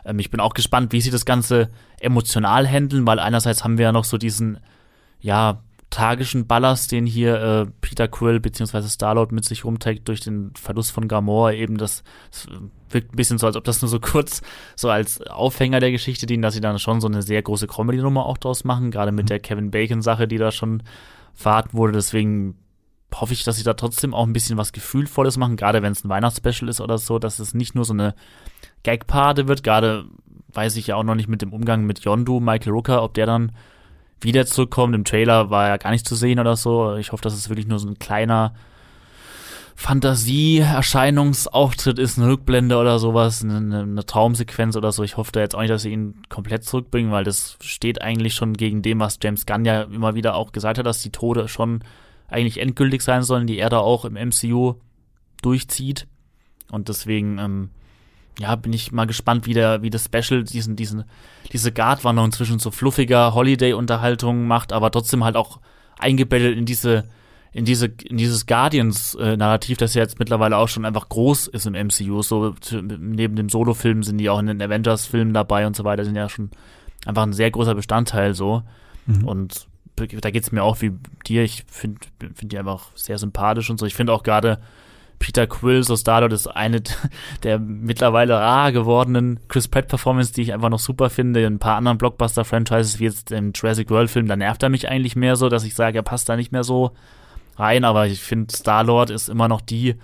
Ähm, 0.05 0.19
ich 0.19 0.29
bin 0.29 0.39
auch 0.39 0.53
gespannt, 0.53 0.91
wie 0.93 1.01
sie 1.01 1.11
das 1.11 1.25
Ganze 1.25 1.69
emotional 1.99 2.67
handeln, 2.67 3.07
weil 3.07 3.19
einerseits 3.19 3.63
haben 3.63 3.77
wir 3.77 3.85
ja 3.85 3.91
noch 3.91 4.05
so 4.05 4.17
diesen, 4.17 4.59
ja, 5.19 5.61
tragischen 5.95 6.45
Ballast, 6.45 6.91
den 6.91 7.05
hier 7.05 7.41
äh, 7.41 7.65
Peter 7.79 8.09
Quill 8.09 8.41
bzw. 8.41 8.89
Starlord 8.89 9.31
mit 9.31 9.45
sich 9.45 9.63
rumträgt 9.63 10.09
durch 10.09 10.19
den 10.19 10.51
Verlust 10.55 10.91
von 10.91 11.07
Gamora, 11.07 11.53
eben 11.53 11.77
das, 11.77 12.03
das, 12.31 12.47
wirkt 12.89 13.13
ein 13.13 13.15
bisschen 13.15 13.37
so, 13.37 13.47
als 13.47 13.55
ob 13.55 13.63
das 13.63 13.81
nur 13.81 13.87
so 13.87 13.99
kurz 14.01 14.41
so 14.75 14.89
als 14.89 15.21
Aufhänger 15.21 15.79
der 15.79 15.91
Geschichte 15.91 16.25
dient, 16.25 16.43
dass 16.43 16.53
sie 16.53 16.59
dann 16.59 16.79
schon 16.79 16.99
so 16.99 17.07
eine 17.07 17.21
sehr 17.21 17.41
große 17.41 17.67
Comedy-Nummer 17.67 18.25
auch 18.25 18.37
draus 18.37 18.65
machen, 18.65 18.91
gerade 18.91 19.13
mit 19.13 19.25
mhm. 19.25 19.29
der 19.29 19.39
Kevin 19.39 19.71
Bacon-Sache, 19.71 20.27
die 20.27 20.37
da 20.37 20.51
schon 20.51 20.83
verraten 21.33 21.77
wurde. 21.77 21.93
Deswegen 21.93 22.55
hoffe 23.13 23.31
ich, 23.31 23.45
dass 23.45 23.55
sie 23.55 23.63
da 23.63 23.75
trotzdem 23.75 24.13
auch 24.13 24.27
ein 24.27 24.33
bisschen 24.33 24.57
was 24.57 24.73
Gefühlvolles 24.73 25.37
machen, 25.37 25.55
gerade 25.55 25.81
wenn 25.81 25.93
es 25.93 26.03
ein 26.03 26.09
Weihnachtsspecial 26.09 26.67
ist 26.67 26.81
oder 26.81 26.97
so, 26.97 27.19
dass 27.19 27.39
es 27.39 27.53
nicht 27.53 27.73
nur 27.73 27.85
so 27.85 27.93
eine 27.93 28.15
Gag-Pate 28.83 29.47
wird. 29.47 29.63
Gerade 29.63 30.05
weiß 30.49 30.75
ich 30.75 30.87
ja 30.87 30.97
auch 30.97 31.03
noch 31.03 31.15
nicht 31.15 31.29
mit 31.29 31.41
dem 31.41 31.53
Umgang 31.53 31.85
mit 31.85 32.01
Yondu, 32.01 32.41
Michael 32.41 32.73
Rooker, 32.73 33.01
ob 33.01 33.13
der 33.13 33.27
dann 33.27 33.53
wieder 34.21 34.45
zurückkommt. 34.45 34.95
Im 34.95 35.03
Trailer 35.03 35.49
war 35.49 35.67
er 35.67 35.77
gar 35.77 35.91
nicht 35.91 36.07
zu 36.07 36.15
sehen 36.15 36.39
oder 36.39 36.55
so. 36.55 36.95
Ich 36.95 37.11
hoffe, 37.11 37.23
dass 37.23 37.33
es 37.33 37.49
wirklich 37.49 37.67
nur 37.67 37.79
so 37.79 37.87
ein 37.87 37.99
kleiner 37.99 38.53
Fantasie-Erscheinungsauftritt 39.75 41.99
ist, 41.99 42.17
eine 42.17 42.29
Rückblende 42.29 42.77
oder 42.77 42.97
sowas, 42.97 43.43
eine, 43.43 43.81
eine, 43.81 44.05
Traumsequenz 44.05 44.77
oder 44.77 44.93
so. 44.93 45.03
Ich 45.03 45.17
hoffe 45.17 45.33
da 45.33 45.41
jetzt 45.41 45.53
auch 45.53 45.59
nicht, 45.59 45.69
dass 45.69 45.81
sie 45.81 45.91
ihn 45.91 46.21
komplett 46.29 46.63
zurückbringen, 46.63 47.11
weil 47.11 47.25
das 47.25 47.57
steht 47.61 48.01
eigentlich 48.01 48.35
schon 48.35 48.53
gegen 48.53 48.81
dem, 48.81 49.01
was 49.01 49.19
James 49.21 49.45
Gunn 49.45 49.65
ja 49.65 49.81
immer 49.83 50.15
wieder 50.15 50.35
auch 50.35 50.53
gesagt 50.53 50.77
hat, 50.77 50.85
dass 50.85 51.01
die 51.01 51.11
Tode 51.11 51.49
schon 51.49 51.83
eigentlich 52.29 52.59
endgültig 52.59 53.01
sein 53.01 53.23
sollen, 53.23 53.47
die 53.47 53.59
er 53.59 53.69
da 53.69 53.79
auch 53.79 54.05
im 54.05 54.13
MCU 54.13 54.75
durchzieht. 55.41 56.07
Und 56.71 56.87
deswegen, 56.87 57.37
ähm, 57.37 57.69
ja, 58.39 58.55
bin 58.55 58.73
ich 58.73 58.91
mal 58.91 59.05
gespannt, 59.05 59.45
wie 59.45 59.53
der, 59.53 59.81
wie 59.81 59.89
das 59.89 60.05
Special 60.05 60.43
diesen, 60.43 60.75
diesen, 60.75 61.05
diese 61.51 61.71
Guardwanderung 61.71 62.31
zwischen 62.31 62.59
so 62.59 62.71
fluffiger 62.71 63.33
Holiday-Unterhaltung 63.33 64.47
macht, 64.47 64.73
aber 64.73 64.91
trotzdem 64.91 65.23
halt 65.23 65.35
auch 65.35 65.59
eingebettet 65.97 66.57
in 66.57 66.65
diese, 66.65 67.05
in 67.53 67.63
diese, 67.63 67.85
in 67.85 68.17
dieses 68.17 68.45
Guardians-Narrativ, 68.45 69.77
das 69.77 69.93
ja 69.93 70.01
jetzt 70.01 70.19
mittlerweile 70.19 70.57
auch 70.57 70.67
schon 70.67 70.83
einfach 70.83 71.07
groß 71.07 71.47
ist 71.47 71.65
im 71.65 71.73
MCU. 71.73 72.21
So 72.21 72.53
neben 72.99 73.37
dem 73.37 73.47
Solo-Film 73.47 74.03
sind 74.03 74.17
die 74.17 74.29
auch 74.29 74.39
in 74.39 74.47
den 74.47 74.61
Avengers-Filmen 74.61 75.33
dabei 75.33 75.65
und 75.65 75.75
so 75.75 75.85
weiter, 75.85 76.03
sind 76.03 76.17
ja 76.17 76.27
schon 76.27 76.51
einfach 77.05 77.23
ein 77.23 77.31
sehr 77.31 77.51
großer 77.51 77.75
Bestandteil 77.75 78.33
so. 78.33 78.63
Mhm. 79.05 79.25
Und 79.25 79.67
da 79.95 80.31
geht's 80.31 80.51
mir 80.51 80.63
auch 80.63 80.81
wie 80.81 80.91
dir. 81.25 81.43
Ich 81.43 81.63
finde 81.67 82.01
find 82.33 82.51
die 82.51 82.59
einfach 82.59 82.89
sehr 82.95 83.17
sympathisch 83.17 83.69
und 83.69 83.79
so. 83.79 83.85
Ich 83.85 83.95
finde 83.95 84.11
auch 84.11 84.23
gerade 84.23 84.59
Peter 85.25 85.47
Quill, 85.47 85.81
so 85.81 85.95
Star-Lord 85.95 86.33
ist 86.33 86.45
eine 86.45 86.83
der 87.43 87.57
mittlerweile 87.57 88.35
rar 88.35 88.71
gewordenen 88.71 89.39
Chris 89.47 89.67
Pratt-Performance, 89.67 90.33
die 90.33 90.43
ich 90.43 90.53
einfach 90.53 90.69
noch 90.69 90.77
super 90.77 91.09
finde. 91.09 91.43
In 91.43 91.55
ein 91.55 91.59
paar 91.59 91.77
anderen 91.77 91.97
Blockbuster-Franchises, 91.97 92.99
wie 92.99 93.05
jetzt 93.05 93.31
im 93.31 93.51
Jurassic 93.51 93.89
World-Film, 93.89 94.27
da 94.27 94.35
nervt 94.35 94.61
er 94.61 94.69
mich 94.69 94.87
eigentlich 94.87 95.15
mehr 95.15 95.35
so, 95.35 95.49
dass 95.49 95.63
ich 95.63 95.73
sage, 95.73 95.97
er 95.97 96.03
passt 96.03 96.29
da 96.29 96.35
nicht 96.35 96.51
mehr 96.51 96.63
so 96.63 96.91
rein. 97.57 97.85
Aber 97.85 98.05
ich 98.05 98.21
finde, 98.21 98.55
Star-Lord 98.55 99.09
ist 99.09 99.27
immer 99.27 99.47
noch 99.47 99.61
die 99.61 99.95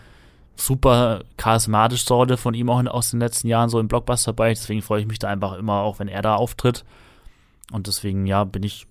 super 0.56 1.22
charismatische 1.38 2.06
Sorte 2.06 2.38
von 2.38 2.56
ihm 2.56 2.72
auch 2.72 2.84
aus 2.88 3.12
den 3.12 3.20
letzten 3.20 3.48
Jahren 3.48 3.70
so 3.70 3.80
im 3.80 3.88
Blockbuster-Bereich. 3.88 4.58
Deswegen 4.58 4.82
freue 4.82 5.02
ich 5.02 5.08
mich 5.08 5.20
da 5.20 5.28
einfach 5.28 5.54
immer, 5.54 5.82
auch 5.82 6.00
wenn 6.00 6.08
er 6.08 6.24
da 6.24 6.34
auftritt. 6.34 6.84
Und 7.72 7.86
deswegen, 7.86 8.26
ja, 8.26 8.44
bin 8.44 8.64
ich 8.64 8.88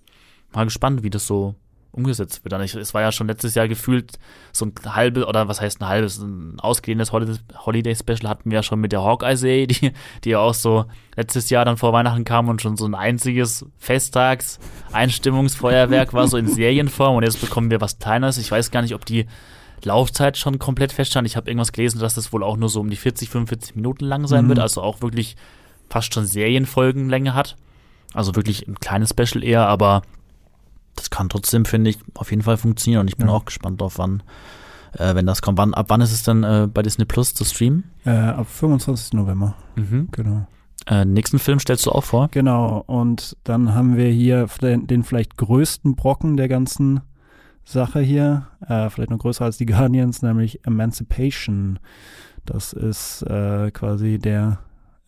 mal 0.52 0.62
gespannt, 0.62 1.02
wie 1.02 1.10
das 1.10 1.26
so 1.26 1.56
umgesetzt 1.92 2.44
wird. 2.44 2.60
Ich, 2.62 2.74
es 2.74 2.94
war 2.94 3.02
ja 3.02 3.12
schon 3.12 3.26
letztes 3.26 3.54
Jahr 3.54 3.68
gefühlt 3.68 4.18
so 4.52 4.64
ein 4.66 4.72
halbes, 4.86 5.24
oder 5.24 5.48
was 5.48 5.60
heißt 5.60 5.80
ein 5.80 5.88
halbes, 5.88 6.18
ein 6.18 6.58
ausgehendes 6.60 7.12
Holiday-Special 7.12 8.28
hatten 8.28 8.50
wir 8.50 8.56
ja 8.56 8.62
schon 8.62 8.80
mit 8.80 8.92
der 8.92 9.02
Hawkeye-Serie, 9.02 9.66
die, 9.68 9.92
die 10.24 10.30
ja 10.30 10.38
auch 10.38 10.54
so 10.54 10.86
letztes 11.16 11.50
Jahr 11.50 11.64
dann 11.64 11.76
vor 11.76 11.92
Weihnachten 11.92 12.24
kam 12.24 12.48
und 12.48 12.62
schon 12.62 12.76
so 12.76 12.86
ein 12.86 12.94
einziges 12.94 13.66
Festtags-Einstimmungsfeuerwerk 13.78 16.12
war, 16.12 16.28
so 16.28 16.36
in 16.36 16.46
Serienform 16.48 17.16
und 17.16 17.24
jetzt 17.24 17.40
bekommen 17.40 17.70
wir 17.70 17.80
was 17.80 17.98
Kleines. 17.98 18.38
Ich 18.38 18.50
weiß 18.50 18.70
gar 18.70 18.82
nicht, 18.82 18.94
ob 18.94 19.04
die 19.04 19.26
Laufzeit 19.84 20.36
schon 20.36 20.58
komplett 20.58 20.92
feststand. 20.92 21.26
Ich 21.26 21.36
habe 21.36 21.50
irgendwas 21.50 21.72
gelesen, 21.72 22.00
dass 22.00 22.14
das 22.14 22.32
wohl 22.32 22.42
auch 22.42 22.56
nur 22.56 22.68
so 22.68 22.80
um 22.80 22.90
die 22.90 22.96
40, 22.96 23.30
45 23.30 23.76
Minuten 23.76 24.04
lang 24.04 24.26
sein 24.26 24.44
mhm. 24.44 24.50
wird, 24.50 24.58
also 24.58 24.82
auch 24.82 25.02
wirklich 25.02 25.36
fast 25.88 26.14
schon 26.14 26.26
Serienfolgenlänge 26.26 27.34
hat. 27.34 27.56
Also 28.12 28.34
wirklich 28.36 28.66
ein 28.66 28.80
kleines 28.80 29.10
Special 29.10 29.44
eher, 29.44 29.68
aber 29.68 30.02
das 30.96 31.10
kann 31.10 31.28
trotzdem, 31.28 31.64
finde 31.64 31.90
ich, 31.90 31.98
auf 32.14 32.30
jeden 32.30 32.42
Fall 32.42 32.56
funktionieren 32.56 33.02
und 33.02 33.08
ich 33.08 33.16
bin 33.16 33.28
ja. 33.28 33.34
auch 33.34 33.44
gespannt 33.44 33.80
drauf, 33.80 33.98
wann, 33.98 34.22
äh, 34.92 35.14
wenn 35.14 35.26
das 35.26 35.42
kommt. 35.42 35.58
Wann, 35.58 35.74
ab 35.74 35.86
wann 35.88 36.00
ist 36.00 36.12
es 36.12 36.22
denn 36.22 36.42
äh, 36.44 36.68
bei 36.72 36.82
Disney 36.82 37.04
Plus 37.04 37.34
zu 37.34 37.44
streamen? 37.44 37.84
Äh, 38.04 38.10
ab 38.10 38.46
25. 38.48 39.14
November. 39.14 39.54
Mhm. 39.76 40.08
Genau. 40.10 40.46
Äh, 40.86 41.04
nächsten 41.04 41.38
Film 41.38 41.60
stellst 41.60 41.86
du 41.86 41.92
auch 41.92 42.04
vor? 42.04 42.28
Genau, 42.30 42.82
und 42.86 43.36
dann 43.44 43.74
haben 43.74 43.96
wir 43.96 44.08
hier 44.10 44.46
den 44.60 45.02
vielleicht 45.04 45.36
größten 45.36 45.94
Brocken 45.94 46.36
der 46.36 46.48
ganzen 46.48 47.00
Sache 47.64 48.00
hier, 48.00 48.48
äh, 48.66 48.90
vielleicht 48.90 49.10
noch 49.10 49.18
größer 49.18 49.44
als 49.44 49.58
die 49.58 49.66
Guardians, 49.66 50.22
nämlich 50.22 50.64
Emancipation. 50.66 51.78
Das 52.44 52.72
ist 52.72 53.22
äh, 53.22 53.70
quasi 53.70 54.18
der, 54.18 54.58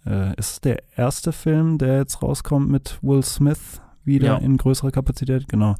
äh, 0.07 0.35
ist 0.37 0.65
der 0.65 0.83
erste 0.97 1.33
Film, 1.33 1.79
der 1.79 1.97
jetzt 1.99 2.23
rauskommt 2.23 2.71
mit 2.71 2.99
Will 3.03 3.23
Smith 3.23 3.81
wieder 4.05 4.27
ja. 4.27 4.37
in 4.39 4.57
größerer 4.57 4.91
Kapazität, 4.91 5.49
genau. 5.49 5.75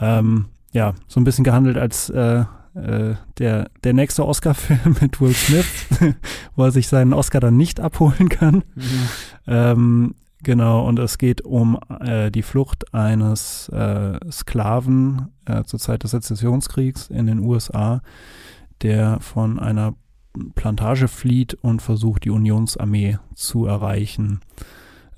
Ja. 0.00 0.18
Ähm, 0.18 0.46
ja, 0.72 0.94
so 1.06 1.20
ein 1.20 1.24
bisschen 1.24 1.44
gehandelt 1.44 1.76
als 1.76 2.10
äh, 2.10 2.44
äh, 2.74 3.14
der, 3.38 3.70
der 3.84 3.92
nächste 3.92 4.26
Oscar-Film 4.26 4.96
mit 5.00 5.20
Will 5.20 5.34
Smith, 5.34 5.86
wo 6.56 6.64
er 6.64 6.70
sich 6.70 6.88
seinen 6.88 7.12
Oscar 7.12 7.40
dann 7.40 7.56
nicht 7.56 7.80
abholen 7.80 8.28
kann. 8.28 8.64
Mhm. 8.74 9.08
Ähm, 9.46 10.14
genau, 10.42 10.86
und 10.86 10.98
es 10.98 11.18
geht 11.18 11.42
um 11.42 11.78
äh, 12.00 12.30
die 12.30 12.42
Flucht 12.42 12.94
eines 12.94 13.68
äh, 13.70 14.18
Sklaven 14.30 15.28
äh, 15.46 15.64
zur 15.64 15.80
Zeit 15.80 16.04
des 16.04 16.12
Sezessionskriegs 16.12 17.08
in 17.08 17.26
den 17.26 17.40
USA, 17.40 18.02
der 18.82 19.20
von 19.20 19.58
einer 19.58 19.94
Plantage 20.54 21.08
flieht 21.08 21.54
und 21.54 21.82
versucht, 21.82 22.24
die 22.24 22.30
Unionsarmee 22.30 23.18
zu 23.34 23.66
erreichen. 23.66 24.40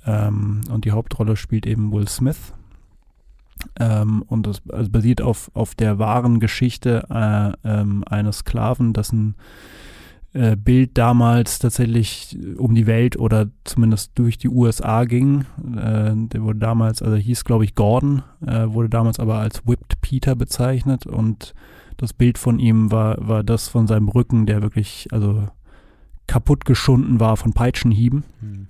Ähm, 0.07 0.63
und 0.71 0.85
die 0.85 0.93
Hauptrolle 0.93 1.37
spielt 1.37 1.67
eben 1.67 1.93
Will 1.93 2.09
Smith. 2.09 2.55
Ähm, 3.79 4.23
und 4.27 4.47
das 4.47 4.63
also 4.71 4.91
basiert 4.91 5.21
auf, 5.21 5.51
auf 5.55 5.75
der 5.75 5.99
wahren 5.99 6.41
Geschichte 6.41 7.07
äh, 7.11 7.69
ähm, 7.69 8.05
eines 8.07 8.39
Sklaven, 8.39 8.93
dessen 8.93 9.35
äh, 10.33 10.57
Bild 10.57 10.97
damals 10.97 11.59
tatsächlich 11.59 12.39
um 12.57 12.75
die 12.75 12.87
Welt 12.87 13.19
oder 13.19 13.49
zumindest 13.65 14.13
durch 14.15 14.39
die 14.39 14.49
USA 14.49 15.05
ging. 15.05 15.45
Äh, 15.77 16.13
der 16.15 16.43
wurde 16.43 16.59
damals, 16.59 17.03
also 17.03 17.17
hieß 17.17 17.45
glaube 17.45 17.65
ich 17.65 17.75
Gordon, 17.75 18.23
äh, 18.47 18.67
wurde 18.69 18.89
damals 18.89 19.19
aber 19.19 19.39
als 19.39 19.67
Whipped 19.67 20.01
Peter 20.01 20.37
bezeichnet 20.37 21.07
und 21.07 21.55
das 21.97 22.15
Bild 22.15 22.39
von 22.39 22.59
ihm 22.59 22.91
war, 22.91 23.17
war 23.21 23.45
das 23.45 23.69
von 23.69 23.87
seinem 23.87 24.09
Rücken, 24.09 24.47
der 24.47 24.63
wirklich, 24.63 25.09
also 25.11 25.49
kaputt 26.27 26.65
geschunden 26.65 27.21
war 27.21 27.37
von 27.37 27.53
Peitschenhieben. 27.53 28.25
Mhm. 28.41 28.69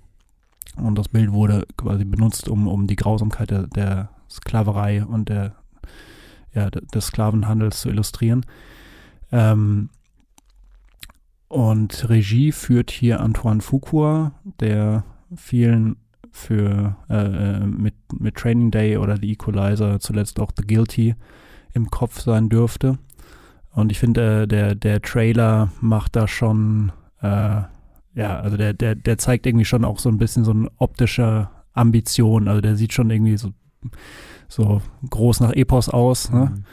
Und 0.76 0.96
das 0.96 1.08
Bild 1.08 1.32
wurde 1.32 1.66
quasi 1.76 2.04
benutzt, 2.04 2.48
um, 2.48 2.68
um 2.68 2.86
die 2.86 2.96
Grausamkeit 2.96 3.50
der, 3.50 3.66
der 3.66 4.10
Sklaverei 4.28 5.04
und 5.04 5.28
der, 5.28 5.54
ja, 6.54 6.70
des 6.70 7.06
Sklavenhandels 7.06 7.80
zu 7.80 7.88
illustrieren. 7.88 8.46
Ähm, 9.32 9.90
und 11.48 12.08
Regie 12.08 12.52
führt 12.52 12.90
hier 12.90 13.20
Antoine 13.20 13.60
Fuqua, 13.60 14.32
der 14.60 15.04
vielen 15.34 15.96
für 16.32 16.96
äh, 17.08 17.16
äh, 17.16 17.66
mit, 17.66 17.94
mit 18.18 18.36
Training 18.36 18.70
Day 18.70 18.96
oder 18.96 19.16
The 19.16 19.32
Equalizer 19.32 19.98
zuletzt 20.00 20.38
auch 20.38 20.52
The 20.56 20.66
Guilty 20.66 21.14
im 21.72 21.90
Kopf 21.90 22.20
sein 22.20 22.48
dürfte. 22.48 22.98
Und 23.72 23.92
ich 23.92 23.98
finde, 23.98 24.42
äh, 24.42 24.46
der, 24.46 24.74
der 24.74 25.02
Trailer 25.02 25.70
macht 25.80 26.16
da 26.16 26.28
schon, 26.28 26.92
äh, 27.20 27.62
ja, 28.14 28.40
also 28.40 28.56
der, 28.56 28.72
der, 28.74 28.94
der 28.94 29.18
zeigt 29.18 29.46
irgendwie 29.46 29.64
schon 29.64 29.84
auch 29.84 29.98
so 29.98 30.08
ein 30.08 30.18
bisschen 30.18 30.44
so 30.44 30.50
eine 30.50 30.70
optische 30.78 31.48
Ambition. 31.72 32.48
Also 32.48 32.60
der 32.60 32.76
sieht 32.76 32.92
schon 32.92 33.10
irgendwie 33.10 33.36
so, 33.36 33.50
so 34.48 34.82
groß 35.08 35.40
nach 35.40 35.52
Epos 35.52 35.88
aus. 35.88 36.30
Ne? 36.30 36.52
Mhm. 36.52 36.64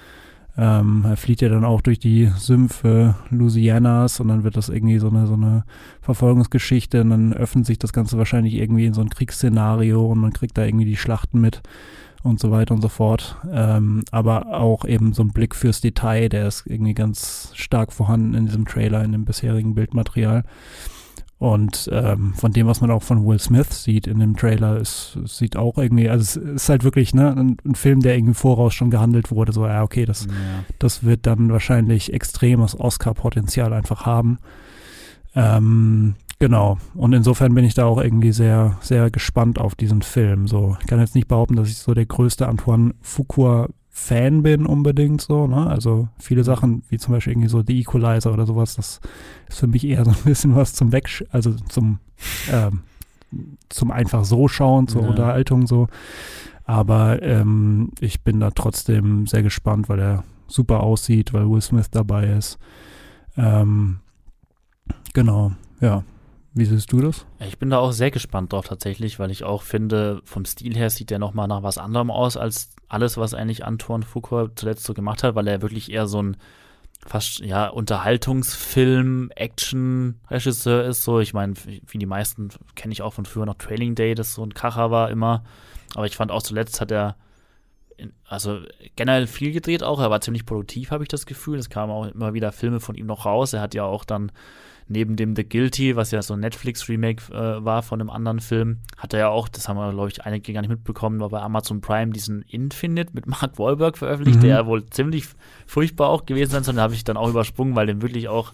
Ähm, 0.59 1.05
er 1.05 1.17
flieht 1.17 1.41
ja 1.41 1.49
dann 1.49 1.63
auch 1.63 1.81
durch 1.81 1.99
die 1.99 2.31
Sümpfe 2.35 3.15
Louisianas 3.29 4.19
und 4.19 4.29
dann 4.29 4.43
wird 4.43 4.57
das 4.57 4.69
irgendwie 4.69 4.97
so 4.97 5.09
eine, 5.09 5.27
so 5.27 5.35
eine 5.35 5.63
Verfolgungsgeschichte 6.01 7.01
und 7.01 7.11
dann 7.11 7.33
öffnet 7.33 7.67
sich 7.67 7.77
das 7.77 7.93
Ganze 7.93 8.17
wahrscheinlich 8.17 8.55
irgendwie 8.55 8.87
in 8.87 8.93
so 8.93 9.01
ein 9.01 9.09
Kriegsszenario 9.09 10.03
und 10.07 10.17
man 10.17 10.33
kriegt 10.33 10.57
da 10.57 10.65
irgendwie 10.65 10.85
die 10.85 10.97
Schlachten 10.97 11.39
mit 11.39 11.61
und 12.23 12.39
so 12.39 12.49
weiter 12.49 12.73
und 12.73 12.81
so 12.81 12.89
fort. 12.89 13.37
Ähm, 13.51 14.03
aber 14.09 14.47
auch 14.59 14.83
eben 14.83 15.13
so 15.13 15.21
ein 15.21 15.31
Blick 15.31 15.53
fürs 15.53 15.79
Detail, 15.81 16.29
der 16.29 16.47
ist 16.47 16.65
irgendwie 16.65 16.95
ganz 16.95 17.51
stark 17.53 17.93
vorhanden 17.93 18.33
in 18.33 18.47
diesem 18.47 18.65
Trailer, 18.65 19.03
in 19.03 19.11
dem 19.11 19.25
bisherigen 19.25 19.75
Bildmaterial. 19.75 20.43
Und 21.39 21.87
ähm, 21.91 22.33
von 22.33 22.51
dem, 22.51 22.65
was 22.65 22.81
man 22.81 22.89
auch 22.89 23.03
von 23.03 23.23
Will 23.23 23.37
Smith 23.37 23.83
sieht 23.83 24.07
in 24.07 24.19
dem 24.19 24.35
Trailer, 24.35 24.77
ist, 24.77 25.19
sieht 25.25 25.55
auch 25.55 25.77
irgendwie, 25.77 26.09
also 26.09 26.23
es 26.23 26.35
ist 26.35 26.69
halt 26.69 26.83
wirklich 26.83 27.13
ne, 27.13 27.31
ein, 27.31 27.57
ein 27.63 27.75
Film, 27.75 27.99
der 27.99 28.17
irgendwie 28.17 28.33
voraus 28.33 28.73
schon 28.73 28.89
gehandelt 28.89 29.29
wurde. 29.29 29.51
So, 29.51 29.67
ja, 29.67 29.83
okay, 29.83 30.05
das, 30.05 30.25
ja. 30.25 30.31
das 30.79 31.03
wird 31.03 31.27
dann 31.27 31.51
wahrscheinlich 31.51 32.11
extremes 32.11 32.79
Oscar-Potenzial 32.79 33.71
einfach 33.73 34.07
haben. 34.07 34.39
Ähm, 35.35 36.15
genau. 36.39 36.79
Und 36.95 37.13
insofern 37.13 37.53
bin 37.53 37.65
ich 37.65 37.75
da 37.75 37.85
auch 37.85 38.01
irgendwie 38.01 38.31
sehr, 38.31 38.77
sehr 38.81 39.11
gespannt 39.11 39.59
auf 39.59 39.75
diesen 39.75 40.01
Film. 40.01 40.47
So, 40.47 40.75
ich 40.81 40.87
kann 40.87 40.99
jetzt 40.99 41.13
nicht 41.13 41.27
behaupten, 41.27 41.55
dass 41.55 41.69
ich 41.69 41.77
so 41.77 41.93
der 41.93 42.07
größte 42.07 42.47
Antoine 42.47 42.95
Fuqua 43.01 43.69
Fan 43.99 44.43
bin 44.43 44.67
unbedingt 44.67 45.21
so, 45.21 45.47
ne? 45.47 45.65
Also 45.65 46.07
viele 46.19 46.43
Sachen, 46.43 46.83
wie 46.87 46.99
zum 46.99 47.15
Beispiel 47.15 47.33
irgendwie 47.33 47.49
so 47.49 47.63
The 47.65 47.79
Equalizer 47.79 48.31
oder 48.31 48.45
sowas, 48.45 48.75
das 48.75 49.01
ist 49.49 49.57
für 49.57 49.65
mich 49.65 49.85
eher 49.87 50.05
so 50.05 50.11
ein 50.11 50.17
bisschen 50.23 50.55
was 50.55 50.73
zum 50.73 50.91
Wegsch, 50.91 51.25
also 51.31 51.51
zum, 51.67 51.97
ähm, 52.51 52.81
zum 53.69 53.89
einfach 53.89 54.23
so 54.23 54.47
schauen, 54.47 54.87
zur 54.87 55.01
ja. 55.01 55.07
Unterhaltung 55.09 55.65
so. 55.65 55.87
Aber 56.63 57.23
ähm, 57.23 57.89
ich 57.99 58.21
bin 58.21 58.39
da 58.39 58.51
trotzdem 58.51 59.25
sehr 59.25 59.41
gespannt, 59.41 59.89
weil 59.89 59.99
er 59.99 60.23
super 60.47 60.81
aussieht, 60.81 61.33
weil 61.33 61.49
Will 61.49 61.61
Smith 61.61 61.89
dabei 61.89 62.27
ist. 62.27 62.59
Ähm, 63.35 63.97
genau, 65.13 65.53
ja. 65.81 66.03
Wie 66.57 66.65
siehst 66.65 66.91
du 66.91 67.01
das? 67.01 67.23
Ich 67.39 67.59
bin 67.59 67.69
da 67.69 67.77
auch 67.77 67.91
sehr 67.91 68.09
gespannt 68.09 68.51
drauf 68.51 68.67
tatsächlich, 68.67 69.19
weil 69.19 69.29
ich 69.29 69.43
auch 69.43 69.61
finde, 69.61 70.21
vom 70.25 70.43
Stil 70.43 70.75
her 70.75 70.89
sieht 70.89 71.11
der 71.11 71.19
nochmal 71.19 71.47
nach 71.47 71.61
was 71.61 71.77
anderem 71.77 72.09
aus 72.09 72.35
als 72.35 72.71
alles, 72.89 73.15
was 73.15 73.35
eigentlich 73.35 73.63
Antoine 73.63 74.03
Foucault 74.03 74.57
zuletzt 74.57 74.83
so 74.83 74.95
gemacht 74.95 75.21
hat, 75.21 75.35
weil 75.35 75.47
er 75.47 75.61
wirklich 75.61 75.91
eher 75.91 76.07
so 76.07 76.19
ein 76.19 76.37
fast 77.05 77.41
ja 77.41 77.67
Unterhaltungsfilm, 77.67 79.29
Action-Regisseur 79.35 80.83
ist. 80.85 81.03
So, 81.03 81.19
ich 81.19 81.35
meine, 81.35 81.53
wie 81.85 81.99
die 81.99 82.07
meisten 82.07 82.49
kenne 82.73 82.91
ich 82.91 83.03
auch 83.03 83.13
von 83.13 83.27
früher 83.27 83.45
noch 83.45 83.59
Trailing 83.59 83.93
Day, 83.93 84.15
das 84.15 84.33
so 84.33 84.43
ein 84.43 84.55
Kracher 84.55 84.89
war 84.89 85.11
immer. 85.11 85.43
Aber 85.93 86.07
ich 86.07 86.15
fand 86.15 86.31
auch 86.31 86.41
zuletzt 86.41 86.81
hat 86.81 86.91
er 86.91 87.17
also 88.27 88.59
generell 88.95 89.27
viel 89.27 89.51
gedreht 89.51 89.83
auch. 89.83 89.99
Er 89.99 90.09
war 90.09 90.21
ziemlich 90.21 90.45
produktiv, 90.45 90.91
habe 90.91 91.03
ich 91.03 91.09
das 91.09 91.25
Gefühl. 91.25 91.57
Es 91.57 91.69
kamen 91.69 91.91
auch 91.91 92.07
immer 92.07 92.33
wieder 92.33 92.51
Filme 92.51 92.79
von 92.79 92.95
ihm 92.95 93.05
noch 93.05 93.25
raus. 93.25 93.53
Er 93.53 93.61
hat 93.61 93.73
ja 93.73 93.83
auch 93.83 94.05
dann 94.05 94.31
neben 94.89 95.15
dem 95.15 95.35
The 95.35 95.47
Guilty, 95.47 95.95
was 95.95 96.11
ja 96.11 96.21
so 96.21 96.33
ein 96.33 96.39
Netflix-Remake 96.39 97.33
äh, 97.33 97.63
war 97.63 97.83
von 97.83 97.99
einem 97.99 98.09
anderen 98.09 98.39
Film, 98.39 98.79
hat 98.97 99.13
er 99.13 99.19
ja 99.19 99.27
auch, 99.29 99.49
das 99.49 99.67
haben 99.67 99.77
wir, 99.77 99.91
glaube 99.91 100.09
ich, 100.09 100.23
einige 100.23 100.53
gar 100.53 100.61
nicht 100.61 100.69
mitbekommen, 100.69 101.19
war 101.19 101.29
bei 101.29 101.41
Amazon 101.41 101.81
Prime 101.81 102.11
diesen 102.13 102.43
Infinite 102.43 103.11
mit 103.13 103.27
Mark 103.27 103.59
Wahlberg 103.59 103.97
veröffentlicht, 103.97 104.39
mhm. 104.39 104.43
der 104.43 104.65
wohl 104.65 104.85
ziemlich 104.85 105.25
furchtbar 105.65 106.09
auch 106.09 106.25
gewesen 106.25 106.51
sein 106.51 106.63
soll. 106.63 106.75
Den 106.75 106.81
habe 106.81 106.93
ich 106.93 107.03
dann 107.03 107.17
auch 107.17 107.29
übersprungen, 107.29 107.75
weil 107.75 107.87
den 107.87 108.01
wirklich 108.01 108.29
auch 108.29 108.53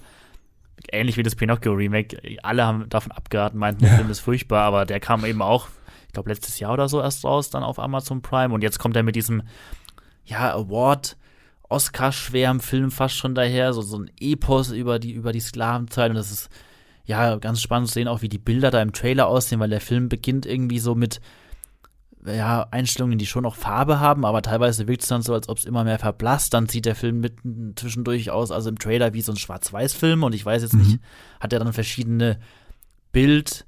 ähnlich 0.92 1.18
wie 1.18 1.24
das 1.24 1.36
Pinocchio-Remake, 1.36 2.40
alle 2.42 2.66
haben 2.66 2.90
davon 2.90 3.12
abgeraten, 3.12 3.60
meinten, 3.60 3.84
der 3.84 3.94
Film 3.96 4.10
ist 4.10 4.20
furchtbar, 4.20 4.64
aber 4.64 4.86
der 4.86 5.00
kam 5.00 5.24
eben 5.26 5.42
auch, 5.42 5.68
ich 6.14 6.16
glaube, 6.16 6.30
letztes 6.30 6.60
Jahr 6.60 6.74
oder 6.74 6.88
so 6.88 7.02
erst 7.02 7.26
raus, 7.26 7.50
dann 7.50 7.64
auf 7.64 7.80
Amazon 7.80 8.22
Prime. 8.22 8.54
Und 8.54 8.62
jetzt 8.62 8.78
kommt 8.78 8.96
er 8.96 9.02
mit 9.02 9.16
diesem, 9.16 9.42
ja, 10.26 10.54
Award 10.54 11.18
Oscar-schweren 11.70 12.60
Film 12.60 12.92
fast 12.92 13.16
schon 13.16 13.34
daher, 13.34 13.74
so, 13.74 13.82
so 13.82 13.98
ein 13.98 14.12
Epos 14.20 14.70
über 14.70 15.00
die, 15.00 15.12
über 15.12 15.32
die 15.32 15.40
Sklavenzeit 15.40 16.12
und 16.12 16.16
das 16.16 16.30
ist 16.30 16.50
ja 17.06 17.38
ganz 17.38 17.62
spannend 17.62 17.88
zu 17.88 17.96
sehen, 17.96 18.08
auch 18.08 18.22
wie 18.22 18.30
die 18.30 18.38
Bilder 18.38 18.70
da 18.70 18.80
im 18.80 18.94
Trailer 18.94 19.26
aussehen, 19.26 19.60
weil 19.60 19.72
der 19.72 19.82
Film 19.82 20.08
beginnt 20.08 20.46
irgendwie 20.46 20.78
so 20.78 20.94
mit 20.94 21.20
ja, 22.28 22.68
Einstellungen, 22.70 23.18
die 23.18 23.26
schon 23.26 23.42
noch 23.42 23.56
Farbe 23.56 24.00
haben, 24.00 24.24
aber 24.24 24.44
teilweise 24.44 24.88
wirkt 24.88 25.02
es 25.02 25.10
dann 25.10 25.24
so, 25.24 25.34
als 25.34 25.50
ob 25.50 25.58
es 25.58 25.66
immer 25.66 25.84
mehr 25.84 25.98
verblasst. 25.98 26.54
Dann 26.54 26.70
sieht 26.70 26.86
der 26.86 26.96
Film 26.96 27.22
mitten 27.22 27.74
zwischendurch 27.76 28.30
aus, 28.30 28.52
also 28.52 28.70
im 28.70 28.78
Trailer 28.78 29.16
wie 29.16 29.22
so 29.22 29.32
ein 29.32 29.38
Schwarz-Weiß-Film 29.38 30.22
und 30.22 30.36
ich 30.36 30.46
weiß 30.46 30.62
jetzt 30.62 30.76
mhm. 30.76 30.82
nicht, 30.82 31.00
hat 31.40 31.54
er 31.54 31.60
dann 31.60 31.74
verschiedene 31.74 32.40
Bild- 33.12 33.66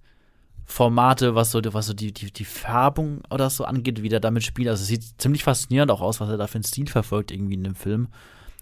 Formate, 0.65 1.35
was 1.35 1.51
so, 1.51 1.61
was 1.63 1.87
so 1.87 1.93
die, 1.93 2.11
die, 2.11 2.31
die 2.31 2.45
Färbung 2.45 3.21
oder 3.29 3.49
so 3.49 3.65
angeht, 3.65 4.01
wie 4.01 4.09
der 4.09 4.19
damit 4.19 4.43
spielt. 4.43 4.67
Also 4.67 4.81
es 4.81 4.87
sieht 4.87 5.03
ziemlich 5.17 5.43
faszinierend 5.43 5.91
auch 5.91 6.01
aus, 6.01 6.19
was 6.19 6.29
er 6.29 6.37
da 6.37 6.47
für 6.47 6.55
einen 6.55 6.63
Stil 6.63 6.87
verfolgt 6.87 7.31
irgendwie 7.31 7.53
in 7.53 7.63
dem 7.63 7.75
Film. 7.75 8.07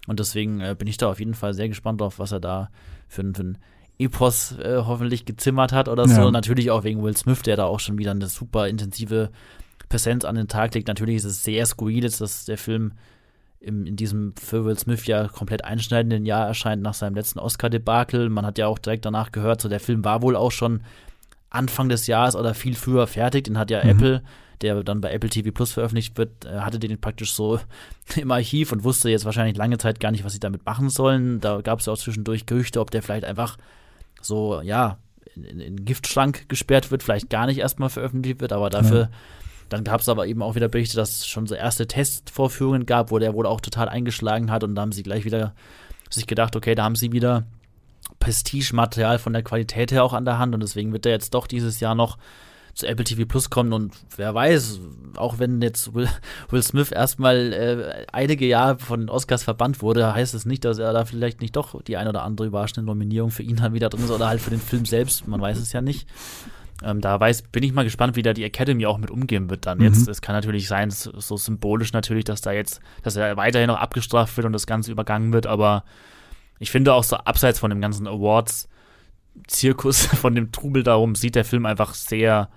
Und 0.06 0.20
deswegen 0.20 0.60
äh, 0.60 0.76
bin 0.78 0.86
ich 0.86 0.98
da 0.98 1.10
auf 1.10 1.18
jeden 1.18 1.34
Fall 1.34 1.54
sehr 1.54 1.68
gespannt 1.68 2.00
drauf, 2.00 2.18
was 2.18 2.32
er 2.32 2.40
da 2.40 2.70
für, 3.08 3.22
für 3.34 3.42
ein 3.42 3.58
Epos 3.98 4.52
äh, 4.58 4.82
hoffentlich 4.84 5.24
gezimmert 5.24 5.72
hat 5.72 5.88
oder 5.88 6.06
ja. 6.06 6.14
so. 6.14 6.30
Natürlich 6.30 6.70
auch 6.70 6.84
wegen 6.84 7.02
Will 7.02 7.16
Smith, 7.16 7.42
der 7.42 7.56
da 7.56 7.64
auch 7.64 7.80
schon 7.80 7.96
wieder 7.96 8.10
eine 8.10 8.26
super 8.26 8.68
intensive 8.68 9.30
Präsenz 9.88 10.24
an 10.24 10.34
den 10.34 10.48
Tag 10.48 10.74
legt. 10.74 10.88
Natürlich 10.88 11.16
ist 11.16 11.24
es 11.24 11.44
sehr 11.44 11.64
skurril, 11.64 12.02
dass 12.02 12.44
der 12.44 12.58
Film 12.58 12.92
im, 13.60 13.86
in 13.86 13.96
diesem 13.96 14.34
für 14.36 14.64
Will 14.64 14.78
Smith 14.78 15.06
ja 15.06 15.28
komplett 15.28 15.64
einschneidenden 15.64 16.26
Jahr 16.26 16.46
erscheint 16.46 16.82
nach 16.82 16.94
seinem 16.94 17.14
letzten 17.14 17.38
Oscar-Debakel. 17.38 18.28
Man 18.28 18.44
hat 18.44 18.58
ja 18.58 18.66
auch 18.66 18.78
direkt 18.78 19.06
danach 19.06 19.32
gehört, 19.32 19.62
so 19.62 19.68
der 19.68 19.80
Film 19.80 20.04
war 20.04 20.20
wohl 20.20 20.36
auch 20.36 20.52
schon 20.52 20.82
Anfang 21.54 21.88
des 21.88 22.06
Jahres 22.06 22.36
oder 22.36 22.54
viel 22.54 22.74
früher 22.74 23.06
fertig. 23.06 23.44
Den 23.44 23.58
hat 23.58 23.70
ja 23.70 23.82
mhm. 23.82 23.90
Apple, 23.90 24.22
der 24.60 24.82
dann 24.82 25.00
bei 25.00 25.12
Apple 25.12 25.30
TV 25.30 25.50
Plus 25.52 25.72
veröffentlicht 25.72 26.16
wird, 26.18 26.44
äh, 26.44 26.60
hatte 26.60 26.78
den 26.78 27.00
praktisch 27.00 27.32
so 27.32 27.60
im 28.16 28.30
Archiv 28.30 28.72
und 28.72 28.84
wusste 28.84 29.10
jetzt 29.10 29.24
wahrscheinlich 29.24 29.56
lange 29.56 29.78
Zeit 29.78 30.00
gar 30.00 30.10
nicht, 30.10 30.24
was 30.24 30.32
sie 30.32 30.40
damit 30.40 30.64
machen 30.66 30.90
sollen. 30.90 31.40
Da 31.40 31.60
gab 31.60 31.80
es 31.80 31.86
ja 31.86 31.92
auch 31.92 31.98
zwischendurch 31.98 32.46
Gerüchte, 32.46 32.80
ob 32.80 32.90
der 32.90 33.02
vielleicht 33.02 33.24
einfach 33.24 33.56
so, 34.20 34.60
ja, 34.60 34.98
in, 35.34 35.60
in 35.60 35.84
Giftschrank 35.84 36.48
gesperrt 36.48 36.90
wird, 36.90 37.02
vielleicht 37.02 37.30
gar 37.30 37.46
nicht 37.46 37.58
erstmal 37.58 37.90
veröffentlicht 37.90 38.40
wird, 38.40 38.52
aber 38.52 38.70
dafür. 38.70 39.00
Ja. 39.00 39.10
Dann 39.70 39.82
gab 39.82 40.02
es 40.02 40.08
aber 40.08 40.26
eben 40.26 40.42
auch 40.42 40.54
wieder 40.54 40.68
Berichte, 40.68 40.96
dass 40.96 41.20
es 41.20 41.26
schon 41.26 41.46
so 41.46 41.54
erste 41.54 41.86
Testvorführungen 41.86 42.86
gab, 42.86 43.10
wo 43.10 43.18
der 43.18 43.34
wohl 43.34 43.46
auch 43.46 43.60
total 43.60 43.88
eingeschlagen 43.88 44.50
hat 44.50 44.62
und 44.62 44.74
da 44.74 44.82
haben 44.82 44.92
sie 44.92 45.02
gleich 45.02 45.24
wieder 45.24 45.54
sich 46.10 46.26
gedacht, 46.26 46.54
okay, 46.54 46.74
da 46.74 46.84
haben 46.84 46.96
sie 46.96 47.12
wieder 47.12 47.46
Prestige-Material 48.24 49.18
von 49.18 49.34
der 49.34 49.42
Qualität 49.42 49.92
her 49.92 50.02
auch 50.02 50.14
an 50.14 50.24
der 50.24 50.38
Hand 50.38 50.54
und 50.54 50.62
deswegen 50.62 50.92
wird 50.92 51.04
er 51.04 51.12
jetzt 51.12 51.34
doch 51.34 51.46
dieses 51.46 51.80
Jahr 51.80 51.94
noch 51.94 52.16
zu 52.72 52.86
Apple 52.86 53.04
TV 53.04 53.26
Plus 53.26 53.50
kommen 53.50 53.72
und 53.72 53.92
wer 54.16 54.34
weiß, 54.34 54.80
auch 55.16 55.38
wenn 55.38 55.60
jetzt 55.60 55.94
Will, 55.94 56.08
Will 56.48 56.62
Smith 56.62 56.90
erstmal 56.90 57.52
äh, 57.52 58.06
einige 58.12 58.46
Jahre 58.46 58.78
von 58.78 59.00
den 59.00 59.10
Oscars 59.10 59.44
verbannt 59.44 59.82
wurde, 59.82 60.14
heißt 60.14 60.34
es 60.34 60.46
nicht, 60.46 60.64
dass 60.64 60.78
er 60.78 60.92
da 60.92 61.04
vielleicht 61.04 61.40
nicht 61.42 61.54
doch 61.54 61.80
die 61.82 61.98
ein 61.98 62.08
oder 62.08 62.22
andere 62.22 62.48
überraschende 62.48 62.86
Nominierung 62.86 63.30
für 63.30 63.42
ihn 63.42 63.56
dann 63.56 63.74
wieder 63.74 63.90
drin 63.90 64.04
ist 64.04 64.10
oder 64.10 64.26
halt 64.26 64.40
für 64.40 64.50
den 64.50 64.60
Film 64.60 64.86
selbst, 64.86 65.28
man 65.28 65.40
weiß 65.40 65.58
es 65.58 65.72
ja 65.72 65.82
nicht. 65.82 66.08
Ähm, 66.82 67.00
da 67.00 67.20
weiß, 67.20 67.42
bin 67.42 67.62
ich 67.62 67.72
mal 67.72 67.84
gespannt, 67.84 68.16
wie 68.16 68.22
da 68.22 68.32
die 68.32 68.42
Academy 68.42 68.86
auch 68.86 68.98
mit 68.98 69.10
umgehen 69.10 69.50
wird 69.50 69.66
dann. 69.66 69.78
Mhm. 69.78 69.84
Jetzt, 69.84 70.08
es 70.08 70.22
kann 70.22 70.34
natürlich 70.34 70.66
sein, 70.66 70.90
so 70.90 71.36
symbolisch 71.36 71.92
natürlich, 71.92 72.24
dass 72.24 72.40
da 72.40 72.52
jetzt, 72.52 72.80
dass 73.02 73.16
er 73.16 73.36
weiterhin 73.36 73.68
noch 73.68 73.78
abgestraft 73.78 74.36
wird 74.36 74.46
und 74.46 74.52
das 74.52 74.66
Ganze 74.66 74.90
übergangen 74.90 75.32
wird, 75.32 75.46
aber 75.46 75.84
ich 76.58 76.70
finde 76.70 76.94
auch 76.94 77.04
so 77.04 77.16
abseits 77.16 77.58
von 77.58 77.70
dem 77.70 77.80
ganzen 77.80 78.06
Awards-Zirkus, 78.06 80.06
von 80.20 80.34
dem 80.34 80.52
Trubel 80.52 80.82
darum, 80.82 81.14
sieht 81.14 81.34
der 81.34 81.44
Film 81.44 81.66
einfach 81.66 81.94
sehr 81.94 82.48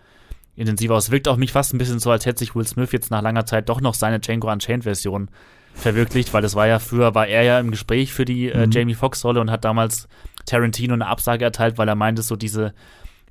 intensiv 0.55 0.91
aus. 0.91 1.11
Wirkt 1.11 1.27
auf 1.27 1.37
mich 1.37 1.51
fast 1.51 1.73
ein 1.73 1.77
bisschen 1.77 1.99
so, 1.99 2.11
als 2.11 2.25
hätte 2.25 2.39
sich 2.39 2.55
Will 2.55 2.67
Smith 2.67 2.91
jetzt 2.91 3.11
nach 3.11 3.21
langer 3.21 3.45
Zeit 3.45 3.69
doch 3.69 3.81
noch 3.81 3.93
seine 3.93 4.19
Django 4.19 4.51
Unchained-Version 4.51 5.29
verwirklicht, 5.75 6.33
weil 6.33 6.41
das 6.41 6.55
war 6.55 6.67
ja 6.67 6.79
früher, 6.79 7.13
war 7.13 7.27
er 7.27 7.43
ja 7.43 7.59
im 7.59 7.71
Gespräch 7.71 8.11
für 8.11 8.25
die 8.25 8.49
äh, 8.49 8.65
mhm. 8.65 8.71
Jamie 8.71 8.95
Foxx-Rolle 8.95 9.39
und 9.39 9.51
hat 9.51 9.63
damals 9.63 10.07
Tarantino 10.45 10.93
eine 10.93 11.05
Absage 11.05 11.45
erteilt, 11.45 11.77
weil 11.77 11.87
er 11.87 11.95
meinte, 11.95 12.23
so 12.23 12.35
diese 12.35 12.73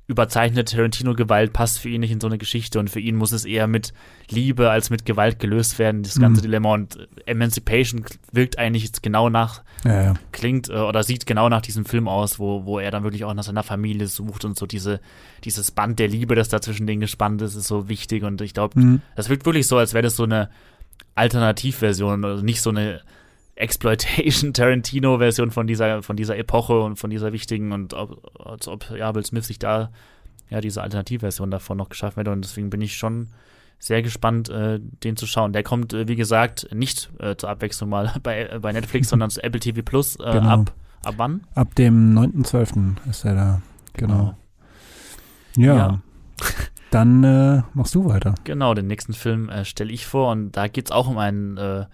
überzeichnete 0.07 0.75
Tarantino-Gewalt 0.75 1.51
passt 1.51 1.79
für 1.79 1.89
ihn 1.89 1.99
nicht 1.99 2.11
in 2.11 2.21
so 2.21 2.27
eine 2.27 2.37
Geschichte 2.37 2.79
und 2.79 2.89
für 2.89 3.01
ihn 3.01 3.17
muss 3.17 3.33
es 3.33 3.43
eher 3.43 3.67
mit 3.67 3.93
Liebe 4.29 4.71
als 4.71 4.89
mit 4.89 5.05
Gewalt 5.05 5.37
gelöst 5.39 5.79
werden, 5.79 6.01
das 6.01 6.17
ganze 6.17 6.39
mhm. 6.41 6.45
Dilemma. 6.45 6.73
Und 6.73 7.07
Emancipation 7.25 8.05
wirkt 8.31 8.57
eigentlich 8.57 8.89
genau 9.01 9.29
nach, 9.29 9.63
ja, 9.83 10.03
ja. 10.03 10.13
klingt 10.31 10.69
äh, 10.69 10.77
oder 10.77 11.03
sieht 11.03 11.25
genau 11.25 11.49
nach 11.49 11.61
diesem 11.61 11.83
Film 11.83 12.07
aus, 12.07 12.39
wo, 12.39 12.65
wo 12.65 12.79
er 12.79 12.89
dann 12.89 13.03
wirklich 13.03 13.25
auch 13.25 13.33
nach 13.33 13.43
seiner 13.43 13.63
Familie 13.63 14.07
sucht 14.07 14.45
und 14.45 14.57
so 14.57 14.65
diese, 14.65 15.01
dieses 15.43 15.71
Band 15.71 15.99
der 15.99 16.07
Liebe, 16.07 16.35
das 16.35 16.47
da 16.47 16.61
zwischen 16.61 16.87
denen 16.87 17.01
gespannt 17.01 17.41
ist, 17.41 17.55
ist 17.55 17.67
so 17.67 17.89
wichtig. 17.89 18.23
Und 18.23 18.39
ich 18.39 18.53
glaube, 18.53 18.79
mhm. 18.79 19.01
das 19.17 19.27
wirkt 19.27 19.45
wirklich 19.45 19.67
so, 19.67 19.77
als 19.77 19.93
wäre 19.93 20.03
das 20.03 20.15
so 20.15 20.23
eine 20.23 20.49
Alternativversion, 21.15 22.23
also 22.23 22.43
nicht 22.43 22.61
so 22.61 22.69
eine 22.69 23.01
Exploitation 23.57 24.53
Tarantino 24.53 25.17
Version 25.17 25.51
von 25.51 25.67
dieser 25.67 26.03
von 26.03 26.15
dieser 26.15 26.37
Epoche 26.37 26.79
und 26.79 26.97
von 26.97 27.09
dieser 27.09 27.33
wichtigen 27.33 27.71
und 27.71 27.93
ob, 27.93 28.31
als 28.39 28.67
ob 28.67 28.89
ja 28.91 29.13
Will 29.15 29.25
Smith 29.25 29.47
sich 29.47 29.59
da 29.59 29.91
ja 30.49 30.61
diese 30.61 30.81
Alternativversion 30.81 31.51
davon 31.51 31.77
noch 31.77 31.89
geschaffen 31.89 32.19
hätte 32.19 32.31
und 32.31 32.43
deswegen 32.43 32.69
bin 32.69 32.81
ich 32.81 32.97
schon 32.97 33.29
sehr 33.79 34.01
gespannt, 34.01 34.49
äh, 34.49 34.79
den 34.79 35.17
zu 35.17 35.27
schauen. 35.27 35.53
Der 35.53 35.63
kommt, 35.63 35.93
äh, 35.93 36.07
wie 36.07 36.15
gesagt, 36.15 36.67
nicht 36.73 37.11
äh, 37.19 37.35
zur 37.35 37.49
Abwechslung 37.49 37.89
mal 37.89 38.13
bei, 38.23 38.47
äh, 38.47 38.59
bei 38.59 38.71
Netflix, 38.71 39.09
sondern 39.09 39.29
zu 39.29 39.43
Apple 39.43 39.59
TV 39.59 39.81
Plus 39.83 40.15
äh, 40.15 40.31
genau. 40.31 40.49
ab, 40.49 40.73
ab 41.03 41.13
wann? 41.17 41.41
Ab 41.53 41.75
dem 41.75 42.17
9.12. 42.17 42.95
ist 43.09 43.25
er 43.25 43.35
da. 43.35 43.61
Genau. 43.93 44.35
genau. 45.55 45.67
Ja. 45.73 45.75
ja. 45.75 46.01
Dann 46.89 47.23
äh, 47.23 47.63
machst 47.73 47.93
du 47.95 48.05
weiter. 48.05 48.35
Genau, 48.45 48.73
den 48.73 48.87
nächsten 48.87 49.13
Film 49.13 49.51
stelle 49.63 49.91
ich 49.91 50.07
vor 50.07 50.31
und 50.31 50.53
da 50.53 50.67
geht 50.67 50.85
es 50.85 50.91
auch 50.91 51.07
um 51.07 51.17
einen 51.17 51.87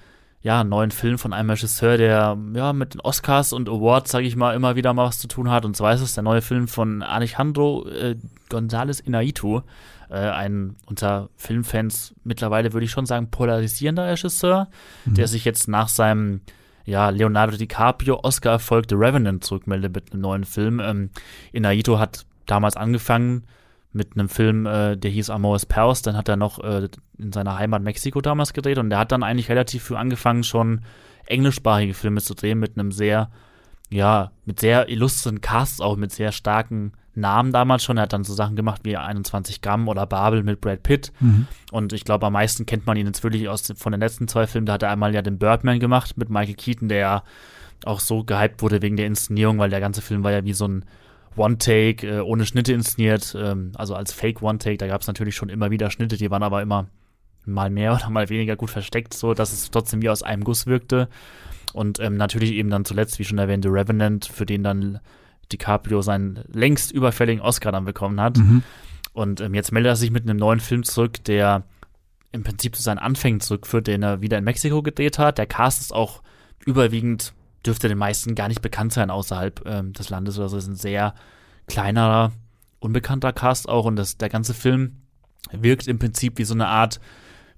ja, 0.43 0.65
neuen 0.65 0.91
Film 0.91 1.17
von 1.17 1.31
einem 1.31 1.49
Regisseur, 1.49 1.97
der 1.97 2.37
ja 2.53 2.73
mit 2.73 2.93
den 2.93 3.01
Oscars 3.01 3.53
und 3.53 3.69
Awards, 3.69 4.11
sage 4.11 4.27
ich 4.27 4.35
mal, 4.35 4.53
immer 4.53 4.75
wieder 4.75 4.93
mal 4.93 5.05
was 5.05 5.17
zu 5.17 5.29
tun 5.29 5.49
hat. 5.49 5.63
Und 5.63 5.77
zwar 5.77 5.93
ist 5.93 6.01
es 6.01 6.15
der 6.15 6.23
neue 6.23 6.41
Film 6.41 6.67
von 6.67 7.01
Alejandro 7.01 7.87
äh, 7.87 8.17
González 8.49 9.01
Inaitu, 9.01 9.61
äh, 10.09 10.15
ein 10.15 10.75
unter 10.85 11.29
Filmfans 11.37 12.13
mittlerweile 12.25 12.73
würde 12.73 12.83
ich 12.83 12.91
schon 12.91 13.05
sagen 13.05 13.31
polarisierender 13.31 14.05
Regisseur, 14.05 14.67
mhm. 15.05 15.13
der 15.13 15.29
sich 15.29 15.45
jetzt 15.45 15.69
nach 15.69 15.87
seinem 15.87 16.41
ja, 16.83 17.07
Leonardo 17.07 17.55
DiCaprio 17.55 18.19
Oscar-Erfolg 18.21 18.87
The 18.89 18.95
Revenant 18.95 19.45
zurückmeldet 19.45 19.95
mit 19.95 20.11
einem 20.11 20.21
neuen 20.21 20.43
Film. 20.43 20.81
Ähm, 20.81 21.09
Inaitu 21.53 21.99
hat 21.99 22.25
damals 22.47 22.75
angefangen 22.75 23.43
mit 23.93 24.13
einem 24.13 24.29
Film, 24.29 24.65
äh, 24.65 24.97
der 24.97 25.11
hieß 25.11 25.29
Amores 25.29 25.65
Perros. 25.65 26.01
Dann 26.01 26.17
hat 26.17 26.27
er 26.27 26.35
noch 26.35 26.59
äh, 26.59 26.89
in 27.17 27.31
seiner 27.31 27.57
Heimat 27.57 27.83
Mexiko 27.83 28.21
damals 28.21 28.53
gedreht 28.53 28.79
und 28.79 28.89
der 28.89 28.99
hat 28.99 29.11
dann 29.11 29.23
eigentlich 29.23 29.49
relativ 29.49 29.83
früh 29.83 29.95
angefangen, 29.95 30.43
schon 30.43 30.81
englischsprachige 31.27 31.93
Filme 31.93 32.21
zu 32.21 32.33
drehen 32.33 32.59
mit 32.59 32.77
einem 32.77 32.91
sehr, 32.91 33.29
ja, 33.89 34.31
mit 34.45 34.59
sehr 34.59 34.89
illustren 34.89 35.41
Casts, 35.41 35.79
auch 35.79 35.95
mit 35.95 36.11
sehr 36.11 36.31
starken 36.31 36.93
Namen 37.15 37.51
damals 37.51 37.83
schon. 37.83 37.97
Er 37.97 38.03
hat 38.03 38.13
dann 38.13 38.23
so 38.23 38.33
Sachen 38.33 38.55
gemacht 38.55 38.81
wie 38.83 38.97
21 38.97 39.61
Gramm 39.61 39.87
oder 39.87 40.05
Babel 40.07 40.43
mit 40.43 40.59
Brad 40.59 40.81
Pitt. 40.81 41.11
Mhm. 41.19 41.47
Und 41.71 41.93
ich 41.93 42.03
glaube, 42.03 42.25
am 42.25 42.33
meisten 42.33 42.65
kennt 42.65 42.87
man 42.87 42.97
ihn 42.97 43.05
jetzt 43.05 43.23
wirklich 43.23 43.47
aus, 43.49 43.71
von 43.75 43.91
den 43.91 44.01
letzten 44.01 44.27
zwei 44.27 44.47
Filmen. 44.47 44.65
Da 44.65 44.73
hat 44.73 44.83
er 44.83 44.89
einmal 44.89 45.13
ja 45.13 45.21
den 45.21 45.37
Birdman 45.37 45.79
gemacht 45.79 46.17
mit 46.17 46.29
Michael 46.29 46.55
Keaton, 46.55 46.89
der 46.89 46.97
ja 46.97 47.23
auch 47.85 47.99
so 47.99 48.23
gehypt 48.23 48.61
wurde 48.61 48.81
wegen 48.81 48.97
der 48.97 49.05
Inszenierung, 49.05 49.59
weil 49.59 49.69
der 49.69 49.79
ganze 49.79 50.01
Film 50.01 50.23
war 50.23 50.31
ja 50.31 50.43
wie 50.43 50.53
so 50.53 50.67
ein 50.67 50.85
One-Take 51.35 52.07
äh, 52.07 52.19
ohne 52.19 52.45
Schnitte 52.45 52.73
inszeniert, 52.73 53.35
ähm, 53.37 53.71
also 53.75 53.95
als 53.95 54.13
Fake 54.13 54.41
One-Take. 54.41 54.77
Da 54.77 54.87
gab 54.87 55.01
es 55.01 55.07
natürlich 55.07 55.35
schon 55.35 55.49
immer 55.49 55.71
wieder 55.71 55.89
Schnitte, 55.89 56.17
die 56.17 56.31
waren 56.31 56.43
aber 56.43 56.61
immer 56.61 56.87
mal 57.45 57.69
mehr 57.69 57.93
oder 57.95 58.09
mal 58.09 58.29
weniger 58.29 58.55
gut 58.55 58.69
versteckt, 58.69 59.13
so 59.13 59.33
dass 59.33 59.53
es 59.53 59.71
trotzdem 59.71 60.01
wie 60.01 60.09
aus 60.09 60.23
einem 60.23 60.43
Guss 60.43 60.65
wirkte. 60.65 61.09
Und 61.73 61.99
ähm, 61.99 62.17
natürlich 62.17 62.53
eben 62.53 62.69
dann 62.69 62.85
zuletzt, 62.85 63.17
wie 63.19 63.23
schon 63.23 63.39
erwähnt, 63.39 63.63
The 63.63 63.69
Revenant, 63.69 64.25
für 64.25 64.45
den 64.45 64.63
dann 64.63 64.99
DiCaprio 65.51 66.01
seinen 66.01 66.43
längst 66.51 66.91
überfälligen 66.91 67.41
Oscar 67.41 67.71
dann 67.71 67.85
bekommen 67.85 68.21
hat. 68.21 68.37
Mhm. 68.37 68.63
Und 69.13 69.41
ähm, 69.41 69.53
jetzt 69.53 69.71
meldet 69.71 69.91
er 69.91 69.95
sich 69.95 70.11
mit 70.11 70.23
einem 70.23 70.37
neuen 70.37 70.59
Film 70.59 70.83
zurück, 70.83 71.23
der 71.23 71.63
im 72.31 72.43
Prinzip 72.43 72.75
zu 72.75 72.81
seinen 72.81 72.97
Anfängen 72.97 73.39
zurückführt, 73.39 73.87
den 73.87 74.03
er 74.03 74.21
wieder 74.21 74.37
in 74.37 74.43
Mexiko 74.43 74.81
gedreht 74.81 75.19
hat. 75.19 75.37
Der 75.37 75.45
Cast 75.45 75.81
ist 75.81 75.93
auch 75.93 76.21
überwiegend 76.65 77.33
dürfte 77.65 77.87
den 77.87 77.97
meisten 77.97 78.35
gar 78.35 78.47
nicht 78.47 78.61
bekannt 78.61 78.93
sein 78.93 79.09
außerhalb 79.09 79.65
ähm, 79.65 79.93
des 79.93 80.09
Landes 80.09 80.37
oder 80.37 80.49
so. 80.49 80.57
Es 80.57 80.63
ist 80.65 80.69
ein 80.69 80.75
sehr 80.75 81.13
kleiner, 81.67 82.31
unbekannter 82.79 83.33
Cast 83.33 83.69
auch 83.69 83.85
und 83.85 83.95
das, 83.95 84.17
der 84.17 84.29
ganze 84.29 84.53
Film 84.53 85.01
wirkt 85.51 85.87
im 85.87 85.99
Prinzip 85.99 86.37
wie 86.37 86.43
so 86.43 86.53
eine 86.53 86.67
Art 86.67 86.99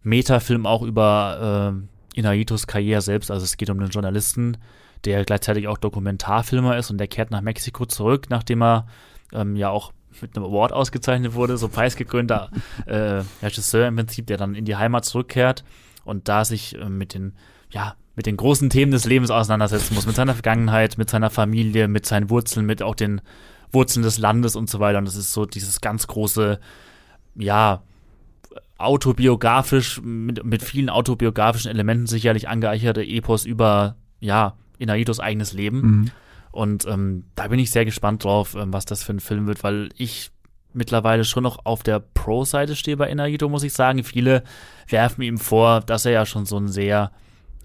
Metafilm 0.03 0.65
auch 0.65 0.83
über 0.83 1.75
äh, 2.15 2.19
Inaitos 2.19 2.67
Karriere 2.67 3.01
selbst. 3.01 3.31
Also 3.31 3.43
es 3.43 3.57
geht 3.57 3.69
um 3.69 3.79
einen 3.79 3.89
Journalisten, 3.89 4.57
der 5.03 5.25
gleichzeitig 5.25 5.67
auch 5.67 5.77
Dokumentarfilmer 5.77 6.77
ist 6.77 6.91
und 6.91 6.97
der 6.97 7.07
kehrt 7.07 7.31
nach 7.31 7.41
Mexiko 7.41 7.85
zurück, 7.85 8.27
nachdem 8.29 8.61
er 8.61 8.87
ähm, 9.33 9.55
ja 9.55 9.69
auch 9.69 9.91
mit 10.21 10.35
einem 10.35 10.45
Award 10.45 10.71
ausgezeichnet 10.71 11.33
wurde, 11.33 11.57
so 11.57 11.67
preisgekrönter 11.67 12.49
äh, 12.85 13.23
Regisseur 13.41 13.87
im 13.87 13.95
Prinzip, 13.95 14.27
der 14.27 14.37
dann 14.37 14.55
in 14.55 14.65
die 14.65 14.75
Heimat 14.75 15.05
zurückkehrt 15.05 15.63
und 16.05 16.27
da 16.27 16.45
sich 16.45 16.75
äh, 16.75 16.89
mit 16.89 17.13
den 17.13 17.33
ja, 17.71 17.95
mit 18.15 18.25
den 18.25 18.37
großen 18.37 18.69
Themen 18.69 18.91
des 18.91 19.05
Lebens 19.05 19.31
auseinandersetzen 19.31 19.95
muss, 19.95 20.07
mit 20.07 20.15
seiner 20.15 20.33
Vergangenheit, 20.33 20.97
mit 20.97 21.09
seiner 21.09 21.29
Familie, 21.29 21.87
mit 21.87 22.05
seinen 22.05 22.29
Wurzeln, 22.29 22.65
mit 22.65 22.81
auch 22.81 22.95
den 22.95 23.21
Wurzeln 23.71 24.03
des 24.03 24.17
Landes 24.17 24.55
und 24.55 24.69
so 24.69 24.79
weiter. 24.79 24.99
Und 24.99 25.05
das 25.05 25.15
ist 25.15 25.33
so 25.33 25.45
dieses 25.45 25.81
ganz 25.81 26.07
große, 26.07 26.59
ja, 27.35 27.81
autobiografisch, 28.77 30.01
mit, 30.01 30.43
mit 30.43 30.63
vielen 30.63 30.89
autobiografischen 30.89 31.71
Elementen 31.71 32.07
sicherlich 32.07 32.47
angeeicherte 32.47 33.03
Epos 33.03 33.45
über, 33.45 33.95
ja, 34.19 34.55
Inaitos 34.77 35.19
eigenes 35.19 35.53
Leben. 35.53 35.81
Mhm. 35.81 36.11
Und 36.51 36.85
ähm, 36.85 37.25
da 37.35 37.47
bin 37.47 37.59
ich 37.59 37.71
sehr 37.71 37.85
gespannt 37.85 38.23
drauf, 38.23 38.55
ähm, 38.55 38.71
was 38.71 38.85
das 38.85 39.03
für 39.03 39.13
ein 39.13 39.19
Film 39.19 39.47
wird, 39.47 39.63
weil 39.63 39.89
ich 39.97 40.31
mittlerweile 40.73 41.23
schon 41.23 41.43
noch 41.43 41.65
auf 41.65 41.83
der 41.83 41.99
Pro-Seite 41.99 42.75
stehe 42.75 42.97
bei 42.97 43.09
Inaito, 43.09 43.49
muss 43.49 43.63
ich 43.63 43.73
sagen. 43.73 44.03
Viele 44.03 44.43
werfen 44.87 45.21
ihm 45.21 45.37
vor, 45.37 45.81
dass 45.81 46.05
er 46.05 46.11
ja 46.11 46.25
schon 46.25 46.45
so 46.45 46.57
ein 46.57 46.67
sehr 46.67 47.11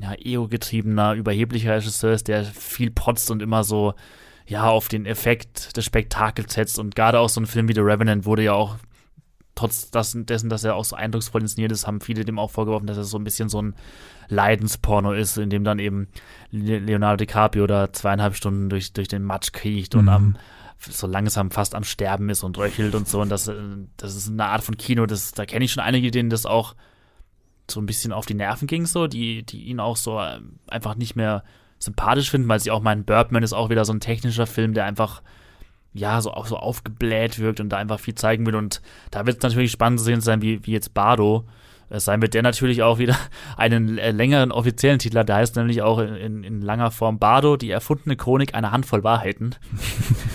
ja, 0.00 0.14
ego-getriebener, 0.14 1.14
überheblicher 1.14 1.76
Regisseur 1.76 2.12
ist, 2.12 2.28
der 2.28 2.44
viel 2.44 2.90
protzt 2.90 3.30
und 3.30 3.42
immer 3.42 3.64
so, 3.64 3.94
ja, 4.46 4.68
auf 4.68 4.88
den 4.88 5.06
Effekt 5.06 5.76
des 5.76 5.84
Spektakels 5.84 6.54
setzt. 6.54 6.78
Und 6.78 6.94
gerade 6.94 7.20
auch 7.20 7.28
so 7.28 7.40
ein 7.40 7.46
Film 7.46 7.68
wie 7.68 7.74
The 7.74 7.80
Revenant 7.80 8.24
wurde 8.24 8.44
ja 8.44 8.52
auch, 8.54 8.76
trotz 9.54 9.90
dessen, 9.90 10.48
dass 10.48 10.64
er 10.64 10.74
auch 10.74 10.84
so 10.84 10.96
eindrucksvoll 10.96 11.42
inszeniert 11.42 11.72
ist, 11.72 11.86
haben 11.86 12.00
viele 12.00 12.24
dem 12.24 12.38
auch 12.38 12.50
vorgeworfen, 12.50 12.86
dass 12.86 12.96
er 12.96 13.04
so 13.04 13.18
ein 13.18 13.24
bisschen 13.24 13.48
so 13.48 13.60
ein 13.60 13.74
Leidensporno 14.28 15.12
ist, 15.12 15.36
in 15.36 15.50
dem 15.50 15.64
dann 15.64 15.78
eben 15.78 16.08
Leonardo 16.50 17.16
DiCaprio 17.16 17.66
da 17.66 17.92
zweieinhalb 17.92 18.36
Stunden 18.36 18.70
durch, 18.70 18.92
durch 18.94 19.08
den 19.08 19.22
Matsch 19.22 19.52
kriecht 19.52 19.94
mhm. 19.94 20.00
und 20.00 20.08
am 20.08 20.36
so 20.78 21.06
langsam 21.06 21.50
fast 21.50 21.74
am 21.74 21.84
Sterben 21.84 22.30
ist 22.30 22.42
und 22.42 22.56
röchelt 22.56 22.94
und 22.94 23.06
so. 23.06 23.20
Und 23.20 23.28
das, 23.28 23.50
das 23.98 24.16
ist 24.16 24.30
eine 24.30 24.46
Art 24.46 24.62
von 24.62 24.78
Kino, 24.78 25.04
das, 25.04 25.32
da 25.32 25.44
kenne 25.44 25.66
ich 25.66 25.72
schon 25.72 25.82
einige, 25.82 26.10
denen 26.10 26.30
das 26.30 26.46
auch 26.46 26.74
so 27.70 27.80
ein 27.80 27.86
bisschen 27.86 28.12
auf 28.12 28.26
die 28.26 28.34
Nerven 28.34 28.66
ging, 28.66 28.86
so, 28.86 29.06
die, 29.06 29.42
die 29.42 29.64
ihn 29.64 29.80
auch 29.80 29.96
so 29.96 30.18
äh, 30.18 30.40
einfach 30.68 30.94
nicht 30.94 31.16
mehr 31.16 31.44
sympathisch 31.78 32.30
finden, 32.30 32.48
weil 32.48 32.60
sie 32.60 32.70
auch 32.70 32.80
meinen, 32.80 33.04
Birdman 33.04 33.42
ist 33.42 33.52
auch 33.52 33.70
wieder 33.70 33.84
so 33.84 33.92
ein 33.92 34.00
technischer 34.00 34.46
Film, 34.46 34.74
der 34.74 34.84
einfach 34.84 35.22
ja, 35.92 36.20
so 36.20 36.32
auch 36.32 36.46
so 36.46 36.56
aufgebläht 36.56 37.38
wirkt 37.38 37.60
und 37.60 37.70
da 37.70 37.76
einfach 37.76 37.98
viel 37.98 38.14
zeigen 38.14 38.46
will. 38.46 38.54
Und 38.54 38.80
da 39.10 39.26
wird 39.26 39.38
es 39.38 39.42
natürlich 39.42 39.72
spannend 39.72 39.98
zu 39.98 40.04
sehen 40.04 40.20
sein, 40.20 40.42
wie, 40.42 40.64
wie 40.66 40.72
jetzt 40.72 40.94
Bardo 40.94 41.46
es 41.88 42.04
sein 42.04 42.22
wird, 42.22 42.34
der 42.34 42.42
natürlich 42.42 42.82
auch 42.82 42.98
wieder 42.98 43.16
einen 43.56 43.98
äh, 43.98 44.12
längeren 44.12 44.52
offiziellen 44.52 45.00
Titel 45.00 45.18
hat. 45.18 45.28
Der 45.28 45.36
heißt 45.36 45.56
nämlich 45.56 45.82
auch 45.82 45.98
in, 45.98 46.44
in 46.44 46.62
langer 46.62 46.90
Form 46.92 47.18
Bardo, 47.18 47.56
die 47.56 47.70
erfundene 47.70 48.16
Chronik 48.16 48.54
einer 48.54 48.70
Handvoll 48.70 49.02
Wahrheiten. 49.02 49.56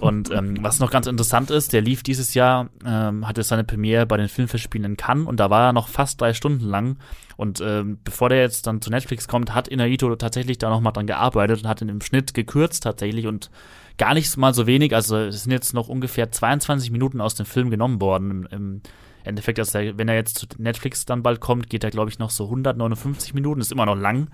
Und 0.00 0.30
ähm, 0.30 0.58
was 0.62 0.80
noch 0.80 0.90
ganz 0.90 1.06
interessant 1.06 1.50
ist, 1.50 1.72
der 1.72 1.80
lief 1.80 2.02
dieses 2.02 2.34
Jahr, 2.34 2.68
ähm, 2.84 3.26
hatte 3.26 3.42
seine 3.42 3.64
Premiere 3.64 4.06
bei 4.06 4.16
den 4.16 4.28
Filmfestspielen 4.28 4.92
in 4.92 4.96
Cannes 4.96 5.26
und 5.26 5.38
da 5.38 5.50
war 5.50 5.68
er 5.68 5.72
noch 5.72 5.88
fast 5.88 6.20
drei 6.20 6.32
Stunden 6.32 6.64
lang. 6.64 6.96
Und 7.36 7.60
ähm, 7.60 7.98
bevor 8.02 8.28
der 8.28 8.40
jetzt 8.40 8.66
dann 8.66 8.80
zu 8.80 8.90
Netflix 8.90 9.28
kommt, 9.28 9.54
hat 9.54 9.68
Inaito 9.68 10.14
tatsächlich 10.16 10.58
da 10.58 10.70
nochmal 10.70 10.92
dran 10.92 11.06
gearbeitet 11.06 11.62
und 11.62 11.68
hat 11.68 11.82
ihn 11.82 11.88
im 11.88 12.00
Schnitt 12.00 12.34
gekürzt 12.34 12.82
tatsächlich 12.82 13.26
und 13.26 13.50
gar 13.98 14.14
nicht 14.14 14.36
mal 14.36 14.54
so 14.54 14.66
wenig. 14.66 14.94
Also 14.94 15.18
es 15.18 15.42
sind 15.42 15.52
jetzt 15.52 15.74
noch 15.74 15.88
ungefähr 15.88 16.30
22 16.30 16.90
Minuten 16.90 17.20
aus 17.20 17.34
dem 17.34 17.46
Film 17.46 17.70
genommen 17.70 18.00
worden. 18.00 18.30
Im, 18.30 18.46
im 18.50 18.80
Endeffekt, 19.24 19.58
also 19.58 19.78
wenn 19.78 20.08
er 20.08 20.14
jetzt 20.14 20.38
zu 20.38 20.46
Netflix 20.58 21.04
dann 21.04 21.22
bald 21.22 21.40
kommt, 21.40 21.68
geht 21.68 21.84
er, 21.84 21.90
glaube 21.90 22.10
ich, 22.10 22.18
noch 22.18 22.30
so 22.30 22.44
159 22.44 23.34
Minuten. 23.34 23.60
Ist 23.60 23.72
immer 23.72 23.86
noch 23.86 23.96
lang 23.96 24.28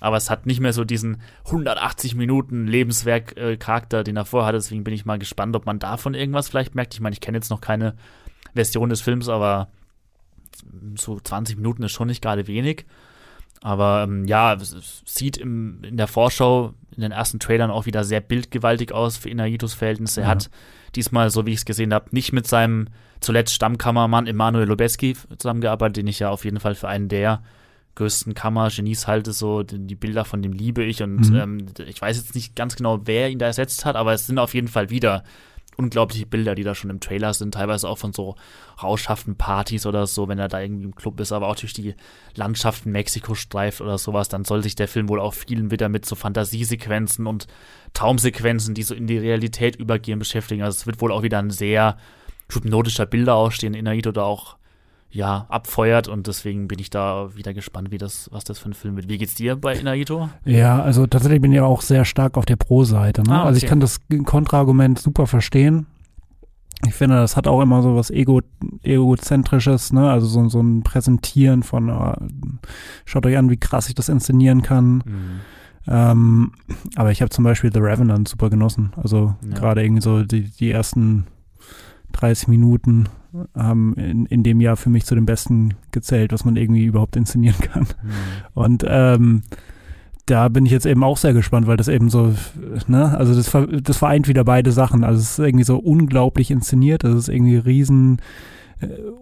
aber 0.00 0.16
es 0.16 0.30
hat 0.30 0.46
nicht 0.46 0.60
mehr 0.60 0.72
so 0.72 0.84
diesen 0.84 1.20
180 1.46 2.14
Minuten 2.14 2.66
Lebenswerk-Charakter, 2.66 4.04
den 4.04 4.16
er 4.16 4.24
vorhatte. 4.24 4.58
Deswegen 4.58 4.84
bin 4.84 4.94
ich 4.94 5.04
mal 5.04 5.18
gespannt, 5.18 5.56
ob 5.56 5.66
man 5.66 5.78
davon 5.78 6.14
irgendwas 6.14 6.48
vielleicht 6.48 6.74
merkt. 6.74 6.94
Ich 6.94 7.00
meine, 7.00 7.14
ich 7.14 7.20
kenne 7.20 7.38
jetzt 7.38 7.50
noch 7.50 7.60
keine 7.60 7.94
Version 8.54 8.88
des 8.88 9.00
Films, 9.00 9.28
aber 9.28 9.68
so 10.96 11.18
20 11.18 11.56
Minuten 11.56 11.82
ist 11.82 11.92
schon 11.92 12.08
nicht 12.08 12.22
gerade 12.22 12.46
wenig. 12.46 12.86
Aber 13.60 14.04
ähm, 14.04 14.26
ja, 14.26 14.54
es 14.54 15.02
sieht 15.04 15.36
im, 15.36 15.82
in 15.82 15.96
der 15.96 16.06
Vorschau, 16.06 16.74
in 16.94 17.02
den 17.02 17.12
ersten 17.12 17.40
Trailern 17.40 17.70
auch 17.70 17.86
wieder 17.86 18.04
sehr 18.04 18.20
bildgewaltig 18.20 18.92
aus 18.92 19.16
für 19.16 19.30
Inaitos 19.30 19.74
Verhältnisse. 19.74 20.20
Er 20.20 20.26
ja. 20.26 20.30
hat 20.30 20.50
diesmal, 20.94 21.30
so 21.30 21.44
wie 21.44 21.52
ich 21.52 21.58
es 21.58 21.64
gesehen 21.64 21.92
habe, 21.92 22.06
nicht 22.12 22.32
mit 22.32 22.46
seinem 22.46 22.88
zuletzt 23.20 23.54
Stammkammermann 23.54 24.28
Emanuel 24.28 24.68
Lobeski 24.68 25.16
zusammengearbeitet, 25.38 25.96
den 25.98 26.06
ich 26.06 26.20
ja 26.20 26.30
auf 26.30 26.44
jeden 26.44 26.60
Fall 26.60 26.76
für 26.76 26.88
einen 26.88 27.08
der 27.08 27.42
größten 27.98 28.34
Kammergenies 28.34 29.06
halte, 29.06 29.32
so 29.32 29.62
die, 29.62 29.94
Bilder 29.94 30.24
von 30.24 30.40
dem 30.42 30.52
liebe 30.52 30.84
ich 30.84 31.02
und 31.02 31.30
Mhm. 31.30 31.36
ähm, 31.36 31.66
ich 31.86 32.00
weiß 32.00 32.16
jetzt 32.16 32.34
nicht 32.34 32.56
ganz 32.56 32.76
genau, 32.76 33.00
wer 33.04 33.28
ihn 33.28 33.38
da 33.38 33.46
ersetzt 33.46 33.84
hat, 33.84 33.96
aber 33.96 34.12
es 34.12 34.26
sind 34.26 34.38
auf 34.38 34.54
jeden 34.54 34.68
Fall 34.68 34.90
wieder 34.90 35.24
unglaubliche 35.76 36.26
Bilder, 36.26 36.56
die 36.56 36.64
da 36.64 36.74
schon 36.74 36.90
im 36.90 36.98
Trailer 36.98 37.32
sind, 37.32 37.54
teilweise 37.54 37.88
auch 37.88 37.98
von 37.98 38.12
so 38.12 38.34
rauschhaften 38.82 39.36
Partys 39.36 39.86
oder 39.86 40.06
so, 40.08 40.26
wenn 40.26 40.38
er 40.38 40.48
da 40.48 40.60
irgendwie 40.60 40.84
im 40.84 40.94
Club 40.94 41.20
ist, 41.20 41.30
aber 41.30 41.46
auch 41.46 41.54
durch 41.54 41.72
die 41.72 41.94
Landschaften 42.34 42.90
Mexiko 42.90 43.34
streift 43.34 43.80
oder 43.80 43.96
sowas, 43.96 44.28
dann 44.28 44.44
soll 44.44 44.62
sich 44.62 44.74
der 44.74 44.88
Film 44.88 45.08
wohl 45.08 45.20
auch 45.20 45.34
vielen 45.34 45.70
wieder 45.70 45.88
mit 45.88 46.04
so 46.04 46.16
Fantasiesequenzen 46.16 47.26
und 47.28 47.46
Traumsequenzen, 47.94 48.74
die 48.74 48.82
so 48.82 48.94
in 48.94 49.06
die 49.06 49.18
Realität 49.18 49.76
übergehen, 49.76 50.18
beschäftigen. 50.18 50.62
Also 50.62 50.76
es 50.76 50.86
wird 50.86 51.00
wohl 51.00 51.12
auch 51.12 51.22
wieder 51.22 51.38
ein 51.38 51.50
sehr 51.50 51.96
hypnotischer 52.50 53.06
Bilderaussteh, 53.06 53.66
den 53.66 53.74
Inaito 53.74 54.10
da 54.10 54.22
auch 54.22 54.57
ja, 55.10 55.46
abfeuert 55.48 56.06
und 56.08 56.26
deswegen 56.26 56.68
bin 56.68 56.78
ich 56.78 56.90
da 56.90 57.34
wieder 57.34 57.54
gespannt, 57.54 57.90
wie 57.90 57.98
das, 57.98 58.28
was 58.32 58.44
das 58.44 58.58
für 58.58 58.68
ein 58.68 58.74
Film 58.74 58.96
wird. 58.96 59.08
Wie 59.08 59.16
geht's 59.18 59.34
dir 59.34 59.56
bei 59.56 59.74
Inaito? 59.74 60.28
Ja, 60.44 60.82
also 60.82 61.06
tatsächlich 61.06 61.40
bin 61.40 61.52
ich 61.52 61.60
auch 61.60 61.80
sehr 61.80 62.04
stark 62.04 62.36
auf 62.36 62.44
der 62.44 62.56
Pro-Seite. 62.56 63.22
Ne? 63.22 63.32
Ah, 63.32 63.44
Also 63.44 63.56
ich 63.56 63.64
okay. 63.64 63.70
kann 63.70 63.80
das 63.80 64.00
Kontraargument 64.26 64.98
super 64.98 65.26
verstehen. 65.26 65.86
Ich 66.86 66.94
finde, 66.94 67.16
das 67.16 67.36
hat 67.36 67.48
auch 67.48 67.60
immer 67.60 67.82
so 67.82 67.96
was 67.96 68.10
Ego, 68.10 68.40
Egozentrisches, 68.82 69.92
ne? 69.92 70.08
Also 70.10 70.26
so, 70.28 70.48
so 70.48 70.60
ein 70.60 70.82
Präsentieren 70.84 71.62
von, 71.64 71.88
äh, 71.88 72.14
schaut 73.04 73.26
euch 73.26 73.36
an, 73.36 73.50
wie 73.50 73.56
krass 73.56 73.88
ich 73.88 73.94
das 73.96 74.08
inszenieren 74.08 74.62
kann. 74.62 75.02
Ähm, 75.88 76.52
aber 76.96 77.10
ich 77.10 77.20
habe 77.22 77.30
zum 77.30 77.44
Beispiel 77.44 77.72
The 77.72 77.80
Revenant 77.80 78.28
super 78.28 78.50
genossen. 78.50 78.92
Also 78.96 79.34
Ja. 79.42 79.54
gerade 79.56 79.82
irgendwie 79.82 80.02
so 80.02 80.22
die, 80.22 80.42
die 80.50 80.70
ersten 80.70 81.26
30 82.12 82.48
Minuten 82.48 83.06
haben 83.54 83.94
in, 83.94 84.26
in 84.26 84.42
dem 84.42 84.60
Jahr 84.60 84.76
für 84.76 84.90
mich 84.90 85.04
zu 85.04 85.14
den 85.14 85.26
besten 85.26 85.74
gezählt, 85.90 86.32
was 86.32 86.44
man 86.44 86.56
irgendwie 86.56 86.84
überhaupt 86.84 87.16
inszenieren 87.16 87.60
kann. 87.60 87.82
Mhm. 87.82 88.10
Und 88.54 88.84
ähm, 88.86 89.42
da 90.26 90.48
bin 90.48 90.66
ich 90.66 90.72
jetzt 90.72 90.86
eben 90.86 91.02
auch 91.04 91.16
sehr 91.16 91.32
gespannt, 91.32 91.66
weil 91.66 91.76
das 91.76 91.88
eben 91.88 92.10
so, 92.10 92.34
ne, 92.86 93.16
also 93.16 93.34
das, 93.34 93.50
das 93.82 93.96
vereint 93.96 94.28
wieder 94.28 94.44
beide 94.44 94.72
Sachen. 94.72 95.04
Also 95.04 95.20
es 95.20 95.32
ist 95.32 95.38
irgendwie 95.38 95.64
so 95.64 95.78
unglaublich 95.78 96.50
inszeniert, 96.50 97.04
das 97.04 97.14
ist 97.14 97.28
irgendwie 97.28 97.56
riesen, 97.56 98.20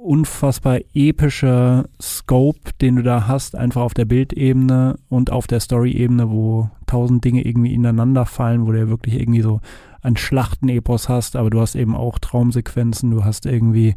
unfassbar 0.02 0.80
epischer 0.94 1.86
Scope, 2.00 2.70
den 2.80 2.96
du 2.96 3.02
da 3.02 3.26
hast, 3.26 3.56
einfach 3.56 3.82
auf 3.82 3.94
der 3.94 4.04
Bildebene 4.04 4.98
und 5.08 5.32
auf 5.32 5.46
der 5.46 5.60
Story-Ebene, 5.60 6.30
wo 6.30 6.70
tausend 6.86 7.24
Dinge 7.24 7.42
irgendwie 7.46 7.72
ineinander 7.74 8.26
fallen, 8.26 8.66
wo 8.66 8.72
du 8.72 8.78
ja 8.78 8.88
wirklich 8.88 9.18
irgendwie 9.20 9.42
so 9.42 9.60
ein 10.02 10.16
Schlachtenepos 10.16 11.08
hast, 11.08 11.36
aber 11.36 11.50
du 11.50 11.60
hast 11.60 11.74
eben 11.74 11.96
auch 11.96 12.18
Traumsequenzen, 12.18 13.10
du 13.10 13.24
hast 13.24 13.46
irgendwie 13.46 13.96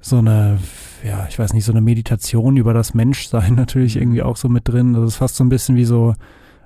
so 0.00 0.18
eine, 0.18 0.58
ja, 1.06 1.26
ich 1.28 1.38
weiß 1.38 1.52
nicht, 1.52 1.64
so 1.64 1.72
eine 1.72 1.80
Meditation 1.80 2.56
über 2.56 2.74
das 2.74 2.92
Menschsein 2.94 3.54
natürlich 3.56 3.94
Mhm. 3.96 4.02
irgendwie 4.02 4.22
auch 4.22 4.36
so 4.36 4.48
mit 4.48 4.66
drin. 4.68 4.94
Das 4.94 5.04
ist 5.04 5.16
fast 5.16 5.36
so 5.36 5.44
ein 5.44 5.48
bisschen 5.48 5.76
wie 5.76 5.84
so 5.84 6.14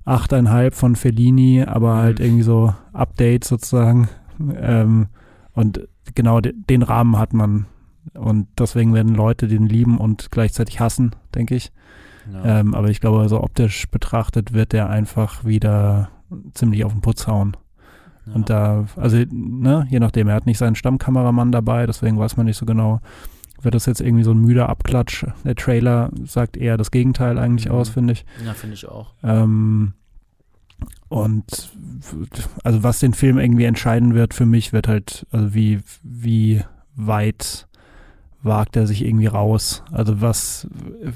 achteinhalb 0.06 0.74
von 0.74 0.96
Fellini, 0.96 1.62
aber 1.64 1.96
halt 1.96 2.18
Mhm. 2.20 2.24
irgendwie 2.24 2.42
so 2.44 2.74
Update 2.92 3.44
sozusagen. 3.44 4.08
Ähm, 4.56 5.08
und 5.52 5.86
genau 6.14 6.40
de 6.40 6.52
den 6.68 6.82
Rahmen 6.82 7.18
hat 7.18 7.32
man. 7.32 7.66
Und 8.14 8.46
deswegen 8.58 8.94
werden 8.94 9.14
Leute 9.14 9.48
den 9.48 9.66
lieben 9.66 9.98
und 9.98 10.30
gleichzeitig 10.30 10.78
hassen, 10.80 11.14
denke 11.34 11.54
ich. 11.56 11.72
Ja. 12.32 12.60
Ähm, 12.60 12.74
aber 12.74 12.88
ich 12.88 13.00
glaube, 13.00 13.28
so 13.28 13.42
optisch 13.42 13.88
betrachtet 13.90 14.52
wird 14.52 14.72
der 14.72 14.88
einfach 14.88 15.44
wieder 15.44 16.08
ziemlich 16.54 16.84
auf 16.84 16.92
den 16.92 17.00
Putz 17.00 17.26
hauen. 17.26 17.56
ja. 18.26 18.34
Und 18.34 18.50
da, 18.50 18.86
also, 18.96 19.16
ne, 19.30 19.86
je 19.90 20.00
nachdem, 20.00 20.28
er 20.28 20.34
hat 20.34 20.46
nicht 20.46 20.58
seinen 20.58 20.74
Stammkameramann 20.76 21.52
dabei, 21.52 21.86
deswegen 21.86 22.18
weiß 22.18 22.36
man 22.36 22.46
nicht 22.46 22.56
so 22.56 22.66
genau, 22.66 23.00
wird 23.62 23.74
das 23.74 23.86
jetzt 23.86 24.00
irgendwie 24.00 24.24
so 24.24 24.32
ein 24.32 24.40
müder 24.40 24.68
Abklatsch. 24.68 25.24
Der 25.44 25.54
Trailer 25.56 26.10
sagt 26.24 26.56
eher 26.56 26.76
das 26.76 26.90
Gegenteil 26.90 27.38
eigentlich 27.38 27.66
Mhm. 27.68 27.74
aus, 27.74 27.88
finde 27.88 28.12
ich. 28.12 28.24
ja, 28.44 28.54
finde 28.54 28.74
ich 28.74 28.86
auch. 28.88 29.14
Ähm, 29.22 29.94
und 31.08 31.70
also 32.64 32.82
was 32.82 32.98
den 32.98 33.14
Film 33.14 33.38
irgendwie 33.38 33.64
entscheiden 33.64 34.14
wird 34.14 34.34
für 34.34 34.46
mich, 34.46 34.72
wird 34.72 34.88
halt, 34.88 35.26
also 35.30 35.54
wie, 35.54 35.80
wie 36.02 36.62
weit 36.96 37.66
wagt 38.42 38.76
er 38.76 38.86
sich 38.86 39.04
irgendwie 39.04 39.26
raus? 39.26 39.82
Also 39.90 40.20
was 40.20 40.68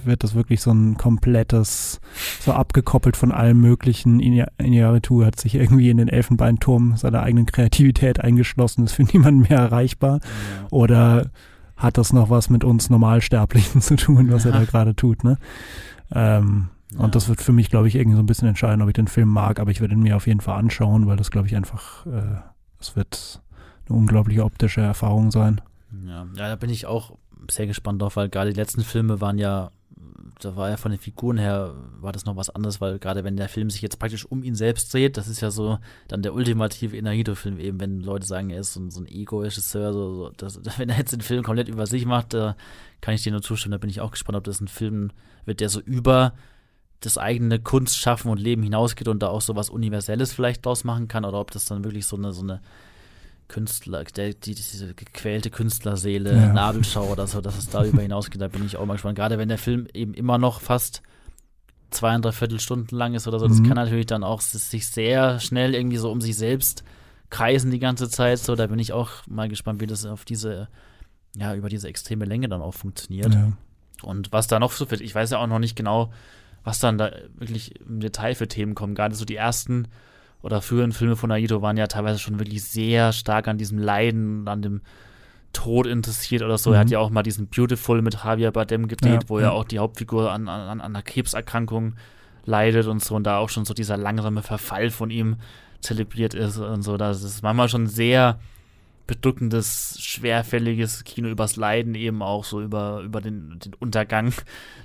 wird 0.05 0.25
das 0.25 0.35
wirklich 0.35 0.61
so 0.61 0.73
ein 0.73 0.97
komplettes, 0.97 2.01
so 2.41 2.53
abgekoppelt 2.53 3.17
von 3.17 3.31
allem 3.31 3.61
möglichen, 3.61 4.21
Iñárritu 4.21 5.25
hat 5.25 5.39
sich 5.39 5.55
irgendwie 5.55 5.91
in 5.91 5.99
den 5.99 6.09
Elfenbeinturm 6.09 6.97
seiner 6.97 7.23
eigenen 7.23 7.47
Kreativität 7.47 8.21
eingeschlossen, 8.21 8.85
ist 8.85 8.93
für 8.93 9.03
niemanden 9.13 9.43
mehr 9.49 9.59
erreichbar. 9.59 10.21
Ja. 10.23 10.67
Oder 10.71 11.31
hat 11.77 11.99
das 11.99 12.13
noch 12.13 12.31
was 12.31 12.51
mit 12.51 12.65
uns 12.65 12.91
Normalsterblichen 12.91 13.81
zu 13.81 13.97
tun, 13.97 14.33
was 14.33 14.45
er 14.45 14.53
da 14.53 14.61
Ja. 14.61 14.65
gerade 14.67 14.95
tut, 14.97 15.23
ne? 15.25 15.39
Ähm, 16.13 16.69
Ja. 16.93 17.01
Und 17.01 17.15
das 17.15 17.29
wird 17.29 17.41
für 17.41 17.53
mich, 17.53 17.71
glaube 17.71 17.89
ich, 17.89 17.95
irgendwie 17.95 18.17
so 18.17 18.23
ein 18.23 18.27
bisschen 18.27 18.49
entscheiden, 18.49 18.83
ob 18.83 18.89
ich 18.89 18.95
den 18.95 19.09
Film 19.09 19.29
mag, 19.29 19.61
aber 19.61 19.71
ich 19.71 19.81
werde 19.81 19.95
ihn 19.95 20.03
mir 20.03 20.17
auf 20.17 20.27
jeden 20.27 20.41
Fall 20.41 20.59
anschauen, 20.59 21.07
weil 21.07 21.17
das, 21.17 21.31
glaube 21.31 21.47
ich, 21.47 21.55
einfach, 21.57 22.05
äh, 22.07 22.41
es 22.81 22.97
wird 22.97 23.41
eine 23.89 23.97
unglaubliche 23.99 24.45
optische 24.45 24.81
Erfahrung 24.81 25.31
sein. 25.31 25.61
Ja, 26.05 26.27
ja, 26.37 26.49
da 26.49 26.57
bin 26.57 26.71
ich 26.71 26.87
auch 26.87 27.17
sehr 27.51 27.67
gespannt 27.67 28.01
drauf, 28.03 28.17
weil 28.17 28.29
gerade 28.29 28.51
die 28.53 28.57
letzten 28.61 28.83
Filme 28.83 29.21
waren 29.21 29.39
ja, 29.39 29.71
da 30.41 30.57
war 30.57 30.71
ja 30.71 30.77
von 30.77 30.91
den 30.91 31.01
Figuren 31.01 31.37
her, 31.39 31.75
war 32.01 32.13
das 32.13 32.25
noch 32.25 32.37
was 32.37 32.51
anderes, 32.51 32.81
weil 32.81 32.99
gerade 32.99 33.25
wenn 33.25 33.37
der 33.37 33.49
Film 33.49 33.71
sich 33.71 33.83
jetzt 33.83 33.99
praktisch 33.99 34.25
um 34.25 34.43
ihn 34.43 34.55
selbst 34.55 34.93
dreht, 34.95 35.17
das 35.17 35.29
ist 35.29 35.41
ja 35.41 35.51
so 35.51 35.79
dann 36.09 36.23
der 36.23 36.35
ultimative 36.35 36.97
Inarito-Film 36.97 37.59
eben, 37.59 37.79
wenn 37.81 38.01
Leute 38.01 38.27
sagen, 38.27 38.51
er 38.51 38.61
ist 38.61 38.73
so, 38.73 38.81
ein- 38.81 38.91
so 38.91 39.01
ein 39.01 39.07
Ego-Regisseur, 39.07 39.93
so, 39.93 40.15
so, 40.15 40.31
das, 40.37 40.61
wenn 40.79 40.89
er 40.89 40.99
jetzt 40.99 41.13
den 41.13 41.21
Film 41.21 41.43
komplett 41.43 41.69
über 41.69 41.87
sich 41.87 42.07
macht, 42.07 42.35
da 42.35 42.57
kann 43.01 43.15
ich 43.15 43.23
dir 43.23 43.33
nur 43.33 43.43
zustimmen, 43.43 43.73
da 43.73 43.79
bin 43.79 43.91
ich 43.91 44.01
auch 44.01 44.11
gespannt, 44.13 44.37
ob 44.37 44.45
das 44.45 44.61
ein 44.61 44.69
Film 44.69 45.11
wird, 45.45 45.61
der 45.61 45.69
so 45.69 45.81
über 45.81 46.33
das 47.01 47.17
eigene 47.19 47.59
Kunstschaffen 47.59 48.31
und 48.31 48.39
Leben 48.39 48.63
hinausgeht 48.63 49.09
und 49.09 49.21
da 49.23 49.29
auch 49.29 49.41
so 49.41 49.57
was 49.57 49.71
Universelles 49.71 50.33
vielleicht 50.33 50.65
draus 50.67 50.85
machen 50.85 51.09
kann 51.09 51.25
oder 51.25 51.41
ob 51.41 51.51
das 51.51 51.65
dann 51.65 51.83
wirklich 51.85 52.07
so 52.07 52.17
eine, 52.17 52.33
so 52.33 52.43
eine 52.43 52.61
Künstler, 53.49 54.05
der, 54.05 54.33
die, 54.35 54.55
diese 54.55 54.95
gequälte 54.95 55.51
Künstlerseele, 55.51 56.35
Ja. 56.37 56.53
Nabelschau 56.53 57.05
oder 57.11 57.27
so, 57.27 57.41
dass 57.41 57.59
es 57.59 57.69
darüber 57.69 58.03
hinausgeht, 58.03 58.41
da 58.41 58.49
bin 58.49 58.65
ich 58.65 58.77
auch 58.77 58.87
mal 58.87 58.93
gespannt. 58.95 59.17
Gerade 59.17 59.39
wenn 59.39 59.49
der 59.49 59.59
Film 59.59 59.89
eben 59.93 60.15
immer 60.15 60.39
noch 60.39 60.61
fast 60.61 61.03
zwei 61.91 62.15
und 62.15 62.25
dreiviertel 62.25 62.61
Stunden 62.61 62.95
lang 62.95 63.15
ist 63.15 63.27
oder 63.27 63.41
so, 63.41 63.49
das 63.49 63.59
Mhm. 63.59 63.67
kann 63.67 63.75
natürlich 63.77 64.07
dann 64.07 64.23
auch 64.23 64.41
sich 64.41 64.87
sehr 64.87 65.41
schnell 65.41 65.75
irgendwie 65.75 65.97
so 65.97 66.13
um 66.13 66.21
sich 66.21 66.37
selbst 66.37 66.85
kreisen 67.31 67.71
die 67.73 67.79
ganze 67.81 68.09
Zeit. 68.09 68.39
So, 68.39 68.55
da 68.55 68.67
bin 68.69 68.79
ich 68.79 68.93
auch 68.93 69.11
mal 69.27 69.49
gespannt, 69.49 69.81
wie 69.81 69.87
das 69.87 70.05
auf 70.07 70.25
diese, 70.25 70.69
ja, 71.37 71.55
über 71.55 71.69
diese 71.69 71.89
extreme 71.89 72.27
Länge 72.27 72.49
dann 72.49 72.63
auch 72.63 72.75
funktioniert. 72.75 73.35
Ja. 73.35 73.53
Und 74.03 74.33
was 74.33 74.47
da 74.47 74.59
noch 74.61 74.71
so 74.73 74.89
wird, 74.91 75.01
ich 75.01 75.15
weiß 75.15 75.31
ja 75.31 75.39
auch 75.39 75.47
noch 75.49 75.59
nicht 75.59 75.75
genau, 75.77 76.13
was 76.65 76.79
dann 76.79 76.99
da 76.99 77.11
wirklich 77.39 77.81
im 77.81 78.01
Detail 78.01 78.35
für 78.35 78.49
Themen 78.49 78.75
kommen. 78.75 78.95
Gerade 78.95 79.15
so 79.15 79.25
die 79.25 79.37
ersten 79.37 79.89
oder 80.43 80.63
früheren 80.63 80.93
Filme 80.93 81.17
von 81.17 81.31
Aito 81.33 81.63
waren 81.63 81.77
ja 81.77 81.87
teilweise 81.87 82.19
schon 82.19 82.39
wirklich 82.39 82.65
sehr 82.65 83.13
stark 83.13 83.49
an 83.49 83.59
diesem 83.59 83.79
Leiden, 83.79 84.47
an 84.49 84.63
dem 84.63 84.81
Tod 85.53 85.87
interessiert 85.87 86.43
oder 86.43 86.59
so. 86.59 86.71
Er 86.73 86.77
Mhm. 86.77 86.81
hat 86.81 86.91
ja 86.91 86.99
auch 87.01 87.11
mal 87.11 87.23
diesen 87.23 87.49
Beautiful 87.49 88.03
mit 88.03 88.15
Javier 88.25 88.51
Bardem 88.53 88.89
gedreht, 88.89 89.25
Ja, 89.25 89.29
wo 89.29 89.39
ja. 89.39 89.47
ja 89.47 89.51
auch 89.53 89.65
die 89.65 89.79
Hauptfigur 89.79 90.31
an, 90.31 90.49
an, 90.49 90.69
an 90.69 90.81
einer 90.81 91.03
Krebserkrankung 91.03 91.95
leidet 92.45 92.87
und 92.87 93.03
so 93.03 93.17
und 93.17 93.25
da 93.25 93.39
auch 93.39 93.49
schon 93.51 93.65
so 93.65 93.75
dieser 93.75 93.97
langsame 93.97 94.43
Verfall 94.43 94.91
von 94.91 95.11
ihm 95.11 95.37
zelebriert 95.81 96.35
ist 96.35 96.57
und 96.59 96.83
so. 96.83 96.97
Das 96.97 97.23
ist 97.23 97.43
manchmal 97.43 97.69
schon 97.69 97.87
sehr 97.87 98.39
bedrückendes, 99.11 99.97
schwerfälliges 100.01 101.03
Kino 101.03 101.29
übers 101.29 101.57
Leiden, 101.57 101.97
eben 101.97 102.23
auch 102.23 102.45
so 102.45 102.63
über, 102.63 103.01
über 103.01 103.21
den, 103.21 103.59
den 103.59 103.75
Untergang 103.75 104.33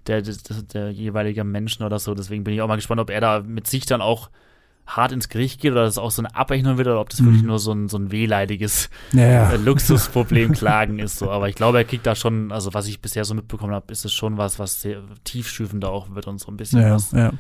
der, 0.08 0.24
der, 0.24 0.36
der 0.74 0.90
jeweiligen 0.92 1.52
Menschen 1.52 1.86
oder 1.86 2.00
so. 2.00 2.16
Deswegen 2.16 2.44
bin 2.44 2.56
ich 2.56 2.62
auch 2.62 2.68
mal 2.68 2.76
gespannt, 2.76 3.00
ob 3.02 3.12
er 3.12 3.22
da 3.22 3.42
mit 3.42 3.68
sich 3.68 3.86
dann 3.86 4.02
auch 4.02 4.30
hart 4.88 5.12
ins 5.12 5.30
Gericht 5.30 5.62
geht 5.62 5.72
oder 5.72 5.84
das 5.84 5.98
auch 5.98 6.12
so 6.12 6.22
eine 6.24 6.36
Abrechnung 6.36 6.78
wird 6.78 6.88
oder 6.88 7.00
ob 7.02 7.10
das 7.10 7.20
Mhm. 7.20 7.26
wirklich 7.26 7.44
nur 7.44 7.60
so 7.60 7.72
ein, 7.72 7.88
so 7.88 7.98
ein 7.98 8.12
wehleidiges 8.12 8.90
Ja, 9.14 9.52
äh, 9.52 9.58
Luxusproblem 9.58 10.52
klagen 10.54 11.00
ist 11.00 11.18
so. 11.18 11.30
Aber 11.32 11.48
ich 11.50 11.56
glaube, 11.56 11.78
er 11.78 11.86
kriegt 11.86 12.06
da 12.06 12.16
schon, 12.16 12.52
also 12.52 12.74
was 12.74 12.88
ich 12.88 13.00
bisher 13.02 13.26
so 13.26 13.36
mitbekommen 13.36 13.74
habe, 13.74 13.92
ist 13.92 14.06
es 14.06 14.14
schon 14.14 14.38
was, 14.38 14.58
was 14.60 14.82
sehr 14.82 15.02
tiefschürfender 15.24 15.90
auch 15.92 16.14
wird 16.16 16.28
und 16.28 16.40
so 16.40 16.52
ein 16.52 16.58
bisschen 16.58 16.82
ja, 16.82 16.94
was 16.96 17.12
ja. 17.12 17.32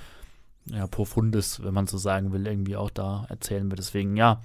ja, 0.66 0.88
profundes, 0.88 1.64
wenn 1.64 1.74
man 1.74 1.88
so 1.88 1.98
sagen 1.98 2.32
will, 2.32 2.46
irgendwie 2.48 2.76
auch 2.78 2.90
da 2.92 3.26
erzählen 3.30 3.70
wird. 3.70 3.80
Deswegen, 3.80 4.18
ja, 4.18 4.42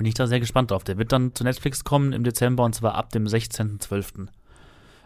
bin 0.00 0.06
ich 0.06 0.14
da 0.14 0.26
sehr 0.26 0.40
gespannt 0.40 0.70
drauf. 0.70 0.82
Der 0.82 0.96
wird 0.96 1.12
dann 1.12 1.34
zu 1.34 1.44
Netflix 1.44 1.84
kommen 1.84 2.14
im 2.14 2.24
Dezember 2.24 2.64
und 2.64 2.74
zwar 2.74 2.94
ab 2.94 3.10
dem 3.10 3.26
16.12. 3.26 4.28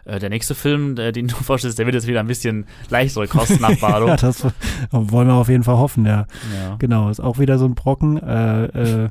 Äh, 0.05 0.19
der 0.19 0.29
nächste 0.29 0.55
Film, 0.55 0.95
der, 0.95 1.11
den 1.11 1.27
du 1.27 1.35
vorstellst, 1.43 1.77
der 1.77 1.85
wird 1.85 1.95
jetzt 1.95 2.07
wieder 2.07 2.21
ein 2.21 2.27
bisschen 2.27 2.65
leichtere 2.89 3.27
Kosten 3.27 3.61
ja, 3.81 4.15
das 4.15 4.45
wollen 4.91 5.27
wir 5.27 5.33
auf 5.33 5.49
jeden 5.49 5.65
Fall 5.65 5.75
hoffen, 5.75 6.05
ja. 6.05 6.27
ja. 6.55 6.77
Genau, 6.79 7.09
ist 7.09 7.19
auch 7.19 7.39
wieder 7.39 7.57
so 7.57 7.65
ein 7.65 7.75
Brocken. 7.75 8.23
Äh, 8.23 8.65
äh, 8.67 9.09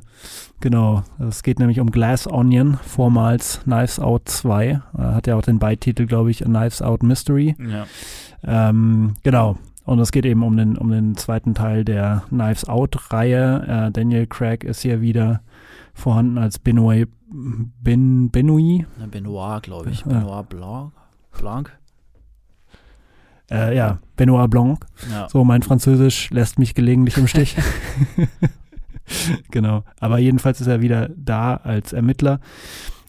genau, 0.59 1.03
es 1.19 1.43
geht 1.43 1.59
nämlich 1.59 1.79
um 1.79 1.91
Glass 1.91 2.25
Onion, 2.25 2.79
vormals 2.83 3.61
Knives 3.65 3.99
Out 3.99 4.27
2. 4.27 4.65
Äh, 4.65 4.81
hat 4.97 5.27
ja 5.27 5.35
auch 5.35 5.43
den 5.43 5.59
Beititel, 5.59 6.07
glaube 6.07 6.31
ich, 6.31 6.39
Knives 6.39 6.81
Out 6.81 7.03
Mystery. 7.03 7.55
ja. 7.59 7.85
Ähm, 8.43 9.13
genau. 9.21 9.59
Und 9.83 9.99
es 9.99 10.11
geht 10.11 10.25
eben 10.25 10.41
um 10.41 10.57
den, 10.57 10.79
um 10.79 10.89
den 10.89 11.15
zweiten 11.15 11.53
Teil 11.53 11.85
der 11.85 12.23
Knives 12.29 12.65
Out-Reihe. 12.65 13.87
Äh, 13.87 13.91
Daniel 13.91 14.25
Craig 14.25 14.63
ist 14.63 14.81
hier 14.81 14.99
wieder 14.99 15.41
vorhanden 15.95 16.37
als 16.37 16.59
Benoit 16.59 17.07
ben, 17.27 18.29
Benoit. 18.29 18.85
Benoit, 19.09 19.63
glaube 19.63 19.89
ich. 19.89 20.03
Benoit 20.03 20.47
Blanc. 20.47 20.91
Blanc. 21.37 21.71
Äh, 23.49 23.75
ja, 23.75 23.97
Benoit 24.15 24.49
Blanc. 24.49 24.85
Ja. 25.11 25.27
So, 25.29 25.43
mein 25.43 25.63
Französisch 25.63 26.29
lässt 26.29 26.59
mich 26.59 26.75
gelegentlich 26.75 27.17
im 27.17 27.27
Stich. 27.27 27.55
genau. 29.51 29.83
Aber 29.99 30.19
jedenfalls 30.19 30.61
ist 30.61 30.67
er 30.67 30.81
wieder 30.81 31.09
da 31.15 31.55
als 31.55 31.93
Ermittler 31.93 32.39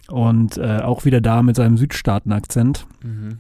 und 0.08 0.56
äh, 0.56 0.80
auch 0.80 1.04
wieder 1.04 1.20
da 1.20 1.42
mit 1.42 1.56
seinem 1.56 1.76
Südstaaten-Akzent. 1.76 2.86
Mhm. 3.02 3.38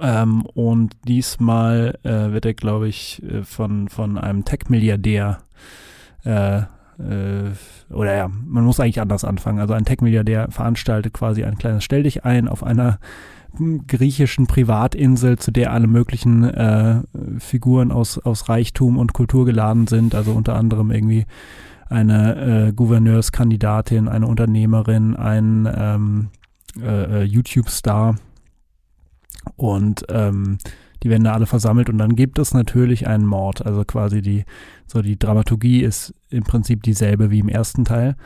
Ähm, 0.00 0.42
und 0.54 0.96
diesmal 1.06 1.98
äh, 2.04 2.32
wird 2.32 2.44
er, 2.44 2.54
glaube 2.54 2.88
ich, 2.88 3.22
äh, 3.22 3.42
von, 3.42 3.88
von 3.88 4.18
einem 4.18 4.44
Tech-Milliardär 4.44 5.38
äh, 7.00 7.92
oder 7.92 8.14
ja, 8.14 8.28
man 8.28 8.64
muss 8.64 8.80
eigentlich 8.80 9.00
anders 9.00 9.24
anfangen. 9.24 9.58
Also 9.58 9.74
ein 9.74 9.84
Tech-Milliardär 9.84 10.48
veranstaltet 10.50 11.12
quasi 11.12 11.44
ein 11.44 11.58
kleines 11.58 11.84
Stell 11.84 12.02
dich 12.02 12.24
ein 12.24 12.48
auf 12.48 12.62
einer 12.62 12.98
griechischen 13.86 14.46
Privatinsel, 14.46 15.38
zu 15.38 15.50
der 15.50 15.72
alle 15.72 15.86
möglichen 15.86 16.44
äh, 16.44 17.02
Figuren 17.38 17.90
aus, 17.90 18.18
aus 18.18 18.48
Reichtum 18.48 18.96
und 18.96 19.12
Kultur 19.12 19.44
geladen 19.44 19.86
sind. 19.86 20.14
Also 20.14 20.32
unter 20.32 20.54
anderem 20.54 20.90
irgendwie 20.90 21.26
eine 21.88 22.68
äh, 22.68 22.72
Gouverneurskandidatin, 22.72 24.08
eine 24.08 24.26
Unternehmerin, 24.26 25.16
ein 25.16 25.68
ähm, 25.74 26.28
äh, 26.80 27.22
äh, 27.22 27.24
YouTube-Star 27.24 28.16
und 29.56 30.04
ähm, 30.08 30.58
die 31.02 31.10
werden 31.10 31.24
da 31.24 31.32
alle 31.32 31.46
versammelt 31.46 31.88
und 31.88 31.98
dann 31.98 32.16
gibt 32.16 32.38
es 32.38 32.54
natürlich 32.54 33.06
einen 33.06 33.26
Mord. 33.26 33.64
Also 33.64 33.84
quasi 33.84 34.22
die, 34.22 34.44
so 34.86 35.02
die 35.02 35.18
Dramaturgie 35.18 35.82
ist 35.82 36.14
im 36.28 36.44
Prinzip 36.44 36.82
dieselbe 36.82 37.30
wie 37.30 37.40
im 37.40 37.48
ersten 37.48 37.84
Teil. 37.84 38.16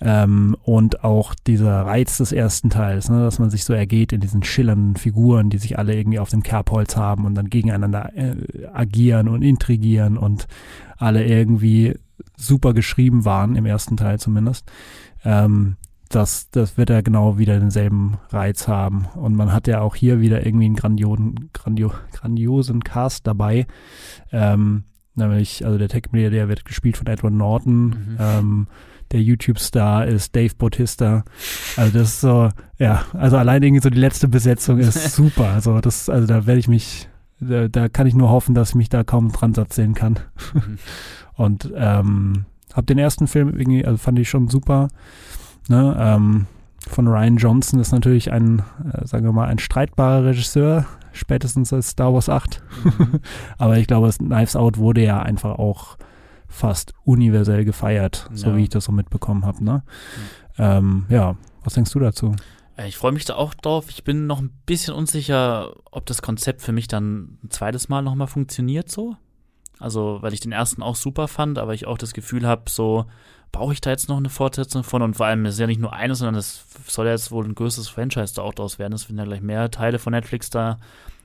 Ähm, 0.00 0.56
und 0.62 1.02
auch 1.02 1.34
dieser 1.34 1.82
Reiz 1.82 2.18
des 2.18 2.30
ersten 2.30 2.70
Teils, 2.70 3.08
ne, 3.08 3.20
dass 3.20 3.40
man 3.40 3.50
sich 3.50 3.64
so 3.64 3.72
ergeht 3.72 4.12
in 4.12 4.20
diesen 4.20 4.44
schillernden 4.44 4.96
Figuren, 4.96 5.50
die 5.50 5.58
sich 5.58 5.76
alle 5.76 5.96
irgendwie 5.96 6.20
auf 6.20 6.30
dem 6.30 6.44
Kerbholz 6.44 6.96
haben 6.96 7.24
und 7.24 7.34
dann 7.34 7.50
gegeneinander 7.50 8.16
äh, 8.16 8.36
agieren 8.72 9.28
und 9.28 9.42
intrigieren 9.42 10.16
und 10.16 10.46
alle 10.98 11.24
irgendwie 11.24 11.96
super 12.36 12.74
geschrieben 12.74 13.24
waren, 13.24 13.56
im 13.56 13.66
ersten 13.66 13.96
Teil 13.96 14.20
zumindest. 14.20 14.70
Ähm, 15.24 15.76
das, 16.08 16.50
das 16.50 16.76
wird 16.76 16.90
ja 16.90 17.00
genau 17.00 17.38
wieder 17.38 17.58
denselben 17.58 18.18
Reiz 18.30 18.68
haben. 18.68 19.06
Und 19.14 19.34
man 19.34 19.52
hat 19.52 19.66
ja 19.66 19.80
auch 19.80 19.94
hier 19.94 20.20
wieder 20.20 20.44
irgendwie 20.44 20.66
einen 20.66 20.76
grandiosen, 20.76 21.50
grandio, 21.52 21.92
grandiosen 22.12 22.82
Cast 22.82 23.26
dabei. 23.26 23.66
Ähm, 24.32 24.84
nämlich, 25.14 25.64
also 25.64 25.78
der 25.78 25.88
Tech-Milliardär 25.88 26.48
wird 26.48 26.64
gespielt 26.64 26.96
von 26.96 27.06
Edward 27.06 27.34
Norton. 27.34 27.86
Mhm. 27.86 28.16
Ähm, 28.18 28.66
der 29.12 29.22
YouTube-Star 29.22 30.06
ist 30.06 30.34
Dave 30.36 30.54
Bautista. 30.56 31.24
Also 31.76 31.98
das 31.98 32.08
ist 32.08 32.20
so, 32.20 32.50
ja, 32.78 33.04
also 33.14 33.36
allein 33.36 33.62
irgendwie 33.62 33.82
so 33.82 33.90
die 33.90 33.98
letzte 33.98 34.28
Besetzung 34.28 34.78
ist 34.78 35.12
super. 35.14 35.48
Also 35.48 35.80
das, 35.80 36.08
also 36.08 36.26
da 36.26 36.46
werde 36.46 36.60
ich 36.60 36.68
mich, 36.68 37.08
da, 37.40 37.68
da 37.68 37.88
kann 37.88 38.06
ich 38.06 38.14
nur 38.14 38.30
hoffen, 38.30 38.54
dass 38.54 38.70
ich 38.70 38.74
mich 38.74 38.88
da 38.88 39.04
kaum 39.04 39.32
dran 39.32 39.54
Satz 39.54 39.76
sehen 39.76 39.94
kann. 39.94 40.18
Mhm. 40.54 40.78
Und 41.34 41.72
ähm, 41.76 42.46
hab 42.74 42.86
den 42.86 42.98
ersten 42.98 43.28
Film 43.28 43.56
irgendwie, 43.56 43.84
also 43.84 43.96
fand 43.96 44.18
ich 44.18 44.28
schon 44.28 44.48
super. 44.48 44.88
Ne? 45.68 45.96
Ähm, 45.98 46.46
von 46.86 47.06
Ryan 47.08 47.36
Johnson 47.36 47.80
ist 47.80 47.92
natürlich 47.92 48.32
ein, 48.32 48.62
äh, 48.92 49.06
sagen 49.06 49.24
wir 49.24 49.32
mal, 49.32 49.48
ein 49.48 49.58
streitbarer 49.58 50.24
Regisseur, 50.24 50.86
spätestens 51.12 51.72
als 51.72 51.90
Star 51.90 52.12
Wars 52.14 52.28
8. 52.28 52.62
Mhm. 52.84 53.20
Aber 53.58 53.76
ich 53.78 53.86
glaube, 53.86 54.10
Knives 54.10 54.56
Out 54.56 54.78
wurde 54.78 55.02
ja 55.04 55.20
einfach 55.20 55.58
auch 55.58 55.96
fast 56.48 56.94
universell 57.04 57.64
gefeiert, 57.64 58.28
so 58.32 58.50
Ja. 58.50 58.56
wie 58.56 58.62
ich 58.62 58.68
das 58.70 58.84
so 58.84 58.92
mitbekommen 58.92 59.44
habe. 59.44 59.62
Ne? 59.62 59.82
Ähm, 60.56 61.04
ja, 61.10 61.36
was 61.62 61.74
denkst 61.74 61.92
du 61.92 61.98
dazu? 61.98 62.34
Äh, 62.76 62.88
Ich 62.88 62.96
freue 62.96 63.12
mich 63.12 63.26
da 63.26 63.34
auch 63.34 63.52
drauf. 63.54 63.86
Ich 63.90 64.02
bin 64.04 64.26
noch 64.26 64.40
ein 64.40 64.50
bisschen 64.64 64.94
unsicher, 64.94 65.72
ob 65.90 66.06
das 66.06 66.22
Konzept 66.22 66.62
für 66.62 66.72
mich 66.72 66.88
dann 66.88 67.38
ein 67.44 67.50
zweites 67.50 67.88
Mal 67.90 68.00
nochmal 68.02 68.28
funktioniert 68.28 68.90
so. 68.90 69.16
Also, 69.80 70.18
weil 70.20 70.34
ich 70.34 70.40
den 70.40 70.52
ersten 70.52 70.82
auch 70.82 70.96
super 70.96 71.28
fand, 71.28 71.58
aber 71.58 71.74
ich 71.74 71.86
auch 71.86 71.98
das 71.98 72.12
Gefühl 72.12 72.46
habe, 72.46 72.62
so, 72.68 73.06
brauche 73.52 73.72
ich 73.72 73.80
da 73.80 73.90
jetzt 73.90 74.08
noch 74.08 74.16
eine 74.16 74.28
Fortsetzung 74.28 74.84
von? 74.84 75.02
Und 75.02 75.14
vor 75.14 75.26
allem, 75.26 75.46
ist 75.46 75.58
ja 75.58 75.66
nicht 75.66 75.80
nur 75.80 75.92
eine, 75.92 76.14
sondern 76.14 76.34
es 76.34 76.64
soll 76.86 77.06
ja 77.06 77.12
jetzt 77.12 77.30
wohl 77.30 77.44
ein 77.44 77.54
größeres 77.54 77.88
Franchise 77.88 78.34
da 78.34 78.42
auch 78.42 78.54
draus 78.54 78.78
werden. 78.78 78.92
Es 78.92 79.02
sind 79.02 79.18
ja 79.18 79.24
gleich 79.24 79.40
mehr 79.40 79.70
Teile 79.70 79.98
von 79.98 80.12
Netflix 80.12 80.50
da 80.50 80.78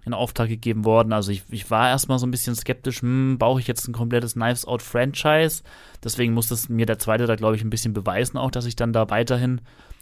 in 0.06 0.14
Auftrag 0.14 0.50
gegeben 0.50 0.84
worden. 0.86 1.14
Also 1.14 1.32
ich, 1.32 1.44
ich 1.50 1.72
war 1.72 1.90
erstmal 1.90 2.20
so 2.20 2.28
ein 2.28 2.32
bisschen 2.32 2.56
skeptisch, 2.56 3.02
hm, 3.02 3.38
brauche 3.38 3.60
ich 3.60 3.68
jetzt 3.68 3.88
ein 3.88 3.94
komplettes 3.94 4.34
Knives 4.34 4.66
Out 4.66 4.82
Franchise? 4.82 5.64
Deswegen 6.04 6.34
muss 6.34 6.48
das 6.48 6.70
mir 6.70 6.86
der 6.86 7.00
zweite 7.00 7.26
da, 7.26 7.36
glaube 7.36 7.56
ich, 7.56 7.64
ein 7.64 7.70
bisschen 7.70 7.94
beweisen 7.94 8.38
auch, 8.38 8.52
dass 8.52 8.66
ich 8.66 8.76
dann 8.76 8.94
da 8.94 9.10
weiterhin 9.10 9.62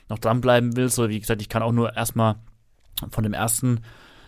noch 0.09 0.19
dranbleiben 0.19 0.75
will. 0.75 0.89
So, 0.89 1.09
wie 1.09 1.19
gesagt, 1.19 1.41
ich 1.41 1.49
kann 1.49 1.61
auch 1.61 1.71
nur 1.71 1.95
erstmal 1.95 2.35
von 3.11 3.23
dem 3.23 3.33
ersten 3.33 3.81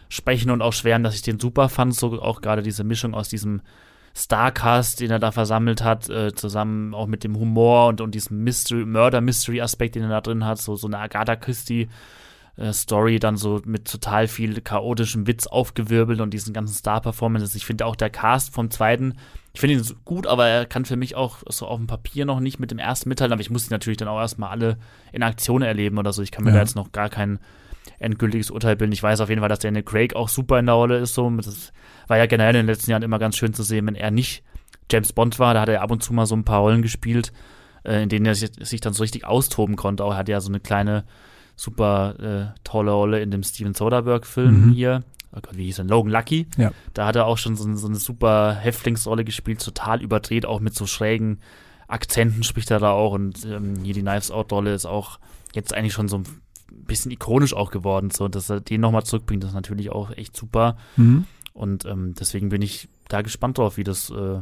sprechen 0.09 0.51
und 0.51 0.61
auch 0.61 0.73
schweren, 0.73 1.03
dass 1.03 1.15
ich 1.15 1.23
den 1.23 1.39
super 1.39 1.69
fand. 1.69 1.95
So 1.95 2.21
auch 2.21 2.41
gerade 2.41 2.61
diese 2.61 2.83
Mischung 2.83 3.15
aus 3.15 3.29
diesem 3.29 3.61
Starcast, 4.15 4.99
den 4.99 5.11
er 5.11 5.19
da 5.19 5.31
versammelt 5.31 5.83
hat, 5.83 6.09
äh, 6.09 6.33
zusammen 6.33 6.93
auch 6.93 7.07
mit 7.07 7.23
dem 7.23 7.35
Humor 7.37 7.87
und, 7.87 7.99
und 8.01 8.13
diesem 8.13 8.43
Mystery, 8.43 8.85
Murder-Mystery-Aspekt, 8.85 9.95
den 9.95 10.03
er 10.03 10.09
da 10.09 10.21
drin 10.21 10.45
hat, 10.45 10.59
so, 10.59 10.75
so 10.75 10.87
eine 10.87 10.99
Agatha 10.99 11.35
Christie. 11.35 11.89
Story 12.71 13.17
dann 13.17 13.35
so 13.35 13.63
mit 13.65 13.89
total 13.89 14.27
viel 14.27 14.61
chaotischem 14.61 15.25
Witz 15.25 15.47
aufgewirbelt 15.47 16.21
und 16.21 16.35
diesen 16.35 16.53
ganzen 16.53 16.75
Star-Performances. 16.75 17.55
Ich 17.55 17.65
finde 17.65 17.87
auch 17.87 17.95
der 17.95 18.11
Cast 18.11 18.53
vom 18.53 18.69
zweiten, 18.69 19.15
ich 19.53 19.59
finde 19.59 19.77
ihn 19.77 19.85
gut, 20.05 20.27
aber 20.27 20.45
er 20.47 20.67
kann 20.67 20.85
für 20.85 20.95
mich 20.95 21.15
auch 21.15 21.37
so 21.49 21.65
auf 21.65 21.79
dem 21.79 21.87
Papier 21.87 22.25
noch 22.25 22.39
nicht 22.39 22.59
mit 22.59 22.69
dem 22.69 22.77
ersten 22.77 23.09
mitteilen, 23.09 23.31
aber 23.33 23.41
ich 23.41 23.49
muss 23.49 23.63
die 23.65 23.71
natürlich 23.71 23.97
dann 23.97 24.07
auch 24.07 24.19
erstmal 24.19 24.51
alle 24.51 24.77
in 25.11 25.23
Aktion 25.23 25.63
erleben 25.63 25.97
oder 25.97 26.13
so. 26.13 26.21
Ich 26.21 26.29
kann 26.29 26.43
mir 26.43 26.51
Ja. 26.51 26.57
da 26.57 26.61
jetzt 26.61 26.75
noch 26.75 26.91
gar 26.91 27.09
kein 27.09 27.39
endgültiges 28.03 28.51
Urteil 28.51 28.75
bilden. 28.75 28.91
Ich 28.93 29.01
weiß 29.03 29.21
auf 29.21 29.29
jeden 29.29 29.39
Fall, 29.41 29.49
dass 29.49 29.59
Daniel 29.59 29.83
Craig 29.83 30.15
auch 30.15 30.29
super 30.29 30.59
in 30.59 30.65
der 30.67 30.75
Rolle 30.75 30.97
ist. 30.99 31.13
So. 31.15 31.29
Das 31.29 31.71
war 32.07 32.17
ja 32.17 32.25
generell 32.25 32.55
in 32.55 32.65
den 32.65 32.73
letzten 32.73 32.91
Jahren 32.91 33.03
immer 33.03 33.19
ganz 33.19 33.37
schön 33.37 33.53
zu 33.53 33.63
sehen, 33.63 33.87
wenn 33.87 33.95
er 33.95 34.11
nicht 34.11 34.43
James 34.91 35.13
Bond 35.13 35.39
war. 35.39 35.53
Da 35.53 35.61
hat 35.61 35.69
er 35.69 35.81
ab 35.81 35.91
und 35.91 36.03
zu 36.03 36.13
mal 36.13 36.25
so 36.25 36.35
ein 36.35 36.43
paar 36.45 36.59
Rollen 36.59 36.81
gespielt, 36.81 37.31
äh, 37.83 38.03
in 38.03 38.09
denen 38.09 38.25
er 38.25 38.35
sich, 38.35 38.51
sich 38.59 38.81
dann 38.81 38.93
so 38.93 39.01
richtig 39.03 39.25
austoben 39.25 39.75
konnte. 39.75 40.03
Auch 40.03 40.11
er 40.11 40.17
hat 40.17 40.29
ja 40.29 40.39
so 40.41 40.49
eine 40.49 40.59
kleine, 40.59 41.05
super 41.55 42.53
äh, 42.53 42.59
tolle 42.63 42.91
Rolle 42.91 43.21
in 43.21 43.31
dem 43.31 43.43
Steven 43.43 43.73
Soderbergh-Film 43.73 44.67
Mhm. 44.67 44.71
hier. 44.73 45.03
Oh 45.35 45.39
Gott, 45.41 45.57
wie 45.57 45.65
hieß 45.65 45.79
er? 45.79 45.85
Logan 45.85 46.11
Lucky. 46.11 46.47
Ja. 46.57 46.71
Da 46.93 47.07
hat 47.07 47.15
er 47.15 47.25
auch 47.25 47.37
schon 47.39 47.55
so, 47.55 47.73
so 47.75 47.87
eine 47.87 47.95
super 47.95 48.53
Häftlingsrolle 48.53 49.23
gespielt, 49.23 49.63
total 49.63 50.01
überdreht, 50.01 50.45
auch 50.45 50.59
mit 50.59 50.75
so 50.75 50.85
schrägen 50.85 51.39
Akzenten 51.87 52.43
spricht 52.43 52.69
er 52.71 52.79
da 52.79 52.91
auch. 52.91 53.13
Und 53.13 53.43
ähm, 53.45 53.75
hier 53.83 53.93
die 53.93 54.01
Knives 54.01 54.29
Out-Rolle 54.31 54.73
ist 54.73 54.85
auch 54.85 55.19
jetzt 55.53 55.73
eigentlich 55.73 55.93
schon 55.93 56.07
so 56.07 56.17
ein 56.17 56.23
bisschen 56.85 57.11
ikonisch 57.11 57.53
auch 57.53 57.71
geworden. 57.71 58.09
So, 58.11 58.27
dass 58.27 58.49
er 58.49 58.59
den 58.59 58.81
nochmal 58.81 59.03
zurückbringt, 59.03 59.43
das 59.43 59.51
ist 59.51 59.55
natürlich 59.55 59.91
auch 59.91 60.11
echt 60.11 60.35
super. 60.35 60.77
Mhm. 60.97 61.25
Und 61.53 61.85
ähm, 61.85 62.13
deswegen 62.19 62.49
bin 62.49 62.61
ich 62.61 62.89
da 63.07 63.21
gespannt 63.21 63.57
drauf, 63.57 63.77
wie 63.77 63.83
das 63.83 64.09
äh, 64.09 64.39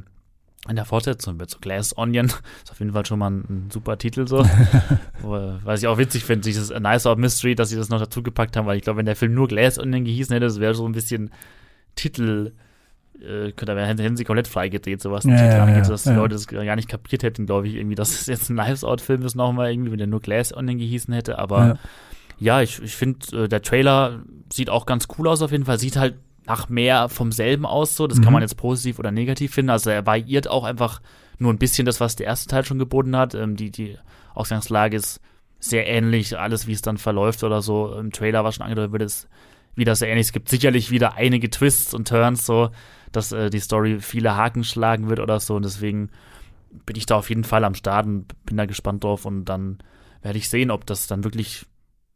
in 0.70 0.76
der 0.76 0.86
Fortsetzung 0.86 1.40
wird. 1.40 1.50
So 1.50 1.58
Glass 1.60 1.98
Onion 1.98 2.26
ist 2.64 2.72
auf 2.72 2.80
jeden 2.80 2.94
Fall 2.94 3.06
schon 3.06 3.20
mal 3.20 3.32
ein, 3.32 3.44
ein 3.50 3.70
super 3.72 3.98
Titel 3.98 4.28
so. 4.28 4.46
Was 5.24 5.82
ich 5.82 5.88
auch 5.88 5.98
witzig 5.98 6.24
finde, 6.24 6.44
dieses 6.44 6.72
A 6.72 6.80
Nice 6.80 7.06
Out 7.06 7.18
Mystery, 7.18 7.56
dass 7.56 7.70
sie 7.70 7.76
das 7.76 7.90
noch 7.90 8.00
dazu 8.00 8.24
gepackt 8.24 8.56
haben, 8.56 8.66
weil 8.66 8.78
ich 8.78 8.84
glaube, 8.84 8.98
wenn 8.98 9.06
der 9.06 9.16
Film 9.16 9.34
nur 9.34 9.48
Glass 9.48 9.80
Onion 9.80 10.06
gehießen 10.06 10.34
hätte, 10.34 10.46
das 10.46 10.60
wäre 10.60 10.74
so 10.76 10.86
ein 10.86 10.92
bisschen 10.94 11.32
Titel, 11.96 12.54
äh, 13.20 13.52
könnte 13.52 13.76
da 13.76 13.86
hätten 13.86 14.16
sie 14.18 14.24
komplett 14.24 14.48
freigedreht, 14.48 15.02
sowas 15.02 15.26
Ja, 15.26 15.36
ja, 15.36 15.64
angeht, 15.64 15.78
ja, 15.78 15.84
sodass 15.86 16.04
die 16.04 16.10
ja. 16.10 16.16
Leute 16.16 16.36
das 16.36 16.48
gar 16.48 16.76
nicht 16.76 16.88
kapiert 16.88 17.24
hätten, 17.24 17.46
glaube 17.46 17.68
ich, 17.68 17.76
irgendwie, 17.76 17.96
dass 17.96 18.12
es 18.12 18.28
jetzt 18.28 18.50
ein 18.50 18.58
Knives 18.58 18.84
Out 18.84 19.02
Film 19.02 19.24
ist 19.24 19.36
nochmal 19.36 19.72
irgendwie, 19.72 19.92
wenn 19.92 19.98
der 19.98 20.08
nur 20.08 20.22
Glass 20.22 20.56
Onion 20.56 20.78
gehießen 20.78 21.14
hätte, 21.14 21.40
aber 21.40 21.68
Ja. 21.68 21.80
Ja, 22.42 22.62
ich, 22.62 22.82
ich 22.82 22.96
finde, 22.96 23.44
äh, 23.44 23.48
der 23.48 23.62
Trailer 23.62 24.24
sieht 24.52 24.70
auch 24.70 24.86
ganz 24.86 25.08
cool 25.18 25.28
aus 25.28 25.42
auf 25.42 25.52
jeden 25.52 25.66
Fall. 25.66 25.80
Sieht 25.80 25.96
halt 25.96 26.16
nach 26.46 26.70
mehr 26.70 27.08
vom 27.08 27.32
selben 27.32 27.66
aus, 27.66 27.96
so. 27.96 28.08
Das 28.08 28.18
kann 28.20 28.28
Mhm. 28.30 28.34
man 28.34 28.42
jetzt 28.42 28.58
positiv 28.58 28.98
oder 29.00 29.12
negativ 29.12 29.54
finden. 29.54 29.70
Also 29.70 29.92
er 29.92 30.06
variiert 30.06 30.48
auch 30.50 30.64
einfach 30.64 31.02
nur 31.38 31.54
ein 31.54 31.60
bisschen 31.60 31.86
das, 31.86 32.00
was 32.00 32.16
der 32.16 32.26
erste 32.28 32.50
Teil 32.50 32.66
schon 32.66 32.80
geboten 32.80 33.16
hat. 33.16 33.36
Ähm, 33.36 33.56
die, 33.56 33.70
die 33.72 33.98
Ausgangslage 34.34 34.98
ist 34.98 35.22
sehr 35.60 35.88
ähnlich, 35.88 36.38
alles 36.38 36.66
wie 36.66 36.74
es 36.74 36.82
dann 36.82 36.98
verläuft 36.98 37.44
oder 37.44 37.62
so. 37.62 37.94
Im 37.96 38.12
Trailer 38.12 38.44
war 38.44 38.52
schon 38.52 38.64
angedeutet, 38.64 38.92
wird 38.92 39.04
es 39.04 39.28
wieder 39.76 39.96
sehr 39.96 40.10
ähnlich. 40.10 40.28
Es 40.28 40.34
gibt 40.34 40.50
sicherlich 40.50 40.90
wieder 40.90 41.14
einige 41.16 41.50
Twists 41.50 41.94
und 41.94 42.08
Turns, 42.08 42.46
so, 42.46 42.72
dass 43.12 43.32
äh, 43.32 43.50
die 43.52 43.60
Story 43.60 44.00
viele 44.00 44.36
Haken 44.36 44.64
schlagen 44.64 45.10
wird 45.10 45.20
oder 45.20 45.40
so. 45.40 45.56
Und 45.56 45.64
deswegen 45.64 46.10
bin 46.88 46.96
ich 46.96 47.06
da 47.06 47.18
auf 47.18 47.30
jeden 47.30 47.44
Fall 47.44 47.64
am 47.64 47.76
Start 47.76 48.08
und 48.08 48.26
bin 48.46 48.58
da 48.58 48.66
gespannt 48.66 49.04
drauf. 49.04 49.26
Und 49.26 49.46
dann 49.46 49.78
werde 50.24 50.40
ich 50.40 50.50
sehen, 50.50 50.72
ob 50.72 50.86
das 50.88 51.06
dann 51.08 51.24
wirklich 51.24 51.66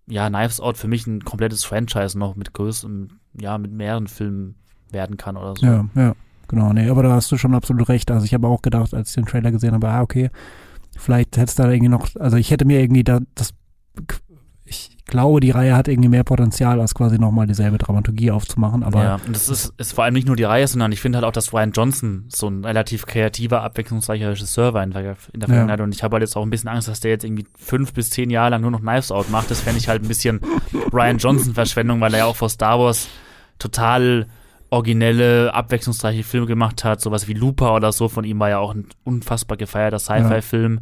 ja, 0.08 0.30
Knives 0.30 0.60
Out 0.60 0.78
für 0.78 0.88
mich 0.88 1.08
ein 1.08 1.24
komplettes 1.24 1.64
Franchise 1.64 2.18
noch 2.18 2.36
mit 2.36 2.54
größeren, 2.54 3.20
ja, 3.40 3.58
mit 3.58 3.72
mehreren 3.72 4.08
Filmen 4.08 4.56
werden 4.92 5.18
kann 5.18 5.38
oder 5.38 5.56
so. 5.58 5.66
Ja, 5.66 5.86
ja, 5.96 6.16
genau. 6.48 6.74
Nee, 6.74 6.90
aber 6.90 7.04
da 7.04 7.14
hast 7.14 7.32
du 7.32 7.38
schon 7.38 7.56
absolut 7.56 7.90
recht. 7.90 8.12
Also 8.12 8.26
ich 8.26 8.34
habe 8.34 8.48
auch 8.48 8.62
gedacht, 8.62 8.94
als 8.94 9.10
ich 9.10 9.16
den 9.16 9.26
Trailer 9.26 9.52
gesehen 9.52 9.74
habe, 9.74 9.90
ah, 9.90 10.02
okay, 10.02 10.30
vielleicht 10.98 11.38
hätte 11.38 11.50
es 11.50 11.56
da 11.56 11.70
irgendwie 11.70 11.90
noch, 11.90 12.08
also 12.20 12.38
ich 12.38 12.52
hätte 12.52 12.66
mir 12.66 12.82
irgendwie 12.82 13.04
da 13.04 13.20
das, 13.34 13.54
ich 14.66 14.98
glaube, 15.06 15.40
die 15.40 15.52
Reihe 15.52 15.76
hat 15.76 15.88
irgendwie 15.88 16.10
mehr 16.10 16.24
Potenzial, 16.24 16.82
als 16.82 16.96
quasi 16.96 17.20
nochmal 17.20 17.46
dieselbe 17.46 17.78
Dramaturgie 17.78 18.32
aufzumachen, 18.32 18.84
aber 18.84 19.04
ja, 19.04 19.16
und 19.26 19.36
das 19.36 19.48
ist, 19.50 19.74
ist 19.78 19.94
vor 19.94 20.04
allem 20.04 20.16
nicht 20.16 20.26
nur 20.26 20.36
die 20.36 20.44
Reihe, 20.44 20.68
sondern 20.68 20.92
ich 20.92 21.00
finde 21.00 21.18
halt 21.20 21.26
auch, 21.26 21.32
dass 21.32 21.54
Ryan 21.54 21.72
Johnson 21.72 22.26
so 22.30 22.48
ein 22.48 22.66
relativ 22.66 23.06
kreativer, 23.06 23.62
abwechslungsreicher 23.62 24.32
Regisseur 24.32 24.74
war 24.74 24.84
in 24.84 24.92
der, 24.92 25.02
in 25.34 25.40
der 25.40 25.42
Ja. 25.42 25.46
Vergangenheit. 25.48 25.82
Und 25.82 25.94
ich 25.94 26.02
habe 26.02 26.16
halt 26.16 26.24
jetzt 26.24 26.36
auch 26.36 26.42
ein 26.42 26.50
bisschen 26.50 26.70
Angst, 26.70 26.88
dass 26.88 27.00
der 27.00 27.12
jetzt 27.12 27.24
irgendwie 27.24 27.46
fünf 27.56 27.94
bis 27.94 28.10
zehn 28.10 28.32
Jahre 28.32 28.50
lang 28.50 28.62
nur 28.62 28.72
noch 28.72 28.82
Knives 28.82 29.12
Out 29.12 29.30
macht. 29.30 29.52
Das 29.52 29.62
fände 29.62 29.78
ich 29.78 29.88
halt 29.88 30.02
ein 30.02 30.08
bisschen 30.08 30.42
Ryan 30.92 31.20
Johnson-Verschwendung, 31.20 32.02
weil 32.02 32.14
er 32.14 32.20
ja 32.20 32.26
auch 32.26 32.36
vor 32.36 32.50
Star 32.50 32.80
Wars 32.80 33.08
total 33.60 34.26
originelle, 34.72 35.54
abwechslungsreiche 35.54 36.24
Filme 36.24 36.48
gemacht 36.48 36.84
hat, 36.84 37.00
sowas 37.00 37.28
wie 37.28 37.34
Looper 37.34 37.76
oder 37.76 37.92
so, 37.92 38.10
von 38.10 38.26
ihm 38.26 38.40
war 38.40 38.50
ja 38.50 38.58
auch 38.58 38.74
ein 38.74 38.88
unfassbar 39.04 39.58
gefeierter 39.58 40.00
Sci-Fi-Film. 40.00 40.82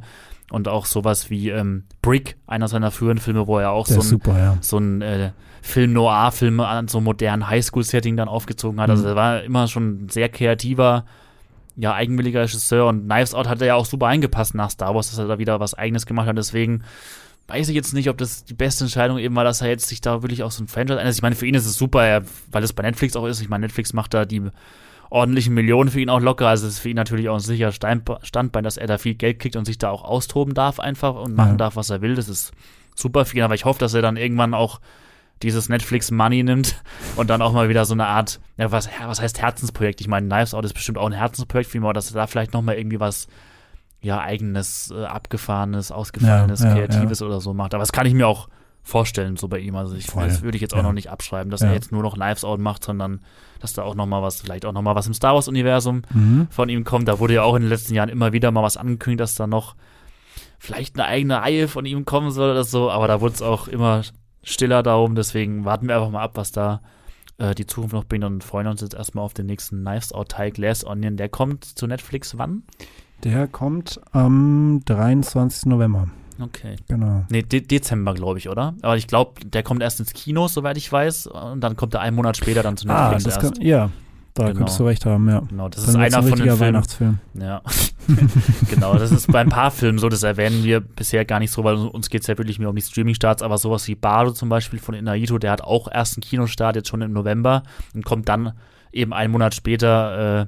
Und 0.53 0.67
auch 0.67 0.85
sowas 0.85 1.31
wie 1.31 1.49
ähm, 1.49 1.85
Brick, 2.03 2.37
einer 2.45 2.67
seiner 2.67 2.91
früheren 2.91 3.17
Filme, 3.17 3.47
wo 3.47 3.57
er 3.57 3.71
auch 3.71 3.87
Der 3.87 3.95
so 3.95 4.01
ein, 4.01 4.07
super, 4.07 4.37
ja. 4.37 4.57
so 4.61 4.77
ein 4.77 5.01
äh, 5.01 5.31
Film-Noir-Film 5.63 6.59
an 6.59 6.87
so 6.87 6.99
einem 6.99 7.05
modernen 7.05 7.49
Highschool-Setting 7.49 8.15
dann 8.17 8.27
aufgezogen 8.27 8.79
hat. 8.79 8.89
Also 8.91 9.01
Mhm. 9.03 9.09
er 9.09 9.15
war 9.15 9.43
immer 9.43 9.67
schon 9.67 10.05
ein 10.05 10.09
sehr 10.09 10.29
kreativer, 10.29 11.05
ja, 11.75 11.93
eigenwilliger 11.95 12.41
Regisseur 12.41 12.85
und 12.87 13.05
Knives 13.05 13.33
Out 13.33 13.47
hat 13.47 13.61
er 13.61 13.67
ja 13.67 13.75
auch 13.75 13.85
super 13.87 14.05
eingepasst 14.07 14.53
nach 14.53 14.69
Star 14.69 14.93
Wars, 14.93 15.09
dass 15.09 15.17
er 15.17 15.27
da 15.27 15.39
wieder 15.39 15.59
was 15.59 15.73
Eigenes 15.73 16.05
gemacht 16.05 16.27
hat. 16.27 16.37
Deswegen 16.37 16.83
weiß 17.47 17.69
ich 17.69 17.75
jetzt 17.75 17.95
nicht, 17.95 18.09
ob 18.09 18.19
das 18.19 18.45
die 18.45 18.53
beste 18.53 18.83
Entscheidung 18.83 19.17
eben 19.17 19.35
war, 19.35 19.43
dass 19.43 19.61
er 19.61 19.69
jetzt 19.69 19.87
sich 19.87 20.01
da 20.01 20.21
wirklich 20.21 20.43
auf 20.43 20.53
so 20.53 20.63
ein 20.63 20.67
Franchise 20.67 20.99
einlässt. 20.99 21.17
Ich 21.17 21.23
meine, 21.23 21.35
für 21.35 21.47
ihn 21.47 21.55
ist 21.55 21.65
es 21.65 21.75
super, 21.75 22.05
er, 22.05 22.23
weil 22.51 22.63
es 22.63 22.73
bei 22.73 22.83
Netflix 22.83 23.15
auch 23.15 23.25
ist. 23.25 23.41
Ich 23.41 23.49
meine, 23.49 23.65
Netflix 23.65 23.91
macht 23.93 24.13
da 24.13 24.25
die 24.25 24.43
ordentlichen 25.13 25.53
Millionen 25.53 25.89
für 25.91 25.99
ihn 25.99 26.09
auch 26.09 26.19
locker. 26.19 26.47
Also 26.47 26.65
es 26.67 26.73
ist 26.73 26.79
für 26.79 26.89
ihn 26.89 26.95
natürlich 26.95 27.29
auch 27.29 27.35
ein 27.35 27.39
sicherer 27.39 27.71
Standbein, 27.71 28.63
dass 28.63 28.77
er 28.77 28.87
da 28.87 28.97
viel 28.97 29.13
Geld 29.13 29.39
kriegt 29.39 29.55
und 29.55 29.65
sich 29.65 29.77
da 29.77 29.89
auch 29.91 30.03
austoben 30.03 30.53
darf 30.55 30.79
einfach 30.79 31.13
und 31.15 31.35
machen 31.35 31.51
Ja. 31.51 31.57
darf, 31.57 31.75
was 31.75 31.91
er 31.91 32.01
will. 32.01 32.15
Das 32.15 32.27
ist 32.29 32.51
super 32.95 33.23
für 33.25 33.37
ihn, 33.37 33.43
aber 33.43 33.53
ich 33.53 33.65
hoffe, 33.65 33.79
dass 33.79 33.93
er 33.93 34.01
dann 34.01 34.17
irgendwann 34.17 34.53
auch 34.55 34.79
dieses 35.43 35.69
Netflix 35.69 36.09
Money 36.09 36.41
nimmt 36.41 36.81
und 37.15 37.29
dann 37.29 37.41
auch 37.43 37.53
mal 37.53 37.69
wieder 37.69 37.85
so 37.85 37.93
eine 37.93 38.07
Art, 38.07 38.39
ja, 38.57 38.71
was, 38.71 38.89
was 39.05 39.21
heißt 39.21 39.39
Herzensprojekt? 39.39 40.01
Ich 40.01 40.07
meine, 40.07 40.27
Knives 40.27 40.53
Out 40.55 40.65
ist 40.65 40.73
bestimmt 40.73 40.97
auch 40.97 41.05
ein 41.05 41.11
Herzensprojekt 41.13 41.69
für 41.69 41.77
ihn, 41.77 41.83
aber 41.83 41.93
dass 41.93 42.09
er 42.11 42.15
da 42.15 42.25
vielleicht 42.27 42.53
noch 42.53 42.61
mal 42.63 42.75
irgendwie 42.75 42.99
was, 42.99 43.27
ja, 44.01 44.19
eigenes, 44.19 44.91
äh, 44.91 45.05
abgefahrenes, 45.05 45.91
ausgefallenes, 45.91 46.61
Ja, 46.61 46.69
ja, 46.69 46.73
kreatives 46.87 47.21
oder 47.21 47.39
so 47.39 47.53
macht. 47.53 47.73
Aber 47.75 47.83
das 47.83 47.91
kann 47.91 48.05
ich 48.07 48.13
mir 48.15 48.27
auch 48.27 48.49
vorstellen, 48.83 49.37
so 49.37 49.47
bei 49.47 49.59
ihm. 49.59 49.75
Also 49.75 49.95
ich, 49.95 50.07
Voll. 50.07 50.25
das 50.27 50.41
würde 50.41 50.57
ich 50.57 50.61
jetzt 50.61 50.73
auch 50.73 50.77
Ja. 50.77 50.83
noch 50.83 50.93
nicht 50.93 51.09
abschreiben, 51.09 51.49
dass 51.49 51.61
Ja. 51.61 51.67
er 51.67 51.73
jetzt 51.73 51.91
nur 51.91 52.03
noch 52.03 52.15
Knives 52.15 52.43
Out 52.43 52.59
macht, 52.59 52.83
sondern 52.83 53.21
dass 53.59 53.73
da 53.73 53.83
auch 53.83 53.95
noch 53.95 54.05
mal 54.05 54.21
was, 54.21 54.41
vielleicht 54.41 54.65
auch 54.65 54.73
noch 54.73 54.81
mal 54.81 54.93
was 54.95 55.07
im 55.07 55.13
Star 55.13 55.33
Wars 55.35 55.47
Universum 55.47 56.01
Mhm. 56.13 56.47
von 56.49 56.67
ihm 56.69 56.83
kommt. 56.83 57.07
Da 57.07 57.19
wurde 57.19 57.33
ja 57.35 57.43
auch 57.43 57.55
in 57.55 57.61
den 57.61 57.69
letzten 57.69 57.93
Jahren 57.93 58.09
immer 58.09 58.33
wieder 58.33 58.51
mal 58.51 58.61
was 58.63 58.75
angekündigt, 58.77 59.21
dass 59.21 59.35
da 59.35 59.47
noch 59.47 59.75
vielleicht 60.59 60.95
eine 60.97 61.05
eigene 61.07 61.41
Reihe 61.41 61.67
von 61.67 61.85
ihm 61.85 62.03
kommen 62.05 62.31
soll 62.31 62.51
oder 62.51 62.63
so, 62.65 62.91
aber 62.91 63.07
da 63.07 63.21
wurde 63.21 63.35
es 63.35 63.41
auch 63.41 63.67
immer 63.67 64.01
stiller 64.43 64.83
darum, 64.83 65.15
deswegen 65.15 65.63
warten 65.65 65.87
wir 65.87 65.95
einfach 65.95 66.09
mal 66.11 66.21
ab, 66.21 66.31
was 66.35 66.51
da 66.51 66.81
äh, 67.37 67.55
die 67.55 67.65
Zukunft 67.65 67.93
noch 67.95 68.03
bringt 68.05 68.25
und 68.25 68.43
freuen 68.43 68.67
uns 68.67 68.81
jetzt 68.81 68.93
erstmal 68.93 69.23
auf 69.25 69.33
den 69.33 69.45
nächsten 69.45 69.81
Knives 69.83 70.11
Out 70.11 70.29
Teil 70.29 70.51
Glass 70.51 70.85
Onion. 70.85 71.15
Der 71.17 71.29
kommt 71.29 71.63
zu 71.65 71.87
Netflix 71.87 72.37
wann? 72.37 72.63
Der 73.23 73.47
kommt 73.47 73.99
am 74.11 74.81
23. 74.85 75.65
November. 75.67 76.09
Okay. 76.39 76.75
Genau. 76.87 77.25
Nee, 77.29 77.43
De 77.43 77.61
Dezember, 77.61 78.13
glaube 78.13 78.39
ich, 78.39 78.49
oder? 78.49 78.73
Aber 78.81 78.97
ich 78.97 79.07
glaube, 79.07 79.33
der 79.45 79.63
kommt 79.63 79.81
erst 79.81 79.99
ins 79.99 80.13
Kino, 80.13 80.47
soweit 80.47 80.77
ich 80.77 80.91
weiß, 80.91 81.27
und 81.27 81.61
dann 81.61 81.75
kommt 81.75 81.93
er 81.93 82.01
einen 82.01 82.15
Monat 82.15 82.37
später 82.37 82.63
dann 82.63 82.77
zu 82.77 82.87
Ah, 82.89 83.09
Netflix 83.11 83.23
das 83.35 83.43
erst. 83.43 83.55
kann, 83.57 83.65
ja, 83.65 83.89
da 84.33 84.45
Genau. 84.45 84.57
könntest 84.57 84.79
du 84.79 84.85
recht 84.85 85.05
haben, 85.05 85.29
ja. 85.29 85.39
genau, 85.41 85.69
das 85.69 85.85
Dann 85.85 85.89
ist 85.95 85.95
einer 86.01 86.17
ein 86.17 86.23
von 86.29 86.37
den 86.39 86.45
Filmen. 86.47 86.59
Weihnachtsfilm. 86.59 87.19
Ja, 87.39 87.61
genau. 88.69 88.95
Das 88.97 89.11
ist 89.11 89.31
bei 89.31 89.39
ein 89.41 89.49
paar 89.49 89.71
Filmen 89.71 89.99
so, 89.99 90.09
das 90.09 90.23
erwähnen 90.23 90.63
wir 90.63 90.79
bisher 90.79 91.23
gar 91.25 91.39
nicht 91.39 91.51
so, 91.51 91.63
weil 91.63 91.75
uns 91.75 92.09
geht 92.09 92.21
es 92.21 92.27
ja 92.27 92.37
wirklich 92.37 92.59
mehr 92.59 92.69
um 92.69 92.75
die 92.75 92.81
Streaming-Starts, 92.81 93.41
aber 93.43 93.57
sowas 93.57 93.87
wie 93.87 93.95
Bardo 93.95 94.31
zum 94.31 94.49
Beispiel 94.49 94.79
von 94.79 94.95
Inaito, 94.95 95.37
der 95.37 95.51
hat 95.51 95.61
auch 95.61 95.87
erst 95.91 96.17
einen 96.17 96.21
Kinostart 96.23 96.75
jetzt 96.75 96.89
schon 96.89 97.01
im 97.01 97.13
November 97.13 97.63
und 97.93 98.05
kommt 98.05 98.27
dann 98.27 98.53
eben 98.91 99.13
einen 99.13 99.31
Monat 99.31 99.53
später 99.55 100.41
äh, 100.41 100.45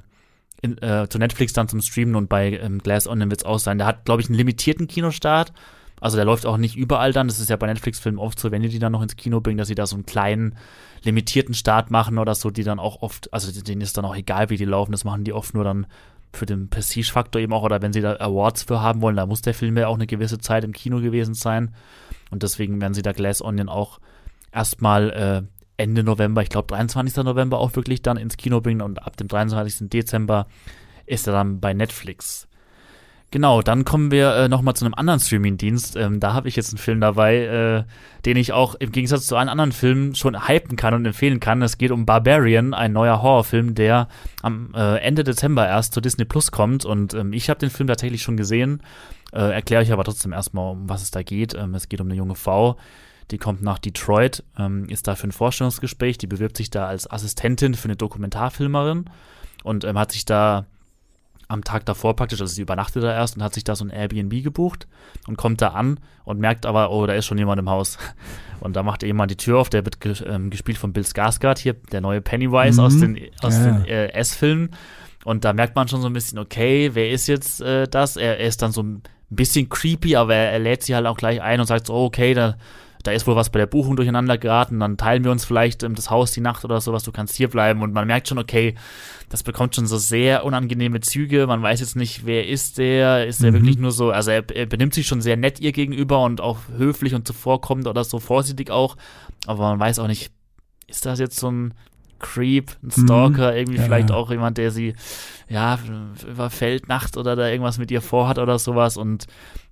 in, 0.62 0.78
äh, 0.78 1.06
zu 1.08 1.18
Netflix 1.18 1.52
dann 1.52 1.68
zum 1.68 1.80
Streamen 1.80 2.16
und 2.16 2.28
bei 2.28 2.58
ähm, 2.58 2.78
Glass 2.78 3.06
Onion 3.06 3.30
wird 3.30 3.40
es 3.40 3.46
auch 3.46 3.58
sein. 3.58 3.78
Der 3.78 3.86
hat, 3.86 4.04
glaube 4.04 4.22
ich, 4.22 4.28
einen 4.28 4.38
limitierten 4.38 4.88
Kinostart. 4.88 5.52
Also 6.00 6.16
der 6.16 6.26
läuft 6.26 6.44
auch 6.44 6.58
nicht 6.58 6.76
überall 6.76 7.12
dann. 7.12 7.28
Das 7.28 7.40
ist 7.40 7.48
ja 7.48 7.56
bei 7.56 7.66
Netflix-Filmen 7.66 8.18
oft 8.18 8.38
so, 8.38 8.50
wenn 8.50 8.62
die 8.62 8.68
die 8.68 8.78
dann 8.78 8.92
noch 8.92 9.02
ins 9.02 9.16
Kino 9.16 9.40
bringen, 9.40 9.58
dass 9.58 9.68
sie 9.68 9.74
da 9.74 9.86
so 9.86 9.96
einen 9.96 10.06
kleinen, 10.06 10.56
limitierten 11.02 11.54
Start 11.54 11.90
machen 11.90 12.18
oder 12.18 12.34
so, 12.34 12.50
die 12.50 12.64
dann 12.64 12.78
auch 12.78 13.02
oft, 13.02 13.32
also 13.32 13.50
denen 13.62 13.80
ist 13.80 13.96
dann 13.96 14.04
auch 14.04 14.16
egal, 14.16 14.50
wie 14.50 14.56
die 14.56 14.64
laufen. 14.64 14.92
Das 14.92 15.04
machen 15.04 15.24
die 15.24 15.32
oft 15.32 15.54
nur 15.54 15.64
dann 15.64 15.86
für 16.32 16.46
den 16.46 16.68
Prestige-Faktor 16.68 17.40
eben 17.40 17.52
auch 17.52 17.62
oder 17.62 17.80
wenn 17.80 17.92
sie 17.92 18.02
da 18.02 18.16
Awards 18.16 18.64
für 18.64 18.80
haben 18.80 19.00
wollen, 19.00 19.16
da 19.16 19.26
muss 19.26 19.40
der 19.40 19.54
Film 19.54 19.76
ja 19.76 19.88
auch 19.88 19.94
eine 19.94 20.06
gewisse 20.06 20.38
Zeit 20.38 20.64
im 20.64 20.72
Kino 20.72 21.00
gewesen 21.00 21.34
sein. 21.34 21.74
Und 22.30 22.42
deswegen 22.42 22.80
werden 22.80 22.94
sie 22.94 23.02
da 23.02 23.12
Glass 23.12 23.40
Onion 23.40 23.68
auch 23.68 24.00
erstmal 24.52 25.10
äh, 25.10 25.55
Ende 25.76 26.02
November, 26.02 26.42
ich 26.42 26.48
glaube 26.48 26.68
23. 26.68 27.24
November 27.24 27.58
auch 27.58 27.74
wirklich 27.76 28.02
dann 28.02 28.16
ins 28.16 28.36
Kino 28.36 28.60
bringen 28.60 28.82
und 28.82 29.02
ab 29.02 29.16
dem 29.16 29.28
23. 29.28 29.88
Dezember 29.88 30.46
ist 31.06 31.26
er 31.26 31.32
dann 31.32 31.60
bei 31.60 31.74
Netflix. 31.74 32.48
Genau, 33.32 33.60
dann 33.60 33.84
kommen 33.84 34.12
wir 34.12 34.34
äh, 34.34 34.48
nochmal 34.48 34.74
zu 34.74 34.84
einem 34.84 34.94
anderen 34.94 35.18
Streaming-Dienst. 35.18 35.96
Ähm, 35.96 36.20
da 36.20 36.32
habe 36.32 36.48
ich 36.48 36.54
jetzt 36.54 36.70
einen 36.70 36.78
Film 36.78 37.00
dabei, 37.00 37.36
äh, 37.36 37.84
den 38.24 38.36
ich 38.36 38.52
auch 38.52 38.76
im 38.76 38.92
Gegensatz 38.92 39.26
zu 39.26 39.36
allen 39.36 39.48
anderen 39.48 39.72
Filmen 39.72 40.14
schon 40.14 40.46
hypen 40.48 40.76
kann 40.76 40.94
und 40.94 41.04
empfehlen 41.04 41.40
kann. 41.40 41.60
Es 41.60 41.76
geht 41.76 41.90
um 41.90 42.06
Barbarian, 42.06 42.72
ein 42.72 42.92
neuer 42.92 43.22
Horrorfilm, 43.22 43.74
der 43.74 44.08
am 44.42 44.72
äh, 44.74 44.98
Ende 44.98 45.24
Dezember 45.24 45.66
erst 45.66 45.92
zu 45.92 46.00
Disney 46.00 46.24
Plus 46.24 46.52
kommt. 46.52 46.84
Und 46.84 47.14
ähm, 47.14 47.32
ich 47.32 47.50
habe 47.50 47.58
den 47.58 47.70
Film 47.70 47.88
tatsächlich 47.88 48.22
schon 48.22 48.36
gesehen. 48.36 48.80
Äh, 49.32 49.52
Erkläre 49.52 49.82
ich 49.82 49.92
aber 49.92 50.04
trotzdem 50.04 50.32
erstmal, 50.32 50.70
um 50.70 50.88
was 50.88 51.02
es 51.02 51.10
da 51.10 51.24
geht. 51.24 51.52
Ähm, 51.54 51.74
es 51.74 51.88
geht 51.88 52.00
um 52.00 52.06
eine 52.06 52.16
junge 52.16 52.36
Frau, 52.36 52.76
die 53.30 53.38
kommt 53.38 53.62
nach 53.62 53.78
Detroit, 53.78 54.44
ähm, 54.58 54.88
ist 54.88 55.06
da 55.08 55.14
für 55.14 55.26
ein 55.28 55.32
Vorstellungsgespräch, 55.32 56.18
die 56.18 56.26
bewirbt 56.26 56.56
sich 56.56 56.70
da 56.70 56.86
als 56.86 57.10
Assistentin 57.10 57.74
für 57.74 57.86
eine 57.86 57.96
Dokumentarfilmerin 57.96 59.06
und 59.64 59.84
ähm, 59.84 59.98
hat 59.98 60.12
sich 60.12 60.24
da 60.24 60.66
am 61.48 61.62
Tag 61.62 61.86
davor 61.86 62.16
praktisch, 62.16 62.40
also 62.40 62.52
sie 62.52 62.62
übernachtet 62.62 63.04
da 63.04 63.12
erst 63.14 63.36
und 63.36 63.42
hat 63.42 63.54
sich 63.54 63.62
da 63.62 63.76
so 63.76 63.84
ein 63.84 63.90
Airbnb 63.90 64.42
gebucht 64.42 64.88
und 65.28 65.36
kommt 65.36 65.62
da 65.62 65.68
an 65.68 66.00
und 66.24 66.40
merkt 66.40 66.66
aber, 66.66 66.90
oh, 66.90 67.06
da 67.06 67.14
ist 67.14 67.26
schon 67.26 67.38
jemand 67.38 67.60
im 67.60 67.70
Haus. 67.70 67.98
Und 68.58 68.74
da 68.74 68.82
macht 68.82 69.02
jemand 69.02 69.30
die 69.30 69.36
Tür 69.36 69.58
auf, 69.58 69.68
der 69.68 69.84
wird 69.84 70.00
ge 70.00 70.14
ähm, 70.26 70.48
gespielt 70.48 70.78
von 70.78 70.94
Bill 70.94 71.04
Skarsgård 71.04 71.58
hier, 71.58 71.74
der 71.74 72.00
neue 72.00 72.22
Pennywise 72.22 72.80
Mhm. 72.80 72.86
aus 72.86 72.98
den, 72.98 73.18
aus 73.42 73.54
Ja, 73.54 73.64
den 73.64 73.84
äh, 73.84 74.08
S-Filmen. 74.14 74.70
Und 75.24 75.44
da 75.44 75.52
merkt 75.52 75.76
man 75.76 75.88
schon 75.88 76.00
so 76.00 76.06
ein 76.08 76.14
bisschen, 76.14 76.38
okay, 76.38 76.90
wer 76.94 77.10
ist 77.10 77.26
jetzt 77.26 77.60
äh, 77.60 77.86
das? 77.86 78.16
Er, 78.16 78.38
er 78.40 78.46
ist 78.46 78.62
dann 78.62 78.72
so 78.72 78.82
ein 78.82 79.02
bisschen 79.28 79.68
creepy, 79.68 80.16
aber 80.16 80.34
er, 80.34 80.52
er 80.52 80.58
lädt 80.58 80.82
sie 80.84 80.94
halt 80.94 81.06
auch 81.06 81.18
gleich 81.18 81.42
ein 81.42 81.60
und 81.60 81.66
sagt 81.66 81.86
so, 81.88 81.94
okay, 81.94 82.32
da, 82.32 82.56
da 83.06 83.12
ist 83.12 83.26
wohl 83.26 83.36
was 83.36 83.50
bei 83.50 83.58
der 83.58 83.66
Buchung 83.66 83.96
durcheinander 83.96 84.38
geraten, 84.38 84.80
dann 84.80 84.96
teilen 84.96 85.24
wir 85.24 85.30
uns 85.30 85.44
vielleicht 85.44 85.82
ähm, 85.82 85.94
das 85.94 86.10
Haus 86.10 86.32
die 86.32 86.40
Nacht 86.40 86.64
oder 86.64 86.80
sowas, 86.80 87.02
du 87.04 87.12
kannst 87.12 87.36
hier 87.36 87.48
bleiben. 87.48 87.82
Und 87.82 87.92
man 87.92 88.06
merkt 88.06 88.28
schon, 88.28 88.38
okay, 88.38 88.74
das 89.28 89.42
bekommt 89.42 89.74
schon 89.74 89.86
so 89.86 89.98
sehr 89.98 90.44
unangenehme 90.44 91.00
Züge. 91.00 91.46
Man 91.46 91.62
weiß 91.62 91.80
jetzt 91.80 91.96
nicht, 91.96 92.26
wer 92.26 92.46
ist 92.46 92.78
der? 92.78 93.26
Ist 93.26 93.42
der 93.42 93.50
Mhm. 93.52 93.56
wirklich 93.56 93.78
nur 93.78 93.92
so, 93.92 94.10
also 94.10 94.30
er, 94.30 94.44
er 94.54 94.66
benimmt 94.66 94.94
sich 94.94 95.06
schon 95.06 95.20
sehr 95.20 95.36
nett 95.36 95.60
ihr 95.60 95.72
gegenüber 95.72 96.22
und 96.24 96.40
auch 96.40 96.58
höflich 96.76 97.14
und 97.14 97.26
zuvorkommend 97.26 97.86
oder 97.86 98.04
so 98.04 98.18
vorsichtig 98.18 98.70
auch. 98.70 98.96
Aber 99.46 99.62
man 99.70 99.78
weiß 99.80 99.98
auch 99.98 100.08
nicht, 100.08 100.30
ist 100.86 101.06
das 101.06 101.18
jetzt 101.18 101.38
so 101.38 101.50
ein 101.50 101.74
Creep, 102.18 102.70
ein 102.82 102.90
Stalker, 102.90 103.54
irgendwie 103.54 103.76
Ja, 103.78 103.82
vielleicht 103.84 104.10
ja. 104.10 104.16
auch 104.16 104.30
jemand, 104.30 104.58
der 104.58 104.70
sie, 104.70 104.94
ja, 105.48 105.78
überfällt 106.28 106.88
nachts 106.88 107.16
oder 107.16 107.36
da 107.36 107.48
irgendwas 107.48 107.78
mit 107.78 107.90
ihr 107.90 108.00
vorhat 108.02 108.38
oder 108.38 108.58
sowas. 108.58 108.96
Und 108.96 109.26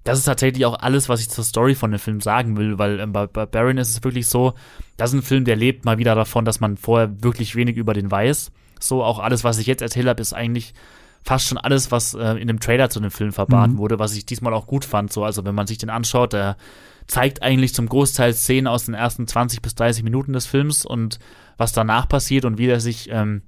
das 0.05 0.19
ist 0.19 0.25
tatsächlich 0.25 0.67
auch 0.67 0.79
alles, 0.79 1.09
was 1.09 1.21
ich 1.21 1.31
zur 1.31 1.45
Story 1.45 1.75
von 1.75 1.91
dem 1.91 2.01
Film 2.01 2.21
sagen 2.21 2.57
will, 2.57 2.79
weil 2.79 3.01
ähm, 3.01 3.13
bei, 3.13 3.27
bei 3.27 3.47
Baron 3.47 3.79
ist 3.79 3.91
es 3.91 4.05
wirklich 4.05 4.27
so, 4.27 4.55
das 4.97 5.11
ist 5.11 5.21
ein 5.21 5.23
Film, 5.23 5.45
der 5.45 5.57
lebt 5.57 5.85
mal 5.85 5.99
wieder 5.99 6.15
davon, 6.15 6.45
dass 6.45 6.61
man 6.61 6.77
vorher 6.77 7.23
wirklich 7.23 7.57
wenig 7.57 7.77
über 7.77 7.95
den 7.95 8.11
weiß. 8.11 8.51
So, 8.81 9.03
auch 9.03 9.19
alles, 9.19 9.45
was 9.45 9.59
ich 9.59 9.67
jetzt 9.67 9.81
erzählt 9.83 10.07
habe, 10.07 10.21
ist 10.21 10.33
eigentlich 10.35 10.75
fast 11.23 11.49
schon 11.49 11.57
alles, 11.57 11.91
was 11.91 12.13
äh, 12.13 12.33
in 12.35 12.49
dem 12.49 12.61
Trailer 12.61 12.91
zu 12.91 13.01
dem 13.01 13.11
Film 13.11 13.33
verbaten 13.33 13.75
Mhm. 13.75 13.79
wurde, 13.79 13.99
was 13.99 14.15
ich 14.15 14.27
diesmal 14.27 14.53
auch 14.53 14.67
gut 14.67 14.85
fand. 14.85 15.11
So, 15.11 15.25
also 15.25 15.45
wenn 15.47 15.55
man 15.55 15.67
sich 15.67 15.79
den 15.79 15.89
anschaut, 15.89 16.35
der 16.35 16.57
zeigt 17.07 17.43
eigentlich 17.43 17.75
zum 17.75 17.89
Großteil 17.89 18.33
Szenen 18.33 18.67
aus 18.67 18.87
den 18.87 18.95
ersten 18.95 19.27
20 19.27 19.63
bis 19.63 19.75
30 19.75 20.03
Minuten 20.03 20.33
des 20.33 20.47
Films 20.47 20.85
und 20.85 21.19
was 21.57 21.73
danach 21.73 22.09
passiert 22.09 22.45
und 22.45 22.59
wie 22.59 22.67
der 22.67 22.81
sich 22.81 23.09
ähm, 23.11 23.43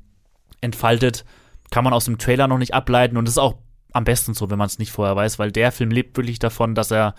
entfaltet, 0.61 1.25
kann 1.71 1.85
man 1.85 1.93
aus 1.93 2.05
dem 2.05 2.19
Trailer 2.19 2.49
noch 2.49 2.59
nicht 2.59 2.75
ableiten 2.75 3.17
und 3.17 3.27
das 3.27 3.35
ist 3.35 3.39
auch 3.39 3.57
am 3.93 4.05
besten 4.05 4.35
so, 4.35 4.51
wenn 4.51 4.59
man 4.59 4.67
es 4.67 4.79
nicht 4.79 4.93
vorher 4.93 5.17
weiß, 5.17 5.39
weil 5.39 5.51
der 5.51 5.73
Film 5.73 5.91
lebt 5.91 6.17
wirklich 6.17 6.39
davon, 6.39 6.75
dass 6.75 6.91
er 6.91 7.15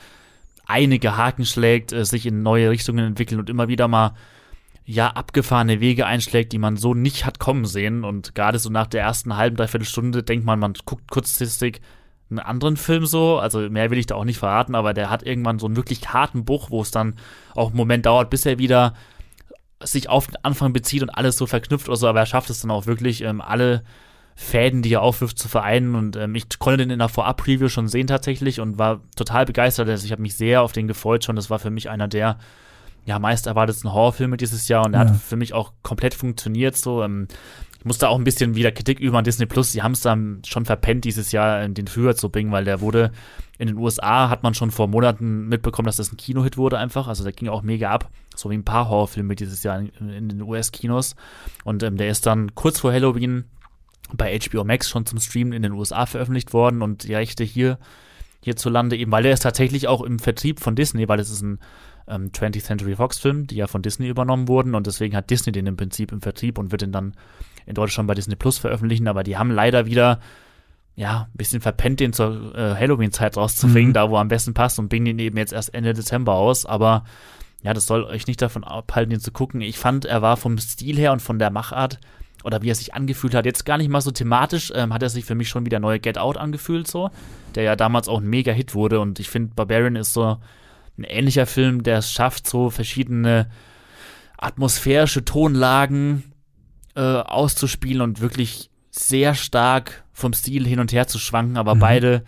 einige 0.68 1.18
Haken 1.18 1.46
schlägt, 1.46 1.92
äh, 1.92 2.06
sich 2.06 2.26
in 2.26 2.44
neue 2.44 2.70
Richtungen 2.70 3.06
entwickelt 3.06 3.40
und 3.40 3.50
immer 3.50 3.68
wieder 3.68 3.88
mal 3.88 4.14
ja 4.86 5.10
abgefahrene 5.10 5.82
Wege 5.82 6.06
einschlägt, 6.06 6.54
die 6.54 6.60
man 6.60 6.78
so 6.78 6.94
nicht 6.94 7.26
hat 7.26 7.40
kommen 7.40 7.66
sehen 7.66 8.04
und 8.04 8.36
gerade 8.36 8.60
so 8.60 8.70
nach 8.70 8.88
der 8.88 9.02
ersten 9.02 9.36
halben, 9.36 9.58
dreiviertel 9.58 9.86
Stunde 9.88 10.24
denkt 10.24 10.46
man, 10.46 10.60
man 10.60 10.74
guckt 10.86 11.12
kurzfristig 11.12 11.82
einen 12.30 12.40
anderen 12.40 12.78
Film 12.78 13.06
so, 13.06 13.40
also 13.40 13.60
mehr 13.70 13.90
will 13.90 13.98
ich 13.98 14.06
da 14.08 14.16
auch 14.16 14.26
nicht 14.26 14.40
verraten, 14.40 14.76
aber 14.76 14.94
der 14.94 15.10
hat 15.10 15.24
irgendwann 15.24 15.60
so 15.60 15.66
einen 15.66 15.76
wirklich 15.76 16.10
harten 16.10 16.46
Bruch, 16.46 16.70
wo 16.70 16.82
es 16.82 16.92
dann 16.92 17.16
auch 17.56 17.68
einen 17.68 17.78
Moment 17.78 18.06
dauert, 18.06 18.30
bis 18.30 18.46
er 18.46 18.58
wieder 18.60 18.94
sich 19.84 20.10
auf 20.10 20.28
den 20.28 20.38
Anfang 20.44 20.74
bezieht 20.74 21.04
und 21.04 21.10
alles 21.10 21.38
so 21.38 21.46
verknüpft 21.46 21.88
oder 21.88 21.98
so, 21.98 22.08
aber 22.08 22.20
er 22.20 22.26
schafft 22.26 22.50
es 22.50 22.62
dann 22.62 22.72
auch 22.72 22.86
wirklich, 22.86 23.22
ähm, 23.22 23.42
alle 23.42 23.84
Fäden, 24.36 24.84
die 24.84 24.94
er 24.94 25.02
aufwirft, 25.02 25.40
zu 25.40 25.48
vereinen. 25.50 25.96
Und 25.96 26.16
ähm, 26.16 26.36
ich 26.36 26.60
konnte 26.60 26.78
den 26.78 26.92
in 26.92 27.00
der 27.00 27.10
Vorab-Preview 27.10 27.70
schon 27.70 27.88
sehen 27.88 28.06
tatsächlich 28.06 28.60
und 28.60 28.78
war 28.78 29.02
total 29.16 29.46
begeistert. 29.46 29.90
Also 29.90 30.06
ich 30.06 30.12
habe 30.12 30.22
mich 30.22 30.36
sehr 30.36 30.62
auf 30.62 30.74
den 30.74 30.88
gefreut 30.88 31.24
schon. 31.24 31.36
Das 31.36 31.50
war 31.50 31.58
für 31.58 31.72
mich 31.72 31.90
einer 31.90 32.08
der 32.08 32.38
ja, 33.06 33.18
meist 33.18 33.48
erwartetsten 33.48 33.92
Horrorfilme 33.92 34.38
dieses 34.38 34.68
Jahr 34.68 34.86
und 34.86 34.92
der 34.92 35.06
Ja. 35.06 35.10
hat 35.10 35.16
für 35.16 35.38
mich 35.38 35.54
auch 35.54 35.72
komplett 35.82 36.14
funktioniert. 36.14 36.78
So, 36.78 37.02
ähm, 37.04 37.28
ich 37.80 37.86
muss 37.86 37.98
da 37.98 38.08
auch 38.08 38.18
ein 38.18 38.24
bisschen 38.24 38.56
wieder 38.56 38.72
Kritik 38.72 39.00
üben 39.00 39.16
an 39.16 39.24
Disney 39.24 39.46
Plus. 39.46 39.72
Sie 39.72 39.84
haben 39.84 39.92
es 39.92 40.02
dann 40.02 40.42
schon 40.46 40.66
verpennt, 40.66 41.06
dieses 41.06 41.32
Jahr 41.32 41.68
den 41.68 41.88
Frühjahr 41.88 42.16
zu 42.16 42.30
bringen, 42.30 42.52
weil 42.52 42.66
der 42.66 42.82
wurde 42.82 43.12
in 43.58 43.68
den 43.68 43.78
USA, 43.78 44.30
hat 44.30 44.44
man 44.44 44.54
schon 44.54 44.72
vor 44.72 44.88
Monaten 44.88 45.48
mitbekommen, 45.48 45.88
dass 45.88 45.98
das 45.98 46.12
ein 46.12 46.18
Kinohit 46.18 46.58
wurde 46.58 46.78
einfach. 46.78 47.08
Also 47.08 47.24
der 47.24 47.34
ging 47.34 47.50
auch 47.50 47.62
mega 47.62 47.90
ab. 47.92 48.10
So 48.36 48.50
wie 48.50 48.56
ein 48.56 48.64
paar 48.64 48.90
Horrorfilme 48.90 49.36
dieses 49.36 49.64
Jahr 49.64 49.80
in, 49.80 50.10
in 50.10 50.30
den 50.30 50.42
US-Kinos. 50.42 51.16
Und 51.64 51.84
ähm, 51.84 51.98
der 51.98 52.10
ist 52.10 52.26
dann 52.26 52.54
kurz 52.56 52.80
vor 52.80 52.92
Halloween 52.92 53.46
bei 54.14 54.38
HBO 54.40 54.64
Max 54.64 54.90
schon 54.90 55.06
zum 55.06 55.20
Streamen 55.20 55.54
in 55.54 55.64
den 55.64 55.74
USA 55.74 56.06
veröffentlicht 56.06 56.54
worden 56.54 56.82
und 56.82 57.04
die 57.04 57.16
Rechte 57.16 57.44
hier 57.44 57.78
hierzulande 58.42 58.96
eben, 58.96 59.12
weil 59.12 59.24
der 59.24 59.34
ist 59.34 59.44
tatsächlich 59.44 59.88
auch 59.88 60.02
im 60.02 60.20
Vertrieb 60.20 60.60
von 60.60 60.76
Disney, 60.76 61.10
weil 61.10 61.20
es 61.20 61.30
ist 61.30 61.42
ein 61.42 61.60
ähm, 62.08 62.32
20th 62.32 62.64
Century 62.64 62.96
Fox 62.96 63.20
Film, 63.20 63.48
die 63.48 63.56
ja 63.56 63.68
von 63.68 63.82
Disney 63.82 64.08
übernommen 64.08 64.48
wurden 64.48 64.76
und 64.76 64.88
deswegen 64.88 65.16
hat 65.16 65.30
Disney 65.30 65.52
den 65.52 65.68
im 65.68 65.76
Prinzip 65.76 66.12
im 66.12 66.22
Vertrieb 66.22 66.58
und 66.58 66.72
wird 66.72 66.82
den 66.82 66.92
dann 66.92 67.14
in 67.68 67.76
Deutschland 67.76 68.08
bei 68.08 68.16
Disney 68.16 68.36
Plus 68.36 68.58
veröffentlichen, 68.58 69.08
aber 69.08 69.24
die 69.24 69.38
haben 69.38 69.52
leider 69.52 69.86
wieder 69.86 70.20
ja, 70.96 71.28
ein 71.32 71.38
bisschen 71.38 71.62
verpennt, 71.62 72.00
den 72.00 72.12
zur 72.12 72.56
äh, 72.56 72.76
Halloween-Zeit 72.76 73.38
rauszubringen, 73.38 73.90
mhm. 73.90 73.94
da 73.94 74.10
wo 74.10 74.18
am 74.18 74.30
besten 74.30 74.56
passt 74.56 74.80
und 74.80 74.90
bringen 74.90 75.06
den 75.06 75.20
eben 75.20 75.38
jetzt 75.38 75.54
erst 75.54 75.74
Ende 75.76 75.94
Dezember 75.94 76.34
aus, 76.34 76.66
aber 76.66 77.04
ja, 77.62 77.74
das 77.74 77.86
soll 77.86 78.04
euch 78.04 78.26
nicht 78.26 78.42
davon 78.42 78.64
abhalten, 78.64 79.14
ihn 79.14 79.20
zu 79.20 79.32
gucken. 79.32 79.62
Ich 79.62 79.78
fand, 79.78 80.06
er 80.06 80.22
war 80.22 80.38
vom 80.38 80.58
Stil 80.58 80.98
her 80.98 81.12
und 81.12 81.22
von 81.22 81.38
der 81.38 81.52
Machart 81.52 82.00
oder 82.44 82.62
wie 82.62 82.70
er 82.70 82.76
sich 82.76 82.94
angefühlt 82.94 83.36
hat, 83.36 83.46
jetzt 83.46 83.66
gar 83.66 83.78
nicht 83.78 83.90
mal 83.90 84.02
so 84.02 84.12
thematisch, 84.12 84.72
ähm, 84.76 84.94
hat 84.94 85.04
er 85.04 85.10
sich 85.10 85.26
für 85.26 85.36
mich 85.36 85.50
schon 85.50 85.66
wieder 85.66 85.80
neue 85.80 86.00
Get 86.00 86.18
Out 86.18 86.38
angefühlt, 86.38 86.88
so, 86.88 87.12
der 87.56 87.64
ja 87.64 87.76
damals 87.76 88.08
auch 88.08 88.20
ein 88.20 88.28
mega 88.28 88.52
Hit 88.52 88.74
wurde 88.74 89.00
und 89.00 89.20
ich 89.20 89.30
finde, 89.30 89.54
Barbarian 89.56 89.96
ist 89.96 90.14
so 90.14 90.38
ein 90.98 91.04
ähnlicher 91.04 91.46
Film, 91.46 91.84
der 91.84 92.00
es 92.00 92.12
schafft, 92.12 92.48
so 92.48 92.70
verschiedene 92.70 93.50
atmosphärische 94.38 95.26
Tonlagen 95.26 96.24
äh, 96.98 97.00
auszuspielen 97.00 98.02
und 98.02 98.22
wirklich 98.22 98.72
sehr 98.90 99.36
stark 99.36 100.04
vom 100.14 100.34
Stil 100.34 100.66
hin 100.66 100.80
und 100.80 100.92
her 100.92 101.08
zu 101.08 101.20
schwanken, 101.20 101.56
aber 101.56 101.76
mhm. 101.76 101.80
beide 101.80 102.24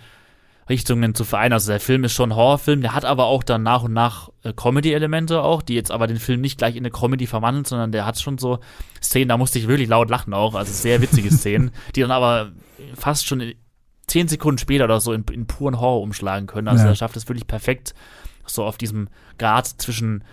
Richtungen 0.69 1.15
zu 1.15 1.23
vereinen. 1.23 1.53
Also 1.53 1.71
der 1.71 1.79
Film 1.79 2.03
ist 2.03 2.13
schon 2.13 2.29
ein 2.29 2.35
Horrorfilm, 2.35 2.81
der 2.81 2.93
hat 2.93 3.03
aber 3.03 3.25
auch 3.25 3.41
dann 3.41 3.63
nach 3.63 3.81
und 3.81 3.93
nach 3.93 4.29
äh, 4.43 4.53
Comedy-Elemente 4.53 5.41
auch, 5.41 5.63
die 5.63 5.73
jetzt 5.73 5.89
aber 5.89 6.05
den 6.05 6.19
Film 6.19 6.41
nicht 6.41 6.59
gleich 6.59 6.75
in 6.75 6.83
eine 6.83 6.91
Comedy 6.91 7.25
verwandeln, 7.25 7.65
sondern 7.65 7.91
der 7.91 8.05
hat 8.05 8.19
schon 8.21 8.37
so 8.37 8.59
Szenen, 9.01 9.29
da 9.29 9.37
musste 9.37 9.57
ich 9.57 9.67
wirklich 9.67 9.89
laut 9.89 10.11
lachen 10.11 10.35
auch, 10.35 10.53
also 10.53 10.71
sehr 10.71 11.01
witzige 11.01 11.31
Szenen, 11.31 11.71
die 11.95 12.01
dann 12.01 12.11
aber 12.11 12.51
fast 12.93 13.25
schon 13.25 13.53
zehn 14.05 14.27
Sekunden 14.27 14.59
später 14.59 14.83
oder 14.83 15.01
so 15.01 15.13
in, 15.13 15.23
in 15.31 15.47
puren 15.47 15.79
Horror 15.79 16.03
umschlagen 16.03 16.45
können. 16.45 16.67
Also 16.67 16.83
ja. 16.83 16.91
er 16.91 16.95
schafft 16.95 17.17
es 17.17 17.27
wirklich 17.27 17.47
perfekt, 17.47 17.95
so 18.45 18.63
auf 18.63 18.77
diesem 18.77 19.09
Grad 19.39 19.65
zwischen 19.65 20.23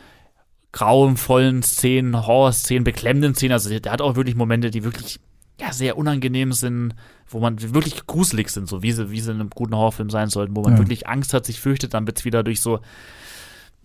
grauenvollen 0.72 1.62
Szenen, 1.62 2.26
Horror-Szenen, 2.26 2.84
beklemmenden 2.84 3.34
Szenen. 3.34 3.52
Also 3.52 3.70
der, 3.70 3.80
der 3.80 3.92
hat 3.92 4.02
auch 4.02 4.16
wirklich 4.16 4.36
Momente, 4.36 4.70
die 4.70 4.84
wirklich 4.84 5.20
ja, 5.60 5.72
sehr 5.72 5.96
unangenehm 5.96 6.52
sind, 6.52 6.94
wo 7.28 7.40
man 7.40 7.60
wirklich 7.74 8.06
gruselig 8.06 8.50
sind, 8.50 8.68
so 8.68 8.82
wie 8.82 8.92
sie, 8.92 9.10
wie 9.10 9.20
sie 9.20 9.30
in 9.30 9.40
einem 9.40 9.50
guten 9.50 9.74
Horrorfilm 9.74 10.10
sein 10.10 10.28
sollten, 10.28 10.54
wo 10.54 10.62
man 10.62 10.72
ja. 10.72 10.78
wirklich 10.78 11.08
Angst 11.08 11.32
hat, 11.32 11.46
sich 11.46 11.60
fürchtet, 11.60 11.94
dann 11.94 12.06
wird 12.06 12.18
es 12.18 12.24
wieder 12.24 12.42
durch 12.42 12.60
so, 12.60 12.80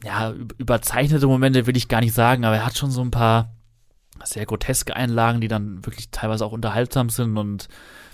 ja, 0.04 0.34
überzeichnete 0.58 1.28
Momente 1.28 1.68
will 1.68 1.78
ich 1.78 1.88
gar 1.88 2.02
nicht 2.02 2.14
sagen, 2.14 2.44
aber 2.44 2.58
er 2.58 2.66
hat 2.66 2.78
schon 2.78 2.92
so 2.92 3.02
ein 3.02 3.12
paar 3.12 3.52
sehr 4.24 4.46
groteske 4.46 4.96
Einlagen, 4.96 5.42
die 5.42 5.48
dann 5.48 5.86
wirklich 5.86 6.10
teilweise 6.12 6.46
auch 6.46 6.52
unterhaltsam 6.52 7.10
sind 7.10 7.38
und 7.38 7.68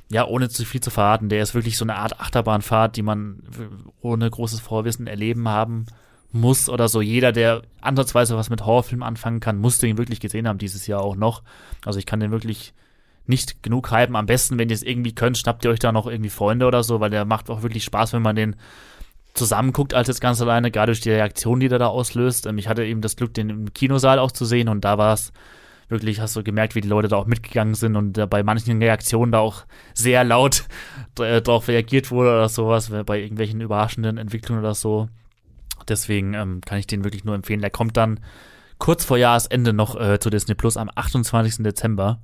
ja, 0.10 0.26
ohne 0.26 0.48
zu 0.48 0.64
viel 0.64 0.80
zu 0.80 0.90
verraten, 0.90 1.28
der 1.28 1.42
ist 1.42 1.54
wirklich 1.54 1.78
so 1.78 1.84
eine 1.84 1.98
Art 1.98 2.22
Achterbahnfahrt, 2.22 2.96
die 2.96 3.02
man 3.02 3.44
ohne 4.00 4.30
großes 4.30 4.62
Vorwissen 4.62 5.08
erleben 5.08 5.50
haben 5.50 5.88
muss 6.32 6.70
oder 6.70 6.88
so. 6.88 7.02
Jeder, 7.02 7.32
der 7.32 7.62
ansatzweise 7.82 8.38
was 8.38 8.50
mit 8.50 8.66
Horrorfilmen 8.66 9.08
anfangen 9.08 9.40
kann, 9.40 9.58
muss 9.58 9.78
den 9.78 9.98
wirklich 9.98 10.20
gesehen 10.20 10.48
haben 10.48 10.58
dieses 10.58 10.88
Jahr 10.88 11.02
auch 11.02 11.16
noch. 11.16 11.44
Also 11.86 12.00
ich 12.00 12.06
kann 12.06 12.20
den 12.20 12.32
wirklich 12.32 12.74
nicht 13.26 13.62
genug 13.64 13.92
hypen. 13.92 14.16
Am 14.16 14.26
besten, 14.26 14.58
wenn 14.58 14.70
ihr 14.70 14.76
es 14.76 14.84
irgendwie 14.84 15.14
könnt, 15.14 15.38
schnappt 15.38 15.66
ihr 15.66 15.72
euch 15.72 15.80
da 15.80 15.92
noch 15.92 16.08
irgendwie 16.08 16.30
Freunde 16.30 16.66
oder 16.66 16.84
so, 16.84 17.00
weil 17.00 17.10
der 17.10 17.26
macht 17.26 17.50
auch 17.50 17.62
wirklich 17.62 17.84
Spaß, 17.84 18.14
wenn 18.14 18.22
man 18.22 18.36
den 18.36 18.56
zusammen 19.34 19.72
guckt 19.72 19.94
als 19.94 20.08
jetzt 20.08 20.22
ganz 20.22 20.42
alleine, 20.42 20.72
gerade 20.72 20.92
durch 20.92 21.02
die 21.02 21.12
Reaktion, 21.12 21.60
die 21.60 21.68
der 21.68 21.80
da 21.80 21.88
auslöst. 21.88 22.46
Ähm, 22.46 22.58
ich 22.58 22.68
hatte 22.68 22.84
eben 22.84 23.02
das 23.02 23.16
Glück, 23.16 23.34
den 23.34 23.50
im 23.50 23.74
Kinosaal 23.74 24.20
auch 24.20 24.32
zu 24.32 24.46
sehen 24.46 24.68
und 24.70 24.84
da 24.84 24.98
war 24.98 25.14
es 25.14 25.32
wirklich, 25.90 26.20
hast 26.20 26.36
du 26.36 26.44
gemerkt, 26.44 26.76
wie 26.76 26.82
die 26.82 26.88
Leute 26.88 27.08
da 27.08 27.16
auch 27.16 27.28
mitgegangen 27.28 27.74
sind 27.74 27.96
und 27.96 28.30
bei 28.30 28.44
manchen 28.44 28.82
Reaktionen 28.82 29.32
da 29.32 29.40
auch 29.40 29.64
sehr 29.94 30.24
laut 30.26 30.66
äh, 31.20 31.42
darauf 31.42 31.68
reagiert 31.70 32.12
wurde 32.12 32.32
oder 32.32 32.50
sowas, 32.50 32.92
bei 33.06 33.22
irgendwelchen 33.22 33.62
überraschenden 33.62 34.18
Entwicklungen 34.18 34.62
oder 34.62 34.76
so. 34.76 35.08
Deswegen 35.84 36.34
ähm, 36.34 36.62
kann 36.66 36.80
ich 36.80 36.88
den 36.88 37.04
wirklich 37.04 37.24
nur 37.24 37.36
empfehlen. 37.36 37.62
Der 37.62 37.70
kommt 37.70 37.98
dann 37.98 38.20
kurz 38.78 39.06
vor 39.06 39.18
Jahresende 39.18 39.74
noch 39.74 40.00
äh, 40.00 40.20
zu 40.20 40.30
Disney 40.30 40.56
Plus 40.56 40.78
am 40.78 40.90
28. 40.94 41.64
Dezember. 41.64 42.20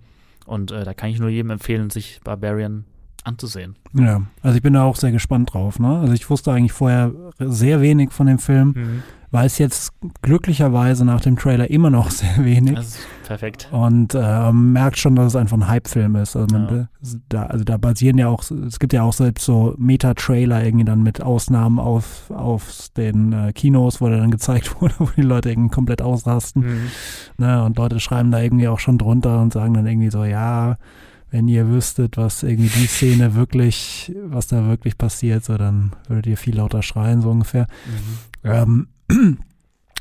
Und 0.45 0.71
äh, 0.71 0.83
da 0.83 0.93
kann 0.93 1.09
ich 1.09 1.19
nur 1.19 1.29
jedem 1.29 1.51
empfehlen, 1.51 1.89
sich 1.89 2.19
Barbarian 2.23 2.85
anzusehen. 3.23 3.77
Ja, 3.93 4.23
also 4.41 4.57
ich 4.57 4.61
bin 4.61 4.73
da 4.73 4.83
auch 4.83 4.97
sehr 4.97 5.11
gespannt 5.11 5.53
drauf. 5.53 5.79
Ne? 5.79 5.99
Also 5.99 6.13
ich 6.13 6.29
wusste 6.29 6.51
eigentlich 6.51 6.73
vorher 6.73 7.13
sehr 7.39 7.79
wenig 7.81 8.11
von 8.11 8.27
dem 8.27 8.39
Film. 8.39 8.73
Mhm 8.75 9.03
weiß 9.33 9.57
jetzt 9.57 9.93
glücklicherweise 10.21 11.03
nach 11.03 11.19
dem 11.19 11.35
Trailer 11.37 11.69
immer 11.69 11.89
noch 11.89 12.11
sehr 12.11 12.45
wenig. 12.45 12.75
Das 12.75 12.87
ist 12.87 13.07
perfekt. 13.33 13.67
Und 13.71 14.13
äh, 14.13 14.51
merkt 14.51 14.99
schon, 14.99 15.15
dass 15.15 15.27
es 15.27 15.35
einfach 15.35 15.57
ein 15.57 15.67
Hype-Film 15.67 16.15
ist. 16.17 16.35
Also, 16.35 16.55
ja. 16.55 16.87
da, 17.29 17.43
also 17.47 17.63
da 17.63 17.77
basieren 17.77 18.19
ja 18.19 18.27
auch, 18.27 18.43
es 18.51 18.77
gibt 18.77 18.93
ja 18.93 19.01
auch 19.01 19.13
selbst 19.13 19.43
so 19.43 19.73
Meta-Trailer 19.79 20.63
irgendwie 20.63 20.85
dann 20.85 21.01
mit 21.01 21.19
Ausnahmen 21.19 21.79
auf, 21.79 22.29
auf 22.29 22.89
den 22.95 23.33
äh, 23.33 23.51
Kinos, 23.53 24.01
wo 24.01 24.07
der 24.07 24.19
dann 24.19 24.29
gezeigt 24.29 24.79
wurde, 24.81 24.93
wo 24.99 25.09
die 25.17 25.23
Leute 25.23 25.49
irgendwie 25.49 25.73
komplett 25.73 26.03
ausrasten. 26.03 26.61
Mhm. 26.61 26.91
Ne, 27.39 27.63
und 27.63 27.75
Leute 27.77 27.99
schreiben 27.99 28.29
da 28.29 28.39
irgendwie 28.39 28.67
auch 28.67 28.79
schon 28.79 28.99
drunter 28.99 29.41
und 29.41 29.51
sagen 29.51 29.73
dann 29.73 29.87
irgendwie 29.87 30.11
so, 30.11 30.23
ja, 30.23 30.77
wenn 31.31 31.47
ihr 31.47 31.67
wüsstet, 31.67 32.15
was 32.17 32.43
irgendwie 32.43 32.69
die 32.69 32.85
Szene 32.85 33.33
wirklich, 33.33 34.13
was 34.25 34.45
da 34.45 34.67
wirklich 34.67 34.99
passiert, 34.99 35.43
so 35.43 35.57
dann 35.57 35.93
würdet 36.07 36.27
ihr 36.27 36.37
viel 36.37 36.57
lauter 36.57 36.83
schreien, 36.83 37.21
so 37.21 37.31
ungefähr. 37.31 37.65
Mhm. 38.43 38.87
Ähm, 39.09 39.37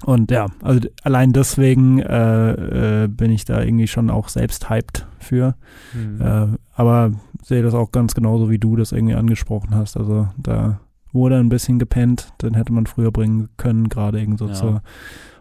und 0.05 0.31
ja, 0.31 0.47
also 0.63 0.81
allein 1.03 1.33
deswegen 1.33 2.01
äh, 2.01 3.05
äh, 3.05 3.09
bin 3.09 3.31
ich 3.31 3.45
da 3.45 3.63
irgendwie 3.63 3.87
schon 3.87 4.11
auch 4.11 4.29
selbst 4.29 4.69
hyped 4.71 5.07
für. 5.19 5.55
Mhm. 5.93 6.21
Äh, 6.21 6.47
aber 6.75 7.13
sehe 7.43 7.63
das 7.63 7.75
auch 7.75 7.93
ganz 7.93 8.15
genauso, 8.15 8.51
wie 8.51 8.59
du 8.59 8.77
das 8.77 8.93
irgendwie 8.93 9.15
angesprochen 9.15 9.75
hast. 9.75 9.97
Also 9.97 10.29
da 10.37 10.81
wurde 11.13 11.39
ein 11.39 11.49
bisschen 11.49 11.79
gepennt, 11.79 12.33
den 12.43 12.55
hätte 12.55 12.73
man 12.73 12.87
früher 12.87 13.13
bringen 13.13 13.49
können, 13.57 13.89
gerade 13.89 14.21
irgendwie 14.21 14.39
so 14.39 14.49
ja. 14.49 14.55
zur 14.55 14.83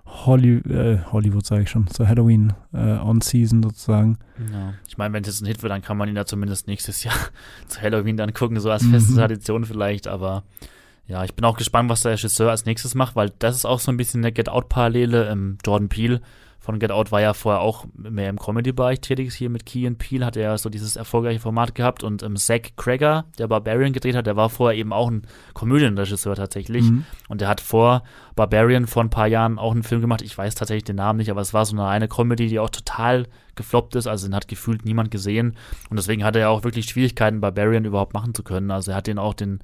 Holly, 0.05 0.57
äh, 0.57 0.99
Hollywood, 1.11 1.45
sage 1.45 1.63
ich 1.63 1.69
schon, 1.69 1.87
zur 1.87 2.07
Halloween 2.07 2.53
äh, 2.73 2.97
On-Season 2.97 3.63
sozusagen. 3.63 4.17
Ja. 4.51 4.73
Ich 4.87 4.97
meine, 4.97 5.13
wenn 5.13 5.23
es 5.23 5.27
jetzt 5.27 5.41
ein 5.41 5.47
Hit 5.47 5.63
wird, 5.63 5.71
dann 5.71 5.81
kann 5.81 5.97
man 5.97 6.09
ihn 6.09 6.15
da 6.15 6.25
zumindest 6.25 6.67
nächstes 6.67 7.03
Jahr 7.03 7.15
zu 7.67 7.81
Halloween 7.81 8.17
dann 8.17 8.33
gucken, 8.33 8.59
so 8.59 8.69
als 8.69 8.85
feste 8.85 9.13
mhm. 9.13 9.17
Tradition 9.17 9.65
vielleicht, 9.65 10.07
aber 10.07 10.43
ja, 11.11 11.25
ich 11.25 11.35
bin 11.35 11.43
auch 11.43 11.57
gespannt, 11.57 11.89
was 11.89 12.03
der 12.03 12.13
Regisseur 12.13 12.49
als 12.49 12.65
nächstes 12.65 12.95
macht, 12.95 13.17
weil 13.17 13.33
das 13.39 13.57
ist 13.57 13.65
auch 13.65 13.79
so 13.79 13.91
ein 13.91 13.97
bisschen 13.97 14.21
eine 14.21 14.31
Get 14.31 14.47
Out-Parallele. 14.47 15.29
Ähm, 15.29 15.57
Jordan 15.65 15.89
Peele 15.89 16.21
von 16.61 16.79
Get 16.79 16.91
Out 16.91 17.11
war 17.11 17.19
ja 17.19 17.33
vorher 17.33 17.59
auch 17.59 17.85
mehr 17.95 18.29
im 18.29 18.39
Comedy-Bereich 18.39 19.01
tätig. 19.01 19.33
Hier 19.33 19.49
mit 19.49 19.65
Key 19.65 19.85
and 19.85 19.97
Peele 19.97 20.25
hat 20.25 20.37
er 20.37 20.43
ja 20.43 20.57
so 20.57 20.69
dieses 20.69 20.95
erfolgreiche 20.95 21.41
Format 21.41 21.75
gehabt. 21.75 22.03
Und 22.03 22.23
ähm, 22.23 22.37
Zach 22.37 22.61
Cregger, 22.77 23.25
der 23.39 23.47
Barbarian 23.47 23.91
gedreht 23.91 24.15
hat, 24.15 24.25
der 24.25 24.37
war 24.37 24.49
vorher 24.49 24.79
eben 24.79 24.93
auch 24.93 25.11
ein 25.11 25.23
Komödienregisseur 25.53 26.35
tatsächlich. 26.35 26.83
Mhm. 26.83 27.03
Und 27.27 27.41
der 27.41 27.49
hat 27.49 27.59
vor 27.59 28.03
Barbarian 28.37 28.87
vor 28.87 29.03
ein 29.03 29.09
paar 29.09 29.27
Jahren 29.27 29.59
auch 29.59 29.73
einen 29.73 29.83
Film 29.83 29.99
gemacht. 29.99 30.21
Ich 30.21 30.37
weiß 30.37 30.55
tatsächlich 30.55 30.85
den 30.85 30.95
Namen 30.95 31.17
nicht, 31.17 31.31
aber 31.31 31.41
es 31.41 31.53
war 31.53 31.65
so 31.65 31.75
eine 31.75 31.83
reine 31.83 32.07
Comedy, 32.07 32.47
die 32.47 32.59
auch 32.59 32.69
total 32.69 33.27
gefloppt 33.55 33.95
ist. 33.95 34.07
Also 34.07 34.27
den 34.27 34.35
hat 34.35 34.47
gefühlt 34.47 34.85
niemand 34.85 35.11
gesehen. 35.11 35.57
Und 35.89 35.97
deswegen 35.97 36.23
hatte 36.23 36.39
er 36.39 36.51
auch 36.51 36.63
wirklich 36.63 36.85
Schwierigkeiten, 36.85 37.41
Barbarian 37.41 37.83
überhaupt 37.83 38.13
machen 38.13 38.33
zu 38.33 38.43
können. 38.43 38.71
Also 38.71 38.91
er 38.91 38.97
hat 38.97 39.07
den 39.07 39.17
auch 39.17 39.33
den 39.33 39.59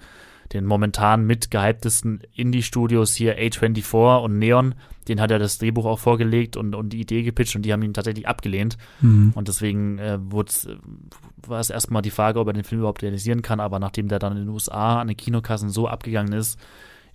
den 0.53 0.65
momentan 0.65 1.25
mitgehyptesten 1.25 2.21
Indie-Studios 2.33 3.15
hier 3.15 3.37
A24 3.37 4.23
und 4.23 4.37
Neon, 4.37 4.75
den 5.07 5.21
hat 5.21 5.31
er 5.31 5.39
das 5.39 5.57
Drehbuch 5.57 5.85
auch 5.85 5.99
vorgelegt 5.99 6.57
und, 6.57 6.75
und 6.75 6.89
die 6.89 6.99
Idee 6.99 7.23
gepitcht 7.23 7.55
und 7.55 7.63
die 7.63 7.73
haben 7.73 7.81
ihn 7.83 7.93
tatsächlich 7.93 8.27
abgelehnt. 8.27 8.77
Mhm. 9.01 9.31
Und 9.35 9.47
deswegen 9.47 9.99
äh, 9.99 10.19
war 10.21 11.59
es 11.59 11.69
erstmal 11.69 12.01
die 12.01 12.11
Frage, 12.11 12.39
ob 12.39 12.47
er 12.47 12.53
den 12.53 12.63
Film 12.63 12.79
überhaupt 12.79 13.03
realisieren 13.03 13.41
kann, 13.41 13.59
aber 13.59 13.79
nachdem 13.79 14.07
der 14.07 14.19
dann 14.19 14.33
in 14.33 14.45
den 14.45 14.49
USA 14.49 14.99
an 14.99 15.07
den 15.07 15.17
Kinokassen 15.17 15.69
so 15.69 15.87
abgegangen 15.87 16.33
ist, 16.33 16.59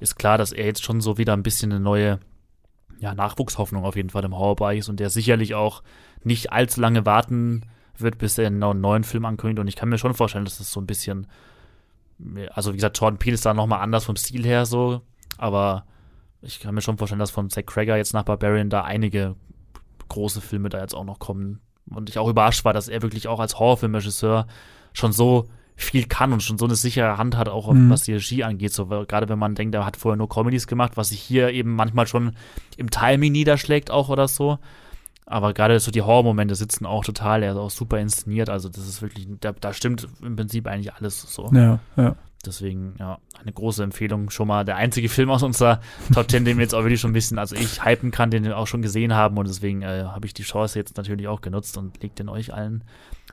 ist 0.01 0.17
klar, 0.17 0.39
dass 0.39 0.53
er 0.53 0.67
jetzt 0.67 0.85
schon 0.85 1.01
so 1.01 1.19
wieder 1.19 1.33
ein 1.33 1.43
bisschen 1.43 1.73
eine 1.73 1.81
neue 1.81 2.19
ja, 2.99 3.15
Nachwuchshoffnung 3.15 3.85
auf 3.85 3.97
jeden 3.97 4.11
Fall 4.11 4.25
im 4.25 4.37
Horrorbereich 4.37 4.81
ist 4.81 4.89
und 4.89 5.01
der 5.01 5.11
sicherlich 5.11 5.55
auch 5.55 5.83
nicht 6.23 6.53
allzu 6.53 6.81
lange 6.81 7.05
warten 7.05 7.63
wird, 7.99 8.19
bis 8.19 8.39
er 8.39 8.47
einen 8.47 8.59
neuen 8.59 9.05
Film 9.05 9.25
ankündigt. 9.25 9.61
Und 9.61 9.69
ich 9.69 9.77
kann 9.77 9.89
mir 9.89 9.99
schon 9.99 10.15
vorstellen, 10.15 10.45
dass 10.45 10.59
das 10.59 10.73
so 10.73 10.81
ein 10.81 10.87
bisschen 10.87 11.27
also 12.53 12.73
wie 12.73 12.77
gesagt, 12.77 12.99
Jordan 12.99 13.19
Peele 13.19 13.35
ist 13.35 13.47
da 13.47 13.55
nochmal 13.55 13.81
anders 13.81 14.05
vom 14.05 14.17
Stil 14.17 14.45
her 14.45 14.67
so, 14.67 15.03
aber 15.39 15.85
ich 16.41 16.61
kann 16.61 16.75
mir 16.75 16.81
schon 16.81 16.99
vorstellen, 16.99 17.21
dass 17.21 17.31
von 17.31 17.51
Zack 17.51 17.67
Crager 17.67 17.97
jetzt 17.97 18.15
nach 18.15 18.25
Barbarian 18.25 18.71
da 18.71 18.83
einige 18.83 19.37
große 20.09 20.41
Filme 20.41 20.69
da 20.69 20.81
jetzt 20.81 20.95
auch 20.95 21.05
noch 21.05 21.19
kommen. 21.19 21.61
Und 21.89 22.09
ich 22.09 22.19
auch 22.19 22.29
überrascht 22.29 22.65
war, 22.65 22.73
dass 22.73 22.89
er 22.89 23.03
wirklich 23.03 23.29
auch 23.29 23.41
als 23.41 23.59
Horrorfilmregisseur 23.59 24.47
schon 24.93 25.13
so 25.13 25.49
viel 25.75 26.07
kann 26.07 26.33
und 26.33 26.43
schon 26.43 26.59
so 26.59 26.65
eine 26.65 26.75
sichere 26.75 27.17
Hand 27.17 27.37
hat, 27.37 27.49
auch 27.49 27.73
mhm. 27.73 27.91
was 27.91 28.03
die 28.03 28.13
Regie 28.13 28.45
angeht. 28.45 28.73
So, 28.73 28.87
gerade 28.87 29.29
wenn 29.29 29.39
man 29.39 29.55
denkt, 29.55 29.75
er 29.75 29.87
hat 29.87 29.97
vorher 29.97 30.17
nur 30.17 30.29
Comedies 30.29 30.67
gemacht, 30.67 30.97
was 30.97 31.09
sich 31.09 31.21
hier 31.21 31.51
eben 31.51 31.75
manchmal 31.75 32.07
schon 32.07 32.37
im 32.77 32.91
Timing 32.91 33.33
niederschlägt 33.33 33.91
auch 33.91 34.09
oder 34.09 34.29
so. 34.29 34.59
Aber 35.33 35.55
gerade 35.55 35.81
so 35.81 35.91
die 35.91 36.03
Horror-Momente 36.03 36.55
sitzen 36.55 36.87
auch 36.87 37.05
total, 37.05 37.43
er 37.43 37.53
ist 37.53 37.59
auch 37.59 37.71
super 37.71 37.99
inszeniert, 37.99 38.51
also 38.51 38.69
das 38.69 38.87
ist 38.87 39.03
wirklich, 39.03 39.27
da, 39.41 39.53
da 39.53 39.73
stimmt 39.73 40.07
im 40.23 40.37
Prinzip 40.37 40.67
eigentlich 40.67 40.93
alles 40.95 41.23
so. 41.23 41.51
Ja, 41.53 41.81
ja. 41.97 42.17
Deswegen, 42.45 42.95
ja, 42.99 43.19
eine 43.41 43.53
große 43.53 43.85
Empfehlung. 43.85 44.29
Schon 44.31 44.49
mal 44.49 44.65
der 44.65 44.75
einzige 44.75 45.09
Film 45.09 45.31
aus 45.31 45.45
unserer 45.45 45.81
Top 46.13 46.29
10, 46.29 46.45
den 46.45 46.57
wir 46.57 46.63
jetzt 46.63 46.75
auch 46.75 46.83
wirklich 46.83 47.01
schon 47.01 47.13
ein 47.13 47.15
bisschen, 47.15 47.39
also 47.39 47.55
ich 47.55 47.85
hypen 47.85 48.11
kann, 48.11 48.33
den 48.33 48.43
wir 48.43 48.59
auch 48.59 48.67
schon 48.67 48.83
gesehen 48.83 49.15
haben 49.15 49.39
und 49.39 49.47
deswegen 49.47 49.83
äh, 49.83 50.05
habe 50.07 50.27
ich 50.27 50.35
die 50.35 50.43
Chance 50.43 50.79
jetzt 50.79 50.97
natürlich 50.97 51.29
auch 51.29 51.41
genutzt 51.41 51.77
und 51.77 52.03
legt 52.03 52.19
den 52.19 52.29
euch 52.29 52.53
allen 52.53 52.83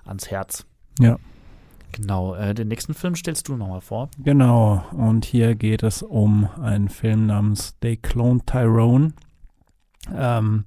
ans 0.05 0.29
Herz. 0.29 0.65
Ja. 0.99 1.17
Genau, 1.91 2.35
äh, 2.35 2.53
den 2.53 2.67
nächsten 2.67 2.93
Film 2.93 3.15
stellst 3.15 3.47
du 3.47 3.57
nochmal 3.57 3.81
vor. 3.81 4.09
Genau, 4.23 4.85
und 4.91 5.25
hier 5.25 5.55
geht 5.55 5.81
es 5.81 6.03
um 6.03 6.47
einen 6.61 6.89
Film 6.89 7.25
namens 7.25 7.79
They 7.79 7.97
Cloned 7.97 8.45
Tyrone. 8.45 9.13
Ähm, 10.15 10.65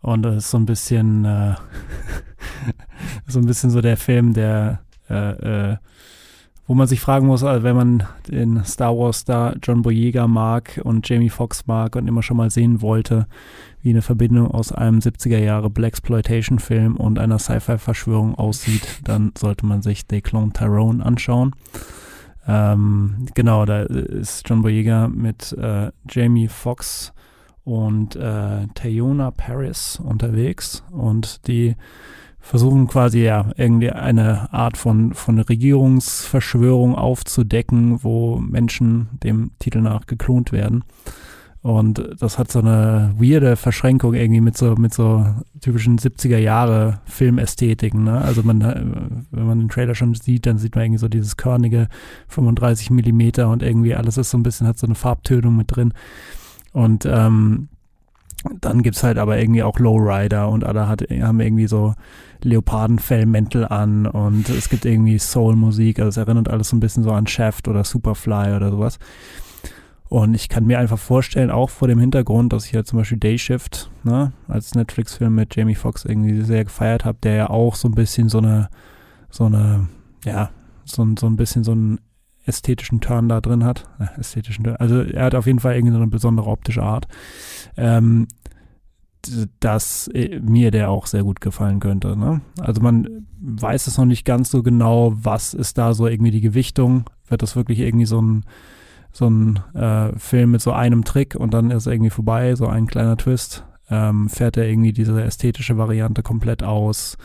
und 0.00 0.22
das 0.22 0.36
ist 0.36 0.50
so 0.50 0.58
ein 0.58 0.66
bisschen, 0.66 1.24
äh, 1.24 1.54
so 3.26 3.38
ein 3.38 3.46
bisschen 3.46 3.70
so 3.70 3.80
der 3.80 3.96
Film, 3.96 4.34
der, 4.34 4.80
äh, 5.08 5.72
äh, 5.72 5.76
wo 6.66 6.74
man 6.74 6.86
sich 6.86 7.00
fragen 7.00 7.26
muss, 7.26 7.42
also 7.42 7.64
wenn 7.64 7.76
man 7.76 8.02
den 8.28 8.62
Star 8.64 8.96
Wars 8.96 9.20
Star 9.20 9.56
John 9.62 9.82
Boyega 9.82 10.26
mag 10.26 10.80
und 10.84 11.08
Jamie 11.08 11.30
Foxx 11.30 11.66
mag 11.66 11.96
und 11.96 12.06
immer 12.06 12.22
schon 12.22 12.36
mal 12.36 12.50
sehen 12.50 12.82
wollte, 12.82 13.26
wie 13.80 13.90
eine 13.90 14.02
Verbindung 14.02 14.50
aus 14.50 14.70
einem 14.70 14.98
70er 14.98 15.38
Jahre 15.38 15.70
Blaxploitation 15.70 16.58
Film 16.58 16.96
und 16.96 17.18
einer 17.18 17.38
Sci-Fi-Verschwörung 17.38 18.34
aussieht, 18.34 19.00
dann 19.04 19.32
sollte 19.36 19.64
man 19.64 19.80
sich 19.80 20.02
The 20.10 20.20
Clone 20.20 20.52
Tyrone 20.52 21.04
anschauen. 21.04 21.54
Ähm, 22.46 23.26
genau, 23.34 23.64
da 23.64 23.82
ist 23.82 24.48
John 24.48 24.62
Boyega 24.62 25.08
mit 25.08 25.52
äh, 25.52 25.90
Jamie 26.08 26.48
Foxx 26.48 27.12
und 27.68 28.16
äh, 28.16 28.66
Tayona 28.72 29.30
Paris 29.30 30.00
unterwegs 30.02 30.82
und 30.90 31.46
die 31.48 31.76
versuchen 32.40 32.86
quasi 32.86 33.22
ja 33.24 33.50
irgendwie 33.56 33.90
eine 33.90 34.50
Art 34.54 34.78
von, 34.78 35.12
von 35.12 35.38
Regierungsverschwörung 35.38 36.94
aufzudecken, 36.94 38.02
wo 38.02 38.38
Menschen 38.38 39.08
dem 39.22 39.50
Titel 39.58 39.82
nach 39.82 40.06
geklont 40.06 40.50
werden. 40.50 40.82
Und 41.60 42.16
das 42.18 42.38
hat 42.38 42.50
so 42.50 42.60
eine 42.60 43.12
weirde 43.18 43.56
Verschränkung 43.56 44.14
irgendwie 44.14 44.40
mit 44.40 44.56
so, 44.56 44.74
mit 44.76 44.94
so 44.94 45.26
typischen 45.60 45.98
70er 45.98 46.38
Jahre 46.38 47.00
Filmästhetiken. 47.04 48.04
Ne? 48.04 48.18
Also 48.18 48.42
man, 48.44 49.26
wenn 49.30 49.46
man 49.46 49.58
den 49.58 49.68
Trailer 49.68 49.94
schon 49.94 50.14
sieht, 50.14 50.46
dann 50.46 50.56
sieht 50.56 50.74
man 50.74 50.84
irgendwie 50.84 51.00
so 51.00 51.08
dieses 51.08 51.36
körnige 51.36 51.88
35 52.28 52.90
Millimeter 52.90 53.50
und 53.50 53.62
irgendwie 53.62 53.94
alles 53.94 54.16
ist 54.16 54.30
so 54.30 54.38
ein 54.38 54.42
bisschen, 54.42 54.66
hat 54.66 54.78
so 54.78 54.86
eine 54.86 54.94
Farbtönung 54.94 55.54
mit 55.54 55.76
drin. 55.76 55.92
Und 56.78 57.06
ähm, 57.06 57.68
dann 58.60 58.82
gibt's 58.82 59.02
halt 59.02 59.18
aber 59.18 59.36
irgendwie 59.36 59.64
auch 59.64 59.80
Lowrider 59.80 60.48
und 60.48 60.62
alle 60.62 60.86
hat, 60.86 61.02
haben 61.02 61.40
irgendwie 61.40 61.66
so 61.66 61.94
Leopardenfellmäntel 62.44 63.66
an 63.66 64.06
und 64.06 64.48
es 64.48 64.68
gibt 64.68 64.84
irgendwie 64.84 65.18
Soul-Musik, 65.18 65.98
also 65.98 66.10
es 66.10 66.16
erinnert 66.18 66.48
alles 66.48 66.68
so 66.68 66.76
ein 66.76 66.80
bisschen 66.80 67.02
so 67.02 67.10
an 67.10 67.26
Shaft 67.26 67.66
oder 67.66 67.82
Superfly 67.82 68.54
oder 68.54 68.70
sowas. 68.70 69.00
Und 70.08 70.34
ich 70.34 70.48
kann 70.48 70.66
mir 70.66 70.78
einfach 70.78 71.00
vorstellen, 71.00 71.50
auch 71.50 71.68
vor 71.68 71.88
dem 71.88 71.98
Hintergrund, 71.98 72.52
dass 72.52 72.66
ich 72.66 72.72
ja 72.72 72.84
zum 72.84 73.00
Beispiel 73.00 73.18
Day 73.18 73.38
Shift, 73.38 73.90
ne, 74.04 74.32
als 74.46 74.72
Netflix-Film 74.76 75.34
mit 75.34 75.56
Jamie 75.56 75.74
Foxx 75.74 76.04
irgendwie 76.04 76.40
sehr 76.42 76.62
gefeiert 76.62 77.04
habe, 77.04 77.18
der 77.24 77.34
ja 77.34 77.50
auch 77.50 77.74
so 77.74 77.88
ein 77.88 77.94
bisschen 77.94 78.28
so 78.28 78.38
eine, 78.38 78.68
so 79.30 79.46
eine, 79.46 79.88
ja, 80.24 80.50
so, 80.84 81.04
so 81.18 81.26
ein 81.26 81.36
bisschen 81.36 81.64
so 81.64 81.72
einen 81.72 81.98
ästhetischen 82.48 83.00
Turn 83.00 83.28
da 83.28 83.40
drin 83.40 83.64
hat. 83.64 83.88
Äh, 83.98 84.20
ästhetischen 84.20 84.64
Turn. 84.64 84.76
Also 84.76 85.02
er 85.02 85.24
hat 85.24 85.34
auf 85.34 85.46
jeden 85.46 85.60
Fall 85.60 85.74
irgendwie 85.74 85.92
so 85.92 85.98
eine 85.98 86.08
besondere 86.08 86.48
optische 86.48 86.82
Art. 86.82 87.06
Ähm, 87.76 88.26
dass 89.60 90.08
äh, 90.08 90.40
mir 90.40 90.70
der 90.70 90.90
auch 90.90 91.06
sehr 91.06 91.24
gut 91.24 91.40
gefallen 91.40 91.80
könnte. 91.80 92.16
Ne? 92.16 92.40
Also 92.60 92.80
man 92.80 93.26
weiß 93.40 93.86
es 93.86 93.98
noch 93.98 94.04
nicht 94.04 94.24
ganz 94.24 94.50
so 94.50 94.62
genau, 94.62 95.12
was 95.14 95.54
ist 95.54 95.78
da 95.78 95.92
so 95.92 96.06
irgendwie 96.06 96.30
die 96.30 96.40
Gewichtung. 96.40 97.10
Wird 97.26 97.42
das 97.42 97.56
wirklich 97.56 97.80
irgendwie 97.80 98.06
so 98.06 98.20
ein 98.20 98.44
so 99.10 99.28
ein 99.28 99.58
äh, 99.74 100.16
Film 100.18 100.52
mit 100.52 100.60
so 100.60 100.72
einem 100.72 101.02
Trick 101.04 101.34
und 101.34 101.54
dann 101.54 101.70
ist 101.70 101.86
irgendwie 101.86 102.10
vorbei, 102.10 102.54
so 102.54 102.66
ein 102.66 102.86
kleiner 102.86 103.16
Twist. 103.16 103.64
Ähm, 103.90 104.28
fährt 104.28 104.56
er 104.56 104.68
irgendwie 104.68 104.92
diese 104.92 105.20
ästhetische 105.22 105.78
Variante 105.78 106.22
komplett 106.22 106.62
aus? 106.62 107.16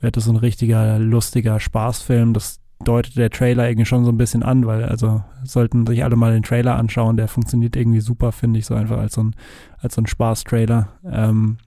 Wird 0.00 0.16
es 0.16 0.24
so 0.24 0.32
ein 0.32 0.36
richtiger, 0.36 0.98
lustiger 0.98 1.60
Spaßfilm? 1.60 2.34
Das 2.34 2.60
deutet 2.84 3.16
der 3.16 3.30
Trailer 3.30 3.68
irgendwie 3.68 3.86
schon 3.86 4.04
so 4.04 4.10
ein 4.10 4.16
bisschen 4.16 4.42
an, 4.42 4.66
weil 4.66 4.84
also 4.84 5.22
sollten 5.44 5.86
sich 5.86 6.02
alle 6.02 6.16
mal 6.16 6.32
den 6.32 6.42
Trailer 6.42 6.76
anschauen, 6.76 7.16
der 7.16 7.28
funktioniert 7.28 7.76
irgendwie 7.76 8.00
super, 8.00 8.32
finde 8.32 8.58
ich, 8.58 8.66
so 8.66 8.74
einfach 8.74 8.98
als 8.98 9.14
so 9.14 9.22
ein, 9.24 9.36
als 9.78 9.94
so 9.96 10.00
ein 10.02 10.06
Spaß-Trailer. 10.06 10.88
Ähm, 11.04 11.58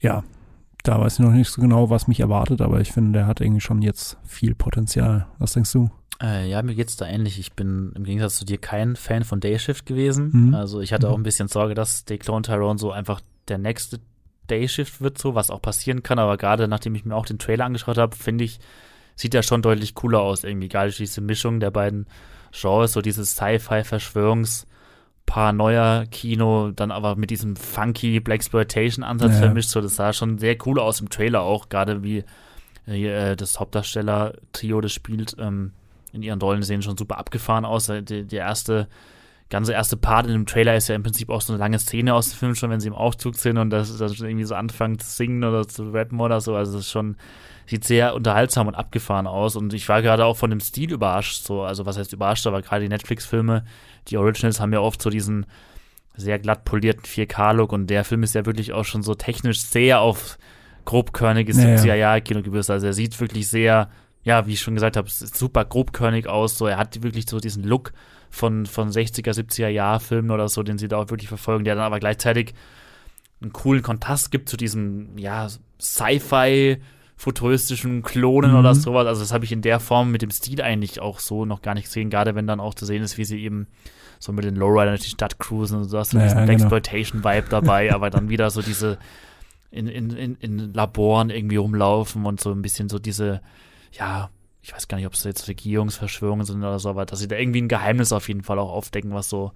ja, 0.00 0.22
da 0.84 1.00
weiß 1.00 1.14
ich 1.14 1.18
noch 1.20 1.32
nicht 1.32 1.50
so 1.50 1.60
genau, 1.60 1.90
was 1.90 2.08
mich 2.08 2.20
erwartet, 2.20 2.60
aber 2.60 2.80
ich 2.80 2.92
finde, 2.92 3.12
der 3.12 3.26
hat 3.26 3.40
irgendwie 3.40 3.60
schon 3.60 3.82
jetzt 3.82 4.16
viel 4.24 4.54
Potenzial. 4.54 5.26
Was 5.38 5.52
denkst 5.52 5.72
du? 5.72 5.90
Äh, 6.22 6.48
ja, 6.50 6.62
mir 6.62 6.74
geht's 6.74 6.96
da 6.96 7.06
ähnlich. 7.06 7.38
Ich 7.38 7.52
bin 7.52 7.92
im 7.94 8.04
Gegensatz 8.04 8.36
zu 8.36 8.44
dir 8.44 8.58
kein 8.58 8.96
Fan 8.96 9.22
von 9.24 9.38
Dayshift 9.40 9.86
gewesen. 9.86 10.30
Mhm. 10.48 10.54
Also 10.54 10.80
ich 10.80 10.92
hatte 10.92 11.06
Mhm. 11.06 11.12
auch 11.12 11.16
ein 11.16 11.22
bisschen 11.22 11.48
Sorge, 11.48 11.74
dass 11.74 12.04
The 12.08 12.18
Clone 12.18 12.42
Tyrone 12.42 12.78
so 12.78 12.90
einfach 12.90 13.20
der 13.46 13.58
nächste 13.58 14.00
Dayshift 14.48 15.00
wird, 15.00 15.18
so 15.18 15.34
was 15.34 15.50
auch 15.50 15.62
passieren 15.62 16.02
kann. 16.02 16.18
Aber 16.18 16.36
gerade 16.36 16.66
nachdem 16.66 16.94
ich 16.96 17.04
mir 17.04 17.14
auch 17.14 17.26
den 17.26 17.38
Trailer 17.38 17.66
angeschaut 17.66 17.98
habe, 17.98 18.16
finde 18.16 18.44
ich, 18.44 18.58
sieht 19.18 19.34
er 19.34 19.42
schon 19.42 19.62
deutlich 19.62 19.94
cooler 19.94 20.20
aus. 20.20 20.44
Irgendwie 20.44 20.68
gerade 20.68 20.92
diese 20.92 21.20
Mischung 21.20 21.60
der 21.60 21.70
beiden 21.72 22.06
Genres, 22.52 22.92
so 22.92 23.00
dieses 23.02 23.32
Sci-Fi-Verschwörungs- 23.32 24.64
Paranoia-Kino, 25.26 26.70
dann 26.74 26.90
aber 26.90 27.16
mit 27.16 27.30
diesem 27.30 27.54
funky 27.56 28.20
Blaxploitation-Ansatz 28.20 29.32
Ja. 29.32 29.38
vermischt. 29.38 29.70
So, 29.70 29.80
das 29.80 29.96
sah 29.96 30.12
schon 30.12 30.38
sehr 30.38 30.56
cool 30.66 30.78
aus 30.80 31.00
im 31.00 31.10
Trailer 31.10 31.42
auch, 31.42 31.68
gerade 31.68 32.02
wie 32.02 32.24
äh, 32.86 33.36
das 33.36 33.60
Hauptdarsteller-Trio 33.60 34.80
das 34.80 34.92
spielt. 34.92 35.36
Ähm, 35.38 35.72
in 36.12 36.22
ihren 36.22 36.40
Rollen 36.40 36.62
sehen 36.62 36.80
schon 36.82 36.96
super 36.96 37.18
abgefahren 37.18 37.64
aus. 37.66 37.88
Äh, 37.90 38.02
Die, 38.02 38.24
der 38.24 38.40
erste, 38.40 38.88
ganze 39.50 39.72
erste 39.74 39.96
Part 39.98 40.26
in 40.26 40.32
dem 40.32 40.46
Trailer 40.46 40.74
ist 40.76 40.88
ja 40.88 40.94
im 40.94 41.02
Prinzip 41.02 41.28
auch 41.28 41.42
so 41.42 41.52
eine 41.52 41.60
lange 41.60 41.78
Szene 41.78 42.14
aus 42.14 42.30
dem 42.30 42.36
Film 42.38 42.54
schon, 42.54 42.70
wenn 42.70 42.80
sie 42.80 42.88
im 42.88 42.94
Aufzug 42.94 43.34
sind 43.36 43.58
und 43.58 43.68
das, 43.70 43.94
das 43.98 44.18
irgendwie 44.20 44.44
so 44.46 44.54
anfangen 44.54 44.98
zu 44.98 45.10
singen 45.10 45.44
oder 45.44 45.68
zu 45.68 45.90
rappen 45.90 46.18
oder 46.20 46.40
so. 46.40 46.54
Also 46.56 46.72
das 46.72 46.86
ist 46.86 46.90
schon, 46.90 47.16
sieht 47.68 47.84
sehr 47.84 48.14
unterhaltsam 48.14 48.66
und 48.66 48.74
abgefahren 48.74 49.26
aus. 49.26 49.54
Und 49.54 49.74
ich 49.74 49.88
war 49.88 50.00
gerade 50.00 50.24
auch 50.24 50.36
von 50.36 50.50
dem 50.50 50.60
Stil 50.60 50.92
überrascht, 50.92 51.44
so, 51.44 51.62
also 51.62 51.84
was 51.86 51.98
heißt 51.98 52.12
überrascht, 52.12 52.46
aber 52.46 52.62
gerade 52.62 52.82
die 52.82 52.88
Netflix-Filme, 52.88 53.64
die 54.08 54.16
Originals 54.16 54.58
haben 54.60 54.72
ja 54.72 54.80
oft 54.80 55.02
so 55.02 55.10
diesen 55.10 55.46
sehr 56.16 56.38
glatt 56.38 56.64
polierten 56.64 57.04
4K-Look 57.04 57.72
und 57.72 57.88
der 57.88 58.04
Film 58.04 58.22
ist 58.22 58.34
ja 58.34 58.46
wirklich 58.46 58.72
auch 58.72 58.84
schon 58.84 59.02
so 59.02 59.14
technisch 59.14 59.60
sehr 59.60 60.00
auf 60.00 60.38
grobkörniges 60.84 61.58
Ja, 61.58 61.68
ja. 61.68 61.76
70er-Jahre-Kino 61.76 62.42
gebürstet. 62.42 62.74
Also 62.74 62.86
er 62.86 62.94
sieht 62.94 63.20
wirklich 63.20 63.48
sehr, 63.48 63.90
ja, 64.24 64.46
wie 64.46 64.54
ich 64.54 64.60
schon 64.60 64.74
gesagt 64.74 64.96
habe, 64.96 65.08
super 65.10 65.64
grobkörnig 65.66 66.26
aus. 66.26 66.56
So, 66.56 66.66
er 66.66 66.78
hat 66.78 67.02
wirklich 67.02 67.28
so 67.28 67.38
diesen 67.38 67.62
Look 67.62 67.92
von, 68.30 68.64
von 68.64 68.90
60er, 68.90 69.32
70er 69.32 69.68
Jahr-Filmen 69.68 70.30
oder 70.30 70.48
so, 70.48 70.62
den 70.62 70.78
sie 70.78 70.88
da 70.88 70.96
auch 70.96 71.10
wirklich 71.10 71.28
verfolgen, 71.28 71.64
der 71.64 71.74
dann 71.74 71.84
aber 71.84 72.00
gleichzeitig 72.00 72.54
einen 73.42 73.52
coolen 73.52 73.82
Kontrast 73.82 74.30
gibt 74.30 74.48
zu 74.48 74.56
diesem, 74.56 75.16
ja, 75.18 75.48
Sci-Fi, 75.80 76.78
futuristischen 77.18 78.02
Klonen 78.02 78.52
Mhm. 78.52 78.58
oder 78.58 78.74
sowas. 78.74 79.06
Also 79.06 79.20
das 79.20 79.32
habe 79.32 79.44
ich 79.44 79.52
in 79.52 79.60
der 79.60 79.80
Form 79.80 80.10
mit 80.10 80.22
dem 80.22 80.30
Stil 80.30 80.62
eigentlich 80.62 81.00
auch 81.00 81.18
so 81.18 81.44
noch 81.44 81.60
gar 81.60 81.74
nicht 81.74 81.84
gesehen, 81.86 82.08
gerade 82.10 82.34
wenn 82.34 82.46
dann 82.46 82.60
auch 82.60 82.74
zu 82.74 82.86
sehen 82.86 83.02
ist, 83.02 83.18
wie 83.18 83.24
sie 83.24 83.42
eben 83.42 83.66
so 84.20 84.32
mit 84.32 84.44
den 84.44 84.56
Lowrider 84.56 84.92
durch 84.92 85.02
die 85.02 85.10
Stadt 85.10 85.38
cruisen 85.38 85.78
und 85.78 85.84
so 85.84 85.98
hast 85.98 86.12
du 86.12 86.16
Ja, 86.18 86.22
diesen 86.24 86.38
genau. 86.46 86.52
Exploitation-Vibe 86.52 87.48
dabei, 87.50 87.92
aber 87.94 88.08
dann 88.10 88.30
wieder 88.30 88.48
so 88.50 88.62
diese 88.62 88.98
in, 89.70 89.86
in, 89.86 90.10
in, 90.10 90.34
in 90.36 90.72
Laboren 90.72 91.28
irgendwie 91.30 91.56
rumlaufen 91.56 92.24
und 92.24 92.40
so 92.40 92.50
ein 92.52 92.62
bisschen 92.62 92.88
so 92.88 92.98
diese, 92.98 93.42
ja, 93.92 94.30
ich 94.62 94.72
weiß 94.72 94.88
gar 94.88 94.96
nicht, 94.96 95.06
ob 95.06 95.12
es 95.14 95.24
jetzt 95.24 95.46
Regierungsverschwörungen 95.48 96.46
sind 96.46 96.58
oder 96.58 96.78
so, 96.78 96.88
aber 96.88 97.04
dass 97.04 97.18
sie 97.18 97.28
da 97.28 97.36
irgendwie 97.36 97.60
ein 97.62 97.68
Geheimnis 97.68 98.12
auf 98.12 98.28
jeden 98.28 98.42
Fall 98.42 98.58
auch 98.58 98.70
aufdecken, 98.72 99.12
was 99.12 99.28
so 99.28 99.52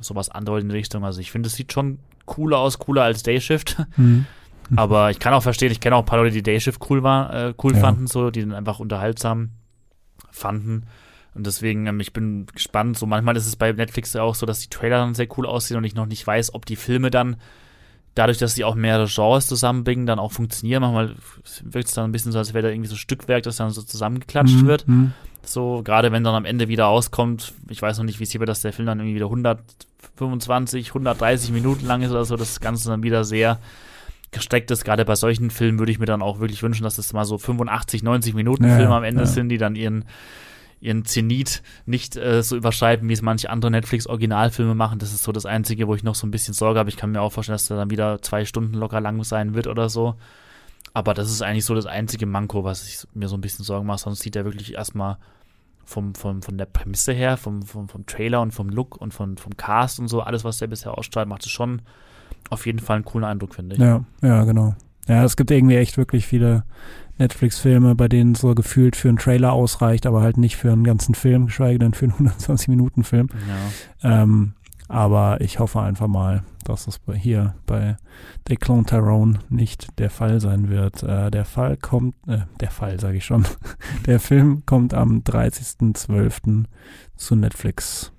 sowas 0.00 0.28
andeutet 0.28 0.64
in 0.64 0.68
die 0.68 0.76
Richtung. 0.76 1.04
Also 1.04 1.20
ich 1.20 1.30
finde, 1.32 1.48
es 1.48 1.54
sieht 1.54 1.72
schon 1.72 1.98
cooler 2.24 2.58
aus, 2.58 2.78
cooler 2.78 3.02
als 3.04 3.22
Dayshift. 3.24 3.78
Mhm. 3.96 4.26
Aber 4.76 5.10
ich 5.10 5.18
kann 5.18 5.34
auch 5.34 5.42
verstehen, 5.42 5.72
ich 5.72 5.80
kenne 5.80 5.96
auch 5.96 6.00
ein 6.00 6.06
paar 6.06 6.18
Leute, 6.18 6.32
die 6.34 6.42
Dayshift 6.42 6.80
cool 6.90 7.02
war, 7.02 7.32
äh, 7.32 7.54
cool 7.62 7.74
Ja. 7.74 7.80
fanden, 7.80 8.06
so, 8.06 8.30
die 8.30 8.40
den 8.40 8.52
einfach 8.52 8.80
unterhaltsam 8.80 9.50
fanden. 10.30 10.84
Und 11.34 11.46
deswegen, 11.46 11.86
ähm, 11.86 12.00
ich 12.00 12.12
bin 12.12 12.46
gespannt. 12.46 12.98
So 12.98 13.06
manchmal 13.06 13.36
ist 13.36 13.46
es 13.46 13.56
bei 13.56 13.70
Netflix 13.72 14.12
ja 14.12 14.22
auch 14.22 14.34
so, 14.34 14.44
dass 14.46 14.60
die 14.60 14.68
Trailer 14.70 14.98
dann 14.98 15.14
sehr 15.14 15.28
cool 15.36 15.46
aussehen 15.46 15.76
und 15.76 15.84
ich 15.84 15.94
noch 15.94 16.06
nicht 16.06 16.26
weiß, 16.26 16.54
ob 16.54 16.66
die 16.66 16.76
Filme 16.76 17.10
dann 17.10 17.36
dadurch, 18.14 18.38
dass 18.38 18.54
sie 18.56 18.64
auch 18.64 18.74
mehrere 18.74 19.06
Genres 19.06 19.46
zusammenbringen, 19.46 20.04
dann 20.06 20.18
auch 20.18 20.32
funktionieren. 20.32 20.82
Manchmal 20.82 21.14
wirkt 21.62 21.88
es 21.88 21.94
dann 21.94 22.04
ein 22.06 22.12
bisschen 22.12 22.32
so, 22.32 22.38
als 22.38 22.52
wäre 22.54 22.66
da 22.66 22.72
irgendwie 22.72 22.88
so 22.88 22.96
Stückwerk, 22.96 23.44
das 23.44 23.56
dann 23.56 23.70
so 23.70 23.82
zusammengeklatscht 23.82 24.56
Mhm. 24.62 24.66
wird. 24.66 24.88
Mhm. 24.88 25.12
So, 25.44 25.82
gerade 25.84 26.10
wenn 26.10 26.24
dann 26.24 26.34
am 26.34 26.44
Ende 26.44 26.66
wieder 26.66 26.84
rauskommt, 26.86 27.54
ich 27.68 27.80
weiß 27.80 27.98
noch 27.98 28.04
nicht, 28.04 28.18
wie 28.18 28.24
es 28.24 28.30
hier 28.32 28.40
wird, 28.40 28.48
dass 28.50 28.62
der 28.62 28.72
Film 28.72 28.86
dann 28.86 28.98
irgendwie 28.98 29.14
wieder 29.14 29.26
125, 29.26 30.88
130 30.94 31.52
Minuten 31.52 31.86
lang 31.86 32.02
ist 32.02 32.10
oder 32.10 32.24
so, 32.24 32.36
das 32.36 32.60
Ganze 32.60 32.88
dann 32.88 33.02
wieder 33.04 33.24
sehr 33.24 33.58
gestreckt 34.30 34.70
ist. 34.70 34.84
Gerade 34.84 35.04
bei 35.04 35.14
solchen 35.14 35.50
Filmen 35.50 35.78
würde 35.78 35.92
ich 35.92 35.98
mir 35.98 36.06
dann 36.06 36.22
auch 36.22 36.40
wirklich 36.40 36.62
wünschen, 36.62 36.84
dass 36.84 36.98
es 36.98 37.12
mal 37.12 37.24
so 37.24 37.38
85, 37.38 38.02
90 38.02 38.34
Minuten 38.34 38.64
Ja, 38.64 38.76
Filme 38.76 38.94
am 38.94 39.04
Ende 39.04 39.22
ja. 39.22 39.26
sind, 39.26 39.48
die 39.48 39.58
dann 39.58 39.74
ihren, 39.74 40.04
ihren 40.80 41.04
Zenit 41.04 41.62
nicht 41.86 42.16
äh, 42.16 42.42
so 42.42 42.56
überschreiten, 42.56 43.08
wie 43.08 43.12
es 43.12 43.22
manche 43.22 43.50
andere 43.50 43.70
Netflix-Originalfilme 43.70 44.74
machen. 44.74 44.98
Das 44.98 45.12
ist 45.12 45.22
so 45.22 45.32
das 45.32 45.46
Einzige, 45.46 45.88
wo 45.88 45.94
ich 45.94 46.02
noch 46.02 46.14
so 46.14 46.26
ein 46.26 46.30
bisschen 46.30 46.54
Sorge 46.54 46.78
habe. 46.78 46.90
Ich 46.90 46.96
kann 46.96 47.10
mir 47.10 47.22
auch 47.22 47.32
vorstellen, 47.32 47.54
dass 47.54 47.70
er 47.70 47.76
dann 47.76 47.90
wieder 47.90 48.20
zwei 48.22 48.44
Stunden 48.44 48.74
locker 48.74 49.00
lang 49.00 49.22
sein 49.24 49.54
wird 49.54 49.66
oder 49.66 49.88
so. 49.88 50.16
Aber 50.94 51.14
das 51.14 51.30
ist 51.30 51.42
eigentlich 51.42 51.64
so 51.64 51.74
das 51.74 51.86
einzige 51.86 52.26
Manko, 52.26 52.64
was 52.64 52.86
ich 52.88 52.98
mir 53.14 53.28
so 53.28 53.36
ein 53.36 53.40
bisschen 53.40 53.64
Sorgen 53.64 53.86
mache. 53.86 53.98
Sonst 53.98 54.20
sieht 54.20 54.36
er 54.36 54.44
wirklich 54.44 54.74
erstmal 54.74 55.18
vom, 55.84 56.14
vom, 56.14 56.42
von 56.42 56.58
der 56.58 56.66
Prämisse 56.66 57.12
her, 57.12 57.36
vom, 57.36 57.62
vom, 57.62 57.88
vom 57.88 58.04
Trailer 58.04 58.42
und 58.42 58.52
vom 58.52 58.68
Look 58.68 58.96
und 59.00 59.14
von, 59.14 59.38
vom 59.38 59.56
Cast 59.56 59.98
und 59.98 60.08
so, 60.08 60.20
alles, 60.20 60.44
was 60.44 60.58
der 60.58 60.66
bisher 60.66 60.96
ausstrahlt, 60.96 61.28
macht 61.28 61.46
es 61.46 61.50
schon 61.50 61.80
auf 62.50 62.66
jeden 62.66 62.78
Fall 62.78 62.96
einen 62.96 63.04
coolen 63.04 63.24
Eindruck, 63.24 63.54
finde 63.54 63.76
ich. 63.76 63.80
Ja, 63.80 64.04
ja, 64.22 64.44
genau. 64.44 64.74
Ja, 65.06 65.24
es 65.24 65.36
gibt 65.36 65.50
irgendwie 65.50 65.76
echt 65.76 65.96
wirklich 65.96 66.26
viele 66.26 66.64
Netflix-Filme, 67.18 67.94
bei 67.94 68.08
denen 68.08 68.34
so 68.34 68.54
gefühlt 68.54 68.96
für 68.96 69.08
einen 69.08 69.18
Trailer 69.18 69.52
ausreicht, 69.52 70.06
aber 70.06 70.22
halt 70.22 70.36
nicht 70.36 70.56
für 70.56 70.72
einen 70.72 70.84
ganzen 70.84 71.14
Film, 71.14 71.46
geschweige 71.46 71.78
denn 71.78 71.94
für 71.94 72.06
einen 72.06 72.28
120-Minuten-Film. 72.38 73.28
Ja. 74.02 74.22
Ähm, 74.22 74.54
aber 74.88 75.40
ich 75.42 75.58
hoffe 75.58 75.80
einfach 75.80 76.06
mal, 76.06 76.42
dass 76.64 76.86
das 76.86 77.00
hier 77.14 77.54
bei 77.66 77.96
Declan 78.48 78.86
Tyrone 78.86 79.38
nicht 79.50 79.98
der 79.98 80.08
Fall 80.08 80.40
sein 80.40 80.70
wird. 80.70 81.02
Äh, 81.02 81.30
der 81.30 81.44
Fall 81.44 81.76
kommt, 81.76 82.14
äh, 82.26 82.40
der 82.60 82.70
Fall 82.70 82.98
sage 82.98 83.18
ich 83.18 83.24
schon, 83.24 83.44
der 84.06 84.18
Film 84.18 84.64
kommt 84.64 84.94
am 84.94 85.20
30.12. 85.20 86.64
zu 87.16 87.36
Netflix. 87.36 88.12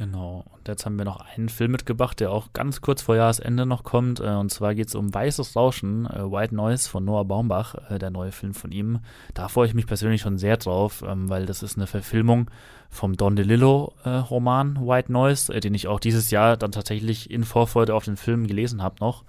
Genau. 0.00 0.46
Und 0.56 0.66
jetzt 0.66 0.86
haben 0.86 0.96
wir 0.96 1.04
noch 1.04 1.20
einen 1.20 1.50
Film 1.50 1.72
mitgebracht, 1.72 2.20
der 2.20 2.32
auch 2.32 2.54
ganz 2.54 2.80
kurz 2.80 3.02
vor 3.02 3.16
Jahresende 3.16 3.66
noch 3.66 3.84
kommt. 3.84 4.18
Äh, 4.18 4.30
und 4.30 4.50
zwar 4.50 4.74
geht 4.74 4.88
es 4.88 4.94
um 4.94 5.12
Weißes 5.12 5.54
Rauschen, 5.54 6.06
äh, 6.06 6.22
White 6.22 6.54
Noise 6.54 6.88
von 6.88 7.04
Noah 7.04 7.26
Baumbach, 7.26 7.74
äh, 7.90 7.98
der 7.98 8.08
neue 8.08 8.32
Film 8.32 8.54
von 8.54 8.72
ihm. 8.72 9.00
Da 9.34 9.48
freue 9.48 9.66
ich 9.66 9.74
mich 9.74 9.86
persönlich 9.86 10.22
schon 10.22 10.38
sehr 10.38 10.56
drauf, 10.56 11.04
ähm, 11.06 11.28
weil 11.28 11.44
das 11.44 11.62
ist 11.62 11.76
eine 11.76 11.86
Verfilmung 11.86 12.50
vom 12.88 13.14
Don 13.18 13.36
DeLillo-Roman 13.36 14.78
White 14.86 15.12
Noise, 15.12 15.60
den 15.60 15.74
ich 15.74 15.86
auch 15.86 16.00
dieses 16.00 16.30
Jahr 16.30 16.56
dann 16.56 16.72
tatsächlich 16.72 17.30
in 17.30 17.44
Vorfreude 17.44 17.94
auf 17.94 18.06
den 18.06 18.16
Film 18.16 18.46
gelesen 18.46 18.82
habe 18.82 18.96
noch. 19.00 19.24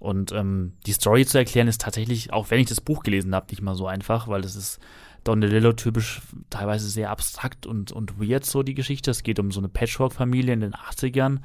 Und 0.00 0.32
ähm, 0.32 0.72
die 0.86 0.92
Story 0.92 1.26
zu 1.26 1.36
erklären 1.36 1.68
ist 1.68 1.82
tatsächlich, 1.82 2.32
auch 2.32 2.50
wenn 2.50 2.60
ich 2.60 2.68
das 2.68 2.80
Buch 2.80 3.02
gelesen 3.02 3.34
habe, 3.34 3.48
nicht 3.50 3.60
mal 3.60 3.74
so 3.74 3.86
einfach, 3.86 4.26
weil 4.26 4.40
das 4.40 4.56
ist 4.56 4.80
Don 5.28 5.42
DeLillo 5.42 5.74
typisch 5.74 6.22
teilweise 6.48 6.88
sehr 6.88 7.10
abstrakt 7.10 7.66
und, 7.66 7.92
und 7.92 8.18
weird 8.18 8.46
so 8.46 8.62
die 8.62 8.72
Geschichte. 8.72 9.10
Es 9.10 9.22
geht 9.22 9.38
um 9.38 9.50
so 9.50 9.60
eine 9.60 9.68
Patchwork-Familie 9.68 10.54
in 10.54 10.60
den 10.60 10.72
80ern 10.72 11.40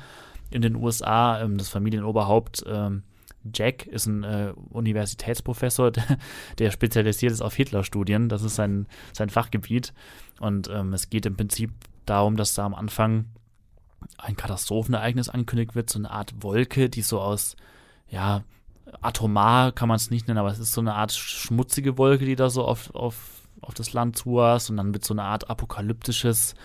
in 0.51 0.61
den 0.61 0.77
USA. 0.77 1.41
Ähm, 1.41 1.57
das 1.57 1.67
Familienoberhaupt 1.67 2.63
ähm, 2.65 3.03
Jack 3.53 3.85
ist 3.85 4.05
ein 4.05 4.23
äh, 4.23 4.53
Universitätsprofessor, 4.69 5.91
der, 5.91 6.17
der, 6.59 6.71
spezialisiert 6.71 7.33
ist 7.33 7.41
auf 7.41 7.55
Hitler-Studien. 7.55 8.29
Das 8.29 8.43
ist 8.43 8.55
sein, 8.55 8.87
sein 9.11 9.29
Fachgebiet. 9.29 9.93
Und 10.39 10.69
ähm, 10.69 10.93
es 10.93 11.09
geht 11.09 11.25
im 11.25 11.35
Prinzip 11.35 11.71
darum, 12.05 12.37
dass 12.37 12.53
da 12.53 12.65
am 12.65 12.75
Anfang 12.75 13.25
ein 14.17 14.37
Katastrophenereignis 14.37 15.27
angekündigt 15.27 15.75
wird, 15.75 15.89
so 15.89 15.99
eine 15.99 16.09
Art 16.09 16.41
Wolke, 16.41 16.89
die 16.89 17.01
so 17.01 17.19
aus, 17.19 17.57
ja, 18.07 18.45
atomar 19.01 19.73
kann 19.73 19.89
man 19.89 19.97
es 19.97 20.09
nicht 20.09 20.29
nennen, 20.29 20.39
aber 20.39 20.51
es 20.51 20.59
ist 20.59 20.71
so 20.71 20.79
eine 20.79 20.93
Art 20.93 21.11
schmutzige 21.11 21.97
Wolke, 21.97 22.23
die 22.23 22.37
da 22.37 22.49
so 22.49 22.63
auf, 22.63 22.95
auf 22.95 23.42
auf 23.63 23.73
das 23.73 23.93
Land 23.93 24.17
zuhast 24.17 24.69
und 24.69 24.77
dann 24.77 24.93
wird 24.93 25.05
so 25.05 25.13
eine 25.13 25.23
Art 25.23 25.49
apokalyptisches 25.49 26.55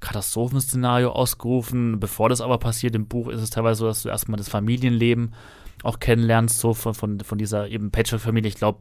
Katastrophenszenario 0.00 1.10
ausgerufen. 1.10 2.00
Bevor 2.00 2.28
das 2.28 2.40
aber 2.40 2.58
passiert 2.58 2.94
im 2.94 3.06
Buch, 3.06 3.28
ist 3.28 3.42
es 3.42 3.50
teilweise 3.50 3.80
so, 3.80 3.86
dass 3.86 4.02
du 4.02 4.08
erstmal 4.08 4.38
das 4.38 4.48
Familienleben 4.48 5.34
auch 5.82 6.00
kennenlernst, 6.00 6.58
so 6.58 6.74
von, 6.74 6.94
von, 6.94 7.20
von 7.20 7.38
dieser 7.38 7.68
eben 7.68 7.90
Patchwork-Familie. 7.90 8.48
Ich 8.48 8.56
glaube, 8.56 8.80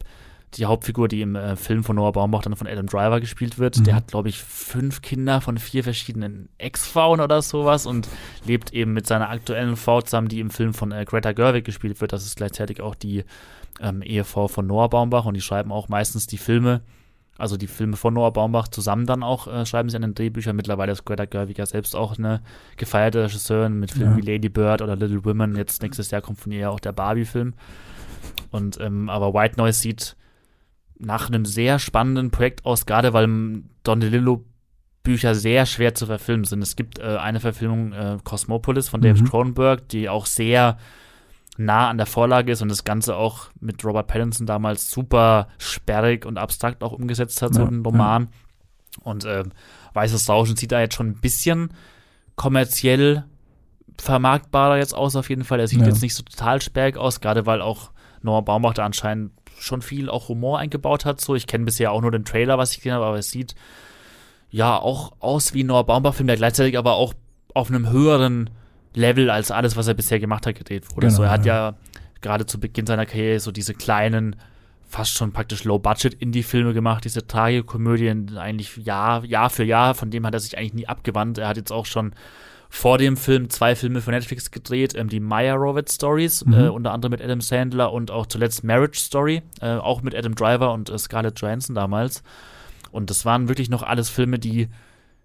die 0.55 0.65
Hauptfigur, 0.65 1.07
die 1.07 1.22
im 1.22 1.36
äh, 1.36 1.55
Film 1.55 1.84
von 1.84 1.95
Noah 1.95 2.11
Baumbach 2.11 2.41
dann 2.41 2.55
von 2.55 2.67
Adam 2.67 2.88
Driver 2.88 3.20
gespielt 3.20 3.59
wird, 3.59 3.78
mhm. 3.78 3.84
der 3.84 3.95
hat, 3.95 4.07
glaube 4.07 4.30
ich, 4.30 4.39
fünf 4.39 5.01
Kinder 5.01 5.41
von 5.41 5.57
vier 5.57 5.84
verschiedenen 5.84 6.49
Ex-Frauen 6.57 7.20
oder 7.20 7.41
sowas 7.41 7.86
und 7.86 8.07
lebt 8.45 8.74
eben 8.74 8.93
mit 8.93 9.05
seiner 9.05 9.30
aktuellen 9.30 9.76
Frau 9.76 10.01
zusammen, 10.01 10.28
die 10.28 10.39
im 10.39 10.49
Film 10.49 10.74
von 10.74 10.91
äh, 10.91 11.05
Greta 11.05 11.34
Gerwig 11.34 11.65
gespielt 11.65 12.01
wird. 12.01 12.13
Das 12.13 12.26
ist 12.26 12.38
gleichzeitig 12.38 12.82
auch 12.82 12.95
die 12.95 13.26
ähm, 13.80 14.01
Ehefrau 14.01 14.47
von 14.47 14.65
Noah 14.65 14.89
Baumbach 14.89 15.26
und 15.26 15.36
die 15.36 15.41
schreiben 15.41 15.72
auch 15.72 15.88
meistens 15.88 16.26
die 16.26 16.38
Filme 16.38 16.82
also 17.39 17.57
die 17.57 17.67
Filme 17.67 17.97
von 17.97 18.13
Noah 18.13 18.33
Baumbach 18.33 18.67
zusammen 18.67 19.05
dann 19.05 19.23
auch 19.23 19.47
äh, 19.47 19.65
schreiben 19.65 19.89
sie 19.89 19.95
an 19.95 20.01
den 20.01 20.15
Drehbüchern. 20.15 20.55
Mittlerweile 20.55 20.91
ist 20.91 21.05
Greta 21.05 21.25
Gerwig 21.25 21.57
ja 21.57 21.65
selbst 21.65 21.95
auch 21.95 22.17
eine 22.17 22.41
gefeierte 22.77 23.23
Regisseurin 23.23 23.79
mit 23.79 23.91
Filmen 23.91 24.17
ja. 24.17 24.17
wie 24.17 24.31
Lady 24.31 24.49
Bird 24.49 24.81
oder 24.81 24.95
Little 24.95 25.23
Women. 25.25 25.55
Jetzt 25.55 25.81
nächstes 25.81 26.11
Jahr 26.11 26.21
kommt 26.21 26.39
von 26.39 26.51
ihr 26.51 26.59
ja 26.59 26.69
auch 26.69 26.79
der 26.79 26.91
Barbie-Film. 26.91 27.53
Und 28.51 28.79
ähm, 28.79 29.09
aber 29.09 29.33
White 29.33 29.57
Noise 29.57 29.79
sieht 29.79 30.15
nach 30.97 31.29
einem 31.29 31.45
sehr 31.45 31.79
spannenden 31.79 32.29
Projekt 32.29 32.65
aus, 32.65 32.85
gerade 32.85 33.13
weil 33.13 33.27
Don 33.83 33.99
DeLillo 33.99 34.43
Bücher 35.03 35.33
sehr 35.33 35.65
schwer 35.65 35.95
zu 35.95 36.05
verfilmen 36.05 36.43
sind. 36.43 36.61
Es 36.61 36.75
gibt 36.75 36.99
äh, 36.99 37.17
eine 37.17 37.39
Verfilmung 37.39 37.93
äh, 37.93 38.17
Cosmopolis 38.23 38.89
von 38.89 39.01
David 39.01 39.23
mhm. 39.23 39.29
Cronenberg, 39.29 39.87
die 39.89 40.09
auch 40.09 40.25
sehr 40.25 40.77
nah 41.60 41.89
an 41.89 41.97
der 41.97 42.05
Vorlage 42.05 42.53
ist 42.53 42.62
und 42.62 42.70
das 42.70 42.86
Ganze 42.86 43.18
auch 43.18 43.49
mit 43.60 43.84
Robert 43.84 44.07
Pattinson 44.07 44.47
damals 44.47 44.89
super 44.89 45.49
sperrig 45.57 46.26
und 46.26 46.38
abstrakt 46.38 46.84
auch 46.84 46.93
umgesetzt 46.93 47.41
hat, 47.41 47.51
ja, 47.51 47.62
so 47.62 47.66
ein 47.66 47.84
Roman. 47.86 48.24
Ja. 48.24 49.03
Und 49.03 49.26
äh, 49.26 49.43
Weißes 49.93 50.30
Rauschen 50.30 50.55
sieht 50.55 50.72
da 50.72 50.80
jetzt 50.80 50.95
schon 50.95 51.07
ein 51.07 51.20
bisschen 51.20 51.74
kommerziell 52.36 53.26
vermarktbarer 53.99 54.78
jetzt 54.78 54.95
aus, 54.95 55.18
auf 55.18 55.30
jeden 55.30 55.43
Fall. 55.43 55.60
Er 55.60 55.68
sieht 55.68 55.82
ja. 55.82 55.88
jetzt 55.88 56.01
nicht 56.01 56.16
so 56.16 56.24
total 56.24 56.62
sperrig 56.62 56.95
aus, 56.95 57.20
gerade 57.20 57.45
weil 57.45 57.62
auch 57.62 57.91
Noah 58.22 58.43
Baumbach 58.43 58.74
da 58.74 58.86
anscheinend 58.86 59.34
schon 59.60 59.82
viel 59.82 60.10
auch 60.10 60.30
Humor 60.30 60.60
eingebaut 60.60 61.03
hat. 61.03 61.20
So, 61.20 61.36
ich 61.36 61.47
kenne 61.47 61.66
bisher 61.66 61.91
auch 61.91 62.01
nur 62.01 62.12
den 62.12 62.24
Trailer, 62.24 62.57
was 62.57 62.72
ich 62.72 62.78
gesehen 62.78 62.93
habe, 62.93 63.05
aber 63.05 63.18
es 63.18 63.32
sieht 63.32 63.55
ja 64.49 64.78
auch 64.78 65.12
aus 65.20 65.53
wie 65.53 65.64
ein 65.64 65.68
Noah 65.68 65.86
Baumbach-Film, 65.86 66.28
der 66.28 66.38
gleichzeitig 66.38 66.78
aber 66.78 66.93
auch 66.93 67.14
auf 67.53 67.70
einem 67.70 67.89
höheren 67.89 68.49
Level 68.93 69.29
als 69.29 69.51
alles, 69.51 69.75
was 69.75 69.87
er 69.87 69.93
bisher 69.93 70.19
gemacht 70.19 70.45
hat, 70.45 70.55
gedreht 70.55 70.89
wurde. 70.95 71.07
Genau, 71.07 71.17
so, 71.17 71.23
er 71.23 71.31
hat 71.31 71.45
ja, 71.45 71.69
ja 71.69 71.75
gerade 72.21 72.45
zu 72.45 72.59
Beginn 72.59 72.85
seiner 72.85 73.05
Karriere 73.05 73.39
so 73.39 73.51
diese 73.51 73.73
kleinen, 73.73 74.35
fast 74.87 75.11
schon 75.17 75.31
praktisch 75.31 75.63
Low-Budget-Indie-Filme 75.63 76.73
gemacht, 76.73 77.05
diese 77.05 77.25
Tragikomödien, 77.25 78.37
eigentlich 78.37 78.75
Jahr, 78.77 79.23
Jahr 79.23 79.49
für 79.49 79.63
Jahr, 79.63 79.93
von 79.93 80.09
dem 80.09 80.25
hat 80.25 80.33
er 80.33 80.39
sich 80.39 80.57
eigentlich 80.57 80.73
nie 80.73 80.87
abgewandt. 80.87 81.37
Er 81.37 81.47
hat 81.47 81.57
jetzt 81.57 81.71
auch 81.71 81.85
schon 81.85 82.13
vor 82.69 82.97
dem 82.97 83.17
Film 83.17 83.49
zwei 83.49 83.75
Filme 83.75 84.01
für 84.01 84.11
Netflix 84.11 84.51
gedreht, 84.51 84.93
ähm, 84.95 85.09
die 85.09 85.19
Maya 85.19 85.55
Rovet 85.55 85.91
Stories, 85.91 86.45
mhm. 86.45 86.53
äh, 86.53 86.67
unter 86.69 86.91
anderem 86.91 87.11
mit 87.11 87.21
Adam 87.21 87.41
Sandler 87.41 87.91
und 87.91 88.11
auch 88.11 88.27
zuletzt 88.27 88.63
Marriage 88.63 88.99
Story, 88.99 89.41
äh, 89.61 89.73
auch 89.75 90.01
mit 90.01 90.15
Adam 90.15 90.35
Driver 90.35 90.73
und 90.73 90.89
äh, 90.89 90.97
Scarlett 90.97 91.39
Johansson 91.39 91.75
damals. 91.75 92.23
Und 92.91 93.09
das 93.09 93.25
waren 93.25 93.47
wirklich 93.47 93.69
noch 93.69 93.83
alles 93.83 94.09
Filme, 94.09 94.39
die 94.39 94.69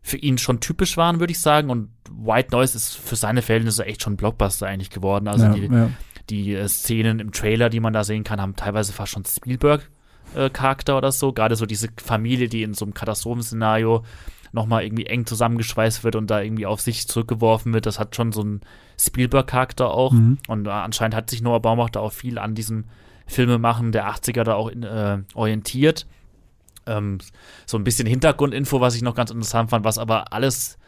für 0.03 0.17
ihn 0.19 0.39
schon 0.39 0.61
typisch 0.61 0.97
waren, 0.97 1.21
würde 1.21 1.33
ich 1.33 1.41
sagen. 1.41 1.71
Und 1.71 1.89
White 2.11 2.51
Noise 2.53 2.77
ist 2.77 2.97
für 2.97 3.17
seine 3.17 3.43
Verhältnisse 3.43 3.85
echt 3.87 4.03
schon 4.03 4.17
Blockbuster 4.17 4.67
eigentlich 4.67 4.91
geworden. 4.91 5.29
Also 5.29 5.47
ja, 5.47 5.53
die, 5.53 5.67
ja. 5.67 5.91
die 6.31 6.55
äh, 6.55 6.69
Szenen 6.69 7.21
im 7.21 7.33
Trailer, 7.33 7.71
die 7.71 7.81
man 7.81 7.93
da 7.93 8.05
sehen 8.05 8.25
kann, 8.25 8.41
haben 8.41 8.57
teilweise 8.57 8.93
fast 8.93 9.13
schon 9.13 9.25
Spielberg-Charakter 9.25 10.95
äh, 10.95 10.97
oder 10.97 11.13
so. 11.13 11.33
Gerade 11.33 11.57
so 11.57 11.67
diese 11.67 11.89
Familie, 12.03 12.49
die 12.49 12.63
in 12.63 12.75
so 12.75 12.85
einem 12.85 12.95
Katastrophenszenario 12.95 14.05
nochmal 14.53 14.85
irgendwie 14.85 15.07
eng 15.07 15.27
zusammengeschweißt 15.27 16.05
wird 16.05 16.15
und 16.15 16.31
da 16.31 16.41
irgendwie 16.41 16.67
auf 16.67 16.81
sich 16.81 17.09
zurückgeworfen 17.09 17.75
wird. 17.75 17.87
Das 17.87 17.99
hat 17.99 18.15
schon 18.15 18.33
so 18.33 18.43
einen 18.43 18.61
Spielberg-Charakter 18.99 19.91
auch. 19.91 20.13
Mhm. 20.13 20.39
Und 20.47 20.67
äh, 20.67 20.71
anscheinend 20.71 21.17
hat 21.17 21.29
sich 21.29 21.43
Noah 21.43 21.61
Baumach 21.61 21.91
da 21.91 22.01
auch 22.01 22.13
viel 22.13 22.39
an 22.39 22.55
diesem 22.55 22.85
Filmemachen 23.27 23.91
der 23.91 24.09
80er 24.09 24.45
da 24.45 24.55
auch 24.55 24.69
in, 24.69 24.83
äh, 24.83 25.19
orientiert. 25.35 26.07
Ähm, 26.87 27.19
so 27.67 27.79
ein 27.79 27.85
bisschen 27.85 28.07
Hintergrundinfo, 28.07 28.81
was 28.81 28.95
ich 28.95 29.03
noch 29.03 29.15
ganz 29.15 29.31
interessant 29.31 29.71
fand, 29.71 29.85
was 29.85 29.99
aber 29.99 30.33
alles 30.33 30.79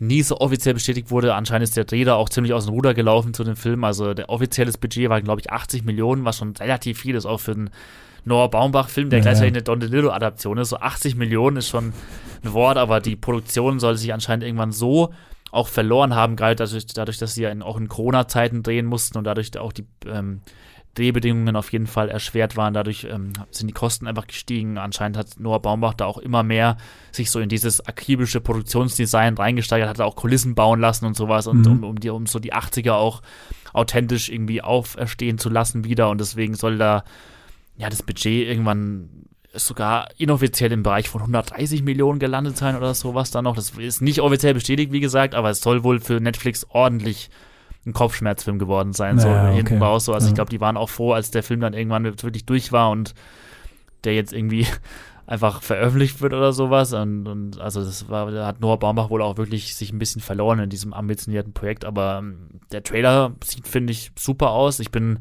nie 0.00 0.22
so 0.22 0.38
offiziell 0.38 0.74
bestätigt 0.74 1.10
wurde. 1.10 1.34
Anscheinend 1.34 1.64
ist 1.64 1.76
der 1.76 1.84
Dreh 1.84 2.04
da 2.04 2.14
auch 2.14 2.28
ziemlich 2.28 2.54
aus 2.54 2.64
dem 2.64 2.74
Ruder 2.74 2.94
gelaufen 2.94 3.34
zu 3.34 3.44
dem 3.44 3.56
Film. 3.56 3.84
Also 3.84 4.14
der 4.14 4.30
offizielles 4.30 4.78
Budget 4.78 5.10
war, 5.10 5.20
glaube 5.20 5.40
ich, 5.40 5.52
80 5.52 5.84
Millionen, 5.84 6.24
was 6.24 6.38
schon 6.38 6.56
relativ 6.56 6.98
viel 7.00 7.14
ist, 7.14 7.26
auch 7.26 7.40
für 7.40 7.52
einen 7.52 7.70
Noah 8.24 8.50
Baumbach-Film, 8.50 9.10
der 9.10 9.18
ja, 9.18 9.22
gleichzeitig 9.22 9.52
eine 9.52 9.62
Don 9.62 9.80
DeLillo-Adaption 9.80 10.58
ist. 10.58 10.70
So 10.70 10.78
80 10.78 11.16
Millionen 11.16 11.58
ist 11.58 11.68
schon 11.68 11.92
ein 12.42 12.52
Wort, 12.52 12.78
aber 12.78 13.00
die 13.00 13.16
Produktion 13.16 13.78
soll 13.78 13.96
sich 13.96 14.12
anscheinend 14.12 14.44
irgendwann 14.44 14.72
so 14.72 15.12
auch 15.52 15.68
verloren 15.68 16.14
haben, 16.14 16.36
gerade 16.36 16.54
dadurch, 16.54 16.86
dadurch 16.86 17.18
dass 17.18 17.34
sie 17.34 17.42
ja 17.42 17.50
in, 17.50 17.62
auch 17.62 17.76
in 17.76 17.88
Corona-Zeiten 17.88 18.62
drehen 18.62 18.86
mussten 18.86 19.18
und 19.18 19.24
dadurch 19.24 19.56
auch 19.58 19.72
die 19.72 19.84
ähm, 20.06 20.40
Drehbedingungen 20.94 21.54
auf 21.54 21.72
jeden 21.72 21.86
Fall 21.86 22.08
erschwert 22.08 22.56
waren. 22.56 22.74
Dadurch 22.74 23.04
ähm, 23.04 23.32
sind 23.50 23.68
die 23.68 23.74
Kosten 23.74 24.06
einfach 24.06 24.26
gestiegen. 24.26 24.76
Anscheinend 24.76 25.16
hat 25.16 25.38
Noah 25.38 25.62
Baumbach 25.62 25.94
da 25.94 26.06
auch 26.06 26.18
immer 26.18 26.42
mehr 26.42 26.76
sich 27.12 27.30
so 27.30 27.38
in 27.38 27.48
dieses 27.48 27.86
akribische 27.86 28.40
Produktionsdesign 28.40 29.34
reingesteigert, 29.34 29.88
hat 29.88 29.98
er 30.00 30.06
auch 30.06 30.16
Kulissen 30.16 30.54
bauen 30.54 30.80
lassen 30.80 31.06
und 31.06 31.16
sowas 31.16 31.46
und 31.46 31.64
mhm. 31.64 31.72
um, 31.72 31.84
um, 31.84 32.00
die, 32.00 32.10
um 32.10 32.26
so 32.26 32.38
die 32.38 32.52
80er 32.52 32.92
auch 32.92 33.22
authentisch 33.72 34.28
irgendwie 34.28 34.62
auferstehen 34.62 35.38
zu 35.38 35.48
lassen 35.48 35.84
wieder. 35.84 36.10
Und 36.10 36.20
deswegen 36.20 36.54
soll 36.54 36.78
da 36.78 37.04
ja 37.76 37.88
das 37.88 38.02
Budget 38.02 38.48
irgendwann 38.48 39.08
sogar 39.52 40.08
inoffiziell 40.16 40.72
im 40.72 40.82
Bereich 40.82 41.08
von 41.08 41.20
130 41.22 41.82
Millionen 41.82 42.18
gelandet 42.18 42.56
sein 42.56 42.76
oder 42.76 42.94
sowas 42.94 43.30
da 43.30 43.42
noch. 43.42 43.56
Das 43.56 43.70
ist 43.70 44.00
nicht 44.00 44.20
offiziell 44.20 44.54
bestätigt, 44.54 44.92
wie 44.92 45.00
gesagt, 45.00 45.34
aber 45.34 45.50
es 45.50 45.60
soll 45.60 45.84
wohl 45.84 46.00
für 46.00 46.20
Netflix 46.20 46.66
ordentlich 46.68 47.30
ein 47.86 47.92
Kopfschmerzfilm 47.92 48.58
geworden 48.58 48.92
sein, 48.92 49.18
so 49.18 49.28
ja, 49.28 49.48
hinten 49.48 49.76
okay. 49.76 49.84
raus. 49.84 50.04
So. 50.04 50.12
Also 50.12 50.26
ja. 50.26 50.30
ich 50.30 50.34
glaube, 50.34 50.50
die 50.50 50.60
waren 50.60 50.76
auch 50.76 50.90
froh, 50.90 51.12
als 51.12 51.30
der 51.30 51.42
Film 51.42 51.60
dann 51.60 51.72
irgendwann 51.72 52.04
wirklich 52.04 52.44
durch 52.44 52.72
war 52.72 52.90
und 52.90 53.14
der 54.04 54.14
jetzt 54.14 54.32
irgendwie 54.32 54.66
einfach 55.26 55.62
veröffentlicht 55.62 56.20
wird 56.20 56.34
oder 56.34 56.52
sowas. 56.52 56.92
Und, 56.92 57.26
und 57.26 57.60
also 57.60 57.82
das 57.82 58.08
war, 58.08 58.30
da 58.30 58.46
hat 58.46 58.60
Noah 58.60 58.78
Baumbach 58.78 59.08
wohl 59.10 59.22
auch 59.22 59.36
wirklich 59.38 59.76
sich 59.76 59.92
ein 59.92 59.98
bisschen 59.98 60.20
verloren 60.20 60.58
in 60.58 60.70
diesem 60.70 60.92
ambitionierten 60.92 61.52
Projekt. 61.52 61.84
Aber 61.84 62.18
ähm, 62.18 62.60
der 62.70 62.82
Trailer 62.82 63.32
sieht, 63.44 63.66
finde 63.66 63.92
ich, 63.92 64.12
super 64.18 64.50
aus. 64.50 64.78
Ich 64.78 64.90
bin 64.90 65.20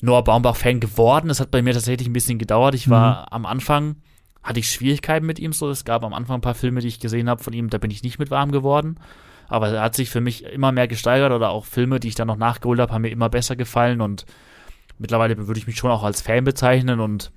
Noah 0.00 0.24
Baumbach-Fan 0.24 0.80
geworden. 0.80 1.30
Es 1.30 1.40
hat 1.40 1.50
bei 1.50 1.62
mir 1.62 1.72
tatsächlich 1.72 2.08
ein 2.08 2.12
bisschen 2.12 2.38
gedauert. 2.38 2.74
Ich 2.74 2.90
war 2.90 3.22
mhm. 3.22 3.26
am 3.30 3.46
Anfang, 3.46 3.96
hatte 4.42 4.60
ich 4.60 4.68
Schwierigkeiten 4.68 5.24
mit 5.24 5.38
ihm 5.38 5.52
so. 5.52 5.70
Es 5.70 5.86
gab 5.86 6.04
am 6.04 6.12
Anfang 6.12 6.38
ein 6.38 6.42
paar 6.42 6.54
Filme, 6.54 6.80
die 6.80 6.88
ich 6.88 7.00
gesehen 7.00 7.30
habe 7.30 7.42
von 7.42 7.54
ihm, 7.54 7.70
da 7.70 7.78
bin 7.78 7.90
ich 7.90 8.02
nicht 8.02 8.18
mit 8.18 8.30
warm 8.30 8.52
geworden. 8.52 8.98
Aber 9.48 9.68
er 9.68 9.82
hat 9.82 9.94
sich 9.94 10.10
für 10.10 10.20
mich 10.20 10.44
immer 10.44 10.72
mehr 10.72 10.88
gesteigert 10.88 11.32
oder 11.32 11.50
auch 11.50 11.64
Filme, 11.64 12.00
die 12.00 12.08
ich 12.08 12.14
dann 12.14 12.28
noch 12.28 12.36
nachgeholt 12.36 12.80
habe, 12.80 12.92
haben 12.92 13.02
mir 13.02 13.10
immer 13.10 13.28
besser 13.28 13.56
gefallen 13.56 14.00
und 14.00 14.26
mittlerweile 14.98 15.36
würde 15.46 15.58
ich 15.58 15.66
mich 15.66 15.76
schon 15.76 15.90
auch 15.90 16.02
als 16.02 16.20
Fan 16.20 16.44
bezeichnen 16.44 17.00
und 17.00 17.32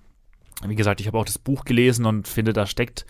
wie 0.64 0.76
gesagt, 0.76 1.00
ich 1.00 1.08
habe 1.08 1.18
auch 1.18 1.26
das 1.26 1.38
Buch 1.38 1.64
gelesen 1.64 2.06
und 2.06 2.28
finde, 2.28 2.54
da 2.54 2.66
steckt 2.66 3.06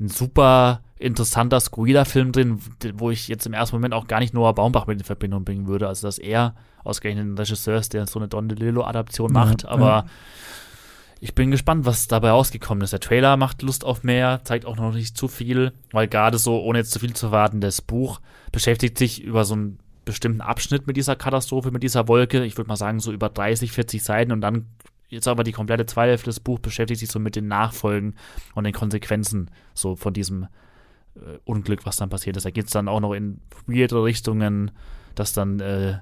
ein 0.00 0.08
super 0.08 0.82
interessanter, 0.98 1.60
skurriler 1.60 2.04
Film 2.04 2.32
drin, 2.32 2.60
wo 2.94 3.10
ich 3.10 3.28
jetzt 3.28 3.46
im 3.46 3.52
ersten 3.52 3.76
Moment 3.76 3.94
auch 3.94 4.06
gar 4.06 4.20
nicht 4.20 4.34
Noah 4.34 4.54
Baumbach 4.54 4.86
mit 4.86 4.98
in 4.98 5.04
Verbindung 5.04 5.44
bringen 5.44 5.66
würde. 5.66 5.86
Also, 5.86 6.06
dass 6.06 6.18
er 6.18 6.54
ausgerechnet 6.82 7.26
ein 7.26 7.38
Regisseur 7.38 7.78
ist, 7.78 7.92
der 7.92 8.06
so 8.06 8.18
eine 8.18 8.28
Don 8.28 8.48
DeLillo-Adaption 8.48 9.32
macht. 9.32 9.62
Ja, 9.62 9.68
aber 9.68 9.86
ja. 9.86 10.04
Ich 11.24 11.34
bin 11.34 11.50
gespannt, 11.50 11.86
was 11.86 12.06
dabei 12.06 12.32
rausgekommen 12.32 12.84
ist. 12.84 12.92
Der 12.92 13.00
Trailer 13.00 13.38
macht 13.38 13.62
Lust 13.62 13.82
auf 13.82 14.02
mehr, 14.02 14.42
zeigt 14.44 14.66
auch 14.66 14.76
noch 14.76 14.92
nicht 14.92 15.16
zu 15.16 15.26
viel, 15.26 15.72
weil 15.90 16.06
gerade 16.06 16.36
so, 16.36 16.62
ohne 16.62 16.80
jetzt 16.80 16.90
zu 16.90 16.98
viel 16.98 17.14
zu 17.14 17.30
warten, 17.30 17.62
das 17.62 17.80
Buch 17.80 18.20
beschäftigt 18.52 18.98
sich 18.98 19.22
über 19.22 19.46
so 19.46 19.54
einen 19.54 19.78
bestimmten 20.04 20.42
Abschnitt 20.42 20.86
mit 20.86 20.98
dieser 20.98 21.16
Katastrophe, 21.16 21.70
mit 21.70 21.82
dieser 21.82 22.08
Wolke. 22.08 22.44
Ich 22.44 22.58
würde 22.58 22.68
mal 22.68 22.76
sagen, 22.76 23.00
so 23.00 23.10
über 23.10 23.30
30, 23.30 23.72
40 23.72 24.04
Seiten 24.04 24.32
und 24.32 24.42
dann 24.42 24.66
jetzt 25.08 25.26
aber 25.26 25.44
die 25.44 25.52
komplette 25.52 25.86
zweite 25.86 26.10
Hälfte 26.10 26.28
des 26.28 26.40
Buchs 26.40 26.60
beschäftigt 26.60 27.00
sich 27.00 27.10
so 27.10 27.18
mit 27.18 27.36
den 27.36 27.48
Nachfolgen 27.48 28.16
und 28.54 28.64
den 28.64 28.74
Konsequenzen 28.74 29.50
so 29.72 29.96
von 29.96 30.12
diesem 30.12 30.48
äh, 31.14 31.38
Unglück, 31.46 31.86
was 31.86 31.96
dann 31.96 32.10
passiert 32.10 32.36
ist. 32.36 32.44
Da 32.44 32.50
geht 32.50 32.66
es 32.66 32.72
dann 32.72 32.86
auch 32.86 33.00
noch 33.00 33.14
in 33.14 33.40
weirde 33.66 34.04
Richtungen, 34.04 34.72
dass 35.14 35.32
dann 35.32 35.58
äh, 35.60 36.00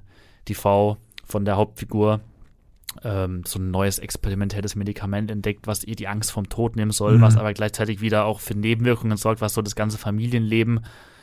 die 0.48 0.54
Frau 0.54 0.96
von 1.24 1.44
der 1.44 1.56
Hauptfigur 1.56 2.22
ähm, 3.04 3.42
so 3.46 3.58
ein 3.58 3.70
neues 3.70 3.98
experimentelles 3.98 4.76
Medikament 4.76 5.30
entdeckt, 5.30 5.66
was 5.66 5.84
ihr 5.84 5.96
die 5.96 6.08
Angst 6.08 6.32
vom 6.32 6.48
Tod 6.48 6.76
nehmen 6.76 6.90
soll, 6.90 7.18
mhm. 7.18 7.22
was 7.22 7.36
aber 7.36 7.52
gleichzeitig 7.52 8.00
wieder 8.00 8.24
auch 8.24 8.40
für 8.40 8.54
Nebenwirkungen 8.54 9.16
sorgt, 9.16 9.40
was 9.40 9.54
so 9.54 9.62
das 9.62 9.74
ganze 9.74 9.98
Familienleben 9.98 10.80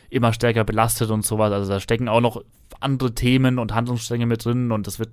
immer 0.09 0.33
stärker 0.33 0.63
belastet 0.63 1.11
und 1.11 1.25
sowas. 1.25 1.51
Also 1.51 1.71
da 1.71 1.79
stecken 1.79 2.09
auch 2.09 2.21
noch 2.21 2.43
andere 2.79 3.13
Themen 3.13 3.59
und 3.59 3.73
Handlungsstränge 3.73 4.25
mit 4.25 4.43
drin 4.43 4.71
und 4.71 4.87
das 4.87 4.99
wird 4.99 5.11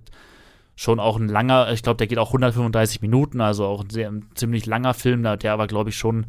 schon 0.74 1.00
auch 1.00 1.16
ein 1.18 1.28
langer, 1.28 1.72
ich 1.72 1.82
glaube, 1.82 1.96
der 1.96 2.06
geht 2.06 2.18
auch 2.18 2.28
135 2.28 3.00
Minuten, 3.00 3.40
also 3.40 3.64
auch 3.64 3.82
ein, 3.82 3.90
sehr, 3.90 4.08
ein 4.08 4.26
ziemlich 4.34 4.66
langer 4.66 4.94
Film, 4.94 5.22
der 5.22 5.52
aber, 5.52 5.66
glaube 5.66 5.90
ich, 5.90 5.96
schon 5.96 6.26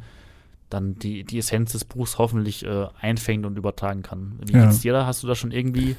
dann 0.69 0.95
die, 0.95 1.23
die 1.23 1.37
Essenz 1.37 1.73
des 1.73 1.85
Buchs 1.85 2.17
hoffentlich 2.17 2.65
äh, 2.65 2.87
einfängt 2.99 3.45
und 3.45 3.57
übertragen 3.57 4.03
kann. 4.03 4.39
Wie 4.45 4.53
ja. 4.53 4.65
geht's 4.65 4.81
dir 4.81 4.93
da? 4.93 5.05
Hast 5.05 5.23
du 5.23 5.27
da 5.27 5.35
schon 5.35 5.51
irgendwie 5.51 5.95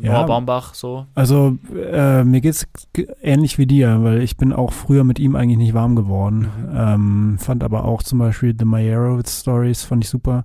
ja, 0.00 0.22
Baumbach 0.24 0.74
so? 0.74 1.06
Also 1.14 1.58
äh, 1.74 2.24
mir 2.24 2.40
geht's 2.40 2.66
ähnlich 3.22 3.58
wie 3.58 3.66
dir, 3.66 4.02
weil 4.02 4.22
ich 4.22 4.36
bin 4.36 4.52
auch 4.52 4.72
früher 4.72 5.04
mit 5.04 5.18
ihm 5.18 5.36
eigentlich 5.36 5.58
nicht 5.58 5.74
warm 5.74 5.96
geworden. 5.96 6.48
Mhm. 6.58 6.72
Ähm, 6.74 7.38
fand 7.38 7.64
aber 7.64 7.84
auch 7.84 8.02
zum 8.02 8.18
Beispiel 8.18 8.54
The 8.58 8.64
Meyerowitz 8.64 9.40
Stories 9.40 9.82
fand 9.82 10.04
ich 10.04 10.10
super. 10.10 10.44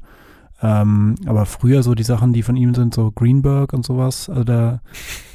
Ähm, 0.61 1.15
aber 1.25 1.45
früher 1.45 1.83
so 1.83 1.95
die 1.95 2.03
Sachen, 2.03 2.33
die 2.33 2.43
von 2.43 2.55
ihm 2.55 2.75
sind, 2.75 2.93
so 2.93 3.11
Greenberg 3.11 3.73
und 3.73 3.83
sowas, 3.85 4.29
also 4.29 4.43
da, 4.43 4.81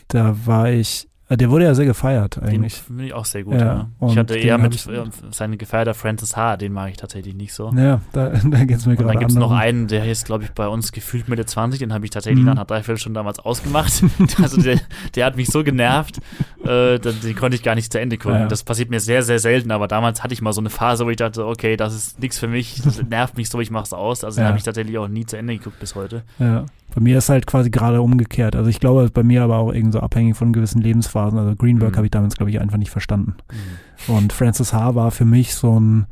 da 0.09 0.37
war 0.47 0.71
ich 0.71 1.09
der 1.29 1.51
wurde 1.51 1.65
ja 1.65 1.75
sehr 1.75 1.87
gefeiert 1.87 2.41
eigentlich. 2.41 2.75
Den 2.75 2.87
finde 2.87 3.05
ich 3.07 3.13
auch 3.13 3.25
sehr 3.25 3.43
gut, 3.43 3.55
ja. 3.55 3.89
ja. 4.01 4.09
Ich 4.09 4.17
hatte 4.17 4.37
eher 4.37 4.59
mit 4.59 4.75
äh, 4.87 5.05
seinem 5.33 5.59
Gefeierter 5.59 5.95
Francis 5.95 6.37
H., 6.37 6.57
den 6.57 6.73
mag 6.73 6.91
ich 6.91 6.99
tatsächlich 6.99 7.35
nicht 7.35 7.53
so. 7.53 7.73
Ja, 7.75 8.01
da, 8.13 8.29
da 8.45 8.65
geht 8.65 8.77
es 8.77 8.87
mir 8.87 8.95
gerade 8.95 9.09
Dann 9.09 9.19
gibt 9.19 9.33
es 9.33 9.37
noch 9.37 9.51
einen, 9.51 9.89
der 9.89 10.09
ist, 10.09 10.27
glaube 10.27 10.45
ich, 10.45 10.53
bei 10.53 10.69
uns 10.69 10.93
gefühlt 10.93 11.29
Mitte 11.29 11.45
20, 11.45 11.81
den 11.81 11.93
habe 11.93 12.05
ich 12.05 12.13
tatsächlich 12.13 12.41
mhm. 12.41 12.47
nach 12.47 12.53
einer 12.53 12.65
Dreiviertelstunde 12.65 13.19
damals 13.19 13.41
ausgemacht. 13.41 14.05
also 14.43 14.61
der, 14.61 14.79
der 15.17 15.27
hat 15.27 15.37
mich 15.37 15.49
so 15.49 15.65
genervt, 15.65 16.19
äh, 16.65 17.01
den, 17.01 17.21
den 17.21 17.35
konnte 17.35 17.57
ich 17.57 17.65
gar 17.65 17.75
nicht 17.75 17.91
zu 17.91 17.99
Ende 17.99 18.19
gucken. 18.19 18.43
Ja. 18.43 18.47
Das 18.47 18.63
passiert 18.63 18.91
mir 18.91 19.01
sehr, 19.01 19.25
sehr 19.25 19.41
selten, 19.41 19.73
aber 19.73 19.89
damals 19.89 20.23
hatte 20.23 20.33
ich 20.33 20.43
mal 20.43 20.53
so 20.53 20.61
eine 20.61 20.71
Phase, 20.71 21.07
wo 21.07 21.11
ich 21.11 21.17
dachte, 21.17 21.45
okay, 21.45 21.77
das 21.77 21.93
ist 21.93 22.21
nichts 22.21 22.39
für 22.39 22.49
mich, 22.49 22.83
das 22.83 23.03
nervt 23.03 23.37
mich 23.37 23.51
so, 23.51 23.59
ich 23.59 23.73
mache 23.73 23.85
es 23.85 23.93
aus. 23.93 24.23
Also 24.23 24.41
den 24.41 24.47
habe 24.47 24.59
ich 24.59 24.65
tatsächlich 24.65 24.97
auch 24.99 25.09
nie 25.09 25.27
zu 25.27 25.37
Ende 25.37 25.57
geguckt 25.57 25.81
bis 25.81 25.97
heute. 25.97 26.23
Ja. 26.39 26.67
Bei 26.95 27.01
mir 27.01 27.19
ist 27.19 27.29
halt 27.29 27.47
quasi 27.47 27.71
gerade 27.71 28.01
umgekehrt. 28.01 28.57
Also 28.57 28.71
ich 28.71 28.81
glaube, 28.81 29.11
bei 29.13 29.23
mir 29.23 29.43
aber 29.43 29.59
auch 29.59 29.73
irgendwie 29.73 29.93
so 29.93 30.01
abhängig 30.01 30.37
von 30.37 30.53
gewissen 30.53 30.81
Lebensphasen. 31.17 31.39
Also 31.39 31.57
Greenberg 31.57 31.93
mhm. 31.93 31.97
habe 31.97 32.07
ich 32.07 32.11
damals, 32.11 32.37
glaube 32.37 32.51
ich, 32.51 32.61
einfach 32.61 32.79
nicht 32.79 32.91
verstanden. 32.91 33.35
Mhm. 34.09 34.15
Und 34.15 34.33
Francis 34.33 34.73
H. 34.73 34.95
war 34.95 35.11
für 35.11 35.25
mich 35.25 35.55
so 35.55 35.79
ein, 35.79 36.07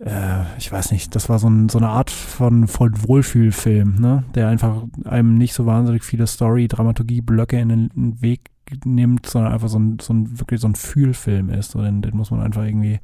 äh, 0.00 0.42
ich 0.58 0.70
weiß 0.70 0.92
nicht, 0.92 1.14
das 1.14 1.28
war 1.28 1.38
so, 1.38 1.48
ein, 1.48 1.68
so 1.68 1.78
eine 1.78 1.88
Art 1.88 2.10
von, 2.10 2.68
von 2.68 2.92
Wohlfühlfilm, 3.06 3.96
ne? 4.00 4.24
Der 4.34 4.48
einfach 4.48 4.82
einem 5.04 5.36
nicht 5.36 5.54
so 5.54 5.66
wahnsinnig 5.66 6.04
viele 6.04 6.26
Story, 6.26 6.68
Dramaturgie, 6.68 7.20
Blöcke 7.20 7.58
in 7.58 7.68
den, 7.68 7.90
in 7.94 8.02
den 8.10 8.22
Weg 8.22 8.50
nimmt, 8.84 9.26
sondern 9.26 9.52
einfach 9.52 9.68
so 9.68 9.78
ein, 9.78 9.98
so 10.00 10.12
ein 10.12 10.38
wirklich 10.38 10.60
so 10.60 10.68
ein 10.68 10.74
Fühlfilm 10.74 11.50
ist. 11.50 11.70
So, 11.72 11.82
den, 11.82 12.02
den 12.02 12.16
muss 12.16 12.30
man 12.30 12.40
einfach 12.40 12.64
irgendwie, 12.64 13.00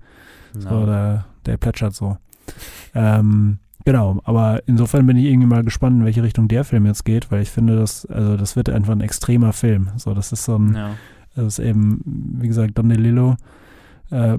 so, 0.56 0.86
der, 0.86 1.24
der 1.46 1.56
plätschert 1.56 1.94
so. 1.94 2.16
Ähm, 2.94 3.58
Genau, 3.84 4.20
aber 4.24 4.62
insofern 4.66 5.06
bin 5.06 5.18
ich 5.18 5.26
irgendwie 5.26 5.46
mal 5.46 5.62
gespannt, 5.62 5.98
in 5.98 6.04
welche 6.04 6.22
Richtung 6.22 6.48
der 6.48 6.64
Film 6.64 6.86
jetzt 6.86 7.04
geht, 7.04 7.30
weil 7.30 7.42
ich 7.42 7.50
finde, 7.50 7.76
das, 7.76 8.06
also 8.06 8.36
das 8.36 8.56
wird 8.56 8.70
einfach 8.70 8.92
ein 8.92 9.02
extremer 9.02 9.52
Film. 9.52 9.90
So, 9.96 10.14
das 10.14 10.32
ist 10.32 10.44
so 10.44 10.56
ein, 10.56 10.74
ja. 10.74 10.90
das 11.36 11.58
ist 11.58 11.58
eben, 11.58 12.00
wie 12.40 12.48
gesagt, 12.48 12.78
Don 12.78 12.88
DeLillo 12.88 13.36
äh, 14.10 14.38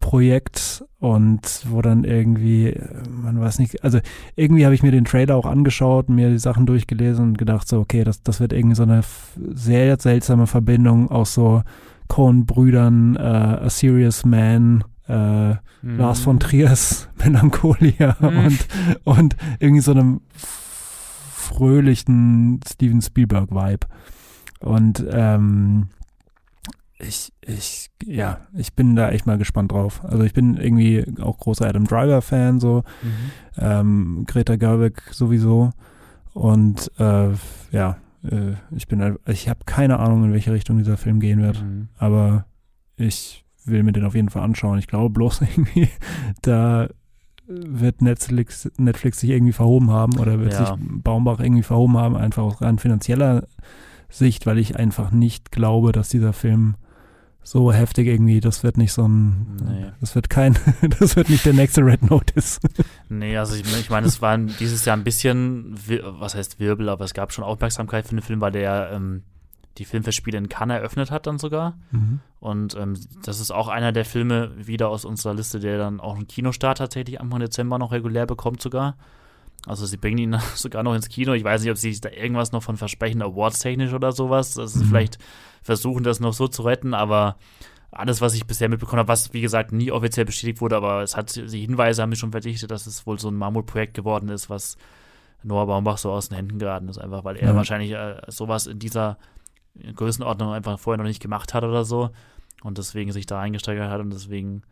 Projekt 0.00 0.84
und 0.98 1.40
wo 1.68 1.82
dann 1.82 2.04
irgendwie, 2.04 2.78
man 3.10 3.40
weiß 3.40 3.58
nicht, 3.58 3.82
also 3.82 3.98
irgendwie 4.34 4.64
habe 4.64 4.74
ich 4.74 4.82
mir 4.82 4.92
den 4.92 5.04
Trailer 5.04 5.36
auch 5.36 5.46
angeschaut, 5.46 6.08
mir 6.08 6.30
die 6.30 6.38
Sachen 6.38 6.66
durchgelesen 6.66 7.24
und 7.24 7.38
gedacht 7.38 7.66
so, 7.68 7.80
okay, 7.80 8.04
das, 8.04 8.22
das 8.22 8.40
wird 8.40 8.52
irgendwie 8.52 8.76
so 8.76 8.82
eine 8.82 9.02
sehr 9.54 9.98
seltsame 9.98 10.46
Verbindung 10.46 11.10
aus 11.10 11.34
so 11.34 11.62
Coen-Brüdern, 12.08 13.16
äh, 13.16 13.20
A 13.20 13.68
Serious 13.68 14.24
Man, 14.24 14.84
äh, 15.08 15.50
mhm. 15.50 15.98
Lars 15.98 16.20
von 16.20 16.40
Triers 16.40 17.08
Melancholia 17.24 18.16
mhm. 18.20 18.38
und, 18.38 18.66
und 19.04 19.36
irgendwie 19.60 19.82
so 19.82 19.92
einem 19.92 20.20
fröhlichen 21.32 22.60
Steven 22.66 23.00
Spielberg-Vibe. 23.00 23.86
Und 24.60 25.04
ähm, 25.10 25.88
ich, 26.98 27.32
ich, 27.42 27.90
ja, 28.04 28.40
ich 28.54 28.74
bin 28.74 28.96
da 28.96 29.10
echt 29.10 29.26
mal 29.26 29.38
gespannt 29.38 29.72
drauf. 29.72 30.02
Also 30.04 30.24
ich 30.24 30.32
bin 30.32 30.56
irgendwie 30.56 31.04
auch 31.20 31.38
großer 31.38 31.66
Adam 31.66 31.84
Driver-Fan, 31.84 32.58
so 32.58 32.84
mhm. 33.02 33.30
ähm, 33.58 34.24
Greta 34.26 34.56
Gerwig 34.56 35.02
sowieso. 35.12 35.72
Und 36.32 36.90
äh, 36.98 37.30
ja, 37.70 37.96
äh, 38.24 38.54
ich 38.74 38.88
bin, 38.88 39.18
ich 39.26 39.48
habe 39.48 39.60
keine 39.66 40.00
Ahnung, 40.00 40.24
in 40.24 40.32
welche 40.32 40.52
Richtung 40.52 40.78
dieser 40.78 40.96
Film 40.96 41.20
gehen 41.20 41.42
wird. 41.42 41.62
Mhm. 41.62 41.88
Aber 41.96 42.46
ich 42.96 43.45
will 43.66 43.82
mir 43.82 43.92
den 43.92 44.04
auf 44.04 44.14
jeden 44.14 44.30
Fall 44.30 44.42
anschauen. 44.42 44.78
Ich 44.78 44.86
glaube 44.86 45.10
bloß 45.10 45.40
irgendwie, 45.42 45.88
da 46.42 46.88
wird 47.48 48.02
Netflix, 48.02 48.70
Netflix 48.76 49.20
sich 49.20 49.30
irgendwie 49.30 49.52
verhoben 49.52 49.90
haben 49.90 50.18
oder 50.18 50.40
wird 50.40 50.52
ja. 50.52 50.66
sich 50.66 50.74
Baumbach 50.78 51.40
irgendwie 51.40 51.62
verhoben 51.62 51.96
haben, 51.96 52.16
einfach 52.16 52.42
aus 52.42 52.60
rein 52.60 52.78
finanzieller 52.78 53.46
Sicht, 54.08 54.46
weil 54.46 54.58
ich 54.58 54.76
einfach 54.76 55.10
nicht 55.10 55.52
glaube, 55.52 55.92
dass 55.92 56.08
dieser 56.08 56.32
Film 56.32 56.76
so 57.46 57.72
heftig 57.72 58.08
irgendwie, 58.08 58.40
das 58.40 58.64
wird 58.64 58.76
nicht 58.76 58.92
so 58.92 59.06
ein, 59.06 59.56
nee. 59.64 59.86
das 60.00 60.16
wird 60.16 60.28
kein, 60.28 60.58
das 60.98 61.14
wird 61.14 61.28
nicht 61.28 61.44
der 61.44 61.52
nächste 61.52 61.82
Red 61.82 62.10
Notice. 62.10 62.58
Nee, 63.08 63.36
also 63.36 63.54
ich, 63.54 63.62
ich 63.78 63.88
meine, 63.88 64.08
es 64.08 64.20
war 64.20 64.36
dieses 64.36 64.84
Jahr 64.84 64.96
ein 64.96 65.04
bisschen, 65.04 65.76
was 66.02 66.34
heißt 66.34 66.58
Wirbel, 66.58 66.88
aber 66.88 67.04
es 67.04 67.14
gab 67.14 67.32
schon 67.32 67.44
Aufmerksamkeit 67.44 68.06
für 68.08 68.16
den 68.16 68.22
Film, 68.22 68.40
weil 68.40 68.50
der 68.50 68.90
ähm, 68.92 69.22
die 69.78 69.84
Filmfestspiele 69.84 70.38
in 70.38 70.48
Cannes 70.48 70.78
eröffnet 70.78 71.10
hat 71.10 71.26
dann 71.26 71.38
sogar. 71.38 71.78
Mhm. 71.90 72.20
Und 72.40 72.74
ähm, 72.76 72.94
das 73.24 73.40
ist 73.40 73.50
auch 73.50 73.68
einer 73.68 73.92
der 73.92 74.04
Filme 74.04 74.52
wieder 74.56 74.88
aus 74.88 75.04
unserer 75.04 75.34
Liste, 75.34 75.60
der 75.60 75.78
dann 75.78 76.00
auch 76.00 76.16
einen 76.16 76.28
Kinostart 76.28 76.78
tatsächlich 76.78 77.20
Anfang 77.20 77.40
Dezember 77.40 77.78
noch 77.78 77.92
regulär 77.92 78.26
bekommt 78.26 78.62
sogar. 78.62 78.96
Also 79.66 79.86
sie 79.86 79.96
bringen 79.96 80.18
ihn 80.18 80.38
sogar 80.54 80.82
noch 80.82 80.94
ins 80.94 81.08
Kino. 81.08 81.32
Ich 81.32 81.44
weiß 81.44 81.62
nicht, 81.62 81.70
ob 81.70 81.76
sie 81.76 81.92
sich 81.92 82.00
da 82.00 82.10
irgendwas 82.10 82.52
noch 82.52 82.62
von 82.62 82.76
versprechen, 82.76 83.22
Awards-technisch 83.22 83.92
oder 83.92 84.12
sowas. 84.12 84.54
Das 84.54 84.74
ist 84.74 84.84
mhm. 84.84 84.88
vielleicht 84.88 85.18
versuchen, 85.62 86.04
das 86.04 86.20
noch 86.20 86.32
so 86.32 86.48
zu 86.48 86.62
retten, 86.62 86.94
aber 86.94 87.36
alles, 87.90 88.20
was 88.20 88.34
ich 88.34 88.46
bisher 88.46 88.68
mitbekommen 88.68 89.00
habe, 89.00 89.08
was 89.08 89.32
wie 89.32 89.40
gesagt 89.40 89.72
nie 89.72 89.90
offiziell 89.90 90.26
bestätigt 90.26 90.60
wurde, 90.60 90.76
aber 90.76 91.02
es 91.02 91.16
hat 91.16 91.34
die 91.36 91.60
Hinweise 91.60 92.02
haben 92.02 92.10
mich 92.10 92.18
schon 92.18 92.30
verdichtet, 92.30 92.70
dass 92.70 92.86
es 92.86 93.06
wohl 93.06 93.18
so 93.18 93.28
ein 93.28 93.34
Mammutprojekt 93.34 93.94
geworden 93.94 94.28
ist, 94.28 94.50
was 94.50 94.76
Noah 95.42 95.66
Baumbach 95.66 95.98
so 95.98 96.10
aus 96.10 96.28
den 96.28 96.36
Händen 96.36 96.58
geraten 96.58 96.88
ist, 96.88 96.98
einfach 96.98 97.24
weil 97.24 97.36
er 97.36 97.48
ja. 97.48 97.56
wahrscheinlich 97.56 97.92
äh, 97.92 98.20
sowas 98.28 98.66
in 98.66 98.78
dieser 98.78 99.18
Größenordnung 99.94 100.52
einfach 100.52 100.78
vorher 100.78 100.98
noch 100.98 101.08
nicht 101.08 101.22
gemacht 101.22 101.54
hat 101.54 101.64
oder 101.64 101.84
so 101.84 102.10
und 102.62 102.78
deswegen 102.78 103.12
sich 103.12 103.26
da 103.26 103.40
eingesteigert 103.40 103.90
hat 103.90 104.00
und 104.00 104.10
deswegen 104.10 104.62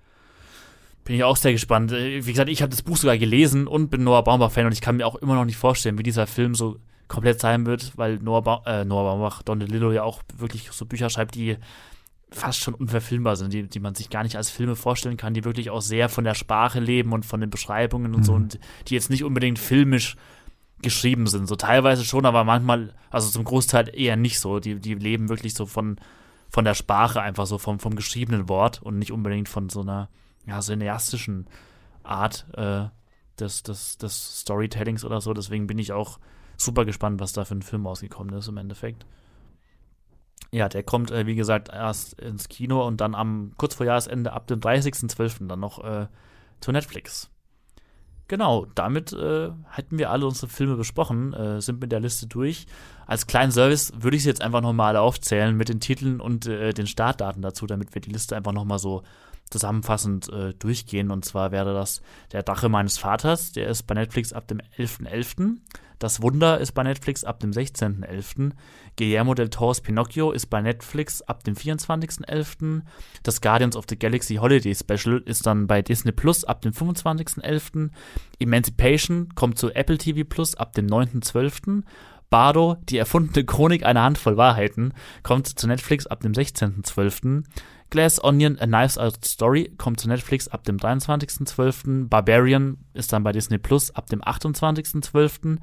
bin 1.04 1.16
ich 1.16 1.24
auch 1.24 1.36
sehr 1.36 1.52
gespannt. 1.52 1.92
Äh, 1.92 2.26
wie 2.26 2.32
gesagt, 2.32 2.48
ich 2.48 2.62
habe 2.62 2.70
das 2.70 2.82
Buch 2.82 2.96
sogar 2.96 3.18
gelesen 3.18 3.66
und 3.66 3.90
bin 3.90 4.04
Noah 4.04 4.24
Baumbach-Fan 4.24 4.66
und 4.66 4.72
ich 4.72 4.80
kann 4.80 4.96
mir 4.96 5.06
auch 5.06 5.16
immer 5.16 5.34
noch 5.34 5.44
nicht 5.44 5.56
vorstellen, 5.56 5.98
wie 5.98 6.02
dieser 6.02 6.26
Film 6.26 6.54
so 6.54 6.78
komplett 7.08 7.40
sein 7.40 7.66
wird, 7.66 7.92
weil 7.96 8.16
Noah, 8.18 8.42
ba 8.42 8.62
äh, 8.66 8.84
Noah 8.84 9.04
Baumbach, 9.04 9.42
Don 9.42 9.60
DeLillo 9.60 9.92
ja 9.92 10.02
auch 10.02 10.22
wirklich 10.36 10.70
so 10.72 10.86
Bücher 10.86 11.10
schreibt, 11.10 11.34
die 11.34 11.58
fast 12.30 12.58
schon 12.58 12.74
unverfilmbar 12.74 13.36
sind, 13.36 13.52
die, 13.52 13.68
die 13.68 13.80
man 13.80 13.94
sich 13.94 14.10
gar 14.10 14.24
nicht 14.24 14.36
als 14.36 14.50
Filme 14.50 14.74
vorstellen 14.74 15.16
kann, 15.16 15.34
die 15.34 15.44
wirklich 15.44 15.70
auch 15.70 15.82
sehr 15.82 16.08
von 16.08 16.24
der 16.24 16.34
Sprache 16.34 16.80
leben 16.80 17.12
und 17.12 17.24
von 17.24 17.40
den 17.40 17.50
Beschreibungen 17.50 18.14
und 18.14 18.20
mhm. 18.20 18.24
so 18.24 18.32
und 18.32 18.58
die 18.88 18.94
jetzt 18.94 19.10
nicht 19.10 19.22
unbedingt 19.22 19.58
filmisch 19.58 20.16
geschrieben 20.82 21.26
sind. 21.26 21.46
So 21.46 21.56
teilweise 21.56 22.04
schon, 22.04 22.26
aber 22.26 22.44
manchmal, 22.44 22.94
also 23.10 23.30
zum 23.30 23.44
Großteil 23.44 23.90
eher 23.94 24.16
nicht 24.16 24.40
so. 24.40 24.60
Die, 24.60 24.78
die 24.78 24.94
leben 24.94 25.28
wirklich 25.28 25.54
so 25.54 25.66
von, 25.66 25.96
von 26.50 26.64
der 26.64 26.74
Sprache, 26.74 27.20
einfach 27.22 27.46
so 27.46 27.58
vom, 27.58 27.78
vom 27.78 27.96
geschriebenen 27.96 28.48
Wort 28.48 28.82
und 28.82 28.98
nicht 28.98 29.12
unbedingt 29.12 29.48
von 29.48 29.68
so 29.68 29.80
einer 29.80 30.08
ja, 30.46 30.60
cineastischen 30.60 31.46
Art 32.02 32.46
äh, 32.54 32.86
des, 33.38 33.62
des, 33.62 33.98
des 33.98 34.40
Storytellings 34.40 35.04
oder 35.04 35.20
so. 35.20 35.32
Deswegen 35.32 35.66
bin 35.66 35.78
ich 35.78 35.92
auch 35.92 36.18
super 36.56 36.84
gespannt, 36.84 37.20
was 37.20 37.32
da 37.32 37.44
für 37.44 37.54
ein 37.54 37.62
Film 37.62 37.86
rausgekommen 37.86 38.34
ist 38.36 38.48
im 38.48 38.58
Endeffekt. 38.58 39.06
Ja, 40.50 40.68
der 40.68 40.84
kommt, 40.84 41.10
äh, 41.10 41.26
wie 41.26 41.34
gesagt, 41.34 41.68
erst 41.68 42.20
ins 42.20 42.48
Kino 42.48 42.86
und 42.86 43.00
dann 43.00 43.14
am 43.14 43.52
kurz 43.56 43.74
vor 43.74 43.86
Jahresende 43.86 44.32
ab 44.32 44.46
dem 44.46 44.60
30.12. 44.60 45.48
dann 45.48 45.60
noch 45.60 45.82
äh, 45.82 46.06
zu 46.60 46.70
Netflix. 46.70 47.30
Genau, 48.26 48.66
damit 48.74 49.12
äh, 49.12 49.50
hätten 49.68 49.98
wir 49.98 50.10
alle 50.10 50.26
unsere 50.26 50.48
Filme 50.48 50.76
besprochen, 50.76 51.34
äh, 51.34 51.60
sind 51.60 51.80
mit 51.80 51.92
der 51.92 52.00
Liste 52.00 52.26
durch. 52.26 52.66
Als 53.06 53.26
kleinen 53.26 53.52
Service 53.52 53.92
würde 53.98 54.16
ich 54.16 54.22
sie 54.22 54.30
jetzt 54.30 54.40
einfach 54.40 54.62
nochmal 54.62 54.96
aufzählen 54.96 55.54
mit 55.54 55.68
den 55.68 55.80
Titeln 55.80 56.20
und 56.20 56.46
äh, 56.46 56.72
den 56.72 56.86
Startdaten 56.86 57.42
dazu, 57.42 57.66
damit 57.66 57.94
wir 57.94 58.00
die 58.00 58.10
Liste 58.10 58.34
einfach 58.34 58.52
nochmal 58.52 58.78
so 58.78 59.02
zusammenfassend 59.50 60.28
äh, 60.30 60.54
durchgehen. 60.54 61.10
Und 61.10 61.24
zwar 61.24 61.52
wäre 61.52 61.74
das 61.74 62.02
Der 62.32 62.42
Dache 62.42 62.68
meines 62.68 62.98
Vaters, 62.98 63.52
der 63.52 63.68
ist 63.68 63.84
bei 63.84 63.94
Netflix 63.94 64.32
ab 64.32 64.48
dem 64.48 64.58
11.11. 64.78 65.06
.11. 65.06 65.56
Das 65.98 66.20
Wunder 66.20 66.58
ist 66.58 66.72
bei 66.72 66.82
Netflix 66.82 67.24
ab 67.24 67.40
dem 67.40 67.52
16.11. 67.52 68.50
Guillermo 68.96 69.34
del 69.34 69.48
Toro's 69.48 69.80
Pinocchio 69.80 70.32
ist 70.32 70.46
bei 70.46 70.60
Netflix 70.60 71.22
ab 71.22 71.44
dem 71.44 71.54
24.11. 71.54 72.82
Das 73.22 73.40
Guardians 73.40 73.76
of 73.76 73.86
the 73.88 73.98
Galaxy 73.98 74.36
Holiday 74.36 74.74
Special 74.74 75.22
ist 75.24 75.46
dann 75.46 75.66
bei 75.66 75.82
Disney 75.82 76.12
Plus 76.12 76.44
ab 76.44 76.62
dem 76.62 76.72
25.11. 76.72 77.90
Emancipation 78.38 79.34
kommt 79.34 79.56
zu 79.56 79.70
Apple 79.70 79.98
TV 79.98 80.28
Plus 80.28 80.56
ab 80.56 80.74
dem 80.74 80.88
9.12. 80.88 81.84
Bardo, 82.28 82.76
die 82.88 82.98
erfundene 82.98 83.44
Chronik 83.44 83.84
einer 83.84 84.02
Handvoll 84.02 84.36
Wahrheiten, 84.36 84.92
kommt 85.22 85.46
zu 85.46 85.66
Netflix 85.66 86.06
ab 86.06 86.20
dem 86.20 86.32
16.12. 86.32 87.44
Glass 87.90 88.22
Onion, 88.22 88.58
A 88.58 88.66
Knives 88.66 88.98
Out 88.98 89.24
Story 89.24 89.72
kommt 89.78 90.00
zu 90.00 90.08
Netflix 90.08 90.48
ab 90.48 90.64
dem 90.64 90.78
23.12. 90.78 92.08
Barbarian 92.08 92.78
ist 92.92 93.12
dann 93.12 93.22
bei 93.22 93.32
Disney 93.32 93.58
Plus 93.58 93.90
ab 93.94 94.08
dem 94.08 94.20
28.12. 94.20 95.58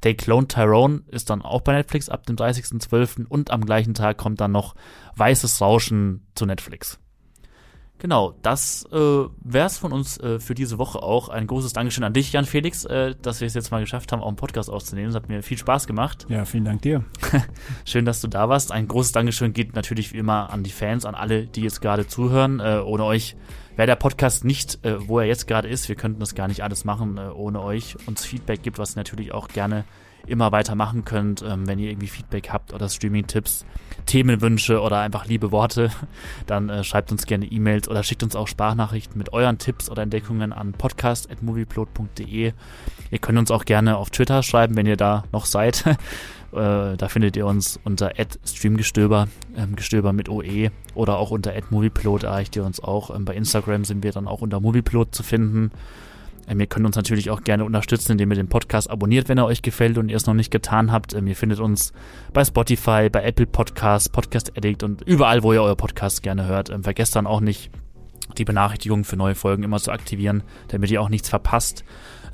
They 0.00 0.14
Clone 0.14 0.48
Tyrone 0.48 1.02
ist 1.08 1.30
dann 1.30 1.42
auch 1.42 1.62
bei 1.62 1.72
Netflix 1.72 2.08
ab 2.08 2.26
dem 2.26 2.36
30.12. 2.36 3.26
Und 3.26 3.50
am 3.50 3.64
gleichen 3.64 3.94
Tag 3.94 4.16
kommt 4.16 4.40
dann 4.40 4.52
noch 4.52 4.74
Weißes 5.16 5.60
Rauschen 5.60 6.26
zu 6.34 6.46
Netflix. 6.46 6.98
Genau, 7.98 8.34
das 8.42 8.84
äh, 8.92 8.96
wäre 8.96 9.66
es 9.66 9.78
von 9.78 9.92
uns 9.92 10.18
äh, 10.18 10.38
für 10.38 10.54
diese 10.54 10.78
Woche 10.78 11.02
auch. 11.02 11.28
Ein 11.28 11.46
großes 11.46 11.72
Dankeschön 11.72 12.04
an 12.04 12.12
dich, 12.12 12.32
Jan 12.32 12.44
Felix, 12.44 12.84
äh, 12.84 13.14
dass 13.22 13.40
wir 13.40 13.46
es 13.46 13.54
jetzt 13.54 13.70
mal 13.70 13.80
geschafft 13.80 14.12
haben, 14.12 14.20
auch 14.20 14.28
einen 14.28 14.36
Podcast 14.36 14.68
aufzunehmen. 14.68 15.08
Es 15.08 15.14
hat 15.14 15.28
mir 15.28 15.42
viel 15.42 15.56
Spaß 15.56 15.86
gemacht. 15.86 16.26
Ja, 16.28 16.44
vielen 16.44 16.64
Dank 16.64 16.82
dir. 16.82 17.04
Schön, 17.84 18.04
dass 18.04 18.20
du 18.20 18.28
da 18.28 18.48
warst. 18.48 18.72
Ein 18.72 18.88
großes 18.88 19.12
Dankeschön 19.12 19.52
geht 19.52 19.74
natürlich 19.74 20.12
wie 20.12 20.18
immer 20.18 20.50
an 20.50 20.64
die 20.64 20.70
Fans, 20.70 21.06
an 21.06 21.14
alle, 21.14 21.46
die 21.46 21.62
jetzt 21.62 21.80
gerade 21.80 22.06
zuhören. 22.06 22.60
Äh, 22.60 22.82
ohne 22.84 23.04
euch 23.04 23.36
wäre 23.76 23.86
der 23.86 23.96
Podcast 23.96 24.44
nicht, 24.44 24.84
äh, 24.84 25.08
wo 25.08 25.20
er 25.20 25.26
jetzt 25.26 25.46
gerade 25.46 25.68
ist. 25.68 25.88
Wir 25.88 25.96
könnten 25.96 26.20
das 26.20 26.34
gar 26.34 26.48
nicht 26.48 26.62
alles 26.62 26.84
machen, 26.84 27.16
äh, 27.16 27.28
ohne 27.28 27.62
euch 27.62 27.96
uns 28.06 28.24
Feedback 28.24 28.62
gibt, 28.62 28.78
was 28.78 28.96
natürlich 28.96 29.32
auch 29.32 29.48
gerne 29.48 29.84
immer 30.26 30.52
weitermachen 30.52 31.04
könnt, 31.04 31.42
ähm, 31.42 31.66
wenn 31.66 31.78
ihr 31.78 31.90
irgendwie 31.90 32.08
Feedback 32.08 32.50
habt 32.50 32.72
oder 32.72 32.88
Streaming-Tipps, 32.88 33.64
Themenwünsche 34.06 34.80
oder 34.80 35.00
einfach 35.00 35.26
liebe 35.26 35.52
Worte, 35.52 35.90
dann 36.46 36.68
äh, 36.68 36.84
schreibt 36.84 37.12
uns 37.12 37.26
gerne 37.26 37.46
E-Mails 37.46 37.88
oder 37.88 38.02
schickt 38.02 38.22
uns 38.22 38.36
auch 38.36 38.48
Sprachnachrichten 38.48 39.18
mit 39.18 39.32
euren 39.32 39.58
Tipps 39.58 39.90
oder 39.90 40.02
Entdeckungen 40.02 40.52
an 40.52 40.72
podcast.movieplot.de. 40.72 42.52
Ihr 43.10 43.18
könnt 43.18 43.38
uns 43.38 43.50
auch 43.50 43.64
gerne 43.64 43.96
auf 43.96 44.10
Twitter 44.10 44.42
schreiben, 44.42 44.76
wenn 44.76 44.86
ihr 44.86 44.96
da 44.96 45.24
noch 45.32 45.46
seid. 45.46 45.84
äh, 46.52 46.96
da 46.96 47.08
findet 47.08 47.36
ihr 47.36 47.46
uns 47.46 47.78
unter 47.84 48.12
streamgestöber, 48.44 49.28
ähm, 49.56 49.76
Gestöber 49.76 50.12
mit 50.12 50.28
OE 50.28 50.70
oder 50.94 51.18
auch 51.18 51.30
unter 51.30 51.52
movieplot 51.70 52.24
erreicht 52.24 52.56
ihr 52.56 52.64
uns 52.64 52.80
auch. 52.82 53.14
Ähm, 53.14 53.24
bei 53.24 53.34
Instagram 53.34 53.84
sind 53.84 54.02
wir 54.02 54.12
dann 54.12 54.28
auch 54.28 54.40
unter 54.40 54.60
movieplot 54.60 55.14
zu 55.14 55.22
finden. 55.22 55.70
Ähm, 56.48 56.60
ihr 56.60 56.66
könnt 56.66 56.86
uns 56.86 56.96
natürlich 56.96 57.30
auch 57.30 57.42
gerne 57.42 57.64
unterstützen, 57.64 58.12
indem 58.12 58.30
ihr 58.30 58.36
den 58.36 58.48
Podcast 58.48 58.90
abonniert, 58.90 59.28
wenn 59.28 59.38
er 59.38 59.46
euch 59.46 59.62
gefällt 59.62 59.98
und 59.98 60.08
ihr 60.08 60.16
es 60.16 60.26
noch 60.26 60.34
nicht 60.34 60.50
getan 60.50 60.92
habt. 60.92 61.14
Ähm, 61.14 61.26
ihr 61.26 61.36
findet 61.36 61.60
uns 61.60 61.92
bei 62.32 62.44
Spotify, 62.44 63.08
bei 63.10 63.22
Apple 63.22 63.46
Podcasts, 63.46 64.08
Podcast 64.08 64.56
Addict 64.56 64.82
und 64.82 65.02
überall, 65.02 65.42
wo 65.42 65.52
ihr 65.52 65.62
euer 65.62 65.76
Podcast 65.76 66.22
gerne 66.22 66.46
hört. 66.46 66.70
Ähm, 66.70 66.82
vergesst 66.82 67.16
dann 67.16 67.26
auch 67.26 67.40
nicht, 67.40 67.70
die 68.38 68.44
Benachrichtigungen 68.44 69.04
für 69.04 69.16
neue 69.16 69.34
Folgen 69.34 69.62
immer 69.62 69.78
zu 69.78 69.92
aktivieren, 69.92 70.42
damit 70.68 70.90
ihr 70.90 71.00
auch 71.00 71.08
nichts 71.08 71.28
verpasst. 71.28 71.84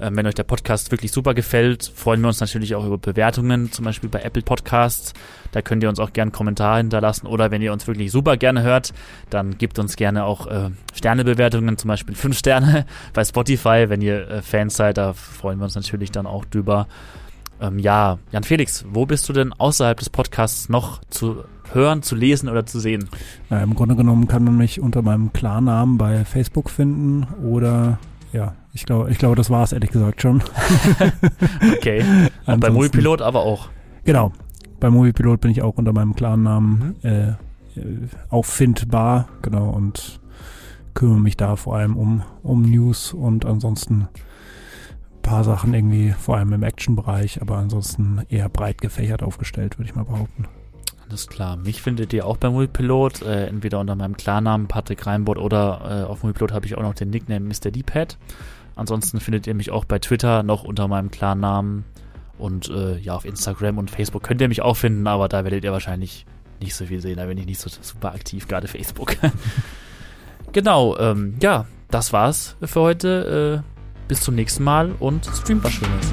Ähm, 0.00 0.16
wenn 0.16 0.26
euch 0.26 0.34
der 0.34 0.44
Podcast 0.44 0.90
wirklich 0.90 1.12
super 1.12 1.34
gefällt, 1.34 1.92
freuen 1.94 2.20
wir 2.22 2.28
uns 2.28 2.40
natürlich 2.40 2.74
auch 2.74 2.86
über 2.86 2.96
Bewertungen, 2.96 3.70
zum 3.70 3.84
Beispiel 3.84 4.08
bei 4.08 4.22
Apple 4.22 4.42
Podcasts. 4.42 5.12
Da 5.52 5.60
könnt 5.60 5.82
ihr 5.82 5.88
uns 5.88 6.00
auch 6.00 6.12
gerne 6.12 6.30
Kommentare 6.30 6.78
hinterlassen. 6.78 7.26
Oder 7.26 7.50
wenn 7.50 7.60
ihr 7.60 7.72
uns 7.72 7.86
wirklich 7.86 8.10
super 8.10 8.36
gerne 8.36 8.62
hört, 8.62 8.94
dann 9.28 9.58
gebt 9.58 9.78
uns 9.78 9.96
gerne 9.96 10.24
auch 10.24 10.46
äh, 10.46 10.70
Sternebewertungen, 10.94 11.76
zum 11.76 11.88
Beispiel 11.88 12.14
fünf 12.14 12.38
Sterne 12.38 12.86
bei 13.12 13.24
Spotify. 13.24 13.86
Wenn 13.88 14.00
ihr 14.00 14.28
äh, 14.28 14.42
Fans 14.42 14.76
seid, 14.76 14.96
da 14.96 15.12
freuen 15.12 15.58
wir 15.58 15.64
uns 15.64 15.74
natürlich 15.74 16.10
dann 16.10 16.26
auch 16.26 16.46
drüber. 16.46 16.88
Ähm, 17.60 17.78
ja, 17.78 18.18
Jan 18.32 18.44
Felix, 18.44 18.86
wo 18.88 19.04
bist 19.04 19.28
du 19.28 19.34
denn 19.34 19.52
außerhalb 19.52 19.98
des 19.98 20.08
Podcasts 20.08 20.70
noch 20.70 21.02
zu 21.10 21.44
hören, 21.72 22.02
zu 22.02 22.16
lesen 22.16 22.48
oder 22.48 22.64
zu 22.64 22.80
sehen? 22.80 23.10
Na, 23.50 23.62
Im 23.62 23.74
Grunde 23.74 23.96
genommen 23.96 24.28
kann 24.28 24.44
man 24.44 24.56
mich 24.56 24.80
unter 24.80 25.02
meinem 25.02 25.32
Klarnamen 25.34 25.98
bei 25.98 26.24
Facebook 26.24 26.70
finden 26.70 27.26
oder 27.42 27.98
ja, 28.32 28.54
ich 28.72 28.84
glaube, 28.84 29.10
ich 29.10 29.18
glaube, 29.18 29.36
das 29.36 29.50
war 29.50 29.62
es 29.62 29.72
ehrlich 29.72 29.90
gesagt 29.90 30.22
schon. 30.22 30.42
okay. 31.76 32.04
Und 32.46 32.60
bei 32.60 32.70
Moviepilot 32.70 33.22
aber 33.22 33.40
auch. 33.40 33.68
Genau. 34.04 34.32
Bei 34.78 34.90
Moviepilot 34.90 35.40
bin 35.40 35.50
ich 35.50 35.62
auch 35.62 35.76
unter 35.76 35.92
meinem 35.92 36.14
Klarnamen 36.14 36.96
mhm. 37.02 37.08
äh, 37.08 37.34
auffindbar, 38.28 39.28
genau, 39.42 39.70
und 39.70 40.20
kümmere 40.94 41.20
mich 41.20 41.36
da 41.36 41.56
vor 41.56 41.76
allem 41.76 41.96
um, 41.96 42.22
um 42.42 42.62
News 42.62 43.12
und 43.12 43.44
ansonsten 43.44 44.02
ein 44.02 45.22
paar 45.22 45.44
Sachen 45.44 45.74
irgendwie, 45.74 46.10
vor 46.10 46.36
allem 46.36 46.52
im 46.52 46.62
Action-Bereich, 46.62 47.42
aber 47.42 47.58
ansonsten 47.58 48.22
eher 48.28 48.48
breit 48.48 48.80
gefächert 48.80 49.22
aufgestellt, 49.22 49.78
würde 49.78 49.90
ich 49.90 49.94
mal 49.94 50.04
behaupten. 50.04 50.46
Alles 51.08 51.26
klar. 51.26 51.56
Mich 51.56 51.82
findet 51.82 52.12
ihr 52.12 52.24
auch 52.24 52.36
bei 52.36 52.48
Multipilot, 52.50 53.22
äh, 53.22 53.46
entweder 53.46 53.80
unter 53.80 53.96
meinem 53.96 54.16
Klarnamen 54.16 54.68
Patrick 54.68 55.06
Reinbord 55.06 55.38
oder 55.38 56.04
äh, 56.04 56.08
auf 56.08 56.22
Multipilot 56.22 56.52
habe 56.52 56.66
ich 56.66 56.78
auch 56.78 56.82
noch 56.82 56.94
den 56.94 57.10
Nickname 57.10 57.46
Mr. 57.46 57.70
D-Pad. 57.70 58.16
Ansonsten 58.76 59.20
findet 59.20 59.46
ihr 59.46 59.54
mich 59.54 59.70
auch 59.70 59.84
bei 59.84 59.98
Twitter 59.98 60.42
noch 60.42 60.64
unter 60.64 60.88
meinem 60.88 61.10
Klarnamen 61.10 61.84
und 62.38 62.68
äh, 62.70 62.98
ja, 62.98 63.14
auf 63.14 63.24
Instagram 63.24 63.78
und 63.78 63.90
Facebook 63.90 64.22
könnt 64.22 64.40
ihr 64.40 64.48
mich 64.48 64.62
auch 64.62 64.76
finden, 64.76 65.06
aber 65.06 65.28
da 65.28 65.44
werdet 65.44 65.64
ihr 65.64 65.72
wahrscheinlich 65.72 66.26
nicht 66.60 66.74
so 66.74 66.86
viel 66.86 67.00
sehen, 67.00 67.16
da 67.16 67.26
bin 67.26 67.38
ich 67.38 67.46
nicht 67.46 67.60
so 67.60 67.70
super 67.80 68.14
aktiv, 68.14 68.48
gerade 68.48 68.68
Facebook. 68.68 69.16
genau, 70.52 70.96
ähm, 70.98 71.36
ja, 71.40 71.66
das 71.90 72.12
war's 72.12 72.56
für 72.62 72.80
heute. 72.80 73.62
Äh, 73.64 73.70
bis 74.10 74.22
zum 74.22 74.34
nächsten 74.34 74.64
Mal 74.64 74.90
und 74.98 75.24
streamt 75.24 75.62
was 75.62 75.72
Schönes. 75.72 76.12